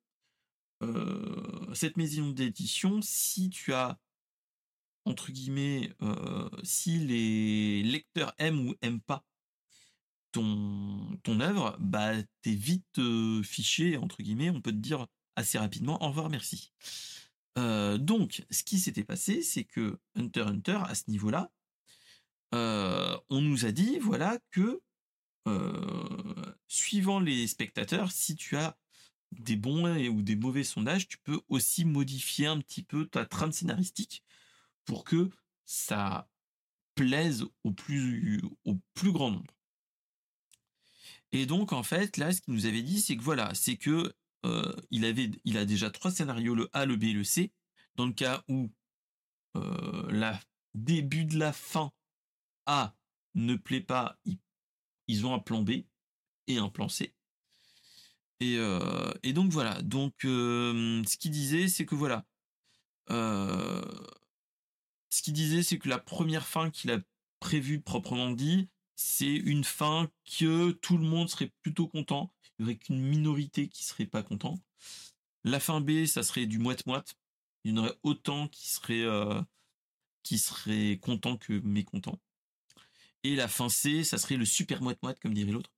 euh, 0.82 1.74
cette 1.74 1.98
maison 1.98 2.30
d'édition 2.30 3.02
si 3.02 3.50
tu 3.50 3.74
as 3.74 3.98
entre 5.06 5.32
guillemets, 5.32 5.94
euh, 6.02 6.50
si 6.64 6.98
les 7.00 7.84
lecteurs 7.84 8.34
aiment 8.38 8.68
ou 8.68 8.76
aiment 8.82 9.02
pas 9.02 9.24
ton, 10.32 11.20
ton 11.24 11.40
œuvre, 11.40 11.78
bah, 11.80 12.14
t'es 12.42 12.56
vite 12.56 13.00
euh, 13.00 13.44
fiché, 13.44 13.98
entre 13.98 14.24
guillemets, 14.24 14.50
on 14.50 14.62
peut 14.62 14.72
te 14.72 14.78
dire 14.78 15.08
assez 15.36 15.58
rapidement 15.58 16.02
au 16.04 16.08
revoir, 16.08 16.30
merci. 16.30 16.72
Euh, 17.60 17.98
donc, 17.98 18.44
ce 18.50 18.64
qui 18.64 18.80
s'était 18.80 19.04
passé, 19.04 19.42
c'est 19.42 19.64
que 19.64 20.00
Hunter 20.16 20.42
Hunter, 20.42 20.80
à 20.86 20.96
ce 20.96 21.04
niveau-là, 21.08 21.52
on 22.52 23.42
nous 23.42 23.66
a 23.66 23.72
dit, 23.72 23.98
voilà, 24.00 24.38
que 24.52 24.80
suivant 26.68 27.20
les 27.20 27.48
spectateurs, 27.48 28.12
si 28.12 28.36
tu 28.36 28.56
as 28.58 28.78
des 29.32 29.56
bons 29.56 29.88
ou 30.08 30.22
des 30.22 30.36
mauvais 30.36 30.64
sondages, 30.64 31.08
tu 31.08 31.18
peux 31.18 31.42
aussi 31.50 31.84
modifier 31.84 32.46
un 32.46 32.60
petit 32.60 32.84
peu 32.84 33.08
ta 33.08 33.26
trame 33.26 33.52
scénaristique 33.52 34.24
pour 34.86 35.04
que 35.04 35.30
ça 35.66 36.30
plaise 36.96 37.46
au 37.64 37.72
plus, 37.72 38.42
au 38.66 38.78
plus 38.94 39.12
grand 39.12 39.32
nombre. 39.32 39.54
Et 41.32 41.46
donc, 41.46 41.74
en 41.74 41.84
fait, 41.84 42.18
là, 42.18 42.32
ce 42.32 42.42
qu'il 42.42 42.54
nous 42.54 42.68
avait 42.68 42.84
dit, 42.84 43.02
c'est 43.02 43.18
que 43.18 43.24
voilà, 43.24 43.54
c'est 43.56 43.76
que 43.76 44.14
euh, 44.46 44.76
il, 44.92 45.04
avait, 45.06 45.32
il 45.46 45.58
a 45.58 45.66
déjà 45.66 45.90
trois 45.90 46.12
scénarios, 46.12 46.54
le 46.54 46.70
A, 46.74 46.86
le 46.86 46.96
B 46.96 47.06
et 47.06 47.14
le 47.14 47.24
C. 47.24 47.52
Dans 47.96 48.06
le 48.06 48.14
cas 48.14 48.44
où 48.48 48.70
euh, 49.56 50.12
la 50.12 50.40
début 50.76 51.26
de 51.26 51.38
la 51.38 51.54
fin 51.54 51.92
A 52.66 52.96
ne 53.36 53.56
plaît 53.56 53.82
pas, 53.82 54.20
ils, 55.08 55.26
ont 55.26 55.34
un 55.34 55.40
plan 55.40 55.64
B 55.64 55.72
et 56.48 56.58
un 56.58 56.70
plan 56.70 56.88
C. 56.88 57.14
Et, 58.40 58.58
euh, 58.58 59.12
et 59.24 59.34
donc 59.34 59.52
voilà. 59.52 59.82
Donc 59.82 60.14
ce 60.22 61.18
qu'il 61.18 61.32
disait, 61.32 61.68
c'est 61.68 61.86
que 61.86 61.96
voilà. 61.96 62.26
Ce 65.14 65.22
qu'il 65.22 65.34
disait, 65.34 65.62
c'est 65.62 65.78
que 65.78 65.90
la 65.90 66.00
première 66.00 66.48
fin 66.48 66.72
qu'il 66.72 66.90
a 66.90 66.98
prévue 67.40 67.80
proprement 67.80 68.32
dit, 68.32 68.68
c'est 68.96 69.28
une 69.28 69.64
fin 69.64 70.10
que 70.40 70.72
tout 70.72 70.98
le 70.98 71.04
monde 71.04 71.30
serait 71.30 71.52
plutôt 71.62 71.88
content. 71.88 72.34
Il 72.58 72.66
n'y 72.66 72.72
aurait 72.72 72.80
qu'une 72.80 73.00
minorité 73.00 73.68
qui 73.68 73.84
serait 73.84 74.08
pas 74.08 74.24
content. 74.24 74.58
La 75.44 75.60
fin 75.60 75.82
B, 75.82 76.08
ça 76.08 76.24
serait 76.24 76.48
du 76.48 76.58
moite-moite. 76.58 77.14
Il 77.64 77.72
y 77.72 77.74
en 77.76 77.84
aurait 77.84 77.96
autant 78.02 78.48
qui 78.48 78.68
seraient, 78.68 79.04
euh, 79.04 79.40
qui 80.24 80.40
seraient 80.40 80.98
contents 81.00 81.38
que 81.38 81.54
mécontents. 81.60 82.20
Et 83.24 83.36
la 83.36 83.48
fin 83.48 83.70
C, 83.70 84.04
ça 84.04 84.18
serait 84.18 84.36
le 84.36 84.46
super 84.46 84.82
moite-moite, 84.82 85.20
comme 85.20 85.36
dirait 85.36 85.52
l'autre. 85.52 85.70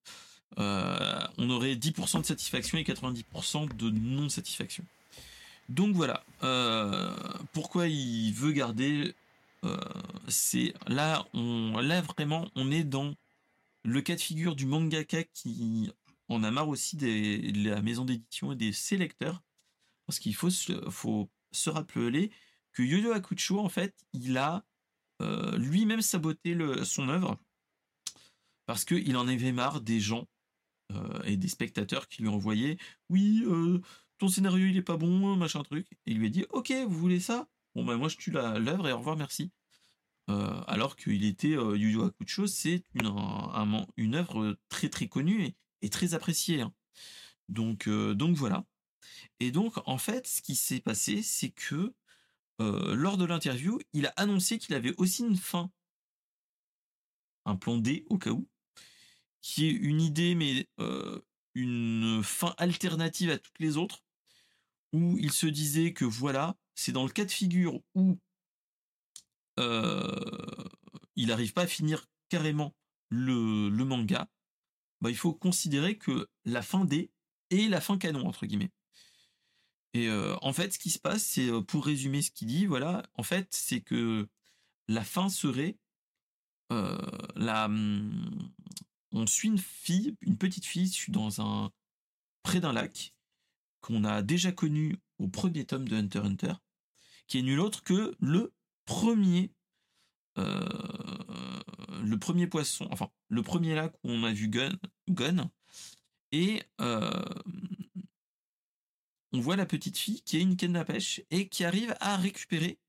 Euh, 0.60 1.28
on 1.38 1.50
aurait 1.50 1.76
10% 1.76 2.22
de 2.22 2.26
satisfaction 2.26 2.78
et 2.78 2.84
90% 2.84 3.76
de 3.76 3.90
non-satisfaction. 3.90 4.86
Donc 5.68 5.94
voilà. 5.94 6.24
Euh, 6.44 7.14
pourquoi 7.52 7.90
il 7.90 8.32
veut 8.32 8.54
garder 8.54 9.14
c'est 10.28 10.74
là, 10.88 11.26
on, 11.34 11.78
là 11.80 12.02
vraiment, 12.02 12.50
on 12.56 12.72
est 12.72 12.84
dans 12.84 13.16
le 13.84 14.02
cas 14.02 14.16
de 14.16 14.22
figure 14.22 14.56
du 14.56 14.66
mangaka 14.66 15.24
qui 15.24 15.92
en 16.28 16.44
a 16.44 16.52
marre 16.52 16.70
aussi 16.70 16.98
des, 16.98 17.52
de 17.52 17.70
la 17.70 17.82
maison 17.82 18.06
d'édition 18.06 18.52
et 18.52 18.56
des 18.56 18.74
sélecteurs. 18.74 19.44
Parce 20.06 20.20
qu'il 20.20 20.36
faut, 20.36 20.50
se 20.50 21.70
rappeler 21.70 22.32
que 22.74 22.84
Yo-Yo 22.84 23.14
en 23.60 23.70
fait, 23.70 23.96
il 24.14 24.38
a 24.38 24.66
euh, 25.22 25.58
lui-même 25.58 26.02
saboté 26.02 26.58
son 26.84 27.10
œuvre 27.10 27.40
parce 28.66 28.84
qu'il 28.84 29.16
en 29.16 29.28
avait 29.28 29.52
marre 29.52 29.82
des 29.82 30.00
gens 30.00 30.28
euh, 30.92 31.22
et 31.24 31.38
des 31.38 31.48
spectateurs 31.48 32.08
qui 32.08 32.24
lui 32.24 32.30
envoyaient 32.30 32.78
Oui, 33.10 33.46
ton 34.18 34.28
scénario 34.28 34.68
il 34.68 34.78
est 34.78 34.82
pas 34.82 34.98
bon, 34.98 35.36
machin 35.36 35.64
truc. 35.64 35.88
Et 36.06 36.12
il 36.12 36.20
lui 36.20 36.28
a 36.28 36.30
dit 36.30 36.46
Ok, 36.50 36.72
vous 36.72 36.98
voulez 36.98 37.20
ça? 37.20 37.48
Bon, 37.76 37.84
ben 37.84 37.98
moi 37.98 38.08
je 38.08 38.18
tue 38.18 38.32
l'œuvre 38.32 38.88
et 38.88 38.94
au 38.94 38.98
revoir, 38.98 39.18
merci. 39.18 39.52
Euh, 40.30 40.62
alors 40.68 40.96
qu'il 40.96 41.24
était 41.26 41.56
euh, 41.56 41.78
Yu 41.78 41.92
Yu 41.92 42.02
Hakusho, 42.04 42.48
c'est 42.48 42.84
une, 42.96 43.86
une 43.98 44.16
œuvre 44.16 44.58
très 44.70 44.90
très 44.90 45.08
connue 45.08 45.54
et, 45.82 45.90
très 45.90 46.14
appréciée. 46.14 46.62
Hein. 46.62 46.74
Donc, 47.50 47.88
euh, 47.88 48.16
donc 48.16 48.36
voilà. 48.36 48.66
Et 49.40 49.52
donc 49.52 49.74
en 49.86 49.98
fait, 49.98 50.28
ce 50.28 50.42
qui 50.42 50.56
s'est 50.56 50.80
passé, 50.80 51.22
c'est 51.22 51.52
que 51.52 51.94
lors 52.60 53.18
de 53.18 53.26
l'interview, 53.26 53.80
il 53.94 54.06
a 54.08 54.14
annoncé 54.16 54.58
qu'il 54.58 54.76
avait 54.76 54.96
aussi 54.98 55.24
une 55.24 55.36
fin, 55.36 55.70
un 57.46 57.58
plan 57.58 57.78
D 57.78 58.06
au 58.10 58.18
cas 58.18 58.32
où, 58.32 58.48
qui 59.42 59.68
est 59.68 59.72
une 59.72 60.02
idée 60.02 60.36
mais 60.36 60.70
une 61.54 62.22
fin 62.24 62.56
alternative 62.58 63.30
à 63.32 63.38
toutes 63.38 63.60
les 63.60 63.76
autres, 63.76 64.05
où 64.96 65.18
il 65.18 65.34
se 65.34 65.46
disait 65.46 65.92
que 65.92 66.06
voilà, 66.06 66.56
c'est 66.74 66.94
dans 66.94 67.04
le 67.04 67.12
cas 67.12 67.26
de 67.26 67.32
figure 67.32 67.82
où 67.96 68.18
euh, 69.60 70.70
il 71.18 71.28
n'arrive 71.28 71.52
pas 71.52 71.64
à 71.64 71.68
finir 71.68 72.06
carrément 72.30 72.74
le, 73.10 73.70
manga, 73.84 74.30
bah, 75.02 75.10
il 75.10 75.18
faut 75.18 75.34
considérer 75.34 75.98
que 75.98 76.30
la 76.46 76.62
fin 76.62 76.86
D 76.86 77.12
est 77.50 77.68
la 77.68 77.82
fin 77.82 77.98
canon, 77.98 78.26
entre 78.26 78.46
guillemets. 78.46 78.72
Et 79.94 80.08
euh, 80.08 80.38
en 80.42 80.54
fait, 80.54 80.74
ce 80.74 80.80
qui 80.80 80.90
se 80.90 81.00
passe, 81.00 81.24
c'est 81.24 81.50
euh, 81.50 81.62
pour 81.62 81.86
résumer 81.86 82.22
ce 82.22 82.32
qu'il 82.32 82.48
dit, 82.48 82.66
voilà, 82.66 83.04
en 83.16 83.24
fait, 83.24 83.50
c'est 83.52 83.82
que 83.82 84.30
la 84.88 85.04
fin 85.04 85.28
serait 85.28 85.78
la, 86.70 87.66
hum, 87.66 88.50
on 89.12 89.28
suit 89.28 89.50
une 89.50 89.58
fille, 89.58 90.16
une 90.22 90.38
petite 90.38 90.66
fille, 90.66 90.92
dans 91.10 91.42
un 91.42 91.72
près 92.44 92.62
d'un 92.62 92.72
lac 92.74 93.15
qu'on 93.86 94.04
a 94.04 94.24
déjà 94.24 94.52
connu 94.52 94.98
au 95.20 95.28
premier 95.28 95.64
tome 95.64 95.88
de 95.88 95.96
Hunter 95.96 96.20
Hunter, 96.20 96.54
qui 97.28 97.38
est 97.38 97.44
nul 97.44 97.60
autre 97.60 97.84
que 97.84 98.16
le 98.20 98.52
premier 98.86 99.52
euh, 100.40 100.60
le 102.04 102.18
premier 102.18 102.48
poisson, 102.48 102.88
enfin 102.90 103.10
le 103.30 103.44
premier 103.44 103.76
lac 103.76 103.94
où 104.04 104.10
on 104.10 104.24
a 104.24 104.34
vu 104.34 104.50
Gun, 104.50 104.76
Gun 105.08 105.52
et 106.32 106.64
euh, 106.82 107.24
on 109.32 109.40
voit 109.40 109.56
la 109.56 109.68
petite 109.68 110.00
fille 110.00 110.24
qui 110.24 110.38
a 110.38 110.40
une 110.40 110.58
canne 110.58 110.76
à 110.78 110.84
pêche 110.84 111.22
et 111.30 111.48
qui 111.48 111.64
arrive 111.64 111.96
à 112.00 112.18
récupérer 112.18 112.80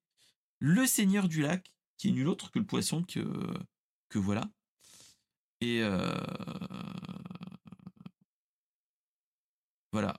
le 0.60 0.86
seigneur 0.86 1.28
du 1.28 1.42
lac, 1.42 1.70
qui 1.98 2.08
est 2.08 2.12
nul 2.12 2.26
autre 2.26 2.50
que 2.50 2.58
le 2.58 2.64
poisson 2.66 3.02
que, 3.02 3.22
que 4.08 4.18
voilà. 4.18 4.48
Et 5.60 5.82
euh, 5.82 6.16
voilà. 9.92 10.16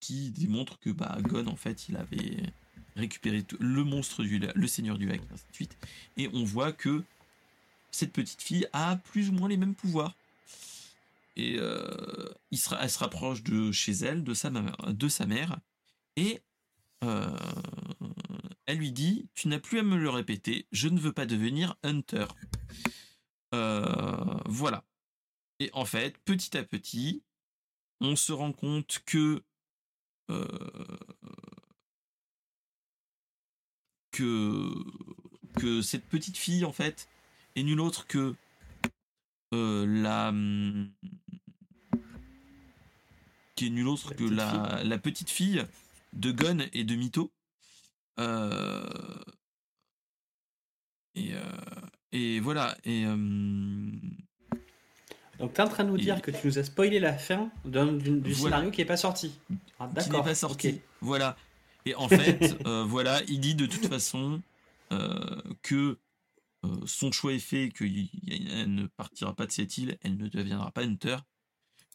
qui 0.00 0.30
démontre 0.30 0.78
que 0.78 0.90
bah, 0.90 1.18
Gon, 1.22 1.46
en 1.46 1.56
fait, 1.56 1.88
il 1.88 1.96
avait 1.96 2.52
récupérer 2.96 3.44
le 3.60 3.84
monstre 3.84 4.24
du 4.24 4.38
le 4.38 4.66
seigneur 4.66 4.98
du 4.98 5.06
lac, 5.06 5.20
ainsi 5.32 5.44
de 5.50 5.54
suite. 5.54 5.76
Et 6.16 6.28
on 6.32 6.44
voit 6.44 6.72
que 6.72 7.04
cette 7.90 8.12
petite 8.12 8.42
fille 8.42 8.66
a 8.72 8.96
plus 8.96 9.30
ou 9.30 9.32
moins 9.32 9.48
les 9.48 9.56
mêmes 9.56 9.74
pouvoirs. 9.74 10.14
Et 11.36 11.56
euh, 11.58 12.30
il 12.50 12.58
sera, 12.58 12.82
elle 12.82 12.90
se 12.90 12.98
rapproche 12.98 13.42
de 13.42 13.70
chez 13.70 13.92
elle, 13.92 14.24
de 14.24 14.32
sa, 14.32 14.50
de 14.50 15.08
sa 15.08 15.26
mère, 15.26 15.58
et 16.16 16.40
euh, 17.04 17.36
elle 18.64 18.78
lui 18.78 18.90
dit 18.90 19.28
Tu 19.34 19.48
n'as 19.48 19.58
plus 19.58 19.78
à 19.78 19.82
me 19.82 19.96
le 19.96 20.08
répéter, 20.08 20.66
je 20.72 20.88
ne 20.88 20.98
veux 20.98 21.12
pas 21.12 21.26
devenir 21.26 21.76
Hunter. 21.82 22.26
Euh, 23.54 24.38
voilà. 24.46 24.82
Et 25.60 25.70
en 25.74 25.84
fait, 25.84 26.16
petit 26.24 26.56
à 26.56 26.64
petit, 26.64 27.22
on 28.00 28.16
se 28.16 28.32
rend 28.32 28.52
compte 28.52 29.00
que 29.06 29.42
que, 34.16 34.72
que 35.58 35.82
cette 35.82 36.06
petite 36.06 36.38
fille, 36.38 36.64
en 36.64 36.72
fait, 36.72 37.08
est 37.54 37.62
nulle 37.62 37.80
autre 37.80 38.06
que 38.06 38.34
euh, 39.52 39.86
la. 39.86 40.32
qui 43.54 43.66
est 43.66 43.70
nulle 43.70 43.88
autre 43.88 44.14
que 44.14 44.24
la, 44.24 44.82
la, 44.84 44.98
petite 44.98 45.30
fille 45.30 45.64
de 46.12 46.32
Gon 46.32 46.66
et 46.72 46.84
de 46.84 46.94
Mito. 46.94 47.32
Euh, 48.18 48.84
et, 51.14 51.34
euh, 51.34 51.42
et 52.12 52.40
voilà. 52.40 52.76
Et. 52.84 53.04
Donc 55.38 55.52
tu 55.54 55.60
es 55.60 55.64
en 55.64 55.68
train 55.68 55.84
de 55.84 55.90
nous 55.90 55.98
dire 55.98 56.22
que 56.22 56.30
tu 56.30 56.46
nous 56.46 56.58
as 56.58 56.64
spoilé 56.64 56.98
la 56.98 57.12
fin 57.12 57.50
du 57.64 58.34
scénario 58.34 58.70
qui 58.70 58.80
n'est 58.80 58.86
pas 58.86 58.96
sorti. 58.96 59.38
Ah, 59.78 59.88
qui 60.00 60.10
n'est 60.10 60.22
pas 60.22 60.34
sorti. 60.34 60.80
Voilà. 61.00 61.36
Et 61.84 61.94
en 61.94 62.08
fait, 62.08 62.56
euh, 62.66 62.84
voilà, 62.84 63.22
il 63.28 63.40
dit 63.40 63.54
de 63.54 63.66
toute 63.66 63.86
façon 63.86 64.42
euh, 64.92 65.40
que 65.62 65.98
euh, 66.64 66.76
son 66.84 67.12
choix 67.12 67.32
est 67.32 67.38
fait, 67.38 67.68
qu'elle 67.70 68.74
ne 68.74 68.86
partira 68.86 69.34
pas 69.34 69.46
de 69.46 69.52
cette 69.52 69.78
île, 69.78 69.96
elle 70.02 70.16
ne 70.16 70.28
deviendra 70.28 70.70
pas 70.72 70.82
Hunter, 70.82 71.18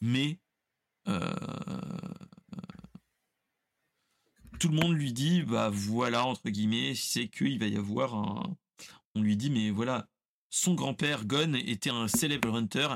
mais 0.01 0.39
tout 4.59 4.69
le 4.69 4.75
monde 4.75 4.93
lui 4.93 5.11
dit, 5.11 5.41
bah 5.41 5.71
voilà, 5.73 6.23
entre 6.25 6.49
guillemets, 6.49 6.93
c'est 6.93 7.27
qu'il 7.27 7.57
va 7.59 7.65
y 7.65 7.77
avoir 7.77 8.13
un... 8.13 8.55
On 9.15 9.21
lui 9.21 9.35
dit, 9.35 9.49
mais 9.49 9.71
voilà, 9.71 10.07
son 10.51 10.75
grand-père, 10.75 11.25
Gon, 11.25 11.55
était 11.55 11.89
un 11.89 12.07
célèbre 12.07 12.55
hunter. 12.55 12.87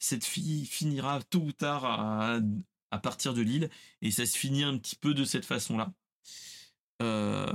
Cette 0.00 0.24
fille 0.24 0.64
finira 0.66 1.22
tôt 1.24 1.40
ou 1.40 1.52
tard 1.52 1.84
à, 1.84 2.98
partir 2.98 3.34
de 3.34 3.42
l'île, 3.42 3.70
et 4.02 4.10
ça 4.10 4.26
se 4.26 4.36
finit 4.36 4.64
un 4.64 4.78
petit 4.78 4.96
peu 4.96 5.14
de 5.14 5.24
cette 5.24 5.44
façon-là. 5.44 5.92
Euh, 7.02 7.46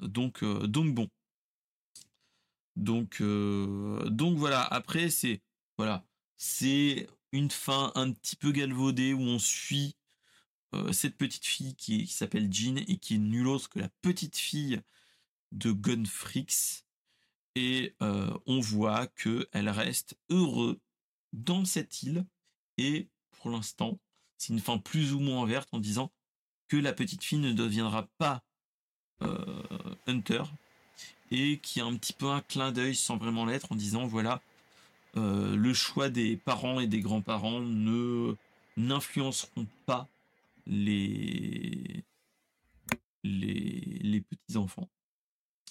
donc, 0.00 0.42
euh, 0.42 0.66
donc 0.66 0.94
bon. 0.94 1.08
Donc, 2.76 3.20
euh, 3.20 4.04
donc 4.10 4.36
voilà. 4.36 4.62
Après, 4.62 5.10
c'est 5.10 5.40
voilà, 5.78 6.04
c'est 6.36 7.08
une 7.32 7.50
fin 7.50 7.92
un 7.94 8.12
petit 8.12 8.36
peu 8.36 8.50
galvaudée 8.52 9.12
où 9.14 9.20
on 9.20 9.38
suit 9.38 9.94
cette 10.92 11.16
petite 11.16 11.46
fille 11.46 11.74
qui, 11.76 12.06
s'appelle 12.08 12.52
Jean 12.52 12.76
et 12.76 12.98
qui 12.98 13.14
est 13.14 13.18
nulle 13.18 13.46
autre 13.46 13.70
que 13.70 13.78
la 13.78 13.88
petite 14.02 14.36
fille 14.36 14.80
de 15.52 15.72
Gunfrix. 15.72 16.84
Et 17.54 17.94
on 18.00 18.60
voit 18.60 19.06
qu'elle 19.06 19.68
reste 19.70 20.18
heureux 20.30 20.80
dans 21.44 21.64
cette 21.64 22.02
île. 22.02 22.24
Et 22.76 23.08
pour 23.32 23.50
l'instant, 23.50 23.98
c'est 24.36 24.52
une 24.52 24.60
fin 24.60 24.78
plus 24.78 25.12
ou 25.12 25.20
moins 25.20 25.46
verte 25.46 25.68
en 25.72 25.78
disant 25.78 26.12
que 26.68 26.76
la 26.76 26.92
petite 26.92 27.24
fille 27.24 27.38
ne 27.38 27.52
deviendra 27.52 28.08
pas 28.18 28.42
Hunter. 30.06 30.42
Et 31.30 31.58
qui 31.58 31.80
a 31.80 31.84
un 31.84 31.96
petit 31.96 32.12
peu 32.12 32.26
un 32.30 32.40
clin 32.40 32.72
d'œil 32.72 32.94
sans 32.94 33.16
vraiment 33.16 33.44
l'être 33.44 33.72
en 33.72 33.76
disant 33.76 34.06
voilà, 34.06 34.40
le 35.14 35.72
choix 35.74 36.08
des 36.08 36.36
parents 36.36 36.80
et 36.80 36.86
des 36.86 37.00
grands-parents 37.00 37.60
ne 37.60 38.34
n'influenceront 38.76 39.66
pas 39.84 40.08
les, 40.66 42.04
les, 43.24 43.98
les 44.00 44.20
petits-enfants. 44.20 44.88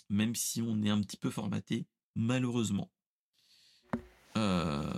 Même 0.09 0.35
si 0.35 0.61
on 0.61 0.83
est 0.83 0.89
un 0.89 1.01
petit 1.01 1.17
peu 1.17 1.29
formaté, 1.29 1.85
malheureusement. 2.15 2.89
Euh, 4.35 4.91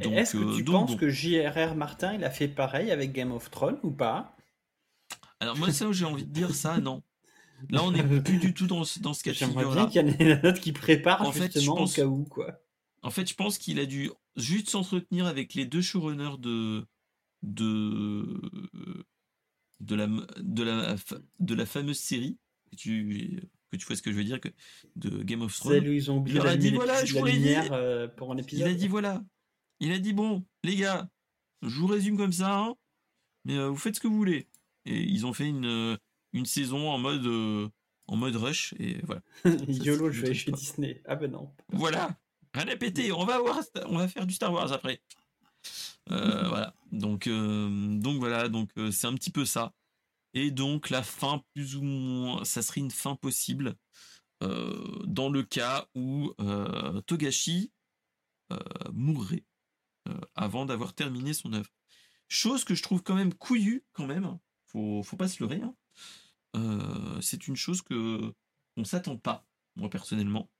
Est-ce 0.00 0.32
que 0.32 0.38
euh, 0.38 0.56
tu 0.56 0.64
penses 0.64 0.96
que 0.96 1.08
J.R.R. 1.08 1.74
Martin 1.74 2.14
il 2.14 2.24
a 2.24 2.30
fait 2.30 2.48
pareil 2.48 2.90
avec 2.90 3.12
Game 3.12 3.32
of 3.32 3.50
Thrones 3.50 3.78
ou 3.82 3.90
pas? 3.90 4.36
Alors 5.40 5.56
moi 5.56 5.70
ça 5.72 5.90
j'ai 5.92 6.04
envie 6.04 6.24
de 6.24 6.32
dire 6.32 6.54
ça 6.54 6.78
non. 6.78 7.02
Là, 7.70 7.82
on 7.82 7.92
n'est 7.92 8.02
plus 8.20 8.38
du 8.38 8.52
tout 8.52 8.66
dans, 8.66 8.82
dans 9.00 9.14
ce 9.14 9.22
cas 9.22 9.30
de 9.30 9.36
J'aimerais 9.36 9.64
bien 9.72 9.86
qu'il 9.86 10.06
y 10.06 10.10
ait 10.10 10.16
une 10.34 10.40
note 10.42 10.60
qui 10.60 10.72
prépare 10.72 11.22
en 11.22 11.32
justement 11.32 11.86
fait, 11.86 12.02
au 12.02 12.04
cas 12.04 12.06
où, 12.06 12.24
quoi. 12.24 12.60
En 13.02 13.10
fait, 13.10 13.28
je 13.28 13.34
pense 13.34 13.58
qu'il 13.58 13.78
a 13.78 13.86
dû 13.86 14.10
juste 14.36 14.70
s'entretenir 14.70 15.26
avec 15.26 15.54
les 15.54 15.64
deux 15.64 15.80
showrunners 15.80 16.38
de 16.38 16.84
de 17.42 18.40
de 19.80 19.94
la 19.94 20.06
de 20.38 20.62
la 20.62 20.96
de 21.40 21.54
la 21.54 21.66
fameuse 21.66 21.98
série 21.98 22.38
que 22.70 22.76
tu 22.76 23.40
que 23.70 23.76
tu 23.76 23.86
vois 23.86 23.96
ce 23.96 24.02
que 24.02 24.10
je 24.10 24.16
veux 24.16 24.24
dire 24.24 24.40
que 24.40 24.48
de 24.96 25.22
Game 25.22 25.42
of 25.42 25.54
Thrones. 25.54 25.84
Ils 25.84 26.10
ont 26.10 26.18
oublié 26.18 26.40
il 26.40 26.46
a 26.46 26.56
dit 26.56 26.70
voilà, 26.70 27.04
je 27.04 27.16
euh, 27.72 28.08
pour 28.08 28.32
un 28.32 28.36
épisode. 28.36 28.68
Il 28.68 28.70
a 28.70 28.74
dit 28.74 28.88
voilà. 28.88 29.22
Il 29.80 29.92
a 29.92 29.98
dit 29.98 30.12
bon, 30.12 30.44
les 30.62 30.76
gars, 30.76 31.08
je 31.62 31.78
vous 31.78 31.86
résume 31.86 32.16
comme 32.16 32.32
ça, 32.32 32.58
hein, 32.58 32.74
mais 33.44 33.56
euh, 33.56 33.68
vous 33.68 33.76
faites 33.76 33.96
ce 33.96 34.00
que 34.00 34.08
vous 34.08 34.16
voulez. 34.16 34.48
Et 34.86 35.02
ils 35.02 35.26
ont 35.26 35.32
fait 35.32 35.48
une 35.48 35.98
une 36.34 36.44
saison 36.44 36.90
en 36.90 36.98
mode 36.98 37.24
euh, 37.24 37.68
en 38.06 38.16
mode 38.16 38.36
rush 38.36 38.74
et 38.78 39.00
voilà. 39.04 39.22
YOLO, 39.68 40.10
je 40.10 40.20
vais 40.20 40.34
chez 40.34 40.52
Disney. 40.52 41.00
Ah 41.06 41.16
ben 41.16 41.30
non. 41.30 41.50
Voilà. 41.68 42.14
Rien 42.52 42.68
à 42.68 42.76
péter. 42.76 43.12
On 43.12 43.24
va 43.24 43.38
voir, 43.38 43.60
on 43.86 43.96
va 43.96 44.08
faire 44.08 44.26
du 44.26 44.34
Star 44.34 44.52
Wars 44.52 44.70
après. 44.72 45.00
Euh, 46.10 46.48
voilà. 46.48 46.74
Donc 46.92 47.26
euh, 47.26 47.96
donc 47.98 48.18
voilà. 48.18 48.48
Donc 48.48 48.70
c'est 48.92 49.06
un 49.06 49.14
petit 49.14 49.30
peu 49.30 49.46
ça. 49.46 49.72
Et 50.34 50.50
donc 50.50 50.90
la 50.90 51.02
fin 51.02 51.42
plus 51.54 51.76
ou 51.76 51.82
moins, 51.82 52.44
ça 52.44 52.60
serait 52.60 52.80
une 52.80 52.90
fin 52.90 53.16
possible 53.16 53.74
dans 55.06 55.30
le 55.30 55.42
cas 55.42 55.86
où 55.94 56.34
Togashi 57.06 57.72
mourrait 58.92 59.44
avant 60.34 60.66
d'avoir 60.66 60.94
terminé 60.94 61.32
son 61.32 61.52
œuvre. 61.52 61.70
Chose 62.28 62.64
que 62.64 62.74
je 62.74 62.82
trouve 62.82 63.02
quand 63.02 63.14
même 63.14 63.34
couillue 63.34 63.84
quand 63.92 64.06
même. 64.06 64.38
Faut 64.66 65.02
faut 65.02 65.16
pas 65.16 65.28
se 65.28 65.42
leurrer. 65.42 65.60
Hein. 65.62 65.74
Euh, 66.56 67.20
c'est 67.20 67.48
une 67.48 67.56
chose 67.56 67.82
que 67.82 68.32
on 68.76 68.84
s'attend 68.84 69.16
pas, 69.16 69.46
moi 69.76 69.90
personnellement. 69.90 70.50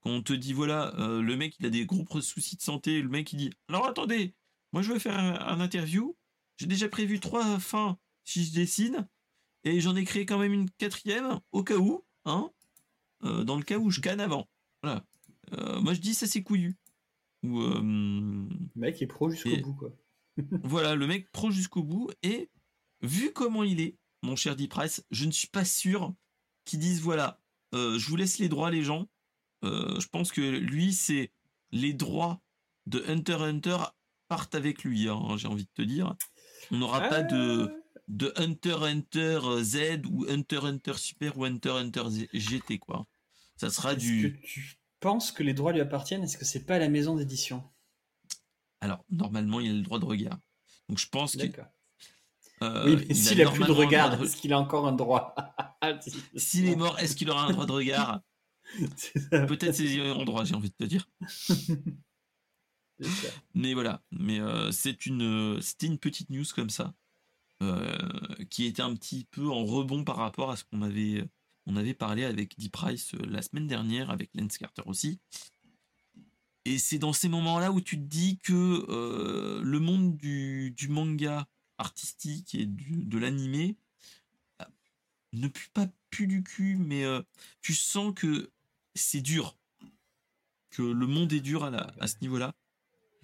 Quand 0.00 0.10
on 0.10 0.22
te 0.22 0.32
dit 0.32 0.52
voilà, 0.52 0.94
euh, 0.98 1.22
le 1.22 1.36
mec 1.36 1.56
il 1.58 1.66
a 1.66 1.70
des 1.70 1.86
gros 1.86 2.20
soucis 2.20 2.56
de 2.56 2.62
santé, 2.62 3.00
le 3.00 3.08
mec 3.08 3.32
il 3.32 3.36
dit 3.36 3.50
alors 3.68 3.86
attendez, 3.86 4.34
moi 4.72 4.82
je 4.82 4.92
veux 4.92 4.98
faire 4.98 5.18
un, 5.18 5.60
interview, 5.60 6.16
j'ai 6.56 6.66
déjà 6.66 6.88
prévu 6.88 7.20
trois 7.20 7.58
fins 7.58 7.98
si 8.24 8.44
je 8.44 8.52
dessine, 8.52 9.08
et 9.64 9.80
j'en 9.80 9.96
ai 9.96 10.04
créé 10.04 10.26
quand 10.26 10.38
même 10.38 10.52
une 10.52 10.70
quatrième 10.70 11.40
au 11.52 11.64
cas 11.64 11.76
où, 11.76 12.04
hein, 12.24 12.50
euh, 13.24 13.44
dans 13.44 13.56
le 13.56 13.62
cas 13.62 13.78
où 13.78 13.90
je 13.90 14.00
canne 14.00 14.20
avant. 14.20 14.48
Voilà. 14.82 15.04
moi 15.80 15.94
je 15.94 16.00
dis 16.00 16.14
ça 16.14 16.26
c'est 16.26 16.42
couillu. 16.42 16.76
Ou, 17.42 17.60
le 17.60 18.48
mec 18.76 19.02
est 19.02 19.06
pro 19.06 19.30
jusqu'au 19.30 19.56
bout 19.62 19.74
quoi. 19.74 19.90
voilà, 20.64 20.94
le 20.94 21.06
mec 21.06 21.30
pro 21.32 21.50
jusqu'au 21.50 21.82
bout 21.82 22.10
et 22.22 22.50
vu 23.02 23.32
comment 23.32 23.64
il 23.64 23.80
est, 23.80 23.96
mon 24.22 24.36
cher 24.36 24.56
Deep 24.56 24.70
Price, 24.70 25.04
je 25.10 25.24
ne 25.24 25.30
suis 25.30 25.48
pas 25.48 25.64
sûr 25.64 26.14
qu'ils 26.64 26.78
disent 26.78 27.00
voilà, 27.00 27.40
euh, 27.74 27.98
je 27.98 28.08
vous 28.08 28.16
laisse 28.16 28.38
les 28.38 28.48
droits, 28.48 28.70
les 28.70 28.82
gens. 28.82 29.08
Euh, 29.64 29.98
je 30.00 30.08
pense 30.08 30.32
que 30.32 30.40
lui, 30.40 30.92
c'est 30.92 31.32
les 31.70 31.92
droits 31.92 32.42
de 32.86 33.04
Hunter 33.06 33.34
Hunter 33.34 33.78
partent 34.28 34.54
avec 34.54 34.82
lui, 34.84 35.08
hein, 35.08 35.36
j'ai 35.36 35.48
envie 35.48 35.64
de 35.64 35.70
te 35.74 35.82
dire. 35.82 36.14
On 36.70 36.78
n'aura 36.78 37.08
pas 37.08 37.22
de, 37.22 37.36
euh. 37.36 37.82
de 38.08 38.32
Hunter 38.36 38.76
Hunter 38.80 39.40
Z 39.62 40.02
ou 40.10 40.26
Hunter 40.28 40.60
Hunter 40.62 40.94
Super 40.96 41.38
ou 41.38 41.44
Hunter 41.44 41.70
Hunter 41.70 42.04
GT, 42.32 42.78
quoi. 42.78 43.06
Ça 43.56 43.70
sera 43.70 43.94
du. 43.94 44.40
Tu 44.44 44.78
penses 45.02 45.32
que 45.32 45.42
les 45.42 45.52
droits 45.52 45.72
lui 45.72 45.80
appartiennent 45.80 46.22
Est-ce 46.22 46.38
que 46.38 46.46
c'est 46.46 46.64
pas 46.64 46.78
la 46.78 46.88
maison 46.88 47.16
d'édition? 47.16 47.62
Alors, 48.80 49.04
normalement, 49.10 49.60
il 49.60 49.70
a 49.70 49.74
le 49.74 49.82
droit 49.82 49.98
de 49.98 50.06
regard. 50.06 50.38
Donc, 50.88 50.98
je 50.98 51.08
pense 51.08 51.36
que 51.36 51.46
euh, 52.62 52.84
oui, 52.86 53.04
mais 53.08 53.14
s'il 53.14 53.42
a, 53.42 53.50
plus 53.50 53.64
de 53.64 53.72
regard, 53.72 54.22
est-ce 54.22 54.36
qu'il 54.36 54.52
a 54.52 54.58
encore 54.58 54.86
un 54.86 54.92
droit? 54.92 55.34
S'il 56.36 56.68
est 56.68 56.76
mort, 56.76 56.96
est-ce 57.00 57.16
qu'il 57.16 57.28
aura 57.28 57.46
un 57.46 57.50
droit 57.50 57.66
de 57.66 57.72
regard? 57.72 58.20
Peut-être 59.30 59.74
c'est 59.74 60.00
un 60.00 60.24
droit, 60.24 60.44
j'ai 60.44 60.54
envie 60.54 60.70
de 60.70 60.76
te 60.76 60.84
dire. 60.84 61.08
mais 63.54 63.74
voilà, 63.74 64.00
mais 64.12 64.38
euh, 64.38 64.70
c'est 64.70 65.06
une, 65.06 65.60
c'était 65.60 65.88
une 65.88 65.98
petite 65.98 66.30
news 66.30 66.44
comme 66.54 66.70
ça, 66.70 66.94
euh, 67.62 67.98
qui 68.48 68.66
était 68.66 68.82
un 68.82 68.94
petit 68.94 69.26
peu 69.32 69.50
en 69.50 69.64
rebond 69.64 70.04
par 70.04 70.16
rapport 70.16 70.52
à 70.52 70.56
ce 70.56 70.62
qu'on 70.62 70.82
avait, 70.82 71.24
on 71.66 71.76
avait 71.76 71.94
parlé 71.94 72.24
avec 72.24 72.58
Deep 72.58 72.72
Price 72.72 73.12
la 73.28 73.42
semaine 73.42 73.66
dernière, 73.66 74.10
avec 74.10 74.30
Lance 74.34 74.58
Carter 74.58 74.82
aussi. 74.86 75.20
Et 76.64 76.78
c'est 76.78 76.98
dans 76.98 77.12
ces 77.12 77.28
moments-là 77.28 77.72
où 77.72 77.80
tu 77.80 77.96
te 77.96 78.04
dis 78.04 78.38
que 78.38 79.60
le 79.62 79.78
monde 79.80 80.16
du, 80.16 80.70
du 80.72 80.88
manga 80.88 81.46
artistique 81.82 82.54
et 82.54 82.66
de 82.66 83.18
l'animé 83.18 83.76
euh, 84.60 84.64
ne 85.32 85.48
pue 85.48 85.68
pas 85.74 85.88
plus 86.10 86.26
du 86.26 86.42
cul, 86.42 86.76
mais 86.76 87.04
euh, 87.04 87.20
tu 87.60 87.74
sens 87.74 88.12
que 88.14 88.50
c'est 88.94 89.20
dur, 89.20 89.58
que 90.70 90.82
le 90.82 91.06
monde 91.06 91.32
est 91.32 91.40
dur 91.40 91.64
à, 91.64 92.06
ce 92.06 92.16
niveau-là. 92.22 92.54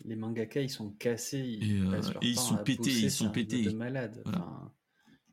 Les 0.05 0.17
mangaka, 0.17 0.61
ils 0.61 0.71
sont 0.71 0.91
cassés, 0.93 1.41
ils, 1.41 1.85
euh, 1.85 2.01
ils 2.23 2.39
sont 2.39 2.57
pétés, 2.59 2.91
ils 2.91 3.11
sont 3.11 3.31
pétés. 3.31 3.65
De 3.65 3.77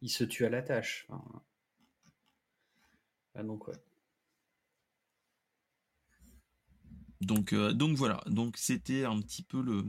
ils 0.01 0.09
se 0.09 0.23
tuent 0.23 0.45
à 0.45 0.49
la 0.49 0.61
tâche. 0.61 1.07
Ah, 3.35 3.43
donc 3.43 3.67
ouais. 3.67 3.75
Donc, 7.21 7.53
voilà, 7.95 8.21
donc 8.27 8.57
c'était 8.57 9.03
un 9.05 9.19
petit 9.21 9.41
peu 9.43 9.61
le, 9.61 9.83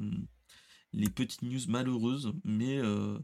les 0.92 1.10
petites 1.10 1.42
news 1.42 1.60
malheureuses, 1.68 2.32
mais, 2.44 2.78
euh, 2.78 3.18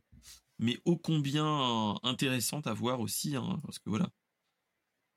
mais 0.58 0.78
ô 0.84 0.96
combien 0.96 1.98
intéressantes 2.02 2.66
à 2.66 2.74
voir 2.74 3.00
aussi, 3.00 3.36
hein, 3.36 3.58
parce 3.64 3.78
que 3.78 3.88
voilà. 3.90 4.10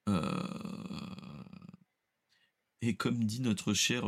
Euh, 0.08 1.44
et 2.82 2.96
comme 2.96 3.24
dit 3.24 3.42
notre 3.42 3.74
cher 3.74 4.06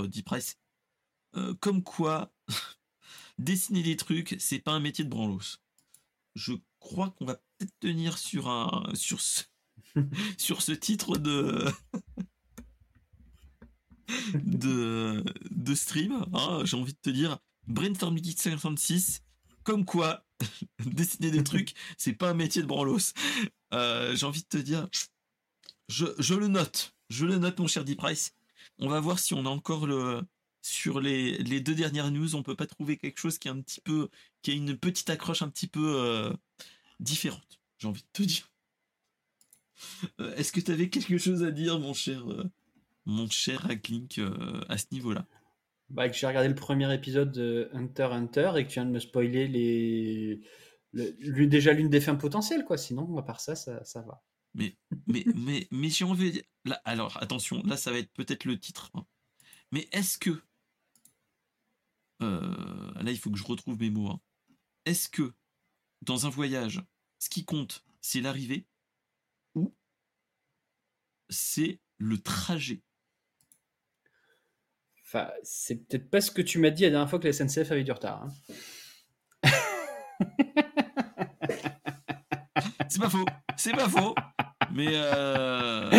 euh, 1.36 1.54
comme 1.56 1.84
quoi 1.84 2.32
dessiner 3.38 3.84
des 3.84 3.98
trucs, 3.98 4.36
c'est 4.40 4.60
pas 4.60 4.72
un 4.74 4.80
métier 4.80 5.04
de 5.04 5.10
branlos. 5.10 5.60
Je 6.36 6.54
crois 6.80 7.10
qu'on 7.12 7.26
va 7.26 7.36
peut-être 7.36 7.74
tenir 7.80 8.18
sur 8.18 8.48
un 8.48 8.94
sur 8.96 9.20
ce, 9.22 9.44
sur 10.38 10.62
ce 10.62 10.72
titre 10.72 11.18
de 11.18 11.66
de, 14.44 15.76
stream. 15.76 16.26
Hein, 16.34 16.62
j'ai 16.64 16.78
envie 16.78 16.94
de 16.94 17.00
te 17.00 17.10
dire, 17.10 17.38
Brainstorm 17.68 18.18
56, 18.18 19.22
comme 19.64 19.86
quoi, 19.86 20.26
dessiner 20.86 21.32
des 21.32 21.44
trucs, 21.44 21.74
c'est 21.98 22.14
pas 22.14 22.30
un 22.30 22.34
métier 22.34 22.62
de 22.62 22.68
branlos. 22.68 23.14
Euh, 23.74 24.16
j'ai 24.16 24.26
envie 24.26 24.42
de 24.42 24.48
te 24.48 24.58
dire, 24.58 24.88
je, 25.90 26.34
le 26.34 26.48
note, 26.48 26.96
je 27.10 27.26
le 27.26 27.38
note, 27.38 27.60
mon 27.60 27.68
cher 27.68 27.84
Deep 27.84 28.00
Price. 28.00 28.34
On 28.80 28.90
va 28.90 29.00
voir 29.00 29.20
si 29.20 29.34
on 29.34 29.46
a 29.46 29.50
encore 29.50 29.88
le, 29.88 30.22
sur 30.62 31.00
les, 31.00 31.60
deux 31.62 31.76
dernières 31.76 32.12
news, 32.12 32.36
on 32.36 32.44
peut 32.44 32.56
pas 32.56 32.68
trouver 32.68 32.98
quelque 32.98 33.20
chose 33.20 33.38
qui 33.38 33.48
est 33.48 33.52
un 33.52 33.62
petit 33.62 33.82
peu, 33.82 34.10
qui 34.42 34.52
a 34.52 34.54
une 34.54 34.78
petite 34.78 35.10
accroche 35.10 35.42
un 35.42 35.50
petit 35.50 35.68
peu 35.68 35.96
euh, 35.98 36.34
différente. 37.00 37.60
J'ai 37.78 37.88
envie 37.88 38.02
de 38.02 38.08
te 38.14 38.24
dire. 38.24 38.50
Euh, 40.20 40.36
est-ce 40.36 40.52
que 40.52 40.60
tu 40.60 40.72
avais 40.72 40.90
quelque 40.90 41.18
chose 41.18 41.44
à 41.44 41.52
dire, 41.52 41.80
mon 41.80 41.94
cher, 41.94 42.26
mon 43.06 43.30
cher 43.30 43.66
Hacklink, 43.70 44.20
à 44.70 44.78
ce 44.78 44.86
niveau-là? 44.92 45.26
Bah, 45.90 46.10
que 46.10 46.16
j'ai 46.16 46.28
regardé 46.28 46.50
le 46.50 46.56
premier 46.56 46.94
épisode 46.94 47.32
de 47.32 47.70
Hunter 47.74 48.10
Hunter 48.12 48.52
et 48.58 48.64
que 48.64 48.70
tu 48.70 48.74
viens 48.76 48.86
de 48.86 48.92
me 48.92 49.00
spoiler 49.00 49.48
les. 49.48 50.42
déjà 51.48 51.72
l'une 51.74 51.90
des 51.90 52.02
fins 52.02 52.16
potentielles, 52.16 52.66
quoi. 52.66 52.78
Sinon, 52.78 53.18
à 53.18 53.24
part 53.24 53.40
ça, 53.40 53.56
ça, 53.56 53.84
ça 53.86 54.02
va. 54.02 54.24
Mais, 54.54 54.76
mais, 55.06 55.24
mais, 55.36 55.68
mais 55.72 55.90
j'ai 55.90 56.04
envie. 56.04 56.42
Là, 56.66 56.82
alors, 56.84 57.22
attention, 57.22 57.62
là, 57.64 57.78
ça 57.78 57.92
va 57.92 58.00
être 58.00 58.12
peut-être 58.14 58.44
le 58.44 58.60
titre. 58.60 58.92
Hein. 58.96 59.06
Mais 59.72 59.88
est-ce 59.92 60.18
que. 60.18 60.42
Euh, 62.22 62.92
là, 63.02 63.12
il 63.12 63.18
faut 63.18 63.30
que 63.30 63.38
je 63.38 63.44
retrouve 63.44 63.80
mes 63.80 63.90
mots. 63.90 64.10
Hein. 64.10 64.20
Est-ce 64.86 65.08
que 65.08 65.34
dans 66.02 66.26
un 66.26 66.30
voyage, 66.30 66.82
ce 67.20 67.30
qui 67.30 67.46
compte, 67.46 67.86
c'est 68.02 68.22
l'arrivée 68.22 68.66
c'est 71.30 71.80
le 71.98 72.18
trajet 72.20 72.82
Enfin, 75.06 75.30
c'est 75.42 75.88
peut-être 75.88 76.10
pas 76.10 76.20
ce 76.20 76.32
que 76.32 76.42
tu 76.42 76.60
m'as 76.60 76.70
dit 76.70 76.84
la 76.84 76.90
dernière 76.90 77.10
fois 77.10 77.18
que 77.20 77.28
la 77.28 77.34
SNCF 77.34 77.72
avait 77.72 77.86
du 77.86 77.92
retard. 77.94 78.24
hein. 78.24 78.34
C'est 82.90 83.00
pas 83.02 83.10
faux, 83.10 83.26
c'est 83.58 83.72
pas 83.74 83.90
faux. 83.90 84.16
Mais 84.74 84.88
euh, 84.92 85.90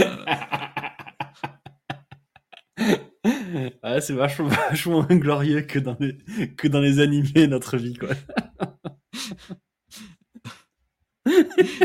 Ah, 3.83 4.01
c'est 4.01 4.15
vachement, 4.15 4.49
vachement 4.49 5.03
moins 5.03 5.17
glorieux 5.17 5.63
que 5.63 5.79
dans 5.79 5.97
les, 6.01 6.17
que 6.57 6.69
dans 6.69 6.81
les 6.81 7.01
animés, 7.01 7.47
notre 7.47 7.77
vie, 7.77 7.95
quoi. 7.95 8.11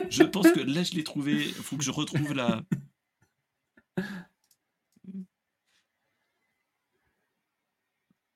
je 0.09 0.23
pense 0.23 0.51
que 0.51 0.59
là, 0.59 0.83
je 0.83 0.93
l'ai 0.93 1.03
trouvé. 1.03 1.33
Il 1.33 1.53
faut 1.53 1.77
que 1.77 1.83
je 1.83 1.91
retrouve 1.91 2.33
la. 2.33 2.61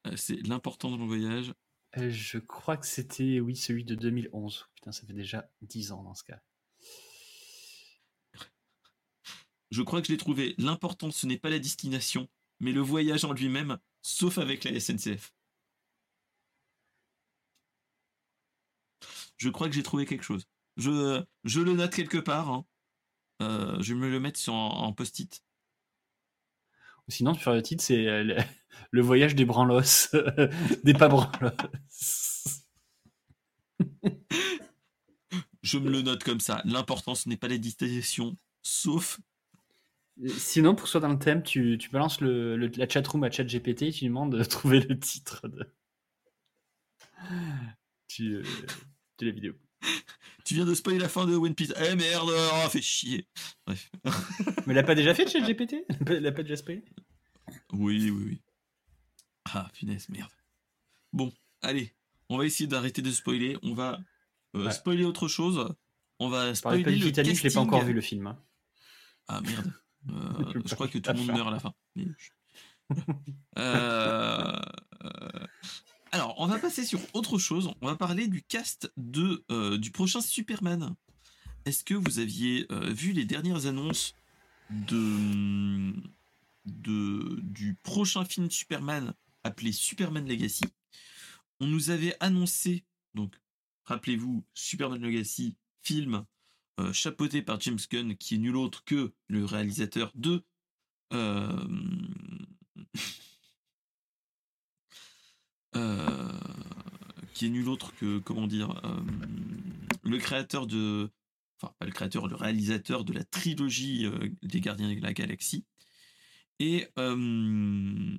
Euh, 0.07 0.15
C'est 0.15 0.35
l'important 0.47 0.89
dans 0.91 0.97
le 0.97 1.05
voyage. 1.05 1.53
Euh, 1.97 2.09
Je 2.09 2.37
crois 2.37 2.77
que 2.77 2.85
c'était, 2.85 3.39
oui, 3.39 3.55
celui 3.55 3.83
de 3.83 3.95
2011. 3.95 4.69
Putain, 4.75 4.91
ça 4.91 5.05
fait 5.05 5.13
déjà 5.13 5.49
10 5.61 5.91
ans 5.91 6.03
dans 6.03 6.15
ce 6.15 6.23
cas. 6.23 6.39
Je 9.69 9.81
crois 9.81 10.01
que 10.01 10.07
je 10.07 10.13
l'ai 10.13 10.17
trouvé. 10.17 10.55
L'important, 10.57 11.11
ce 11.11 11.27
n'est 11.27 11.37
pas 11.37 11.49
la 11.49 11.59
destination, 11.59 12.29
mais 12.59 12.71
le 12.71 12.81
voyage 12.81 13.25
en 13.25 13.33
lui-même, 13.33 13.77
sauf 14.01 14.37
avec 14.37 14.63
la 14.63 14.79
SNCF. 14.79 15.33
Je 19.37 19.49
crois 19.49 19.67
que 19.67 19.75
j'ai 19.75 19.83
trouvé 19.83 20.05
quelque 20.05 20.23
chose. 20.23 20.45
Je, 20.77 21.23
je 21.43 21.61
le 21.61 21.73
note 21.73 21.93
quelque 21.93 22.17
part. 22.17 22.49
hein. 22.49 22.65
Euh, 23.41 23.79
je 23.81 23.93
vais 23.93 23.99
me 23.99 24.09
le 24.09 24.19
mettre 24.19 24.39
sur, 24.39 24.53
en, 24.53 24.83
en 24.85 24.93
post-it. 24.93 25.43
Sinon, 27.09 27.33
sur 27.33 27.53
le 27.53 27.61
titre, 27.61 27.83
c'est 27.83 28.07
euh, 28.07 28.23
le, 28.91 29.01
voyage 29.01 29.35
des 29.35 29.45
branlos. 29.45 30.09
des 30.83 30.93
pas 30.93 31.07
branlos. 31.07 31.51
Je 35.61 35.77
me 35.77 35.89
le 35.89 36.01
note 36.01 36.23
comme 36.23 36.39
ça. 36.39 36.61
L'important, 36.65 37.15
ce 37.15 37.29
n'est 37.29 37.37
pas 37.37 37.47
la 37.47 37.57
destination, 37.57 38.37
sauf. 38.61 39.19
Sinon, 40.37 40.75
pour 40.75 40.87
soi 40.87 40.99
dans 41.01 41.09
le 41.09 41.17
thème, 41.17 41.41
tu, 41.43 41.77
tu 41.79 41.89
balances 41.89 42.21
le, 42.21 42.55
le- 42.55 42.67
la 42.77 42.87
chatroom 42.87 43.23
à 43.23 43.31
ChatGPT 43.31 43.81
et 43.83 43.91
tu 43.91 44.01
lui 44.05 44.09
demandes 44.09 44.35
de 44.37 44.43
trouver 44.43 44.79
le 44.81 44.99
titre 44.99 45.47
de, 45.47 45.67
tu, 48.07 48.35
euh, 48.35 48.43
de 49.19 49.25
la 49.25 49.31
vidéo. 49.31 49.53
Tu 50.45 50.53
viens 50.55 50.65
de 50.65 50.73
spoiler 50.73 50.99
la 50.99 51.09
fin 51.09 51.25
de 51.25 51.35
One 51.35 51.53
Piece. 51.55 51.73
Eh 51.77 51.95
merde, 51.95 52.29
oh, 52.31 52.69
fait 52.69 52.81
chier. 52.81 53.27
Bref. 53.65 53.91
Mais 54.67 54.73
l'a 54.73 54.83
pas 54.83 54.95
déjà 54.95 55.13
fait, 55.13 55.27
ChatGPT 55.27 55.85
Elle 56.07 56.23
l'a 56.23 56.31
pas 56.31 56.43
déjà 56.43 56.55
spoilé? 56.55 56.83
Oui, 57.73 58.09
oui, 58.09 58.23
oui. 58.25 58.41
Ah, 59.53 59.69
punaise, 59.73 60.07
merde. 60.09 60.31
Bon, 61.13 61.31
allez, 61.61 61.93
on 62.29 62.37
va 62.37 62.45
essayer 62.45 62.67
d'arrêter 62.67 63.01
de 63.01 63.11
spoiler. 63.11 63.57
On 63.63 63.73
va 63.73 63.99
euh, 64.55 64.65
Ouais. 64.65 64.71
spoiler 64.71 65.03
autre 65.05 65.27
chose. 65.27 65.73
On 66.19 66.29
va 66.29 66.55
spoiler 66.55 66.83
pas 66.83 66.91
le 66.91 66.97
Titanic, 66.97 67.35
je 67.35 67.43
l'ai 67.43 67.49
pas 67.49 67.53
casting. 67.53 67.61
encore 67.61 67.83
vu 67.83 67.93
le 67.93 68.01
film. 68.01 68.27
hein. 68.27 68.41
Ah 69.27 69.41
merde. 69.41 69.71
Euh, 70.09 70.61
Je 70.63 70.73
crois 70.73 70.87
que 70.87 70.99
tout 70.99 71.11
le 71.11 71.17
monde 71.17 71.27
meurt 71.27 71.47
à 71.49 71.51
la 71.51 71.59
fin. 71.59 71.73
Euh, 73.57 74.53
Alors, 76.11 76.35
on 76.37 76.47
va 76.47 76.57
passer 76.57 76.85
sur 76.85 76.99
autre 77.13 77.37
chose. 77.37 77.71
On 77.81 77.87
va 77.87 77.95
parler 77.95 78.27
du 78.27 78.41
cast 78.41 78.91
euh, 79.51 79.77
du 79.77 79.91
prochain 79.91 80.21
Superman. 80.21 80.95
Est-ce 81.65 81.83
que 81.83 81.93
vous 81.93 82.19
aviez 82.19 82.65
euh, 82.71 82.91
vu 82.91 83.11
les 83.11 83.25
dernières 83.25 83.65
annonces 83.65 84.15
de, 84.69 85.93
du 86.65 87.75
prochain 87.83 88.25
film 88.25 88.49
Superman 88.49 89.13
appelé 89.43 89.71
Superman 89.71 90.27
Legacy? 90.27 90.65
On 91.59 91.67
nous 91.67 91.89
avait 91.89 92.15
annoncé, 92.19 92.85
donc 93.13 93.35
rappelez-vous, 93.85 94.43
Superman 94.53 95.01
Legacy, 95.01 95.55
film 95.81 96.25
euh, 96.79 96.93
chapeauté 96.93 97.41
par 97.41 97.59
James 97.59 97.79
Gunn, 97.91 98.15
qui 98.15 98.35
est 98.35 98.39
nul 98.39 98.55
autre 98.55 98.83
que 98.85 99.11
le 99.27 99.43
réalisateur 99.43 100.11
de 100.15 100.43
qui 107.37 107.45
est 107.45 107.49
nul 107.49 107.69
autre 107.69 107.93
que 107.95 108.17
comment 108.17 108.47
dire 108.47 108.81
euh, 108.83 108.99
le 110.01 110.17
créateur 110.17 110.65
de 110.65 111.11
enfin 111.61 111.71
pas 111.77 111.85
le 111.85 111.91
créateur 111.91 112.27
le 112.27 112.35
réalisateur 112.35 113.03
de 113.03 113.13
la 113.13 113.23
trilogie 113.23 114.07
euh, 114.07 114.29
des 114.41 114.59
Gardiens 114.59 114.91
de 114.91 114.99
la 114.99 115.13
Galaxie. 115.13 115.63
Et 116.59 116.87
euh, 116.97 118.17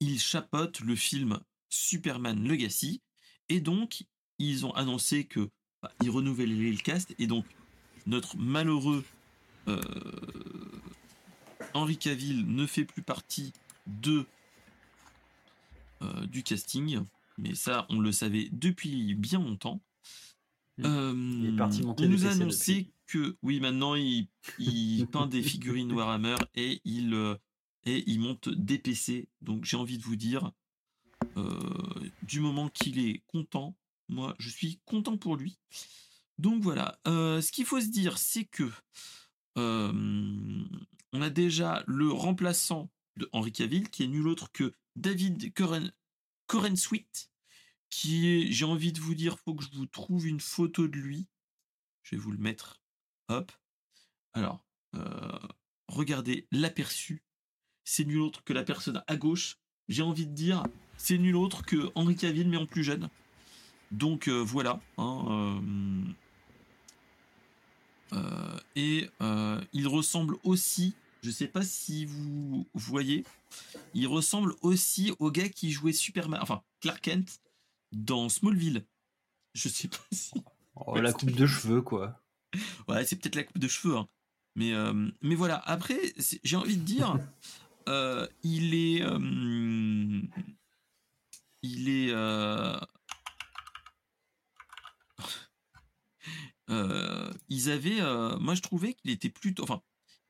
il 0.00 0.20
chapeaute 0.20 0.80
le 0.80 0.94
film 0.94 1.40
Superman 1.70 2.46
Legacy. 2.46 3.00
Et 3.48 3.60
donc 3.60 4.04
ils 4.38 4.66
ont 4.66 4.72
annoncé 4.72 5.24
que 5.24 5.48
bah, 5.82 5.90
ils 6.02 6.10
le 6.10 6.82
cast. 6.82 7.14
Et 7.18 7.26
donc 7.26 7.46
notre 8.04 8.36
malheureux 8.36 9.04
euh, 9.68 9.80
Henry 11.72 11.96
Cavill 11.96 12.44
ne 12.46 12.66
fait 12.66 12.84
plus 12.84 13.02
partie 13.02 13.54
de 13.86 14.18
euh, 14.18 14.24
du 16.30 16.42
casting, 16.42 17.00
mais 17.38 17.54
ça 17.54 17.86
on 17.88 18.00
le 18.00 18.12
savait 18.12 18.48
depuis 18.52 19.14
bien 19.14 19.40
longtemps. 19.40 19.82
Mm. 20.78 20.84
Euh, 20.86 21.56
parti 21.56 21.82
on 21.84 21.92
des 21.92 22.08
nous 22.08 22.26
a 22.26 22.30
annoncé 22.30 22.74
depuis. 22.74 22.92
que 23.06 23.36
oui 23.42 23.60
maintenant 23.60 23.94
il, 23.94 24.28
il 24.58 25.06
peint 25.12 25.26
des 25.26 25.42
figurines 25.42 25.92
Warhammer 25.92 26.36
et 26.54 26.80
il 26.84 27.12
euh, 27.14 27.36
et 27.84 28.04
il 28.06 28.20
monte 28.20 28.48
des 28.48 28.78
PC. 28.78 29.28
Donc 29.40 29.64
j'ai 29.64 29.76
envie 29.76 29.98
de 29.98 30.02
vous 30.02 30.16
dire, 30.16 30.52
euh, 31.36 32.10
du 32.22 32.40
moment 32.40 32.68
qu'il 32.68 32.98
est 32.98 33.22
content, 33.26 33.76
moi 34.08 34.34
je 34.38 34.48
suis 34.48 34.80
content 34.84 35.16
pour 35.16 35.36
lui. 35.36 35.58
Donc 36.38 36.62
voilà, 36.62 36.98
Euh, 37.06 37.40
ce 37.40 37.52
qu'il 37.52 37.66
faut 37.66 37.80
se 37.80 37.88
dire, 37.88 38.18
c'est 38.18 38.44
que 38.44 38.70
euh, 39.58 40.64
on 41.12 41.22
a 41.22 41.30
déjà 41.30 41.84
le 41.86 42.10
remplaçant 42.10 42.90
de 43.16 43.28
Henry 43.32 43.52
Cavill, 43.52 43.90
qui 43.90 44.04
est 44.04 44.08
nul 44.08 44.28
autre 44.28 44.50
que 44.52 44.72
David 44.96 45.52
Coren, 45.54 46.76
Sweet, 46.76 47.30
qui 47.90 48.28
est, 48.28 48.52
j'ai 48.52 48.64
envie 48.64 48.92
de 48.92 49.00
vous 49.00 49.14
dire, 49.14 49.38
faut 49.38 49.54
que 49.54 49.64
je 49.64 49.70
vous 49.76 49.86
trouve 49.86 50.26
une 50.26 50.40
photo 50.40 50.88
de 50.88 50.96
lui. 50.96 51.28
Je 52.02 52.16
vais 52.16 52.22
vous 52.22 52.32
le 52.32 52.38
mettre. 52.38 52.80
Hop. 53.28 53.52
Alors, 54.32 54.64
euh, 54.94 55.38
regardez 55.88 56.46
l'aperçu. 56.50 57.22
C'est 57.84 58.04
nul 58.04 58.20
autre 58.20 58.44
que 58.44 58.52
la 58.52 58.64
personne 58.64 59.02
à 59.06 59.16
gauche. 59.16 59.58
J'ai 59.88 60.02
envie 60.02 60.26
de 60.26 60.32
dire, 60.32 60.64
c'est 60.96 61.18
nul 61.18 61.36
autre 61.36 61.64
que 61.64 61.90
Henry 61.94 62.16
Cavill, 62.16 62.48
mais 62.48 62.56
en 62.56 62.66
plus 62.66 62.84
jeune. 62.84 63.10
Donc 63.90 64.28
euh, 64.28 64.42
voilà. 64.42 64.80
hein, 64.96 65.62
euh, 68.12 68.58
et 68.74 69.08
il 69.72 69.88
ressemble 69.88 70.36
aussi, 70.44 70.94
je 71.22 71.30
sais 71.30 71.48
pas 71.48 71.62
si 71.62 72.04
vous 72.04 72.66
voyez, 72.74 73.24
il 73.94 74.08
ressemble 74.08 74.54
aussi 74.60 75.12
au 75.20 75.30
gars 75.30 75.48
qui 75.48 75.70
jouait 75.70 75.92
Superman, 75.92 76.40
enfin 76.42 76.62
Clark 76.80 77.00
Kent 77.00 77.40
dans 77.92 78.28
Smallville. 78.28 78.84
Je 79.54 79.68
sais 79.68 79.88
pas 79.88 79.98
si. 80.10 80.32
Oh, 80.74 80.96
la 81.00 81.12
coupe 81.12 81.30
de 81.30 81.46
cheveux, 81.46 81.82
quoi. 81.82 82.20
Ouais, 82.88 83.04
c'est 83.04 83.16
peut-être 83.16 83.36
la 83.36 83.44
coupe 83.44 83.58
de 83.58 83.68
cheveux. 83.68 83.96
hein. 83.96 84.08
Mais, 84.56 84.72
euh, 84.72 85.10
mais 85.22 85.34
voilà, 85.34 85.56
après, 85.58 85.98
j'ai 86.42 86.56
envie 86.56 86.76
de 86.76 86.84
dire, 86.84 87.18
euh, 87.88 88.26
il 88.42 88.74
est. 88.74 89.02
euh, 89.02 90.22
il 91.62 91.88
est. 91.88 92.12
ils 97.48 97.70
avaient. 97.70 98.00
moi, 98.40 98.54
je 98.54 98.62
trouvais 98.62 98.94
qu'il 98.94 99.10
était 99.10 99.30
plutôt. 99.30 99.62
Enfin, 99.62 99.82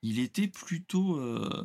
il 0.03 0.19
était 0.19 0.49
plutôt. 0.49 1.17
euh, 1.19 1.65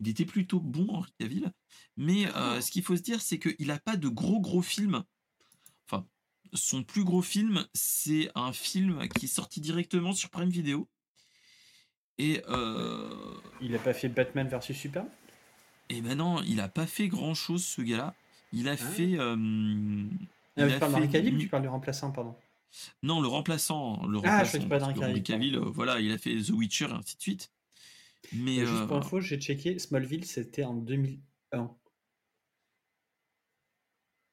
il 0.00 0.08
était 0.08 0.24
plutôt 0.24 0.60
bon, 0.60 0.86
Henri 0.88 1.12
Cavill. 1.18 1.52
Mais 1.96 2.26
euh, 2.34 2.60
ce 2.60 2.70
qu'il 2.70 2.82
faut 2.82 2.96
se 2.96 3.02
dire, 3.02 3.20
c'est 3.20 3.38
qu'il 3.38 3.66
n'a 3.66 3.78
pas 3.78 3.96
de 3.96 4.08
gros, 4.08 4.40
gros 4.40 4.62
films. 4.62 5.04
Enfin, 5.86 6.06
son 6.54 6.82
plus 6.84 7.04
gros 7.04 7.20
film, 7.22 7.66
c'est 7.74 8.30
un 8.34 8.52
film 8.52 9.06
qui 9.08 9.26
est 9.26 9.28
sorti 9.28 9.60
directement 9.60 10.12
sur 10.14 10.30
Prime 10.30 10.48
Video. 10.48 10.88
Et, 12.18 12.42
euh, 12.48 13.10
Il 13.60 13.74
a 13.74 13.78
pas 13.78 13.92
fait 13.92 14.08
Batman 14.08 14.48
versus 14.48 14.76
Superman? 14.76 15.10
Et 15.88 16.02
maintenant, 16.02 16.40
il 16.42 16.60
a 16.60 16.68
pas 16.68 16.86
fait 16.86 17.08
grand 17.08 17.34
chose, 17.34 17.64
ce 17.64 17.82
gars-là. 17.82 18.14
Il 18.52 18.68
a 18.68 18.76
fait. 18.76 19.18
euh, 19.18 19.36
Ah, 20.56 20.62
il 20.62 20.68
tu 20.68 20.72
a 20.72 20.78
parles 20.78 21.02
fait 21.02 21.08
Cavill 21.08 21.38
tu 21.38 21.48
parles 21.48 21.62
du 21.62 21.68
remplaçant, 21.68 22.10
pardon 22.10 22.34
Non, 23.02 23.20
le 23.20 23.28
remplaçant. 23.28 24.06
Le 24.06 24.18
Ah, 24.18 24.42
remplaçant 24.44 24.58
je 24.58 24.66
d'Henri 24.68 24.92
Henry 24.92 25.22
Cavill, 25.22 25.22
Cavill, 25.22 25.56
euh, 25.56 25.70
voilà, 25.70 26.00
il 26.00 26.10
a 26.12 26.18
fait 26.18 26.36
The 26.40 26.50
Witcher 26.50 26.86
et 26.86 26.92
ainsi 26.92 27.16
de 27.16 27.22
suite. 27.22 27.52
Mais 28.32 28.56
Et 28.56 28.66
Juste 28.66 28.82
euh, 28.82 28.86
pour 28.86 28.96
info, 28.96 29.20
j'ai 29.20 29.40
checké, 29.40 29.78
Smallville, 29.78 30.24
c'était 30.24 30.64
en 30.64 30.74
2001. 30.74 31.76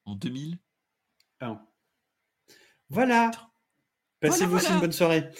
en 0.04 0.14
2000, 0.14 0.58
Un. 1.40 1.60
Voilà 2.88 3.30
Passez-vous 4.20 4.56
aussi 4.56 4.72
une 4.72 4.80
bonne 4.80 4.92
soirée. 4.92 5.30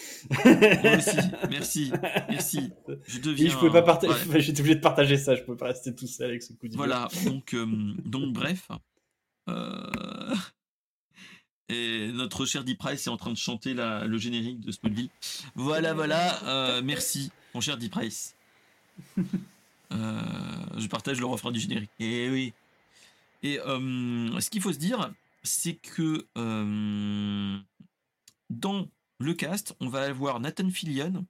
Moi 0.45 0.97
aussi, 0.97 1.17
merci, 1.49 1.91
merci. 2.29 2.71
Je 3.07 3.19
deviens. 3.23 3.49
je 3.49 3.57
pouvais 3.57 3.71
pas 3.71 3.81
partager. 3.81 4.13
J'étais 4.39 4.61
obligé 4.61 4.75
de 4.75 4.81
partager 4.81 5.17
ça. 5.17 5.35
Je 5.35 5.43
peux 5.43 5.57
pas 5.57 5.67
rester 5.67 5.93
tout 5.93 6.07
seul 6.07 6.29
avec 6.29 6.43
ce 6.43 6.53
coup 6.53 6.69
de 6.69 6.77
Voilà. 6.77 7.09
Donc, 7.25 7.53
euh, 7.53 7.65
donc 8.05 8.31
bref. 8.33 8.69
Euh, 9.49 10.35
et 11.67 12.11
notre 12.13 12.45
cher 12.45 12.63
Deep 12.63 12.79
Price 12.79 13.05
est 13.05 13.09
en 13.09 13.17
train 13.17 13.31
de 13.31 13.37
chanter 13.37 13.73
la, 13.73 14.05
le 14.05 14.17
générique 14.17 14.61
de 14.61 14.71
Smallville. 14.71 15.09
Voilà, 15.55 15.93
voilà. 15.93 16.41
Euh, 16.45 16.81
merci, 16.81 17.31
mon 17.53 17.59
cher 17.59 17.77
Deep 17.77 17.91
Price. 17.91 18.35
Je 19.91 20.87
partage 20.87 21.19
le 21.19 21.25
refrain 21.25 21.51
du 21.51 21.59
générique. 21.59 21.91
Et 21.99 22.25
eh 22.25 22.29
oui. 22.29 22.53
Et 23.41 23.57
ce 23.57 24.49
qu'il 24.49 24.61
faut 24.61 24.73
se 24.73 24.79
dire, 24.79 25.11
c'est 25.43 25.75
que 25.75 26.25
dans 28.49 28.87
le 29.19 29.33
cast, 29.33 29.75
on 29.79 29.89
va 29.89 30.03
avoir 30.03 30.39
Nathan 30.39 30.69
Fillion 30.69 31.25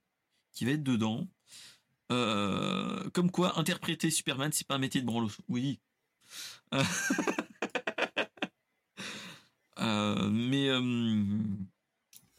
qui 0.53 0.65
va 0.65 0.71
être 0.71 0.83
dedans. 0.83 1.27
Euh, 2.11 3.07
comme 3.11 3.29
quoi, 3.29 3.59
interpréter 3.59 4.09
Superman, 4.09 4.51
c'est 4.51 4.65
pas 4.65 4.75
un 4.75 4.79
métier 4.79 5.01
de 5.01 5.05
branlos. 5.05 5.31
Oui. 5.47 5.79
Euh, 6.73 6.83
mais 10.29 10.69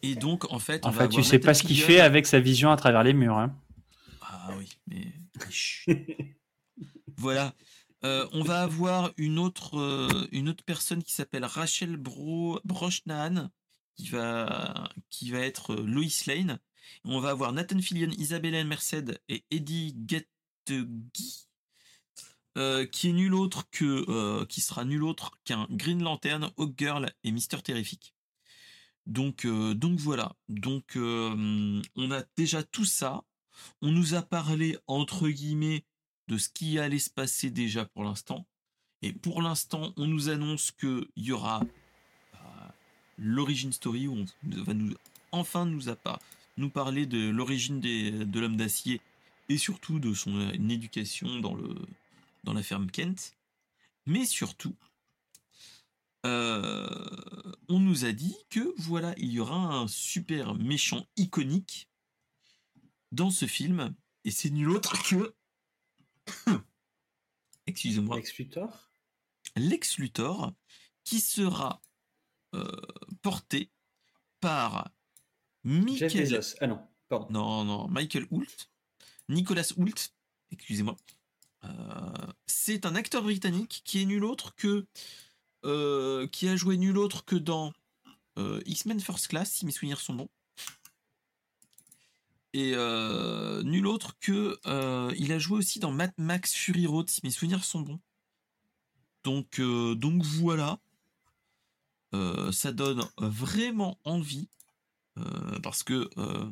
et 0.02 0.15
donc 0.15 0.51
en 0.52 0.59
fait, 0.59 0.85
en 0.85 0.93
fait, 0.93 1.09
tu 1.09 1.23
sais 1.23 1.39
pas 1.39 1.55
ce 1.55 1.62
qu'il 1.62 1.81
fait 1.81 2.01
avec 2.01 2.27
sa 2.27 2.40
vision 2.40 2.70
à 2.70 2.77
travers 2.77 3.05
les 3.05 3.12
murs. 3.12 3.39
Hein. 3.39 3.55
Ah 4.23 4.51
oui, 4.57 4.69
mais 4.89 5.12
voilà. 7.17 7.55
Euh, 8.03 8.27
on 8.33 8.43
va 8.43 8.62
avoir 8.62 9.12
une 9.19 9.39
autre, 9.39 10.29
une 10.33 10.49
autre 10.49 10.65
personne 10.65 11.03
qui 11.03 11.12
s'appelle 11.12 11.45
Rachel 11.45 11.97
Bro 11.97 12.61
qui 14.01 15.31
va, 15.31 15.41
être 15.41 15.75
euh, 15.75 15.83
Lois 15.83 16.05
Lane. 16.27 16.59
On 17.05 17.21
va 17.21 17.31
avoir 17.31 17.53
Nathan 17.53 17.81
Fillion, 17.81 18.11
Isabelle 18.19 18.67
Merced 18.67 19.21
et 19.29 19.45
Eddie 19.51 19.97
Gettegui, 20.07 21.49
euh, 22.59 22.87
qui 22.87 23.12
nul 23.12 23.35
autre 23.35 23.65
euh, 23.83 24.45
qui 24.47 24.61
sera 24.61 24.85
nul 24.85 25.05
autre 25.05 25.33
qu'un 25.45 25.67
Green 25.71 26.03
Lantern, 26.03 26.51
Hawk 26.57 26.75
Girl 26.77 27.12
et 27.25 27.33
Mister 27.33 27.61
Terrific. 27.62 28.15
Donc, 29.07 29.47
donc 29.47 29.99
voilà. 29.99 30.37
Donc, 30.49 30.93
on 30.97 32.11
a 32.11 32.23
déjà 32.37 32.62
tout 32.62 32.85
ça. 32.85 33.25
On 33.82 33.93
nous 33.93 34.15
a 34.15 34.23
parlé 34.23 34.78
entre 34.87 35.28
guillemets 35.28 35.85
de 36.28 36.39
ce 36.39 36.49
qui 36.49 36.78
allait 36.78 36.99
se 36.99 37.11
passer 37.11 37.51
déjà 37.51 37.85
pour 37.85 38.05
l'instant. 38.05 38.47
Et 39.03 39.12
pour 39.12 39.43
l'instant, 39.43 39.93
on 39.97 40.07
nous 40.07 40.28
annonce 40.28 40.70
qu'il 40.73 41.09
y 41.16 41.32
aura 41.32 41.62
l'origine 43.19 43.73
story 43.73 44.09
où 44.09 44.16
on 44.16 44.62
va 44.62 44.74
nous 44.74 44.95
enfin 45.32 45.66
nous 45.66 45.89
a 45.89 45.97
nous 46.57 46.70
parler 46.70 47.07
de 47.07 47.28
l'origine 47.28 47.81
de 47.81 48.41
l'homme 48.41 48.57
d'acier 48.57 49.01
et 49.49 49.59
surtout 49.59 49.99
de 49.99 50.15
son 50.15 50.51
éducation 50.51 51.41
dans 51.41 52.53
la 52.53 52.62
ferme 52.62 52.91
Kent. 52.91 53.35
Mais 54.07 54.24
surtout, 54.24 54.74
euh, 56.27 56.87
on 57.69 57.81
nous 57.81 58.05
a 58.05 58.12
dit 58.12 58.37
que 58.51 58.74
voilà, 58.78 59.15
il 59.19 59.32
y 59.32 59.41
aura 59.41 59.57
un 59.57 59.89
super 59.89 60.55
méchant 60.55 61.07
iconique 61.16 61.90
dans 63.12 63.31
ce 63.31 63.47
film, 63.47 63.95
et 64.24 64.31
c'est 64.31 64.51
nul 64.51 64.70
autre 64.70 64.95
que. 65.03 65.35
Excusez-moi. 67.66 68.16
Lex 68.16 68.37
Luthor 68.37 68.91
Lex 69.57 69.99
Luthor, 69.99 70.53
qui 71.05 71.20
sera 71.20 71.81
euh, 72.55 72.66
porté 73.23 73.70
par 74.41 74.91
Michael. 75.65 76.41
Ah 76.61 76.66
non, 76.66 76.81
pardon. 77.09 77.27
Non, 77.31 77.65
non, 77.65 77.89
Michael 77.89 78.27
Hoult. 78.31 78.70
Nicolas 79.28 79.73
Hoult, 79.77 80.12
excusez-moi. 80.51 80.97
Euh, 81.65 81.69
c'est 82.47 82.87
un 82.87 82.95
acteur 82.95 83.23
britannique 83.23 83.82
qui 83.85 84.03
est 84.03 84.07
nul 84.07 84.24
autre 84.24 84.55
que. 84.55 84.87
Euh, 85.66 86.27
qui 86.28 86.49
a 86.49 86.57
joué 86.57 86.78
nul 86.78 86.97
autre 86.97 87.24
que 87.24 87.37
dans 87.37 87.73
X-Men 88.65 88.99
First 89.01 89.28
Class, 89.28 89.53
si 89.53 89.66
mes 89.66 89.73
souvenirs 89.73 90.01
sont 90.01 90.15
bons. 90.15 90.31
Et 92.53 92.73
nul 93.65 93.87
autre 93.87 94.19
que. 94.21 94.59
il 95.17 95.33
a 95.33 95.39
joué 95.39 95.59
aussi 95.59 95.79
dans 95.79 95.93
Mad 95.93 96.13
Max 96.19 96.55
Fury 96.55 96.87
Road, 96.87 97.09
si 97.09 97.21
mes 97.25 97.31
souvenirs 97.31 97.65
sont 97.65 97.81
bons. 97.81 98.01
Donc, 99.25 99.61
donc 99.61 100.23
voilà. 100.25 100.81
Euh, 102.13 102.51
ça 102.51 102.73
donne 102.73 103.05
vraiment 103.19 103.99
envie 104.05 104.49
euh, 105.19 105.61
parce 105.61 105.85
que 105.85 106.11
euh, 106.19 106.51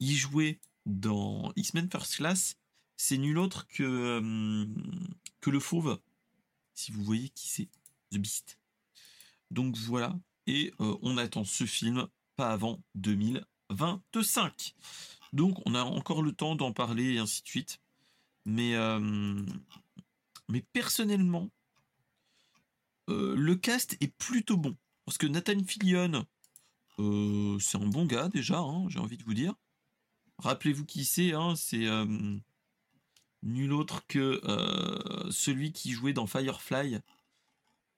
y 0.00 0.14
jouer 0.14 0.58
dans 0.84 1.52
X-Men 1.54 1.88
First 1.90 2.16
Class, 2.16 2.56
c'est 2.96 3.18
nul 3.18 3.38
autre 3.38 3.68
que, 3.68 4.66
que 5.40 5.50
le 5.50 5.60
fauve, 5.60 6.00
si 6.74 6.90
vous 6.90 7.04
voyez 7.04 7.28
qui 7.28 7.48
c'est, 7.48 7.68
The 8.10 8.18
Beast. 8.18 8.58
Donc 9.50 9.76
voilà, 9.76 10.18
et 10.46 10.72
on 10.78 11.16
attend 11.16 11.44
ce 11.44 11.64
film 11.64 12.08
pas 12.36 12.50
avant 12.50 12.82
2025. 12.96 14.74
Donc 15.32 15.58
on 15.66 15.74
a 15.74 15.82
encore 15.82 16.22
le 16.22 16.32
temps 16.32 16.56
d'en 16.56 16.72
parler 16.72 17.14
et 17.14 17.18
ainsi 17.18 17.42
de 17.42 17.48
suite. 17.48 17.80
Mais, 18.46 18.74
mais 20.48 20.62
personnellement, 20.72 21.50
euh, 23.10 23.34
le 23.36 23.56
cast 23.56 23.96
est 24.00 24.14
plutôt 24.16 24.56
bon. 24.56 24.76
Parce 25.04 25.18
que 25.18 25.26
Nathan 25.26 25.62
Fillion, 25.64 26.24
euh, 26.98 27.58
c'est 27.58 27.78
un 27.78 27.86
bon 27.86 28.06
gars 28.06 28.28
déjà, 28.28 28.58
hein, 28.58 28.86
j'ai 28.88 29.00
envie 29.00 29.16
de 29.16 29.24
vous 29.24 29.34
dire. 29.34 29.54
Rappelez-vous 30.38 30.86
qui 30.86 31.04
c'est, 31.04 31.32
hein, 31.32 31.54
c'est 31.56 31.86
euh, 31.86 32.06
nul 33.42 33.72
autre 33.72 34.06
que 34.06 34.40
celui 35.30 35.72
qui 35.72 35.92
jouait 35.92 36.12
dans 36.12 36.26
Firefly 36.26 37.00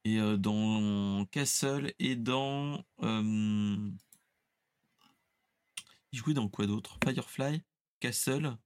et 0.04 0.18
dans 0.38 1.24
Castle 1.26 1.92
et 1.98 2.16
dans... 2.16 2.84
il 6.12 6.18
jouait 6.18 6.34
dans 6.34 6.48
quoi 6.48 6.66
d'autre? 6.66 6.98
Firefly, 7.04 7.62
Castle, 8.00 8.56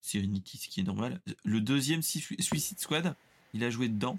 Serenity, 0.00 0.58
ce 0.58 0.68
qui 0.68 0.80
est 0.80 0.84
normal. 0.84 1.20
Le 1.44 1.60
deuxième 1.60 2.02
Suicide 2.02 2.78
Squad, 2.78 3.14
il 3.54 3.64
a 3.64 3.70
joué 3.70 3.88
dedans. 3.88 4.18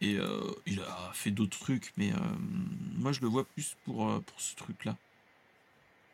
Et 0.00 0.16
euh, 0.16 0.50
il 0.66 0.80
a 0.80 1.12
fait 1.14 1.30
d'autres 1.30 1.58
trucs, 1.58 1.92
mais 1.96 2.12
euh, 2.12 2.18
moi 2.96 3.12
je 3.12 3.20
le 3.20 3.28
vois 3.28 3.44
plus 3.46 3.76
pour, 3.84 4.10
euh, 4.10 4.20
pour 4.20 4.40
ce 4.40 4.54
truc-là. 4.56 4.98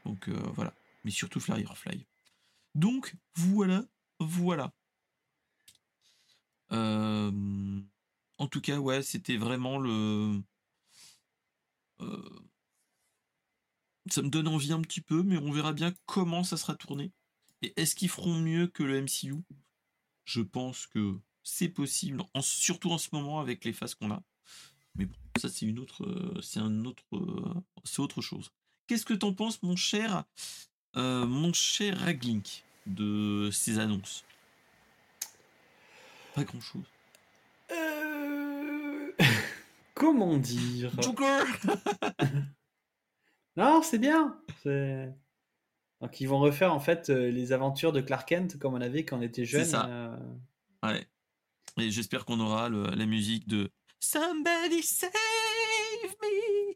Donc 0.04 0.28
voilà. 0.28 0.72
Mais 1.04 1.10
surtout 1.10 1.40
Firefly. 1.40 2.06
Donc 2.74 3.14
voilà, 3.34 3.84
voilà. 4.20 4.72
en 6.70 8.46
tout 8.48 8.60
cas, 8.60 8.78
ouais, 8.78 9.02
c'était 9.02 9.36
vraiment 9.36 9.78
le. 9.78 10.40
Ça 14.12 14.22
me 14.22 14.28
donne 14.28 14.48
envie 14.48 14.72
un 14.72 14.80
petit 14.80 15.00
peu, 15.00 15.22
mais 15.22 15.38
on 15.38 15.50
verra 15.50 15.72
bien 15.72 15.92
comment 16.06 16.44
ça 16.44 16.56
sera 16.56 16.74
tourné. 16.74 17.12
Et 17.62 17.72
est-ce 17.76 17.94
qu'ils 17.94 18.08
feront 18.08 18.34
mieux 18.34 18.66
que 18.66 18.82
le 18.82 19.02
MCU 19.02 19.36
Je 20.24 20.40
pense 20.40 20.86
que 20.86 21.18
c'est 21.42 21.68
possible, 21.68 22.22
surtout 22.40 22.90
en 22.90 22.98
ce 22.98 23.08
moment 23.12 23.40
avec 23.40 23.64
les 23.64 23.72
phases 23.72 23.94
qu'on 23.94 24.10
a. 24.10 24.22
Mais 24.96 25.06
bon, 25.06 25.16
ça 25.36 25.48
c'est 25.48 25.66
une 25.66 25.78
autre, 25.78 26.04
euh, 26.04 26.40
c'est 26.42 26.60
un 26.60 26.84
autre, 26.84 27.04
euh, 27.12 27.54
c'est 27.84 28.00
autre 28.00 28.20
chose. 28.20 28.50
Qu'est-ce 28.86 29.04
que 29.04 29.14
t'en 29.14 29.32
penses, 29.32 29.62
mon 29.62 29.76
cher, 29.76 30.24
euh, 30.96 31.26
mon 31.26 31.52
cher 31.52 31.98
Raglink, 31.98 32.64
de 32.86 33.50
ces 33.52 33.78
annonces? 33.78 34.24
Pas 36.34 36.44
grand 36.44 36.60
chose. 36.60 36.84
Comment 39.94 40.38
dire? 40.38 40.92
Joker 41.00 41.46
Non, 43.56 43.82
c'est 43.82 43.98
bien. 43.98 44.40
Donc 44.64 46.20
ils 46.20 46.26
vont 46.26 46.38
refaire 46.38 46.72
en 46.72 46.80
fait 46.80 47.08
les 47.08 47.52
aventures 47.52 47.92
de 47.92 48.00
Clark 48.00 48.28
Kent 48.28 48.58
comme 48.58 48.74
on 48.74 48.80
avait 48.80 49.04
quand 49.04 49.18
on 49.18 49.22
était 49.22 49.44
jeune. 49.44 49.64
C'est 49.64 49.70
ça. 49.70 50.18
Ouais. 50.82 51.06
Et 51.78 51.90
j'espère 51.90 52.24
qu'on 52.24 52.40
aura 52.40 52.68
la 52.68 53.06
musique 53.06 53.46
de 53.48 53.70
Somebody 54.00 54.82
Save 54.82 55.10
Me. 56.22 56.74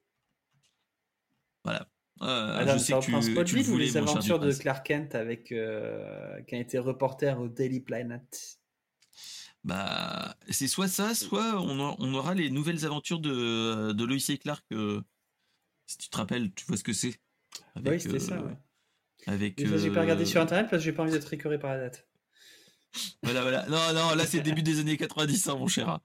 Voilà. 1.65 1.89
Euh, 2.23 2.75
je 2.75 2.79
sais 2.79 2.93
que 2.93 3.43
tu, 3.43 3.57
tu 3.57 3.63
voulais 3.63 3.87
les 3.87 3.97
aventures 3.97 4.39
de 4.39 4.53
Clark 4.53 4.87
Kent 4.87 5.15
avec 5.15 5.51
euh, 5.51 6.41
qui 6.43 6.55
a 6.55 6.59
été 6.59 6.79
reporter 6.79 7.41
au 7.41 7.49
Daily 7.49 7.81
Planet. 7.81 8.61
Bah, 9.65 10.37
c'est 10.51 10.69
soit 10.69 10.89
ça, 10.89 11.15
soit 11.15 11.61
on, 11.61 12.15
aura 12.15 12.35
les 12.35 12.51
nouvelles 12.51 12.85
aventures 12.85 13.19
de, 13.19 13.93
de 13.93 14.05
Lois 14.05 14.19
et 14.29 14.39
Clark. 14.39 14.65
Euh, 14.73 15.03
si 15.87 15.99
tu 15.99 16.09
te 16.09 16.17
rappelles, 16.17 16.53
tu 16.55 16.65
vois 16.67 16.77
ce 16.77 16.85
que 16.85 16.93
c'est. 16.93 17.21
Oui, 17.77 18.01
c'était 18.01 18.19
ça. 18.19 18.41
Ouais. 18.41 18.57
Avec. 19.27 19.59
J'ai 19.59 19.91
pas 19.91 20.03
regardé 20.03 20.25
sur 20.27 20.41
internet 20.41 20.69
parce 20.71 20.81
que 20.81 20.85
j'ai 20.85 20.93
pas 20.93 21.03
envie 21.03 21.13
d'être 21.13 21.33
écœuré 21.33 21.59
par 21.59 21.71
la 21.71 21.81
date. 21.81 22.07
Voilà, 23.23 23.43
voilà. 23.43 23.67
Non, 23.69 23.93
non, 23.93 24.15
là 24.15 24.27
c'est 24.27 24.41
début 24.41 24.63
des 24.63 24.81
années 24.81 24.97
90, 24.97 25.49
hein, 25.49 25.57
mon 25.57 25.67
cher. 25.67 25.99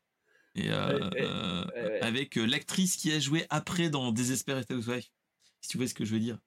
Et 0.55 0.71
euh, 0.71 1.09
euh, 1.17 1.99
avec 2.01 2.37
euh, 2.37 2.45
l'actrice 2.45 2.95
qui 2.97 3.11
a 3.11 3.19
joué 3.19 3.45
après 3.49 3.89
dans 3.89 4.11
Desperate 4.11 4.69
Housewives. 4.71 5.05
Si 5.61 5.69
tu 5.69 5.77
vois 5.77 5.87
ce 5.87 5.93
que 5.93 6.05
je 6.05 6.13
veux 6.13 6.19
dire. 6.19 6.39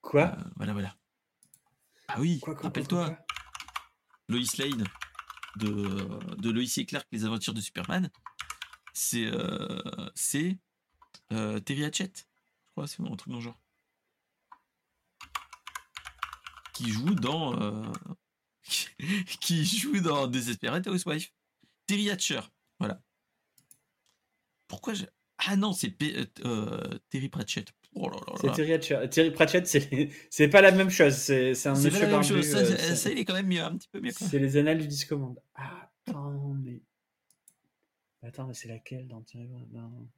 Quoi? 0.00 0.34
Euh, 0.36 0.42
Voilà, 0.56 0.72
voilà. 0.72 0.96
Ah 2.08 2.16
oui, 2.18 2.40
rappelle-toi, 2.46 3.16
Lois 4.28 4.40
Lane 4.58 4.84
de, 5.56 5.70
de 6.36 6.50
Lois 6.50 6.64
et 6.76 6.86
Clark, 6.86 7.06
Les 7.12 7.24
Aventures 7.24 7.54
de 7.54 7.60
Superman, 7.60 8.10
c'est 8.92 9.26
euh, 9.26 9.80
c'est 10.14 10.58
euh, 11.32 11.60
Terry 11.60 11.84
Hatchett, 11.84 12.28
crois, 12.74 12.86
c'est 12.86 13.02
un 13.02 13.16
truc 13.16 13.30
dans 13.30 13.36
le 13.38 13.42
genre. 13.42 13.58
Qui 16.74 16.90
joue 16.90 17.14
dans. 17.14 17.60
euh, 17.60 17.92
qui 19.40 19.64
joue 19.64 20.00
dans 20.00 20.26
Desperate 20.26 20.86
Housewife. 20.86 21.32
Terry 21.86 22.10
Hatcher, 22.10 22.40
voilà. 22.78 23.00
Pourquoi 24.68 24.94
je. 24.94 25.04
Ah 25.46 25.56
non, 25.56 25.72
c'est 25.72 25.90
P- 25.90 26.16
euh, 26.16 26.26
euh, 26.44 26.98
Terry 27.10 27.28
Pratchett. 27.28 27.72
Oh 27.94 28.08
là 28.08 28.16
là 28.26 28.32
C'est 28.40 28.46
là. 28.48 28.52
Terry 28.54 28.72
Hatcher. 28.72 29.08
Terry 29.10 29.30
Pratchett, 29.30 29.66
c'est 29.66 30.10
c'est 30.30 30.48
pas 30.48 30.62
la 30.62 30.72
même 30.72 30.90
chose. 30.90 31.14
C'est 31.14 31.50
un 31.50 31.54
C'est 31.54 31.66
pas 31.66 31.74
monsieur 31.76 32.00
la 32.00 32.06
même 32.08 32.22
chose. 32.22 32.50
Ça, 32.50 32.58
euh, 32.58 32.76
ça, 32.76 32.96
ça, 32.96 33.10
il 33.10 33.18
est 33.18 33.24
quand 33.24 33.34
même 33.34 33.46
mieux, 33.48 33.62
un 33.62 33.76
petit 33.76 33.88
peu 33.88 34.00
mieux. 34.00 34.10
C'est 34.12 34.38
les 34.38 34.56
annales 34.56 34.78
du 34.78 34.88
disque 34.88 35.12
monde. 35.12 35.38
Ah, 35.54 35.90
attends, 36.06 36.54
mais. 36.54 36.80
Attends, 38.22 38.46
mais 38.46 38.54
c'est 38.54 38.68
laquelle 38.68 39.06
dans 39.06 39.20
Terry 39.22 39.48
non. 39.72 40.08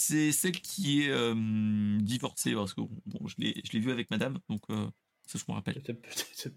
C'est 0.00 0.32
celle 0.32 0.58
qui 0.62 1.02
est 1.02 1.10
euh, 1.10 1.98
divorcée 2.00 2.54
parce 2.54 2.72
que 2.72 2.80
bon, 2.80 3.26
je 3.26 3.34
l'ai 3.38 3.80
vue 3.80 3.92
avec 3.92 4.10
madame, 4.10 4.38
donc 4.48 4.62
euh, 4.70 4.90
ça 5.26 5.38
je 5.38 5.44
me 5.46 5.54
rappelle. 5.54 5.82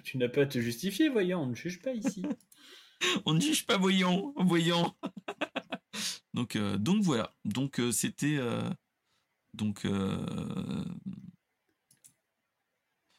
Tu 0.05 0.17
n'as 0.17 0.29
pas 0.29 0.43
à 0.43 0.45
te 0.45 0.61
justifier, 0.61 1.09
voyons, 1.09 1.41
on 1.41 1.47
ne 1.47 1.53
juge 1.53 1.81
pas 1.81 1.91
ici. 1.93 2.23
On 3.25 3.33
ne 3.33 3.41
juge 3.41 3.65
pas 3.65 3.77
voyons, 3.77 4.33
voyons. 4.37 4.95
donc 6.33 6.55
euh, 6.55 6.77
donc 6.77 7.03
voilà. 7.03 7.35
Donc 7.43 7.81
euh, 7.81 7.91
c'était 7.91 8.39
donc 9.53 9.85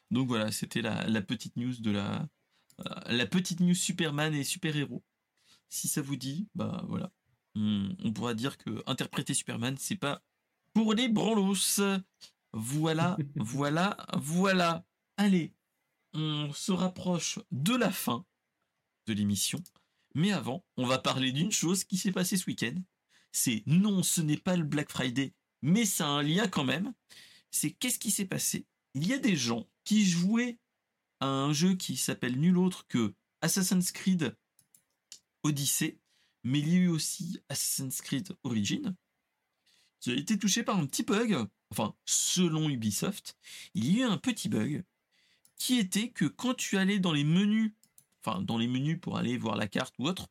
donc 0.09 0.27
voilà, 0.27 0.51
c'était 0.51 0.81
la, 0.81 1.05
la 1.07 1.21
petite 1.21 1.55
news 1.55 1.75
de 1.79 1.91
la 1.91 2.27
la 3.05 3.27
petite 3.27 3.59
news 3.59 3.75
Superman 3.75 4.33
et 4.33 4.43
super 4.43 4.75
héros. 4.75 5.03
Si 5.69 5.87
ça 5.87 6.01
vous 6.01 6.15
dit, 6.15 6.49
bah 6.55 6.83
voilà, 6.87 7.11
on, 7.55 7.95
on 8.03 8.13
pourra 8.13 8.33
dire 8.33 8.57
que 8.57 8.83
interpréter 8.85 9.33
Superman, 9.33 9.75
c'est 9.79 9.95
pas 9.95 10.21
pour 10.73 10.93
les 10.93 11.07
branlos. 11.07 11.81
Voilà, 12.53 13.17
voilà, 13.35 13.97
voilà. 14.17 14.85
Allez, 15.17 15.53
on 16.13 16.51
se 16.53 16.71
rapproche 16.71 17.39
de 17.51 17.75
la 17.75 17.91
fin 17.91 18.25
de 19.07 19.13
l'émission. 19.13 19.61
Mais 20.13 20.31
avant, 20.31 20.63
on 20.77 20.85
va 20.85 20.97
parler 20.97 21.31
d'une 21.31 21.51
chose 21.51 21.83
qui 21.83 21.97
s'est 21.97 22.11
passée 22.11 22.37
ce 22.37 22.45
week-end. 22.45 22.75
C'est 23.31 23.63
non, 23.65 24.01
ce 24.01 24.21
n'est 24.21 24.37
pas 24.37 24.55
le 24.55 24.63
Black 24.63 24.89
Friday, 24.89 25.33
mais 25.61 25.85
ça 25.85 26.05
a 26.05 26.09
un 26.09 26.23
lien 26.23 26.47
quand 26.47 26.63
même. 26.63 26.93
C'est 27.51 27.71
qu'est-ce 27.71 27.99
qui 27.99 28.11
s'est 28.11 28.25
passé? 28.25 28.65
Il 28.93 29.05
y 29.07 29.13
a 29.13 29.19
des 29.19 29.35
gens 29.35 29.67
qui 29.83 30.05
jouaient 30.05 30.57
à 31.19 31.27
un 31.27 31.51
jeu 31.51 31.75
qui 31.75 31.97
s'appelle 31.97 32.39
nul 32.39 32.57
autre 32.57 32.87
que 32.87 33.13
Assassin's 33.41 33.91
Creed 33.91 34.35
Odyssey, 35.43 35.99
mais 36.45 36.59
il 36.59 36.69
y 36.69 36.75
a 36.75 36.79
eu 36.79 36.87
aussi 36.87 37.41
Assassin's 37.49 38.01
Creed 38.01 38.29
Origin, 38.43 38.95
qui 39.99 40.11
a 40.11 40.15
été 40.15 40.37
touché 40.39 40.63
par 40.63 40.77
un 40.79 40.85
petit 40.85 41.03
bug. 41.03 41.35
Enfin, 41.71 41.93
selon 42.05 42.69
Ubisoft, 42.69 43.35
il 43.73 43.91
y 43.91 44.01
a 44.01 44.05
eu 44.05 44.09
un 44.09 44.17
petit 44.17 44.47
bug 44.47 44.85
qui 45.57 45.79
était 45.79 46.09
que 46.09 46.25
quand 46.25 46.53
tu 46.53 46.77
allais 46.77 46.99
dans 46.99 47.11
les 47.11 47.23
menus 47.23 47.73
enfin 48.23 48.41
dans 48.41 48.57
les 48.57 48.67
menus 48.67 48.97
pour 49.01 49.17
aller 49.17 49.37
voir 49.37 49.55
la 49.55 49.67
carte 49.67 49.93
ou 49.99 50.07
autre, 50.07 50.27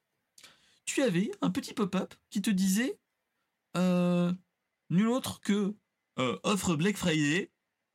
tu 0.85 1.03
avais 1.03 1.31
un 1.43 1.51
petit 1.51 1.75
pop-up 1.75 2.15
qui 2.31 2.43
te 2.43 2.51
disait 2.51 2.99
euh, 3.77 4.33
nul 4.91 5.09
autre 5.09 5.41
que 5.41 5.75
euh, 6.19 6.39
offre 6.45 6.75
Black 6.77 6.97
Friday, 6.97 7.51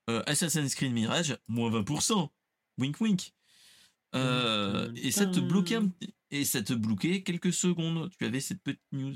euh, 0.10 0.22
Assassin's 0.26 0.74
Creed 0.76 0.92
Mirage, 0.94 1.38
moins 1.48 1.70
20%. 1.72 2.30
Wink 2.78 3.00
wink. 3.02 3.34
Et 4.96 5.12
ça 5.12 5.26
te 5.28 5.40
bloquait 5.40 5.76
un- 5.76 5.92
et 6.32 6.46
ça 6.46 6.62
te 6.62 6.74
bloquait 6.74 7.24
quelques 7.24 7.54
secondes. 7.54 8.10
Tu 8.18 8.26
avais 8.26 8.40
cette 8.40 8.62
petite 8.62 8.82
news. 8.92 9.16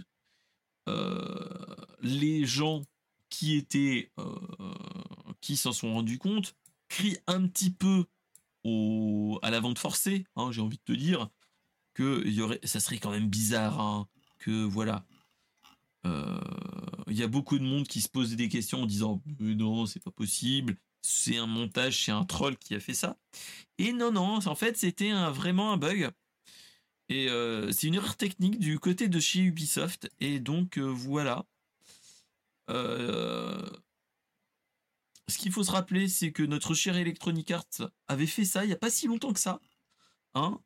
Euh, 0.89 1.75
les 2.01 2.45
gens 2.45 2.81
qui 3.29 3.55
étaient 3.55 4.11
euh, 4.19 4.35
qui 5.41 5.55
s'en 5.55 5.71
sont 5.71 5.93
rendus 5.93 6.17
compte 6.17 6.55
crient 6.89 7.17
un 7.27 7.47
petit 7.47 7.71
peu 7.71 8.05
à 9.41 9.51
la 9.51 9.59
vente 9.59 9.79
forcée, 9.79 10.25
hein, 10.35 10.51
j'ai 10.51 10.61
envie 10.61 10.77
de 10.77 10.93
te 10.93 10.97
dire, 10.97 11.29
que 11.93 12.23
ça 12.63 12.79
serait 12.79 12.97
quand 12.97 13.11
même 13.11 13.29
bizarre, 13.29 13.79
hein, 13.79 14.07
que 14.39 14.63
voilà. 14.63 15.05
Euh, 16.05 16.39
Il 17.07 17.17
y 17.17 17.23
a 17.23 17.27
beaucoup 17.27 17.59
de 17.59 17.63
monde 17.63 17.87
qui 17.87 18.01
se 18.01 18.09
posait 18.09 18.35
des 18.35 18.49
questions 18.49 18.83
en 18.83 18.85
disant 18.85 19.21
Mais 19.39 19.55
non, 19.55 19.85
c'est 19.85 20.01
pas 20.01 20.11
possible, 20.11 20.77
c'est 21.01 21.37
un 21.37 21.47
montage, 21.47 22.05
c'est 22.05 22.11
un 22.11 22.25
troll 22.25 22.57
qui 22.57 22.75
a 22.75 22.79
fait 22.79 22.93
ça. 22.93 23.17
Et 23.77 23.93
non, 23.93 24.11
non, 24.11 24.39
en 24.45 24.55
fait, 24.55 24.77
c'était 24.77 25.11
vraiment 25.31 25.73
un 25.73 25.77
bug. 25.77 26.11
Et 27.09 27.29
euh, 27.29 27.71
c'est 27.71 27.87
une 27.87 27.95
erreur 27.95 28.15
technique 28.15 28.59
du 28.59 28.79
côté 28.79 29.07
de 29.07 29.19
chez 29.19 29.41
Ubisoft. 29.41 30.09
Et 30.19 30.39
donc, 30.39 30.77
euh, 30.77 30.83
voilà. 30.83 31.45
Euh, 32.69 33.69
ce 35.27 35.37
qu'il 35.37 35.51
faut 35.51 35.63
se 35.63 35.71
rappeler, 35.71 36.07
c'est 36.07 36.31
que 36.31 36.43
notre 36.43 36.73
cher 36.73 36.95
Electronic 36.95 37.51
Arts 37.51 37.91
avait 38.07 38.27
fait 38.27 38.45
ça 38.45 38.63
il 38.63 38.67
n'y 38.67 38.73
a 38.73 38.77
pas 38.77 38.89
si 38.89 39.07
longtemps 39.07 39.33
que 39.33 39.39
ça. 39.39 39.59
Hein 40.35 40.59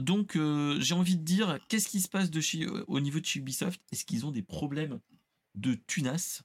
donc, 0.00 0.38
j'ai 0.78 0.94
envie 0.94 1.16
de 1.16 1.24
dire, 1.24 1.58
qu'est-ce 1.68 1.88
qui 1.88 2.00
se 2.00 2.08
passe 2.08 2.30
de 2.30 2.40
chez, 2.40 2.66
au 2.66 3.00
niveau 3.00 3.18
de 3.18 3.26
chez 3.26 3.40
Ubisoft? 3.40 3.80
Est-ce 3.90 4.04
qu'ils 4.04 4.24
ont 4.24 4.30
des 4.30 4.42
problèmes 4.42 5.00
de 5.56 5.74
tunas 5.74 6.42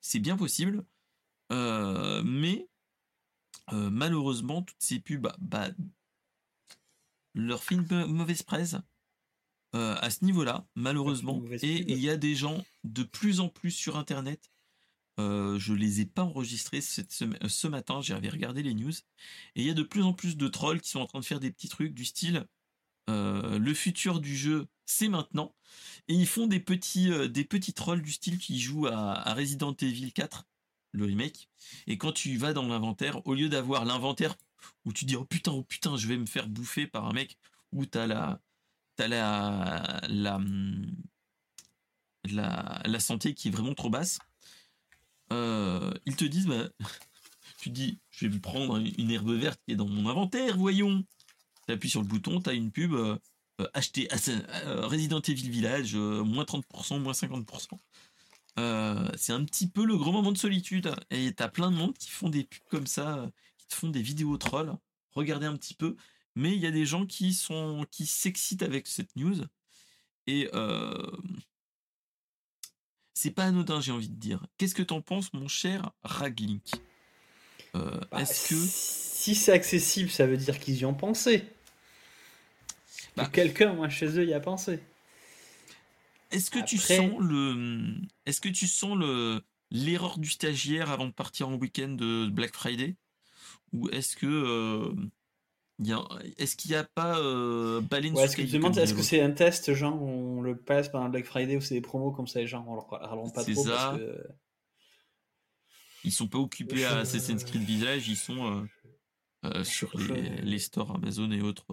C'est 0.00 0.20
bien 0.20 0.36
possible. 0.36 0.84
Mais 1.50 2.68
malheureusement, 3.72 4.62
toutes 4.62 4.80
ces 4.80 5.00
pubs 5.00 5.32
bah, 5.38 5.70
leur 7.36 7.62
fait 7.62 7.76
une 7.76 7.86
mau- 7.88 8.06
mauvaise 8.08 8.42
presse 8.42 8.76
euh, 9.74 9.96
à 10.00 10.10
ce 10.10 10.24
niveau-là, 10.24 10.66
malheureusement. 10.74 11.40
Et 11.62 11.92
il 11.92 11.98
y 12.00 12.08
a 12.10 12.16
des 12.16 12.34
gens 12.34 12.64
de 12.84 13.02
plus 13.02 13.40
en 13.40 13.48
plus 13.48 13.70
sur 13.70 13.96
Internet. 13.96 14.50
Euh, 15.18 15.58
je 15.58 15.72
les 15.72 16.00
ai 16.02 16.06
pas 16.06 16.22
enregistrés 16.24 16.80
cette 16.82 17.12
semaine- 17.12 17.38
euh, 17.42 17.48
ce 17.48 17.66
matin, 17.68 18.00
j'avais 18.02 18.28
regardé 18.28 18.62
les 18.62 18.74
news. 18.74 18.92
Et 19.54 19.62
il 19.62 19.64
y 19.66 19.70
a 19.70 19.74
de 19.74 19.82
plus 19.82 20.02
en 20.02 20.12
plus 20.12 20.36
de 20.36 20.48
trolls 20.48 20.80
qui 20.80 20.90
sont 20.90 21.00
en 21.00 21.06
train 21.06 21.20
de 21.20 21.24
faire 21.24 21.40
des 21.40 21.50
petits 21.50 21.68
trucs 21.68 21.94
du 21.94 22.04
style 22.04 22.46
euh, 23.08 23.58
le 23.60 23.72
futur 23.72 24.18
du 24.20 24.36
jeu, 24.36 24.66
c'est 24.84 25.06
maintenant. 25.08 25.54
Et 26.08 26.14
ils 26.14 26.26
font 26.26 26.48
des 26.48 26.58
petits, 26.58 27.10
euh, 27.12 27.28
des 27.28 27.44
petits 27.44 27.72
trolls 27.72 28.02
du 28.02 28.10
style 28.10 28.36
qui 28.38 28.58
jouent 28.60 28.88
à, 28.88 29.12
à 29.12 29.32
Resident 29.32 29.74
Evil 29.80 30.12
4, 30.12 30.44
le 30.92 31.04
remake. 31.04 31.48
Et 31.86 31.98
quand 31.98 32.10
tu 32.12 32.36
vas 32.36 32.52
dans 32.52 32.66
l'inventaire, 32.66 33.24
au 33.26 33.34
lieu 33.34 33.48
d'avoir 33.48 33.84
l'inventaire 33.84 34.34
où 34.84 34.92
tu 34.92 35.04
dis 35.04 35.16
oh 35.16 35.24
putain, 35.24 35.52
oh 35.52 35.62
putain, 35.62 35.96
je 35.96 36.06
vais 36.06 36.16
me 36.16 36.26
faire 36.26 36.48
bouffer 36.48 36.86
par 36.86 37.06
un 37.06 37.12
mec, 37.12 37.38
où 37.72 37.86
t'as 37.86 38.06
la, 38.06 38.40
t'as 38.96 39.08
la, 39.08 40.00
la, 40.08 40.40
la, 42.84 43.00
santé 43.00 43.34
qui 43.34 43.48
est 43.48 43.50
vraiment 43.50 43.74
trop 43.74 43.90
basse, 43.90 44.18
euh, 45.32 45.92
ils 46.06 46.16
te 46.16 46.24
disent 46.24 46.46
bah, 46.46 46.68
tu 47.58 47.70
dis 47.70 48.00
je 48.10 48.26
vais 48.26 48.34
me 48.34 48.40
prendre 48.40 48.78
une 48.98 49.10
herbe 49.10 49.32
verte 49.32 49.60
qui 49.66 49.72
est 49.72 49.76
dans 49.76 49.88
mon 49.88 50.08
inventaire, 50.08 50.56
voyons. 50.56 51.04
Tu 51.66 51.72
appuies 51.72 51.90
sur 51.90 52.00
le 52.00 52.06
bouton, 52.06 52.40
tu 52.40 52.50
as 52.50 52.52
une 52.52 52.70
pub 52.70 52.92
euh, 52.94 53.18
euh, 53.60 53.66
acheter 53.72 54.08
euh, 54.28 54.86
Resident 54.86 55.20
Evil 55.20 55.48
Village, 55.48 55.94
euh, 55.94 56.22
moins 56.22 56.44
30%, 56.44 57.00
moins 57.00 57.12
50%. 57.12 57.78
Euh, 58.58 59.08
c'est 59.16 59.32
un 59.32 59.44
petit 59.44 59.68
peu 59.68 59.84
le 59.84 59.96
grand 59.96 60.12
moment 60.12 60.32
de 60.32 60.38
solitude. 60.38 60.94
Et 61.10 61.32
t'as 61.32 61.48
plein 61.48 61.70
de 61.70 61.76
monde 61.76 61.96
qui 61.96 62.10
font 62.10 62.28
des 62.28 62.44
pubs 62.44 62.68
comme 62.70 62.86
ça, 62.86 63.30
font 63.74 63.88
des 63.88 64.02
vidéos 64.02 64.36
trolls. 64.38 64.74
Regardez 65.12 65.46
un 65.46 65.56
petit 65.56 65.74
peu. 65.74 65.96
Mais 66.34 66.52
il 66.52 66.58
y 66.58 66.66
a 66.66 66.70
des 66.70 66.84
gens 66.84 67.06
qui 67.06 67.32
sont 67.32 67.86
qui 67.90 68.04
s'excitent 68.06 68.62
avec 68.62 68.86
cette 68.86 69.14
news. 69.16 69.36
Et 70.26 70.50
euh, 70.52 70.92
c'est 73.14 73.30
pas 73.30 73.44
anodin, 73.44 73.80
j'ai 73.80 73.92
envie 73.92 74.10
de 74.10 74.14
dire. 74.20 74.44
Qu'est-ce 74.58 74.74
que 74.74 74.82
t'en 74.82 75.00
penses, 75.00 75.32
mon 75.32 75.48
cher 75.48 75.90
Raglink? 76.02 76.62
Euh, 77.74 77.98
Bah, 78.10 78.20
Est-ce 78.20 78.48
que 78.48 78.54
Si 78.54 79.34
c'est 79.34 79.52
accessible, 79.52 80.10
ça 80.10 80.26
veut 80.26 80.36
dire 80.36 80.58
qu'ils 80.58 80.76
y 80.76 80.84
ont 80.84 80.94
pensé. 80.94 81.40
Que 81.40 81.46
Bah. 83.16 83.26
quelqu'un, 83.32 83.72
moi, 83.72 83.88
chez 83.88 84.18
eux, 84.18 84.26
y 84.26 84.34
a 84.34 84.40
pensé. 84.40 84.80
Est-ce 86.30 86.50
que 86.50 86.58
tu 86.58 86.76
sens 86.76 87.12
le 87.20 87.94
est-ce 88.26 88.40
que 88.40 88.48
tu 88.48 88.66
sens 88.66 88.96
le 88.96 89.40
l'erreur 89.70 90.18
du 90.18 90.28
stagiaire 90.28 90.90
avant 90.90 91.06
de 91.06 91.12
partir 91.12 91.48
en 91.48 91.54
week-end 91.54 91.88
de 91.88 92.28
Black 92.28 92.52
Friday? 92.54 92.96
Ou 93.72 93.88
est-ce 93.90 94.16
que 94.16 94.26
euh, 94.26 94.94
est-ce 96.38 96.56
qu'il 96.56 96.70
n'y 96.70 96.76
a 96.76 96.84
pas 96.84 97.18
euh, 97.18 97.80
baleine 97.80 98.14
Ouais, 98.14 98.24
est-ce 98.24 98.36
que 98.36 98.42
tu 98.42 98.48
demandes, 98.52 98.78
est-ce 98.78 98.94
que 98.94 99.02
c'est 99.02 99.20
un 99.20 99.30
test, 99.30 99.74
genre, 99.74 100.00
on 100.02 100.40
le 100.40 100.56
passe 100.56 100.88
pendant 100.88 101.04
le 101.04 101.10
Black 101.10 101.26
Friday 101.26 101.56
ou 101.56 101.60
c'est 101.60 101.74
des 101.74 101.80
promos 101.80 102.12
comme 102.12 102.26
ça, 102.26 102.40
les 102.40 102.46
gens, 102.46 102.64
on 102.66 102.74
leur 102.74 102.88
rallonge 102.88 103.32
pas 103.32 103.44
trop 103.44 103.64
ça. 103.64 103.70
parce 103.70 103.98
que. 103.98 104.26
Ils 106.04 106.12
sont 106.12 106.28
pas 106.28 106.38
occupés 106.38 106.84
à 106.84 106.98
Assassin's 106.98 107.42
Creed 107.42 107.62
Village, 107.62 108.08
ils 108.08 108.16
sont 108.16 108.46
euh, 108.46 108.64
euh, 109.44 109.64
sur 109.64 109.92
les 109.96 110.58
stores 110.60 110.94
Amazon 110.94 111.30
et 111.32 111.42
autres. 111.42 111.66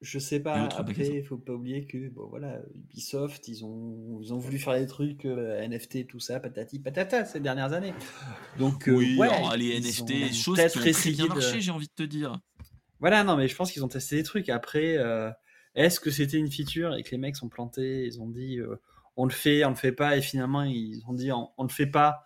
Euh. 0.00 0.04
Je 0.04 0.18
sais 0.18 0.40
pas, 0.40 0.68
après, 0.76 1.06
il 1.18 1.24
faut 1.24 1.36
pas 1.36 1.52
oublier 1.52 1.86
que, 1.86 2.08
bon 2.08 2.26
voilà, 2.28 2.60
Ubisoft, 2.74 3.48
ils 3.48 3.64
ont, 3.64 4.18
ils 4.22 4.32
ont 4.32 4.38
voulu 4.38 4.58
faire 4.58 4.78
des 4.78 4.86
trucs, 4.86 5.24
euh, 5.26 5.66
NFT, 5.66 6.06
tout 6.06 6.20
ça, 6.20 6.40
patati 6.40 6.78
patata, 6.78 7.24
ces 7.24 7.40
dernières 7.40 7.72
années. 7.72 7.92
Donc, 8.58 8.88
euh, 8.88 8.92
oui, 8.92 9.16
ouais, 9.18 9.28
oh, 9.30 9.54
les 9.56 9.78
NFT, 9.78 10.32
choses 10.32 10.58
qui 10.58 10.78
ont 10.78 10.80
très 10.80 11.10
bien 11.12 11.26
marché, 11.26 11.60
j'ai 11.60 11.70
envie 11.70 11.88
de 11.88 11.92
te 11.94 12.02
dire. 12.02 12.40
Voilà, 12.98 13.24
non, 13.24 13.36
mais 13.36 13.48
je 13.48 13.56
pense 13.56 13.72
qu'ils 13.72 13.84
ont 13.84 13.88
testé 13.88 14.16
des 14.16 14.22
trucs. 14.22 14.48
Après, 14.48 14.96
euh, 14.96 15.30
est-ce 15.74 16.00
que 16.00 16.10
c'était 16.10 16.38
une 16.38 16.50
feature 16.50 16.94
et 16.94 17.02
que 17.02 17.10
les 17.10 17.18
mecs 17.18 17.36
sont 17.36 17.48
plantés, 17.48 18.06
ils 18.06 18.20
ont 18.20 18.28
dit, 18.28 18.58
on 19.16 19.24
le 19.26 19.32
fait, 19.32 19.64
on 19.64 19.70
le 19.70 19.76
fait 19.76 19.92
pas, 19.92 20.16
et 20.16 20.22
finalement, 20.22 20.62
ils 20.62 21.02
ont 21.08 21.14
dit, 21.14 21.30
on, 21.30 21.50
on 21.58 21.62
le 21.62 21.68
fait 21.68 21.86
pas, 21.86 22.24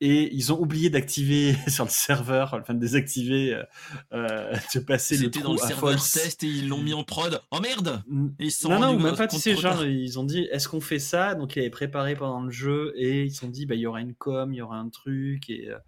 et 0.00 0.34
ils 0.34 0.52
ont 0.52 0.58
oublié 0.58 0.88
d'activer 0.90 1.54
sur 1.68 1.84
le 1.84 1.90
serveur, 1.90 2.54
enfin 2.54 2.74
de 2.74 2.78
désactiver, 2.78 3.54
euh, 3.54 3.62
euh 4.12 4.56
de 4.74 4.80
passer 4.80 5.16
le 5.16 5.30
trou 5.30 5.42
dans 5.42 5.52
le 5.52 5.58
serveur 5.58 5.94
test 5.96 6.42
et 6.42 6.46
ils 6.46 6.68
l'ont 6.68 6.80
mis 6.80 6.94
en 6.94 7.04
prod. 7.04 7.40
Oh 7.50 7.60
merde 7.60 8.02
ils 8.38 8.52
Non, 8.64 8.78
non, 8.78 8.98
même 8.98 9.16
pas, 9.16 9.28
tu 9.28 9.38
sais, 9.38 9.54
genre, 9.56 9.84
ils 9.84 10.18
ont 10.18 10.24
dit, 10.24 10.48
est-ce 10.50 10.68
qu'on 10.68 10.80
fait 10.80 10.98
ça? 10.98 11.34
Donc, 11.34 11.56
ils 11.56 11.60
avaient 11.60 11.70
préparé 11.70 12.16
pendant 12.16 12.40
le 12.40 12.50
jeu 12.50 12.92
et 12.96 13.24
ils 13.24 13.32
se 13.32 13.40
sont 13.40 13.48
dit, 13.48 13.66
bah, 13.66 13.74
il 13.74 13.80
y 13.80 13.86
aura 13.86 14.00
une 14.00 14.14
com, 14.14 14.52
il 14.52 14.56
y 14.56 14.62
aura 14.62 14.76
un 14.76 14.88
truc 14.88 15.50
et. 15.50 15.68
Euh, 15.68 15.78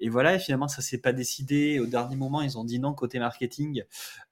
et 0.00 0.08
voilà, 0.08 0.34
et 0.34 0.38
finalement, 0.38 0.68
ça 0.68 0.80
s'est 0.80 1.00
pas 1.00 1.12
décidé. 1.12 1.80
Au 1.80 1.86
dernier 1.86 2.14
moment, 2.14 2.40
ils 2.40 2.56
ont 2.56 2.62
dit 2.62 2.78
non 2.78 2.94
côté 2.94 3.18
marketing. 3.18 3.82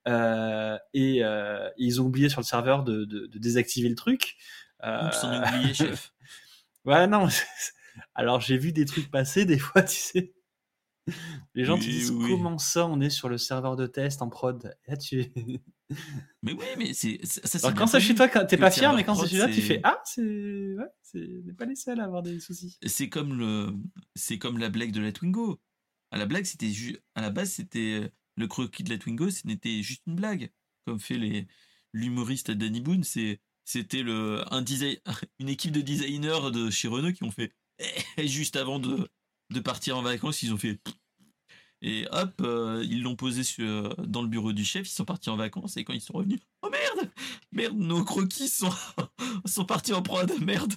Euh, 0.07 0.78
et, 0.94 1.24
euh, 1.24 1.69
ils 1.77 2.01
ont 2.01 2.05
oublié 2.05 2.28
sur 2.28 2.40
le 2.40 2.47
serveur 2.47 2.85
de, 2.85 3.05
de, 3.05 3.27
de 3.27 3.39
désactiver 3.39 3.89
le 3.89 3.97
truc. 3.97 4.36
Euh... 4.85 5.09
Oups, 5.09 5.24
on 5.24 5.28
a 5.28 5.57
oublié, 5.57 5.74
chef. 5.74 6.12
ouais, 6.85 7.07
non, 7.09 7.27
alors 8.17 8.41
j'ai 8.41 8.57
vu 8.57 8.73
des 8.73 8.85
trucs 8.85 9.11
passer 9.11 9.45
des 9.45 9.59
fois, 9.61 9.83
tu 9.83 9.97
sais. 9.97 10.33
Les 11.55 11.65
gens 11.65 11.79
te 11.79 11.85
disent 11.85 12.11
comment 12.11 12.59
ça 12.59 12.85
on 12.87 13.01
est 13.01 13.11
sur 13.11 13.29
le 13.29 13.39
serveur 13.39 13.77
de 13.77 13.87
test 13.87 14.23
en 14.23 14.29
prod? 14.29 14.75
tu... 15.01 15.25
mais 16.43 16.53
oui, 16.53 16.67
mais 16.77 16.95
c'est 16.95 17.25
ça. 17.25 17.59
Alors 17.69 17.79
quand 17.79 17.87
c'est 17.87 18.01
chez 18.01 18.17
toi, 18.17 18.27
t'es 18.29 18.57
pas 18.57 18.73
fier, 18.73 18.93
mais 18.93 19.05
quand 19.05 19.15
c'est 19.15 19.29
chez 19.29 19.37
toi, 19.37 19.49
tu 19.49 19.63
fais 19.63 19.81
ah, 19.85 20.03
c'est 20.05 20.23
ouais, 20.23 20.89
n'est 21.15 21.53
pas 21.53 21.67
les 21.67 21.77
seuls 21.77 22.01
à 22.01 22.05
avoir 22.05 22.23
des 22.23 22.41
soucis. 22.41 22.77
C'est 22.85 23.09
comme 23.09 23.39
le, 23.39 23.73
c'est 24.17 24.39
comme 24.39 24.59
la 24.59 24.69
blague 24.69 24.91
de 24.91 25.01
la 25.01 25.13
Twingo. 25.13 25.61
À 26.11 26.19
la 26.19 26.27
blague, 26.27 26.45
c'était 26.45 26.73
à 27.15 27.21
la 27.21 27.31
base, 27.31 27.51
c'était 27.51 28.11
le 28.37 28.49
croquis 28.49 28.83
de 28.83 28.91
la 28.91 28.99
Twingo, 28.99 29.31
c'était 29.31 29.83
juste 29.83 30.03
une 30.07 30.17
blague, 30.17 30.51
comme 30.87 30.99
fait 30.99 31.19
les 31.19 31.47
l'humoriste 31.93 32.51
Danny 32.51 32.81
Boone. 32.81 33.05
C'est 33.05 33.41
c'était 33.65 34.03
le 34.03 34.43
un 34.53 34.63
design, 34.63 34.97
une 35.39 35.49
équipe 35.49 35.73
de 35.73 35.83
designers 35.83 36.51
de 36.53 36.69
chez 36.69 36.89
Renault 36.89 37.13
qui 37.13 37.23
ont 37.23 37.31
fait 37.31 37.53
et 38.16 38.28
juste 38.28 38.57
avant 38.57 38.78
de, 38.78 39.09
de 39.51 39.61
partir 39.61 39.97
en 39.97 40.03
vacances, 40.03 40.43
ils 40.43 40.53
ont 40.53 40.59
fait. 40.59 40.81
Et 41.82 42.07
hop, 42.11 42.40
euh, 42.40 42.82
ils 42.89 43.03
l'ont 43.03 43.16
posé 43.16 43.44
sur, 43.44 43.94
dans 43.98 44.23
le 44.23 44.28
bureau 44.28 44.53
du 44.53 44.65
chef, 44.65 44.89
ils 44.89 44.94
sont 44.94 45.05
partis 45.05 45.28
en 45.28 45.36
vacances, 45.36 45.77
et 45.77 45.85
quand 45.85 45.93
ils 45.93 46.01
sont 46.01 46.15
revenus, 46.15 46.40
oh 46.62 46.70
merde 46.70 47.11
Merde, 47.53 47.77
nos 47.77 48.03
croquis 48.03 48.48
sont, 49.44 49.65
partis 49.65 49.93
en 49.93 50.03
prod, 50.03 50.31
merde 50.40 50.74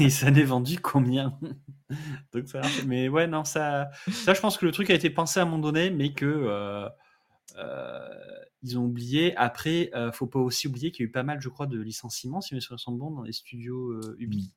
Et 0.00 0.10
ça 0.10 0.30
n'est 0.30 0.44
vendu 0.44 0.78
combien? 0.80 1.38
Donc 2.32 2.48
ça 2.48 2.62
Mais 2.86 3.08
ouais, 3.08 3.26
non, 3.26 3.44
ça, 3.44 3.90
ça, 4.10 4.34
je 4.34 4.40
pense 4.40 4.56
que 4.56 4.64
le 4.64 4.72
truc 4.72 4.90
a 4.90 4.94
été 4.94 5.10
pensé 5.10 5.40
à 5.40 5.42
un 5.42 5.46
moment 5.46 5.58
donné, 5.58 5.90
mais 5.90 6.12
que. 6.12 6.26
Euh, 6.26 6.88
euh, 7.56 8.08
ils 8.62 8.78
ont 8.78 8.84
oublié. 8.84 9.36
Après, 9.36 9.90
faut 10.14 10.26
pas 10.26 10.38
aussi 10.38 10.68
oublier 10.68 10.90
qu'il 10.90 11.04
y 11.04 11.06
a 11.06 11.08
eu 11.08 11.12
pas 11.12 11.22
mal, 11.22 11.38
je 11.40 11.50
crois, 11.50 11.66
de 11.66 11.78
licenciements, 11.78 12.40
si 12.40 12.54
mes 12.54 12.60
souvenirs 12.60 12.80
sont 12.80 12.92
bons, 12.92 13.10
dans 13.10 13.22
les 13.22 13.32
studios 13.32 14.00
Ubi. 14.18 14.54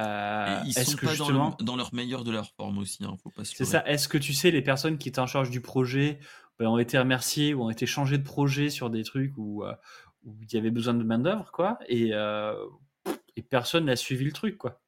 Euh, 0.00 0.62
ils 0.66 0.72
sont 0.72 0.96
pas 0.96 1.14
justement... 1.14 1.56
dans, 1.60 1.76
leur 1.76 1.94
meilleur 1.94 2.24
de 2.24 2.30
leur 2.30 2.50
forme 2.50 2.78
aussi, 2.78 3.04
hein, 3.04 3.16
faut 3.22 3.30
pas 3.30 3.44
C'est 3.44 3.64
ça. 3.64 3.86
Est-ce 3.86 4.08
que 4.08 4.18
tu 4.18 4.32
sais 4.32 4.50
les 4.50 4.62
personnes 4.62 4.98
qui 4.98 5.08
étaient 5.08 5.20
en 5.20 5.26
charge 5.26 5.50
du 5.50 5.60
projet 5.60 6.18
ben, 6.58 6.68
ont 6.68 6.78
été 6.78 6.98
remerciées 6.98 7.54
ou 7.54 7.62
ont 7.62 7.70
été 7.70 7.86
changées 7.86 8.18
de 8.18 8.22
projet 8.22 8.70
sur 8.70 8.90
des 8.90 9.02
trucs 9.04 9.36
où, 9.36 9.64
euh, 9.64 9.74
où 10.24 10.36
il 10.42 10.52
y 10.52 10.56
avait 10.56 10.70
besoin 10.70 10.94
de 10.94 11.02
main 11.02 11.18
d'œuvre, 11.18 11.50
quoi, 11.52 11.78
et, 11.88 12.10
euh, 12.12 12.54
et 13.36 13.42
personne 13.42 13.86
n'a 13.86 13.96
suivi 13.96 14.24
le 14.24 14.32
truc, 14.32 14.56
quoi. 14.58 14.80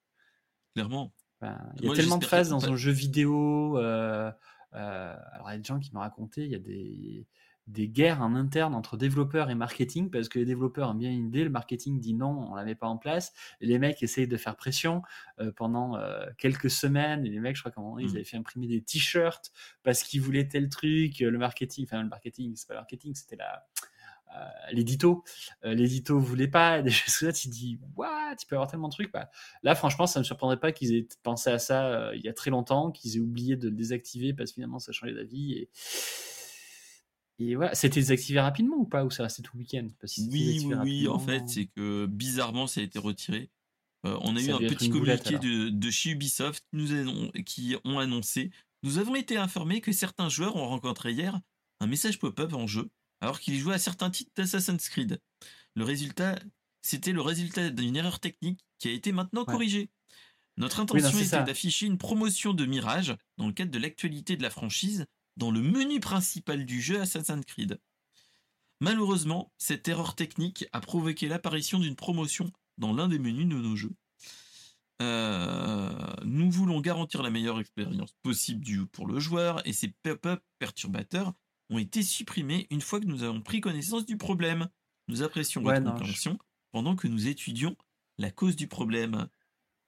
Clairement. 0.74 1.12
il 1.42 1.86
y 1.86 1.90
a 1.90 1.94
tellement 1.94 2.18
de 2.18 2.24
phases 2.24 2.48
dans 2.48 2.70
un 2.70 2.76
jeu 2.76 2.92
vidéo. 2.92 3.76
alors 3.76 4.34
il 4.72 5.52
y 5.52 5.54
a 5.54 5.58
des 5.58 5.64
gens 5.64 5.78
qui 5.78 5.92
m'ont 5.92 6.00
raconté, 6.00 6.44
il 6.44 6.50
y 6.50 6.54
a 6.54 6.60
des 6.60 7.26
des 7.66 7.88
guerres 7.88 8.22
en 8.22 8.34
interne 8.34 8.74
entre 8.74 8.96
développeurs 8.96 9.50
et 9.50 9.54
marketing 9.54 10.10
parce 10.10 10.28
que 10.28 10.38
les 10.38 10.44
développeurs 10.44 10.90
ont 10.90 10.94
bien 10.94 11.10
une 11.10 11.28
idée, 11.28 11.44
le 11.44 11.50
marketing 11.50 12.00
dit 12.00 12.14
non, 12.14 12.48
on 12.50 12.54
la 12.54 12.64
met 12.64 12.74
pas 12.74 12.88
en 12.88 12.98
place, 12.98 13.32
et 13.60 13.66
les 13.66 13.78
mecs 13.78 14.02
essayent 14.02 14.28
de 14.28 14.36
faire 14.36 14.56
pression 14.56 15.02
euh, 15.40 15.52
pendant 15.52 15.96
euh, 15.96 16.26
quelques 16.38 16.70
semaines, 16.70 17.24
et 17.24 17.30
les 17.30 17.40
mecs, 17.40 17.56
je 17.56 17.62
crois 17.62 17.70
qu'à 17.70 17.80
un 17.80 17.84
moment 17.84 17.98
ils 17.98 18.06
mmh. 18.06 18.16
avaient 18.16 18.24
fait 18.24 18.36
imprimer 18.36 18.66
des 18.66 18.82
t-shirts 18.82 19.52
parce 19.82 20.02
qu'ils 20.02 20.20
voulaient 20.20 20.48
tel 20.48 20.68
truc, 20.68 21.20
le 21.20 21.38
marketing, 21.38 21.84
enfin 21.84 22.02
le 22.02 22.08
marketing, 22.08 22.54
c'est 22.56 22.66
pas 22.66 22.74
le 22.74 22.80
marketing, 22.80 23.14
c'était 23.14 23.36
la 23.36 23.66
euh, 24.34 24.38
l'édito, 24.72 25.24
l'édito 25.62 26.18
voulait 26.18 26.48
pas, 26.48 26.80
des 26.82 26.90
choses 26.90 27.20
là, 27.20 27.32
tu 27.34 27.48
dis, 27.48 27.78
what, 27.96 28.34
tu 28.40 28.46
peux 28.46 28.56
avoir 28.56 28.70
tellement 28.70 28.88
de 28.88 28.94
trucs. 28.94 29.12
Bah, 29.12 29.28
là, 29.62 29.74
franchement, 29.74 30.06
ça 30.06 30.20
me 30.20 30.24
surprendrait 30.24 30.58
pas 30.58 30.72
qu'ils 30.72 30.94
aient 30.94 31.06
pensé 31.22 31.50
à 31.50 31.58
ça 31.58 32.14
il 32.14 32.22
y 32.22 32.30
a 32.30 32.32
très 32.32 32.50
longtemps, 32.50 32.90
qu'ils 32.90 33.18
aient 33.18 33.20
oublié 33.20 33.56
de 33.56 33.68
le 33.68 33.74
désactiver 33.74 34.32
parce 34.32 34.50
que 34.50 34.54
finalement 34.54 34.78
ça 34.78 34.88
a 34.88 34.92
changé 34.92 35.12
d'avis. 35.12 35.52
Et, 35.52 35.70
et 37.48 37.54
voilà, 37.54 37.74
c'était 37.74 38.00
désactivé 38.00 38.40
rapidement 38.40 38.76
ou 38.76 38.84
pas 38.84 39.04
Ou 39.04 39.10
ça 39.10 39.22
restait 39.22 39.42
tout 39.42 39.56
le 39.56 39.60
week-end? 39.60 39.88
Oui, 40.30 40.62
oui, 40.64 40.74
oui, 40.82 41.08
en 41.08 41.18
fait, 41.18 41.42
c'est 41.46 41.66
que 41.66 42.06
bizarrement, 42.06 42.66
ça 42.66 42.80
a 42.80 42.84
été 42.84 42.98
retiré. 42.98 43.50
Euh, 44.04 44.18
on 44.22 44.36
a 44.36 44.40
eu 44.40 44.50
un 44.50 44.58
petit 44.58 44.90
communiqué 44.90 45.38
de, 45.38 45.90
chez 45.90 46.10
Ubisoft 46.10 46.64
nous 46.72 46.88
qui 47.46 47.76
ont 47.84 47.98
annoncé 47.98 48.50
Nous 48.82 48.98
avons 48.98 49.14
été 49.14 49.36
informés 49.36 49.80
que 49.80 49.92
certains 49.92 50.28
joueurs 50.28 50.56
ont 50.56 50.66
rencontré 50.66 51.12
hier 51.12 51.40
un 51.80 51.86
message 51.86 52.18
pop-up 52.18 52.52
en 52.52 52.66
jeu 52.66 52.90
alors 53.20 53.38
qu'ils 53.38 53.58
jouaient 53.58 53.76
à 53.76 53.78
certains 53.78 54.10
titres 54.10 54.32
d'Assassin's 54.34 54.88
Creed. 54.88 55.20
Le 55.76 55.84
résultat, 55.84 56.36
c'était 56.82 57.12
le 57.12 57.20
résultat 57.20 57.70
d'une 57.70 57.96
erreur 57.96 58.18
technique 58.18 58.60
qui 58.78 58.88
a 58.88 58.92
été 58.92 59.12
maintenant 59.12 59.44
corrigée. 59.44 59.88
Notre 60.56 60.80
intention 60.80 61.18
était 61.18 61.44
d'afficher 61.44 61.86
une 61.86 61.98
promotion 61.98 62.52
de 62.52 62.66
Mirage 62.66 63.16
dans 63.38 63.46
le 63.46 63.52
cadre 63.52 63.70
de 63.70 63.78
l'actualité 63.78 64.36
de 64.36 64.42
la 64.42 64.50
franchise 64.50 65.06
dans 65.36 65.50
le 65.50 65.60
menu 65.60 66.00
principal 66.00 66.64
du 66.64 66.80
jeu 66.80 67.00
Assassin's 67.00 67.44
Creed. 67.44 67.80
Malheureusement, 68.80 69.52
cette 69.58 69.86
erreur 69.88 70.14
technique 70.14 70.66
a 70.72 70.80
provoqué 70.80 71.28
l'apparition 71.28 71.78
d'une 71.78 71.96
promotion 71.96 72.50
dans 72.78 72.92
l'un 72.92 73.08
des 73.08 73.18
menus 73.18 73.46
de 73.46 73.54
nos 73.54 73.76
jeux. 73.76 73.94
Euh, 75.00 75.90
nous 76.24 76.50
voulons 76.50 76.80
garantir 76.80 77.22
la 77.22 77.30
meilleure 77.30 77.60
expérience 77.60 78.14
possible 78.22 78.64
du, 78.64 78.86
pour 78.86 79.06
le 79.06 79.18
joueur 79.18 79.66
et 79.66 79.72
ces 79.72 79.88
pop-up 80.02 80.42
perturbateurs 80.58 81.32
ont 81.70 81.78
été 81.78 82.02
supprimés 82.02 82.66
une 82.70 82.80
fois 82.80 83.00
que 83.00 83.06
nous 83.06 83.22
avons 83.22 83.40
pris 83.40 83.60
connaissance 83.60 84.04
du 84.04 84.16
problème. 84.16 84.68
Nous 85.08 85.22
apprécions 85.22 85.62
votre 85.62 85.82
compréhension 85.82 86.38
pendant 86.70 86.94
que 86.94 87.08
nous 87.08 87.26
étudions 87.26 87.76
la 88.18 88.30
cause 88.30 88.56
du 88.56 88.68
problème. 88.68 89.28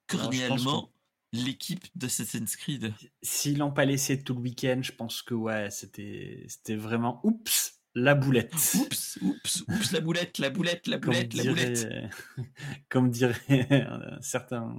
Cordialement, 0.06 0.92
l'équipe 1.34 1.84
d'Assassin's 1.94 2.56
Creed. 2.56 2.94
S'ils 3.22 3.58
l'ont 3.58 3.72
pas 3.72 3.84
laissé 3.84 4.22
tout 4.22 4.34
le 4.34 4.40
week-end, 4.40 4.80
je 4.82 4.92
pense 4.92 5.22
que 5.22 5.34
ouais, 5.34 5.70
c'était 5.70 6.44
c'était 6.48 6.76
vraiment 6.76 7.20
oups 7.24 7.80
la 7.94 8.14
boulette. 8.14 8.52
Oups, 8.74 9.18
oups, 9.22 9.64
oups 9.68 9.92
la 9.92 10.00
boulette, 10.00 10.38
la 10.38 10.50
boulette, 10.50 10.86
la 10.86 10.98
boulette, 10.98 11.34
la 11.34 11.44
boulette. 11.44 11.88
Comme 12.88 13.10
dirait 13.10 13.68
un 13.70 14.20
certain, 14.20 14.74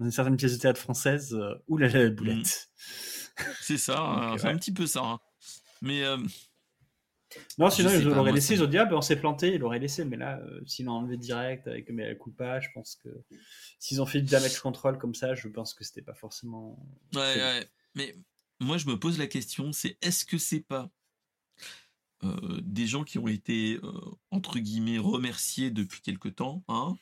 une 0.00 0.10
certaine 0.10 0.36
pièce 0.36 0.52
de 0.52 0.58
théâtre 0.58 0.80
française, 0.80 1.34
euh, 1.34 1.54
oulala 1.68 2.04
la 2.04 2.10
boulette. 2.10 2.68
Mm. 3.38 3.42
C'est 3.60 3.78
ça, 3.78 3.98
hein, 4.00 4.38
c'est 4.38 4.48
un 4.48 4.56
petit 4.56 4.72
peu 4.72 4.86
ça. 4.86 5.02
Hein. 5.02 5.20
Mais 5.80 6.04
euh, 6.04 6.18
non, 7.58 7.70
sinon, 7.70 7.90
ils 7.90 8.04
l'auraient 8.04 8.32
laissé. 8.32 8.54
Ils 8.54 8.62
ont 8.62 8.66
dit, 8.66 8.78
ah, 8.78 8.84
ben, 8.84 8.96
on 8.96 9.00
s'est 9.00 9.16
planté, 9.16 9.54
ils 9.54 9.58
l'auraient 9.58 9.78
laissé. 9.78 10.04
Mais 10.04 10.16
là, 10.16 10.38
euh, 10.38 10.60
s'ils 10.66 10.86
l'ont 10.86 10.94
enlevé 10.94 11.16
direct 11.16 11.66
avec 11.66 11.90
mais 11.90 12.16
pas 12.36 12.60
je 12.60 12.68
pense 12.74 12.96
que 12.96 13.08
s'ils 13.78 14.02
ont 14.02 14.06
fait 14.06 14.20
du 14.20 14.30
damage 14.30 14.58
control 14.60 14.98
comme 14.98 15.14
ça, 15.14 15.34
je 15.34 15.48
pense 15.48 15.74
que 15.74 15.84
c'était 15.84 16.02
pas 16.02 16.14
forcément. 16.14 16.78
Ouais, 17.14 17.20
ouais. 17.20 17.68
Mais 17.94 18.16
moi, 18.60 18.78
je 18.78 18.86
me 18.86 18.98
pose 18.98 19.18
la 19.18 19.26
question 19.26 19.72
c'est 19.72 19.96
est-ce 20.02 20.24
que 20.24 20.38
c'est 20.38 20.60
pas 20.60 20.90
euh, 22.24 22.60
des 22.62 22.86
gens 22.86 23.04
qui 23.04 23.18
ont 23.18 23.28
été, 23.28 23.78
euh, 23.82 23.92
entre 24.30 24.58
guillemets, 24.58 24.98
remerciés 24.98 25.70
depuis 25.70 26.00
quelque 26.00 26.28
temps, 26.28 26.64
hein, 26.68 26.96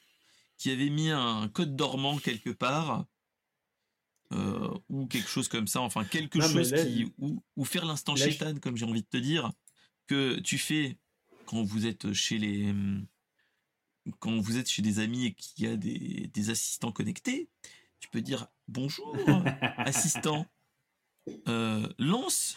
qui 0.58 0.70
avaient 0.70 0.90
mis 0.90 1.10
un 1.10 1.48
code 1.48 1.76
dormant 1.76 2.18
quelque 2.18 2.50
part 2.50 3.06
ou 4.88 5.06
quelque 5.08 5.28
chose 5.28 5.46
comme 5.48 5.66
ça, 5.66 5.82
enfin 5.82 6.04
quelque 6.04 6.40
chose 6.40 6.72
qui 6.72 7.12
ou, 7.18 7.42
ou 7.56 7.66
faire 7.66 7.84
l'instant 7.84 8.16
chétane, 8.16 8.60
comme 8.60 8.78
j'ai 8.78 8.86
envie 8.86 9.02
de 9.02 9.06
te 9.06 9.18
dire, 9.18 9.52
que 10.06 10.38
tu 10.40 10.58
fais 10.58 10.98
quand 11.46 11.62
vous 11.62 11.86
êtes 11.86 12.12
chez 12.12 12.38
les 12.38 12.74
quand 14.18 14.38
vous 14.38 14.58
êtes 14.58 14.68
chez 14.68 14.82
des 14.82 14.98
amis 14.98 15.26
et 15.26 15.34
qu'il 15.34 15.64
y 15.64 15.68
a 15.68 15.76
des, 15.76 16.50
assistants 16.50 16.92
connectés, 16.92 17.48
tu 18.00 18.08
peux 18.08 18.20
dire 18.20 18.48
bonjour 18.68 19.16
assistant, 19.78 20.46
euh, 21.48 21.86
lance 21.98 22.56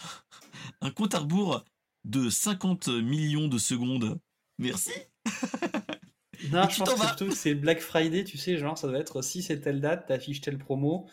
un 0.82 0.92
compte 0.92 1.14
à 1.14 1.20
rebours 1.20 1.64
de 2.04 2.30
50 2.30 2.88
millions 2.88 3.48
de 3.48 3.58
secondes. 3.58 4.20
Merci. 4.58 4.92
non, 6.52 6.68
je 6.70 6.78
pense 6.80 6.94
que 6.94 7.08
plutôt 7.08 7.28
que 7.28 7.36
c'est 7.36 7.56
Black 7.56 7.80
Friday, 7.80 8.24
tu 8.24 8.38
sais, 8.38 8.58
genre 8.58 8.78
ça 8.78 8.88
doit 8.88 9.00
être 9.00 9.22
si 9.22 9.44
c'est 9.44 9.62
telle 9.62 9.82
date, 9.82 10.08
t'affiches 10.08 10.42
telle 10.42 10.58
promo, 10.58 11.08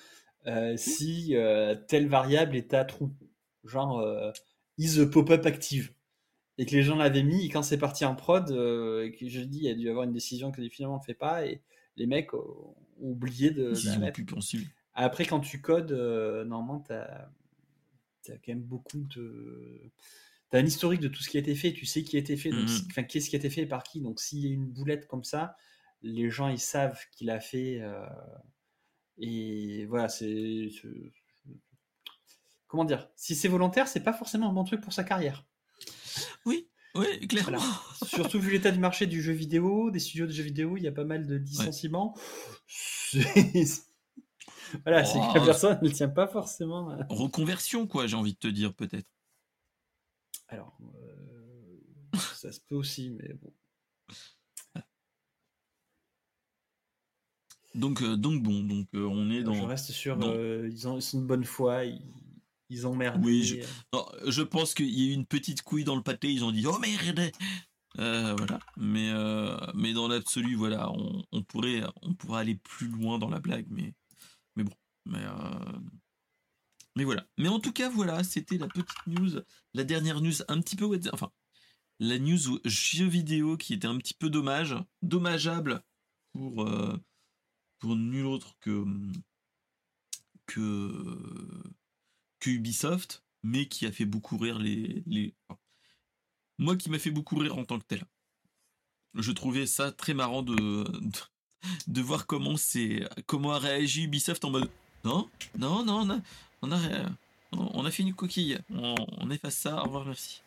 euh, 0.47 0.77
si 0.77 1.37
euh, 1.37 1.75
telle 1.89 2.09
variable 2.09 2.57
est 2.57 2.73
à 2.75 2.85
trou. 2.85 3.15
Genre 3.65 4.33
is 4.79 5.05
pop-up 5.07 5.47
active. 5.47 5.93
Et 6.59 6.67
que 6.67 6.73
les 6.73 6.83
gens 6.83 6.97
l'avaient 6.97 7.23
mis, 7.23 7.47
et 7.47 7.49
quand 7.49 7.63
c'est 7.63 7.79
parti 7.79 8.05
en 8.05 8.15
prod, 8.15 8.51
euh, 8.51 9.05
et 9.07 9.13
que 9.13 9.29
je 9.29 9.41
dis, 9.41 9.59
il 9.59 9.65
y 9.65 9.69
a 9.71 9.75
dû 9.75 9.89
avoir 9.89 10.05
une 10.05 10.13
décision 10.13 10.53
que 10.53 10.67
finalement 10.69 10.97
on 10.97 10.99
ne 11.01 11.05
fait 11.05 11.15
pas, 11.15 11.47
et 11.47 11.63
les 11.97 12.07
mecs 12.07 12.35
ont 12.35 12.75
oublié 13.01 13.51
de, 13.51 13.73
Ils 13.83 14.01
la 14.01 14.09
ont 14.09 14.13
plus 14.13 14.25
pensé. 14.25 14.59
Après, 14.95 15.25
quand 15.25 15.41
tu 15.41 15.61
codes, 15.61 15.93
euh, 15.93 16.45
normalement, 16.45 16.81
tu 16.81 16.93
as, 16.93 17.29
quand 18.29 18.49
même 18.49 18.63
beaucoup 18.63 19.01
de. 19.15 19.81
Tu 20.51 20.57
as 20.57 20.61
un 20.61 20.67
historique 20.67 21.01
de 21.01 21.09
tout 21.09 21.23
ce 21.23 21.31
qui 21.31 21.39
a 21.39 21.41
été 21.41 21.55
fait, 21.55 21.73
tu 21.73 21.87
sais 21.87 22.03
qui 22.05 22.17
a 22.17 22.21
été 22.21 22.37
fait, 22.37 22.51
donc, 22.53 22.69
si- 22.69 22.87
enfin, 22.91 23.03
qu'est-ce 23.03 23.31
qui 23.31 23.37
a 23.37 23.39
été 23.39 23.51
fait 23.51 23.63
et 23.63 23.67
par 23.67 23.83
qui. 23.83 24.01
Donc, 24.01 24.21
s'il 24.21 24.41
y 24.41 24.47
a 24.47 24.51
une 24.51 24.67
boulette 24.67 25.07
comme 25.07 25.25
ça, 25.25 25.57
les 26.03 26.31
gens, 26.31 26.49
ils 26.49 26.59
savent 26.61 26.99
qu'il 27.13 27.31
a 27.31 27.41
fait. 27.41 27.81
euh, 27.81 28.05
et 29.19 29.87
voilà, 29.87 30.09
c'est. 30.09 30.69
c'est- 30.71 31.13
Comment 32.67 32.85
dire 32.85 33.09
Si 33.15 33.37
c'est 33.37 33.47
volontaire, 33.47 33.87
c'est 33.87 34.03
pas 34.03 34.13
forcément 34.13 34.51
un 34.51 34.53
bon 34.53 34.65
truc 34.65 34.81
pour 34.81 34.93
sa 34.93 35.05
carrière. 35.05 35.47
Oui, 36.47 36.69
oui, 36.95 37.27
clairement. 37.29 37.59
Voilà. 37.59 37.81
Surtout 38.07 38.41
vu 38.41 38.51
l'état 38.51 38.71
du 38.71 38.79
marché 38.79 39.07
du 39.07 39.23
jeu 39.23 39.33
vidéo, 39.33 39.91
des 39.91 39.99
studios 39.99 40.27
de 40.27 40.33
jeux 40.33 40.43
vidéo, 40.43 40.77
il 40.77 40.83
y 40.83 40.89
a 40.89 40.93
pas 40.93 41.05
mal 41.05 41.27
de 41.27 41.37
licenciements. 41.37 42.15
Voilà, 44.87 45.05
c'est 45.05 45.19
que 45.19 45.35
la 45.35 45.43
Oh. 45.43 45.45
personne 45.45 45.79
ne 45.83 45.89
tient 45.91 46.09
pas 46.09 46.27
forcément. 46.27 46.89
à- 46.89 47.07
Reconversion, 47.11 47.87
quoi, 47.87 48.07
j'ai 48.07 48.17
envie 48.17 48.33
de 48.33 48.39
te 48.39 48.49
dire, 48.49 48.73
peut-être. 48.75 49.07
Alors, 50.49 50.79
euh, 50.95 52.19
ça 52.35 52.51
se 52.53 52.61
peut 52.61 52.75
aussi, 52.77 53.11
mais 53.11 53.35
bon. 53.35 53.53
Donc, 57.75 58.03
euh, 58.03 58.17
donc 58.17 58.43
bon, 58.43 58.63
donc 58.63 58.87
euh, 58.95 59.07
on 59.07 59.31
est 59.31 59.41
Je 59.41 59.45
dans. 59.45 59.67
reste 59.67 59.93
sur. 59.93 60.17
dans- 60.17 60.35
ils, 60.35 60.87
ont, 60.89 60.97
ils 60.99 61.03
sont 61.03 61.21
de 61.23 61.27
bonne 61.27 61.45
foi, 61.45 61.85
ils, 61.85 62.03
ils 62.73 62.87
ont 62.87 62.95
merdé. 62.97 63.25
Oui, 63.25 63.43
je- 63.45 63.57
Non, 63.93 64.07
je 64.27 64.43
pense 64.43 64.75
qu'il 64.75 64.89
y 64.89 65.07
a 65.09 65.11
eu 65.11 65.15
une 65.15 65.27
petite 65.27 65.63
couille 65.63 65.85
dans 65.85 65.97
le 65.97 66.03
pâté, 66.03 66.33
ils 66.33 66.45
ont 66.45 66.53
dit 66.53 66.67
oh 66.67 66.79
merde 66.79 67.31
Euh, 67.99 68.35
voilà 68.39 68.59
mais 68.79 69.11
euh, 69.11 69.55
mais 69.75 69.93
dans 69.93 70.09
l'absolu 70.09 70.55
voilà 70.55 70.91
on, 70.93 71.23
on 71.31 71.43
pourrait 71.43 71.83
on 72.01 72.15
pourrait 72.15 72.41
aller 72.41 72.55
plus 72.55 72.89
loin 72.89 73.19
dans 73.19 73.29
la 73.29 73.39
blague 73.39 73.67
mais 73.69 73.93
mais 74.57 74.65
bon 74.65 74.73
mais 75.05 75.19
euh, 75.23 75.79
mais 76.97 77.05
voilà 77.05 77.27
mais 77.37 77.49
en 77.49 77.61
tout 77.61 77.73
cas 77.73 77.91
voilà 77.91 78.25
c'était 78.25 78.57
la 78.57 78.67
petite 78.67 79.07
news 79.07 79.43
la 79.75 79.85
dernière 79.85 80.23
news 80.23 80.33
un 80.49 80.63
petit 80.63 80.75
peu 80.75 80.87
enfin 81.13 81.31
la 82.01 82.19
news 82.19 82.59
jeux 82.65 83.07
vidéo 83.09 83.59
qui 83.59 83.75
était 83.75 83.87
un 83.89 83.99
petit 83.99 84.15
peu 84.15 84.31
dommage 84.31 84.75
dommageable 85.03 85.83
pour 86.33 86.63
euh, 86.67 86.97
pour 87.79 87.95
nul 87.95 88.25
autre 88.25 88.57
que 88.61 88.87
que 90.47 90.63
Ubisoft, 92.51 93.23
mais 93.43 93.67
qui 93.67 93.87
a 93.87 93.93
fait 93.93 94.05
beaucoup 94.05 94.37
rire 94.37 94.59
les. 94.59 95.03
les... 95.07 95.35
moi 96.59 96.77
qui 96.77 96.91
m'a 96.91 96.99
fait 96.99 97.11
beaucoup 97.11 97.37
rire 97.37 97.57
en 97.57 97.65
tant 97.65 97.79
que 97.79 97.85
tel. 97.85 98.05
Je 99.15 99.33
trouvais 99.33 99.67
ça 99.67 99.93
très 99.93 100.15
marrant 100.15 100.43
de, 100.43 100.85
de, 101.87 102.01
voir 102.01 102.27
comment, 102.27 102.57
c'est, 102.57 103.07
comment 103.27 103.53
a 103.53 103.59
réagi 103.59 104.05
Ubisoft 104.05 104.45
en 104.45 104.51
mode 104.51 104.71
Non, 105.05 105.29
non, 105.59 105.85
non, 105.85 106.23
on 106.63 106.73
a, 106.73 106.81
on 107.53 107.73
on 107.75 107.85
a 107.85 107.91
fait 107.91 108.03
une 108.03 108.15
coquille, 108.15 108.59
on, 108.71 108.95
on 109.19 109.31
efface 109.31 109.57
ça, 109.57 109.81
au 109.83 109.85
revoir, 109.85 110.07
merci. 110.07 110.43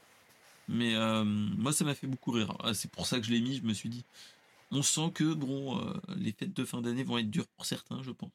Mais 0.68 0.96
euh, 0.96 1.24
moi 1.24 1.74
ça 1.74 1.86
m'a 1.86 1.94
fait 1.94 2.08
beaucoup 2.08 2.32
rire. 2.32 2.56
Ah, 2.64 2.74
C'est 2.74 2.90
pour 2.90 3.06
ça 3.06 3.20
que 3.20 3.26
je 3.26 3.32
l'ai 3.32 3.42
mis, 3.42 3.58
je 3.58 3.64
me 3.64 3.74
suis 3.74 3.90
dit 3.90 4.04
On 4.72 4.82
sent 4.82 5.12
que 5.14 5.34
bon, 5.34 5.80
euh, 5.80 5.94
les 6.16 6.32
fêtes 6.32 6.54
de 6.54 6.66
fin 6.66 6.82
d'année 6.82 7.04
vont 7.04 7.18
être 7.18 7.30
dures 7.30 7.48
pour 7.56 7.66
certains, 7.66 8.02
je 8.02 8.12
pense 8.12 8.32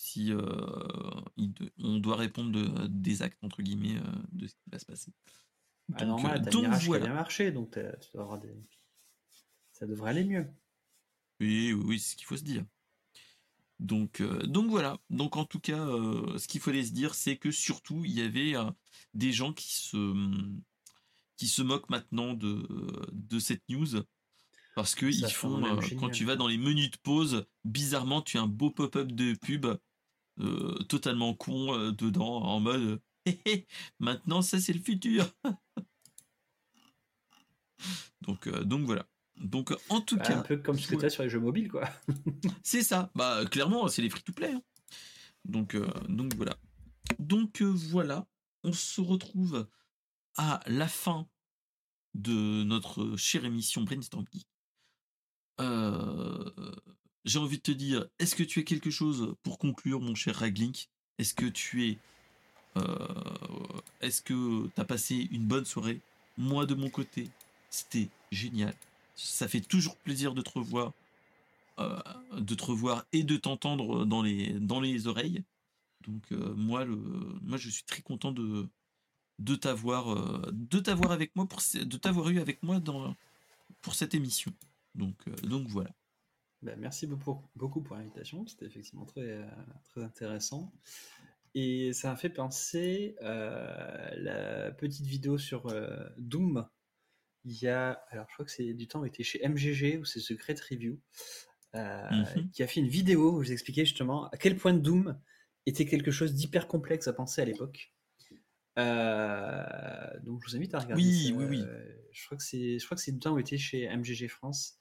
si 0.00 0.32
euh, 0.32 0.38
il 1.36 1.52
de- 1.54 1.72
on 1.78 1.98
doit 1.98 2.14
répondre 2.14 2.52
de- 2.52 2.86
des 2.86 3.22
actes 3.22 3.42
entre 3.42 3.62
guillemets 3.62 3.96
euh, 3.98 4.22
de 4.30 4.46
ce 4.46 4.54
qui 4.54 4.70
va 4.70 4.78
se 4.78 4.84
passer. 4.86 5.12
Bah, 5.88 5.98
Donc, 5.98 6.08
normal, 6.08 6.40
euh, 6.46 6.50
donc 6.50 6.66
voilà. 6.66 6.78
qui 6.78 6.94
a 6.94 6.98
bien 6.98 7.14
marché, 7.14 7.50
donc 7.50 7.72
t'as- 7.72 7.96
tu 7.96 8.10
dois 8.12 8.22
avoir 8.22 8.38
des... 8.38 8.54
ça 9.72 9.86
devrait 9.86 10.10
aller 10.10 10.24
mieux. 10.24 10.46
Oui, 11.40 11.72
oui, 11.72 11.82
oui, 11.84 11.98
c'est 11.98 12.10
ce 12.12 12.16
qu'il 12.16 12.26
faut 12.26 12.36
se 12.36 12.44
dire. 12.44 12.64
Donc, 13.80 14.22
donc 14.44 14.70
voilà. 14.70 14.98
Donc 15.10 15.36
en 15.36 15.44
tout 15.44 15.60
cas, 15.60 15.84
ce 16.36 16.46
qu'il 16.46 16.60
fallait 16.60 16.84
se 16.84 16.92
dire, 16.92 17.14
c'est 17.14 17.36
que 17.36 17.50
surtout 17.50 18.04
il 18.04 18.12
y 18.12 18.20
avait 18.22 18.54
des 19.14 19.32
gens 19.32 19.52
qui 19.52 19.72
se 19.72 20.14
qui 21.36 21.48
se 21.48 21.62
moquent 21.62 21.90
maintenant 21.90 22.34
de 22.34 22.66
de 23.12 23.38
cette 23.38 23.62
news 23.68 24.02
parce 24.74 24.94
que 24.94 25.10
Ça 25.10 25.26
ils 25.28 25.32
font 25.32 25.60
quand 25.98 26.10
tu 26.10 26.24
vas 26.24 26.36
dans 26.36 26.46
les 26.48 26.58
menus 26.58 26.90
de 26.90 26.96
pause, 26.98 27.46
bizarrement 27.64 28.22
tu 28.22 28.38
as 28.38 28.42
un 28.42 28.46
beau 28.48 28.70
pop-up 28.70 29.10
de 29.12 29.34
pub 29.34 29.66
euh, 30.40 30.74
totalement 30.88 31.34
con 31.34 31.74
euh, 31.74 31.92
dedans 31.92 32.42
en 32.42 32.60
mode 32.60 33.00
Hé, 33.26 33.40
hé, 33.44 33.66
maintenant 33.98 34.42
ça 34.42 34.60
c'est 34.60 34.72
le 34.72 34.80
futur. 34.80 35.26
donc 38.22 38.46
euh, 38.46 38.64
donc 38.64 38.82
voilà. 38.84 39.06
Donc 39.36 39.72
en 39.88 40.00
tout 40.00 40.16
Bah, 40.16 40.24
cas, 40.24 40.38
un 40.38 40.42
peu 40.42 40.56
comme 40.56 40.78
ce 40.78 40.88
que 40.88 40.96
t'as 40.96 41.10
sur 41.10 41.22
les 41.22 41.30
jeux 41.30 41.38
mobiles, 41.40 41.70
quoi. 41.70 41.88
c'est 42.64 42.82
ça. 42.82 43.10
Bah 43.14 43.44
clairement, 43.50 43.86
c'est 43.88 44.02
les 44.02 44.10
free-to-play. 44.10 44.52
hein. 44.52 44.62
Donc 45.44 45.76
donc 46.08 46.34
voilà. 46.34 46.56
Donc 47.18 47.62
voilà, 47.62 48.26
on 48.64 48.72
se 48.72 49.00
retrouve 49.00 49.68
à 50.36 50.60
la 50.66 50.88
fin 50.88 51.28
de 52.14 52.64
notre 52.64 53.16
chère 53.16 53.44
émission 53.44 53.82
Brainstorm 53.82 54.24
Geek. 54.32 54.46
Euh, 55.60 56.50
J'ai 57.24 57.38
envie 57.38 57.58
de 57.58 57.62
te 57.62 57.70
dire, 57.72 58.06
est-ce 58.18 58.34
que 58.34 58.42
tu 58.42 58.60
as 58.60 58.62
quelque 58.62 58.90
chose 58.90 59.34
pour 59.42 59.58
conclure, 59.58 60.00
mon 60.00 60.14
cher 60.14 60.36
Raglink? 60.36 60.88
Est-ce 61.18 61.34
que 61.34 61.46
tu 61.46 61.88
es, 61.88 61.98
euh, 62.76 63.80
est-ce 64.00 64.22
que 64.22 64.68
tu 64.68 64.80
as 64.80 64.84
passé 64.84 65.28
une 65.30 65.46
bonne 65.46 65.64
soirée? 65.64 66.00
Moi 66.36 66.66
de 66.66 66.74
mon 66.74 66.90
côté, 66.90 67.30
c'était 67.70 68.08
génial. 68.32 68.74
Ça 69.14 69.48
fait 69.48 69.60
toujours 69.60 69.96
plaisir 69.96 70.34
de 70.34 70.42
te 70.42 70.50
revoir, 70.50 70.92
euh, 71.80 72.00
de 72.38 72.54
te 72.54 72.64
revoir 72.64 73.06
et 73.12 73.24
de 73.24 73.36
t'entendre 73.36 74.04
dans 74.06 74.22
les 74.22 74.52
dans 74.60 74.80
les 74.80 75.06
oreilles. 75.08 75.44
Donc 76.06 76.32
euh, 76.32 76.54
moi, 76.54 76.84
le, 76.84 76.96
moi 77.42 77.58
je 77.58 77.70
suis 77.70 77.84
très 77.84 78.02
content 78.02 78.32
de 78.32 78.68
de 79.40 79.54
t'avoir 79.56 80.52
de 80.52 80.80
t'avoir 80.80 81.12
avec 81.12 81.34
moi 81.36 81.46
pour 81.46 81.60
de 81.74 81.96
t'avoir 81.98 82.28
eu 82.30 82.40
avec 82.40 82.62
moi 82.62 82.80
dans 82.80 83.16
pour 83.82 83.94
cette 83.94 84.14
émission. 84.14 84.52
Donc 84.94 85.16
donc 85.42 85.68
voilà. 85.68 85.90
Bah, 86.62 86.74
merci 86.76 87.06
beaucoup, 87.06 87.40
beaucoup 87.54 87.82
pour 87.82 87.96
l'invitation, 87.96 88.46
c'était 88.46 88.66
effectivement 88.66 89.04
très, 89.04 89.20
euh, 89.22 89.46
très 89.84 90.02
intéressant. 90.02 90.72
Et 91.54 91.92
ça 91.92 92.10
m'a 92.10 92.16
fait 92.16 92.28
penser 92.30 93.16
euh, 93.22 94.10
la 94.16 94.70
petite 94.72 95.06
vidéo 95.06 95.38
sur 95.38 95.66
euh, 95.68 96.04
Doom. 96.18 96.68
Il 97.44 97.54
y 97.62 97.68
a, 97.68 97.92
alors 98.10 98.26
je 98.28 98.34
crois 98.34 98.44
que 98.44 98.50
c'est 98.50 98.74
du 98.74 98.86
temps 98.88 99.00
où 99.00 99.06
était 99.06 99.22
chez 99.22 99.40
MGG 99.48 99.98
ou 100.00 100.04
c'est 100.04 100.20
Secret 100.20 100.56
Review, 100.70 101.00
euh, 101.74 102.10
Mhm. 102.10 102.50
qui 102.50 102.62
a 102.62 102.66
fait 102.66 102.80
une 102.80 102.88
vidéo 102.88 103.30
où 103.32 103.36
vous 103.36 103.52
expliquais 103.52 103.84
justement 103.84 104.28
à 104.30 104.36
quel 104.36 104.56
point 104.56 104.74
Doom 104.74 105.18
était 105.64 105.86
quelque 105.86 106.10
chose 106.10 106.34
d'hyper 106.34 106.66
complexe 106.66 107.06
à 107.08 107.12
penser 107.12 107.40
à 107.40 107.44
l'époque. 107.44 107.92
Donc 108.76 110.42
je 110.44 110.50
vous 110.50 110.56
invite 110.56 110.74
à 110.74 110.80
regarder. 110.80 111.02
Oui, 111.02 111.28
ça. 111.28 111.34
oui, 111.34 111.44
oui. 111.48 111.64
Je 112.12 112.26
crois 112.26 112.36
que 112.36 112.44
c'est, 112.44 112.78
je 112.78 112.84
crois 112.84 112.96
que 112.96 113.02
c'est 113.02 113.12
du 113.12 113.18
temps 113.20 113.32
où 113.34 113.38
était 113.38 113.58
chez 113.58 113.88
MGG 113.88 114.28
France 114.28 114.78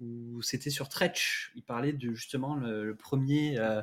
où 0.00 0.42
c'était 0.42 0.70
sur 0.70 0.88
Tretch. 0.88 1.52
Il 1.54 1.62
parlait 1.62 1.92
de 1.92 2.12
justement 2.12 2.54
le, 2.54 2.84
le 2.84 2.96
premier 2.96 3.58
euh, 3.58 3.82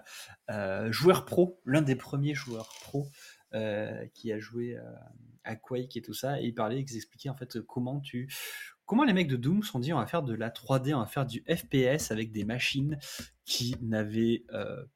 euh, 0.50 0.92
joueur 0.92 1.26
pro, 1.26 1.60
l'un 1.66 1.82
des 1.82 1.96
premiers 1.96 2.36
joueurs 2.36 2.74
pro 2.82 3.10
euh, 3.54 4.06
qui 4.14 4.32
a 4.32 4.40
joué 4.40 4.78
à 5.44 5.56
Quake 5.56 5.98
et 5.98 6.02
tout 6.02 6.14
ça. 6.14 6.42
Et 6.42 6.46
il 6.46 6.54
parlait, 6.54 6.82
ils 6.82 6.96
expliquaient 6.96 7.30
en 7.30 7.36
fait 7.36 7.60
comment 7.62 8.00
tu, 8.00 8.32
comment 8.86 9.04
les 9.04 9.14
mecs 9.14 9.28
de 9.28 9.36
Doom 9.38 9.64
se 9.64 9.72
sont 9.72 9.80
dit 9.80 9.94
on 9.94 9.98
va 9.98 10.08
faire 10.08 10.24
de 10.24 10.34
la 10.34 10.50
3D, 10.50 10.94
on 10.94 11.00
va 11.00 11.08
faire 11.08 11.26
du 11.26 11.44
FPS 11.50 12.12
avec 12.12 12.32
des 12.32 12.46
machines 12.46 12.98
qui 13.46 13.76
n'avaient 13.82 14.46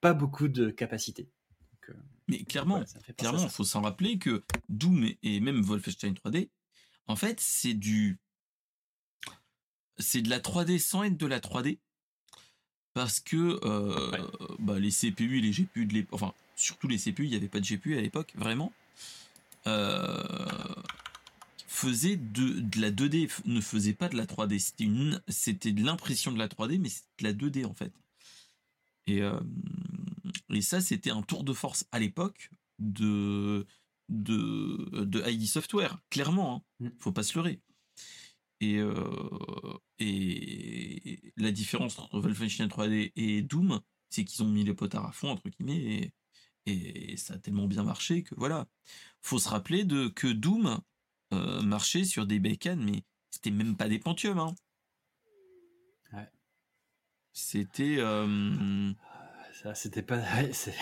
pas 0.01 0.13
beaucoup 0.13 0.47
de 0.47 0.69
capacité. 0.69 1.29
Donc, 1.71 1.97
Mais 2.27 2.43
clairement, 2.43 2.81
voilà, 3.17 3.37
ça. 3.39 3.49
faut 3.49 3.63
s'en 3.63 3.81
rappeler 3.81 4.17
que 4.17 4.43
Doom 4.69 5.09
et 5.23 5.39
même 5.39 5.61
Wolfenstein 5.61 6.13
3D, 6.13 6.49
en 7.07 7.15
fait, 7.15 7.39
c'est 7.39 7.73
du 7.73 8.19
c'est 9.99 10.21
de 10.21 10.29
la 10.29 10.39
3D 10.39 10.79
sans 10.79 11.03
être 11.03 11.17
de 11.17 11.25
la 11.25 11.39
3D 11.39 11.79
parce 12.93 13.19
que 13.19 13.59
euh, 13.63 14.11
Ouais. 14.11 14.19
bah, 14.59 14.79
les 14.79 14.91
CPU 14.91 15.37
et 15.37 15.41
les 15.41 15.51
GPU 15.51 15.85
de 15.85 15.93
l'époque, 15.93 16.13
enfin 16.13 16.33
surtout 16.55 16.87
les 16.87 16.97
CPU, 16.97 17.25
il 17.25 17.29
n'y 17.29 17.35
avait 17.35 17.47
pas 17.47 17.59
de 17.59 17.65
GPU 17.65 17.97
à 17.97 18.01
l'époque 18.01 18.33
vraiment, 18.35 18.73
euh, 19.67 20.23
faisaient 21.67 22.17
de, 22.17 22.59
de 22.59 22.81
la 22.81 22.91
2D, 22.91 23.27
f- 23.27 23.41
ne 23.45 23.61
faisait 23.61 23.93
pas 23.93 24.09
de 24.09 24.17
la 24.17 24.25
3D, 24.25 24.59
c'était 24.59 24.83
une 24.85 25.21
c'était 25.27 25.71
de 25.71 25.83
l'impression 25.83 26.31
de 26.31 26.37
la 26.39 26.47
3D, 26.47 26.79
mais 26.79 26.89
c'était 26.89 27.07
de 27.19 27.23
la 27.23 27.33
2D 27.33 27.65
en 27.65 27.73
fait. 27.73 27.93
Et, 29.07 29.21
euh, 29.21 29.39
et 30.51 30.61
ça, 30.61 30.81
c'était 30.81 31.09
un 31.11 31.21
tour 31.21 31.43
de 31.43 31.53
force 31.53 31.85
à 31.91 31.99
l'époque 31.99 32.49
de, 32.79 33.65
de, 34.09 35.03
de 35.05 35.23
ID 35.29 35.47
Software, 35.47 35.99
clairement. 36.09 36.63
Hein. 36.81 36.85
Mm. 36.87 36.89
Faut 36.99 37.11
pas 37.11 37.23
se 37.23 37.35
leurrer. 37.35 37.59
Et, 38.61 38.77
euh, 38.79 39.77
et 39.99 41.33
la 41.37 41.51
différence 41.51 41.97
entre 41.99 42.19
Wolfenstein 42.19 42.67
3D 42.67 43.11
et 43.15 43.41
Doom, 43.41 43.79
c'est 44.09 44.25
qu'ils 44.25 44.43
ont 44.43 44.49
mis 44.49 44.63
les 44.63 44.73
potards 44.73 45.05
à 45.05 45.11
fond, 45.11 45.29
entre 45.29 45.49
guillemets, 45.49 46.11
et, 46.65 47.11
et 47.13 47.17
ça 47.17 47.35
a 47.35 47.37
tellement 47.37 47.67
bien 47.67 47.83
marché 47.83 48.23
que 48.23 48.35
voilà. 48.35 48.67
Faut 49.21 49.39
se 49.39 49.49
rappeler 49.49 49.83
de, 49.85 50.07
que 50.09 50.27
Doom, 50.27 50.79
euh, 51.33 51.61
marcher 51.61 52.03
sur 52.03 52.25
des 52.25 52.39
bécanes, 52.39 52.83
mais 52.83 53.03
c'était 53.31 53.51
même 53.51 53.77
pas 53.77 53.87
des 53.87 53.99
Pentium. 53.99 54.39
Hein. 54.39 54.55
Ouais. 56.13 56.27
C'était. 57.33 57.97
euh, 57.99 58.91
Ça, 59.53 59.75
c'était 59.75 60.01
pas. 60.03 60.17
ouais, 60.35 60.51
c'était 60.53 60.77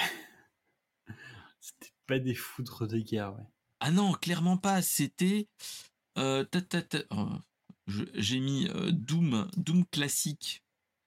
pas 2.06 2.20
des 2.20 2.34
foudres 2.36 2.88
de 2.88 3.00
guerre, 3.00 3.36
ouais. 3.36 3.44
Ah 3.80 3.92
non, 3.92 4.14
clairement 4.14 4.58
pas. 4.58 4.82
C'était. 4.82 5.48
euh, 6.18 6.44
ta, 6.46 6.62
ta, 6.62 6.82
ta- 6.82 7.04
oh, 7.12 7.30
J'ai 7.88 8.40
mis 8.40 8.68
euh, 8.70 8.92
Doom, 8.92 9.50
Doom 9.56 9.86
classique, 9.86 10.64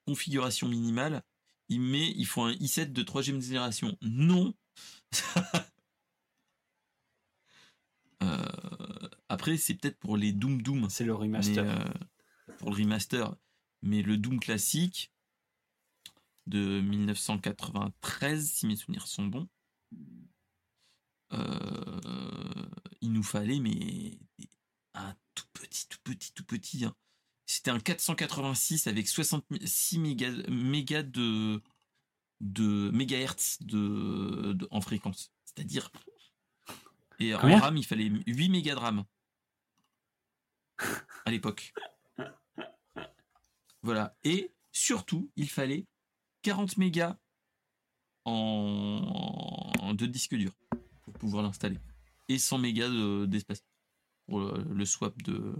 configuration 0.06 0.68
minimale. 0.68 1.22
Il 1.68 1.80
met, 1.80 2.10
il 2.16 2.26
faut 2.26 2.42
un 2.42 2.52
i7 2.52 2.92
de 2.92 3.02
troisième 3.02 3.40
génération. 3.40 3.96
Non. 4.02 4.54
Euh, 8.22 9.08
après, 9.30 9.56
c'est 9.56 9.72
peut-être 9.72 9.98
pour 9.98 10.18
les 10.18 10.32
Doom 10.32 10.60
Doom. 10.60 10.90
C'est 10.90 11.06
le 11.06 11.14
remaster. 11.14 11.64
euh, 11.64 11.84
pour 12.58 12.68
le 12.70 12.76
remaster. 12.76 13.34
Mais 13.80 14.02
le 14.02 14.18
Doom 14.18 14.38
classique 14.38 15.10
de 16.46 16.82
1993, 16.82 18.46
si 18.46 18.66
mes 18.66 18.76
souvenirs 18.76 19.06
sont 19.06 19.24
bons, 19.24 19.48
il 23.00 23.10
nous 23.10 23.22
fallait 23.22 23.58
mais 23.60 24.18
petit, 25.70 25.86
tout 25.88 25.98
petit, 26.04 26.32
tout 26.32 26.44
petit. 26.44 26.84
hein. 26.84 26.94
C'était 27.46 27.70
un 27.70 27.80
486 27.80 28.86
avec 28.86 29.08
66 29.08 29.98
mégas, 29.98 30.32
mégas 30.48 31.02
de, 31.02 31.60
de 32.40 32.90
mégahertz 32.92 33.62
de, 33.62 34.52
de- 34.52 34.68
en 34.70 34.80
fréquence. 34.80 35.32
C'est-à-dire. 35.44 35.90
Et 37.18 37.34
en 37.34 37.38
RAM, 37.58 37.76
il 37.76 37.84
fallait 37.84 38.10
8 38.26 38.48
mégas 38.50 38.74
de 38.74 38.80
RAM. 38.80 39.04
À 41.24 41.30
l'époque. 41.30 41.72
Voilà. 43.82 44.16
Et 44.24 44.52
surtout, 44.72 45.30
il 45.36 45.48
fallait 45.50 45.86
40 46.42 46.76
mégas 46.78 47.18
en... 48.24 49.92
de 49.94 50.06
disque 50.06 50.34
dur 50.36 50.52
pour 51.02 51.14
pouvoir 51.14 51.42
l'installer. 51.42 51.78
Et 52.28 52.38
100 52.38 52.58
mégas 52.58 52.88
de- 52.88 53.26
d'espace 53.26 53.62
pour 54.30 54.40
le, 54.40 54.84
swap 54.84 55.20
de 55.22 55.56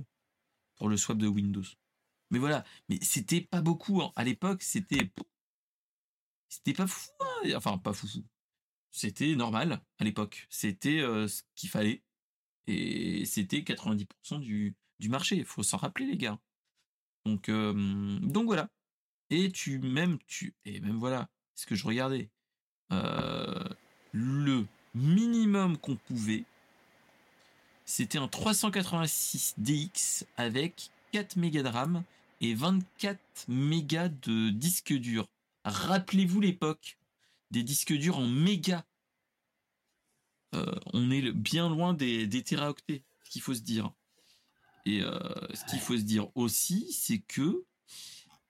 pour 0.76 0.88
le 0.88 0.96
swap 0.96 1.18
de 1.18 1.26
Windows. 1.26 1.64
Mais 2.30 2.38
voilà, 2.38 2.64
mais 2.88 2.98
c'était 3.02 3.40
pas 3.40 3.60
beaucoup 3.60 4.00
hein. 4.00 4.12
à 4.14 4.22
l'époque, 4.22 4.62
c'était 4.62 5.10
c'était 6.48 6.74
pas 6.74 6.86
fou, 6.86 7.10
hein. 7.20 7.52
enfin 7.56 7.78
pas 7.78 7.92
fou. 7.92 8.06
C'était 8.92 9.34
normal 9.34 9.82
à 9.98 10.04
l'époque, 10.04 10.46
c'était 10.50 11.00
euh, 11.00 11.26
ce 11.26 11.42
qu'il 11.56 11.68
fallait 11.68 12.04
et 12.68 13.24
c'était 13.24 13.60
90% 13.60 14.38
du 14.38 14.76
du 15.00 15.08
marché, 15.08 15.36
il 15.36 15.44
faut 15.44 15.64
s'en 15.64 15.78
rappeler 15.78 16.06
les 16.06 16.16
gars. 16.16 16.38
Donc 17.24 17.48
euh, 17.48 18.20
donc 18.20 18.46
voilà. 18.46 18.70
Et 19.30 19.50
tu 19.50 19.80
même 19.80 20.18
tu 20.28 20.54
et 20.64 20.80
même 20.80 20.98
voilà, 20.98 21.28
ce 21.56 21.66
que 21.66 21.74
je 21.74 21.86
regardais. 21.86 22.30
Euh, 22.92 23.68
le 24.12 24.66
minimum 24.94 25.76
qu'on 25.78 25.96
pouvait 25.96 26.44
c'était 27.90 28.18
un 28.18 28.28
386 28.28 29.54
DX 29.58 30.24
avec 30.36 30.90
4 31.10 31.34
mégas 31.34 31.64
de 31.64 31.68
RAM 31.68 32.04
et 32.40 32.54
24 32.54 33.18
mégas 33.48 34.08
de 34.08 34.50
disque 34.50 34.92
dur. 34.92 35.26
Rappelez-vous 35.64 36.40
l'époque 36.40 36.98
des 37.50 37.64
disques 37.64 37.92
durs 37.92 38.18
en 38.18 38.28
mégas. 38.28 38.84
Euh, 40.54 40.64
on 40.92 41.10
est 41.10 41.32
bien 41.32 41.68
loin 41.68 41.92
des, 41.92 42.28
des 42.28 42.44
téraoctets, 42.44 43.02
ce 43.24 43.30
qu'il 43.30 43.42
faut 43.42 43.54
se 43.54 43.60
dire. 43.60 43.92
Et 44.86 45.02
euh, 45.02 45.18
ce 45.52 45.64
qu'il 45.64 45.80
faut 45.80 45.96
se 45.96 46.02
dire 46.02 46.28
aussi, 46.36 46.92
c'est 46.92 47.18
que 47.18 47.64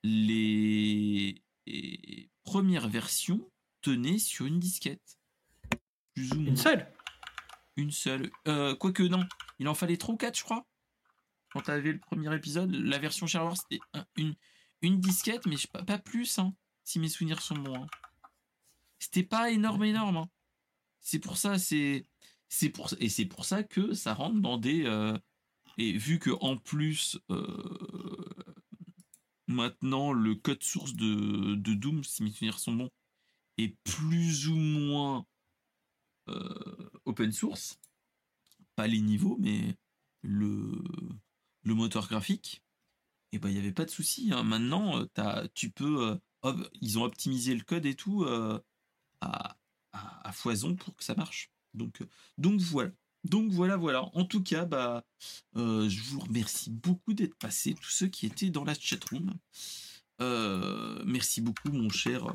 les, 0.02 1.42
les 1.66 2.28
premières 2.44 2.88
versions 2.90 3.40
tenaient 3.80 4.18
sur 4.18 4.44
une 4.44 4.60
disquette. 4.60 5.18
Plus 6.14 6.30
ou 6.32 6.40
moins. 6.40 6.50
Une 6.50 6.56
seule? 6.58 6.86
Une 7.76 7.90
seule. 7.90 8.30
Euh, 8.48 8.74
quoique 8.74 9.02
non, 9.02 9.24
il 9.58 9.68
en 9.68 9.74
fallait 9.74 9.96
trop 9.96 10.16
quatre, 10.16 10.38
je 10.38 10.44
crois. 10.44 10.66
Quand 11.52 11.62
t'avais 11.62 11.92
le 11.92 11.98
premier 11.98 12.34
épisode, 12.34 12.72
la 12.72 12.98
version 12.98 13.26
Shareware, 13.26 13.56
c'était 13.56 13.80
un- 13.94 14.06
une, 14.82 15.00
disquette, 15.00 15.46
mais 15.46 15.56
pas, 15.72 15.98
plus, 15.98 16.38
hein, 16.38 16.54
si 16.84 16.98
mes 16.98 17.08
souvenirs 17.08 17.42
sont 17.42 17.56
bons. 17.56 17.82
hein. 17.82 17.86
C'était 18.98 19.24
pas 19.24 19.50
énorme, 19.50 19.84
énorme. 19.84 20.18
hein. 20.18 20.28
C'est 21.00 21.18
pour 21.18 21.36
ça, 21.36 21.58
c'est, 21.58 22.06
c'est 22.48 22.68
pour, 22.70 22.90
et 23.00 23.08
c'est 23.08 23.24
pour 23.26 23.44
ça 23.44 23.62
que 23.62 23.94
ça 23.94 24.14
rentre 24.14 24.40
dans 24.40 24.58
des. 24.58 24.84
euh, 24.84 25.16
et 25.78 25.96
vu 25.96 26.18
que 26.18 26.30
en 26.40 26.56
plus, 26.56 27.18
euh, 27.30 28.26
maintenant 29.46 30.12
le 30.12 30.34
code 30.34 30.62
source 30.62 30.94
de, 30.94 31.54
Doom, 31.56 32.04
si 32.04 32.22
mes 32.22 32.30
souvenirs 32.30 32.58
sont 32.58 32.74
bons, 32.74 32.90
est 33.58 33.76
plus 33.84 34.48
ou 34.48 34.56
moins 34.56 35.26
open 37.10 37.32
source, 37.32 37.78
pas 38.76 38.86
les 38.86 39.00
niveaux, 39.00 39.36
mais 39.40 39.76
le, 40.22 40.82
moteur 41.64 42.08
graphique, 42.08 42.62
et 43.32 43.38
ben 43.38 43.48
il 43.48 43.54
n'y 43.54 43.60
avait 43.60 43.72
pas 43.72 43.84
de 43.84 43.90
souci. 43.90 44.30
hein. 44.32 44.42
Maintenant, 44.42 45.06
euh, 45.18 45.46
tu 45.54 45.70
peux, 45.70 46.18
euh, 46.44 46.68
ils 46.80 46.98
ont 46.98 47.04
optimisé 47.04 47.54
le 47.54 47.62
code 47.62 47.86
et 47.86 47.94
tout 47.94 48.24
euh, 48.24 48.58
à, 49.20 49.56
foison 50.32 50.76
pour 50.76 50.94
que 50.96 51.04
ça 51.04 51.14
marche. 51.14 51.50
Donc, 51.74 52.02
donc 52.38 52.60
voilà. 52.60 52.92
Donc 53.24 53.52
voilà, 53.52 53.76
voilà. 53.76 54.04
En 54.14 54.24
tout 54.24 54.42
cas, 54.42 54.64
bah, 54.64 55.04
je 55.54 56.02
vous 56.04 56.20
remercie 56.20 56.70
beaucoup 56.70 57.12
d'être 57.12 57.36
passés, 57.36 57.74
tous 57.74 57.90
ceux 57.90 58.06
qui 58.08 58.26
étaient 58.26 58.50
dans 58.50 58.64
la 58.64 58.74
chatroom. 58.74 59.34
Euh, 60.20 61.02
merci 61.06 61.40
beaucoup, 61.40 61.70
mon 61.70 61.88
cher, 61.88 62.26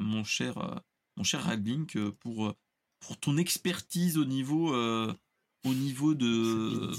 mon 0.00 0.24
cher, 0.24 0.82
mon 1.16 1.24
cher 1.24 1.44
Raglink, 1.44 1.96
euh, 1.96 2.12
pour 2.20 2.54
pour 3.00 3.18
ton 3.18 3.36
expertise 3.36 4.16
au 4.18 4.24
niveau 4.24 4.74
euh, 4.74 5.12
au 5.64 5.74
niveau 5.74 6.14
de 6.14 6.90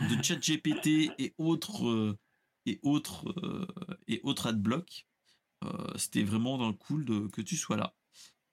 de 0.00 0.22
ChatGPT 0.22 1.10
et 1.18 1.34
autres 1.38 1.86
euh, 1.88 2.18
et 2.66 2.78
autres 2.82 3.28
euh, 3.44 3.66
et 4.08 4.20
autres 4.24 4.48
adblock. 4.48 5.06
Euh, 5.64 5.92
C'était 5.96 6.24
vraiment 6.24 6.72
cool 6.74 7.04
de, 7.04 7.26
que 7.28 7.40
tu 7.40 7.56
sois 7.56 7.76
là. 7.76 7.94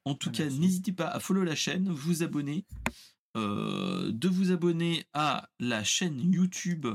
En 0.05 0.15
tout 0.15 0.29
Ah, 0.33 0.37
cas, 0.37 0.49
n'hésitez 0.49 0.93
pas 0.93 1.07
à 1.07 1.19
follow 1.19 1.43
la 1.43 1.55
chaîne, 1.55 1.89
vous 1.89 2.23
abonner, 2.23 2.65
de 3.35 4.27
vous 4.27 4.51
abonner 4.51 5.05
à 5.13 5.49
la 5.59 5.83
chaîne 5.83 6.33
YouTube 6.33 6.87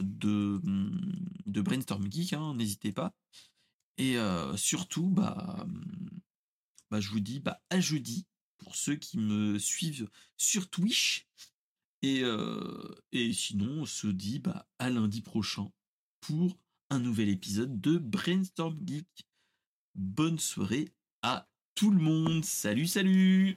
de, 0.00 0.60
de 1.46 1.60
Brainstorm 1.60 2.10
Geek, 2.10 2.32
hein, 2.32 2.54
n'hésitez 2.54 2.90
pas. 2.92 3.14
Et 3.98 4.16
surtout, 4.56 5.08
bah, 5.08 5.64
bah, 6.90 7.00
je 7.00 7.10
vous 7.10 7.20
dis 7.20 7.38
bah, 7.38 7.60
à 7.70 7.78
jeudi 7.78 8.26
pour 8.58 8.76
ceux 8.76 8.96
qui 8.96 9.18
me 9.18 9.58
suivent 9.58 10.08
sur 10.36 10.68
Twitch. 10.68 11.26
Et, 12.02 12.22
euh, 12.22 12.94
sinon, 13.32 13.82
on 13.82 13.86
se 13.86 14.06
dit 14.06 14.38
bah, 14.38 14.68
à 14.78 14.90
lundi 14.90 15.22
prochain 15.22 15.70
pour 16.20 16.58
un 16.90 16.98
nouvel 16.98 17.28
épisode 17.28 17.80
de 17.80 17.98
Brainstorm 17.98 18.78
Geek. 18.86 19.26
Bonne 19.94 20.38
soirée 20.38 20.92
à 21.22 21.48
tout 21.74 21.90
le 21.90 21.98
monde. 21.98 22.44
Salut, 22.44 22.86
salut 22.86 23.56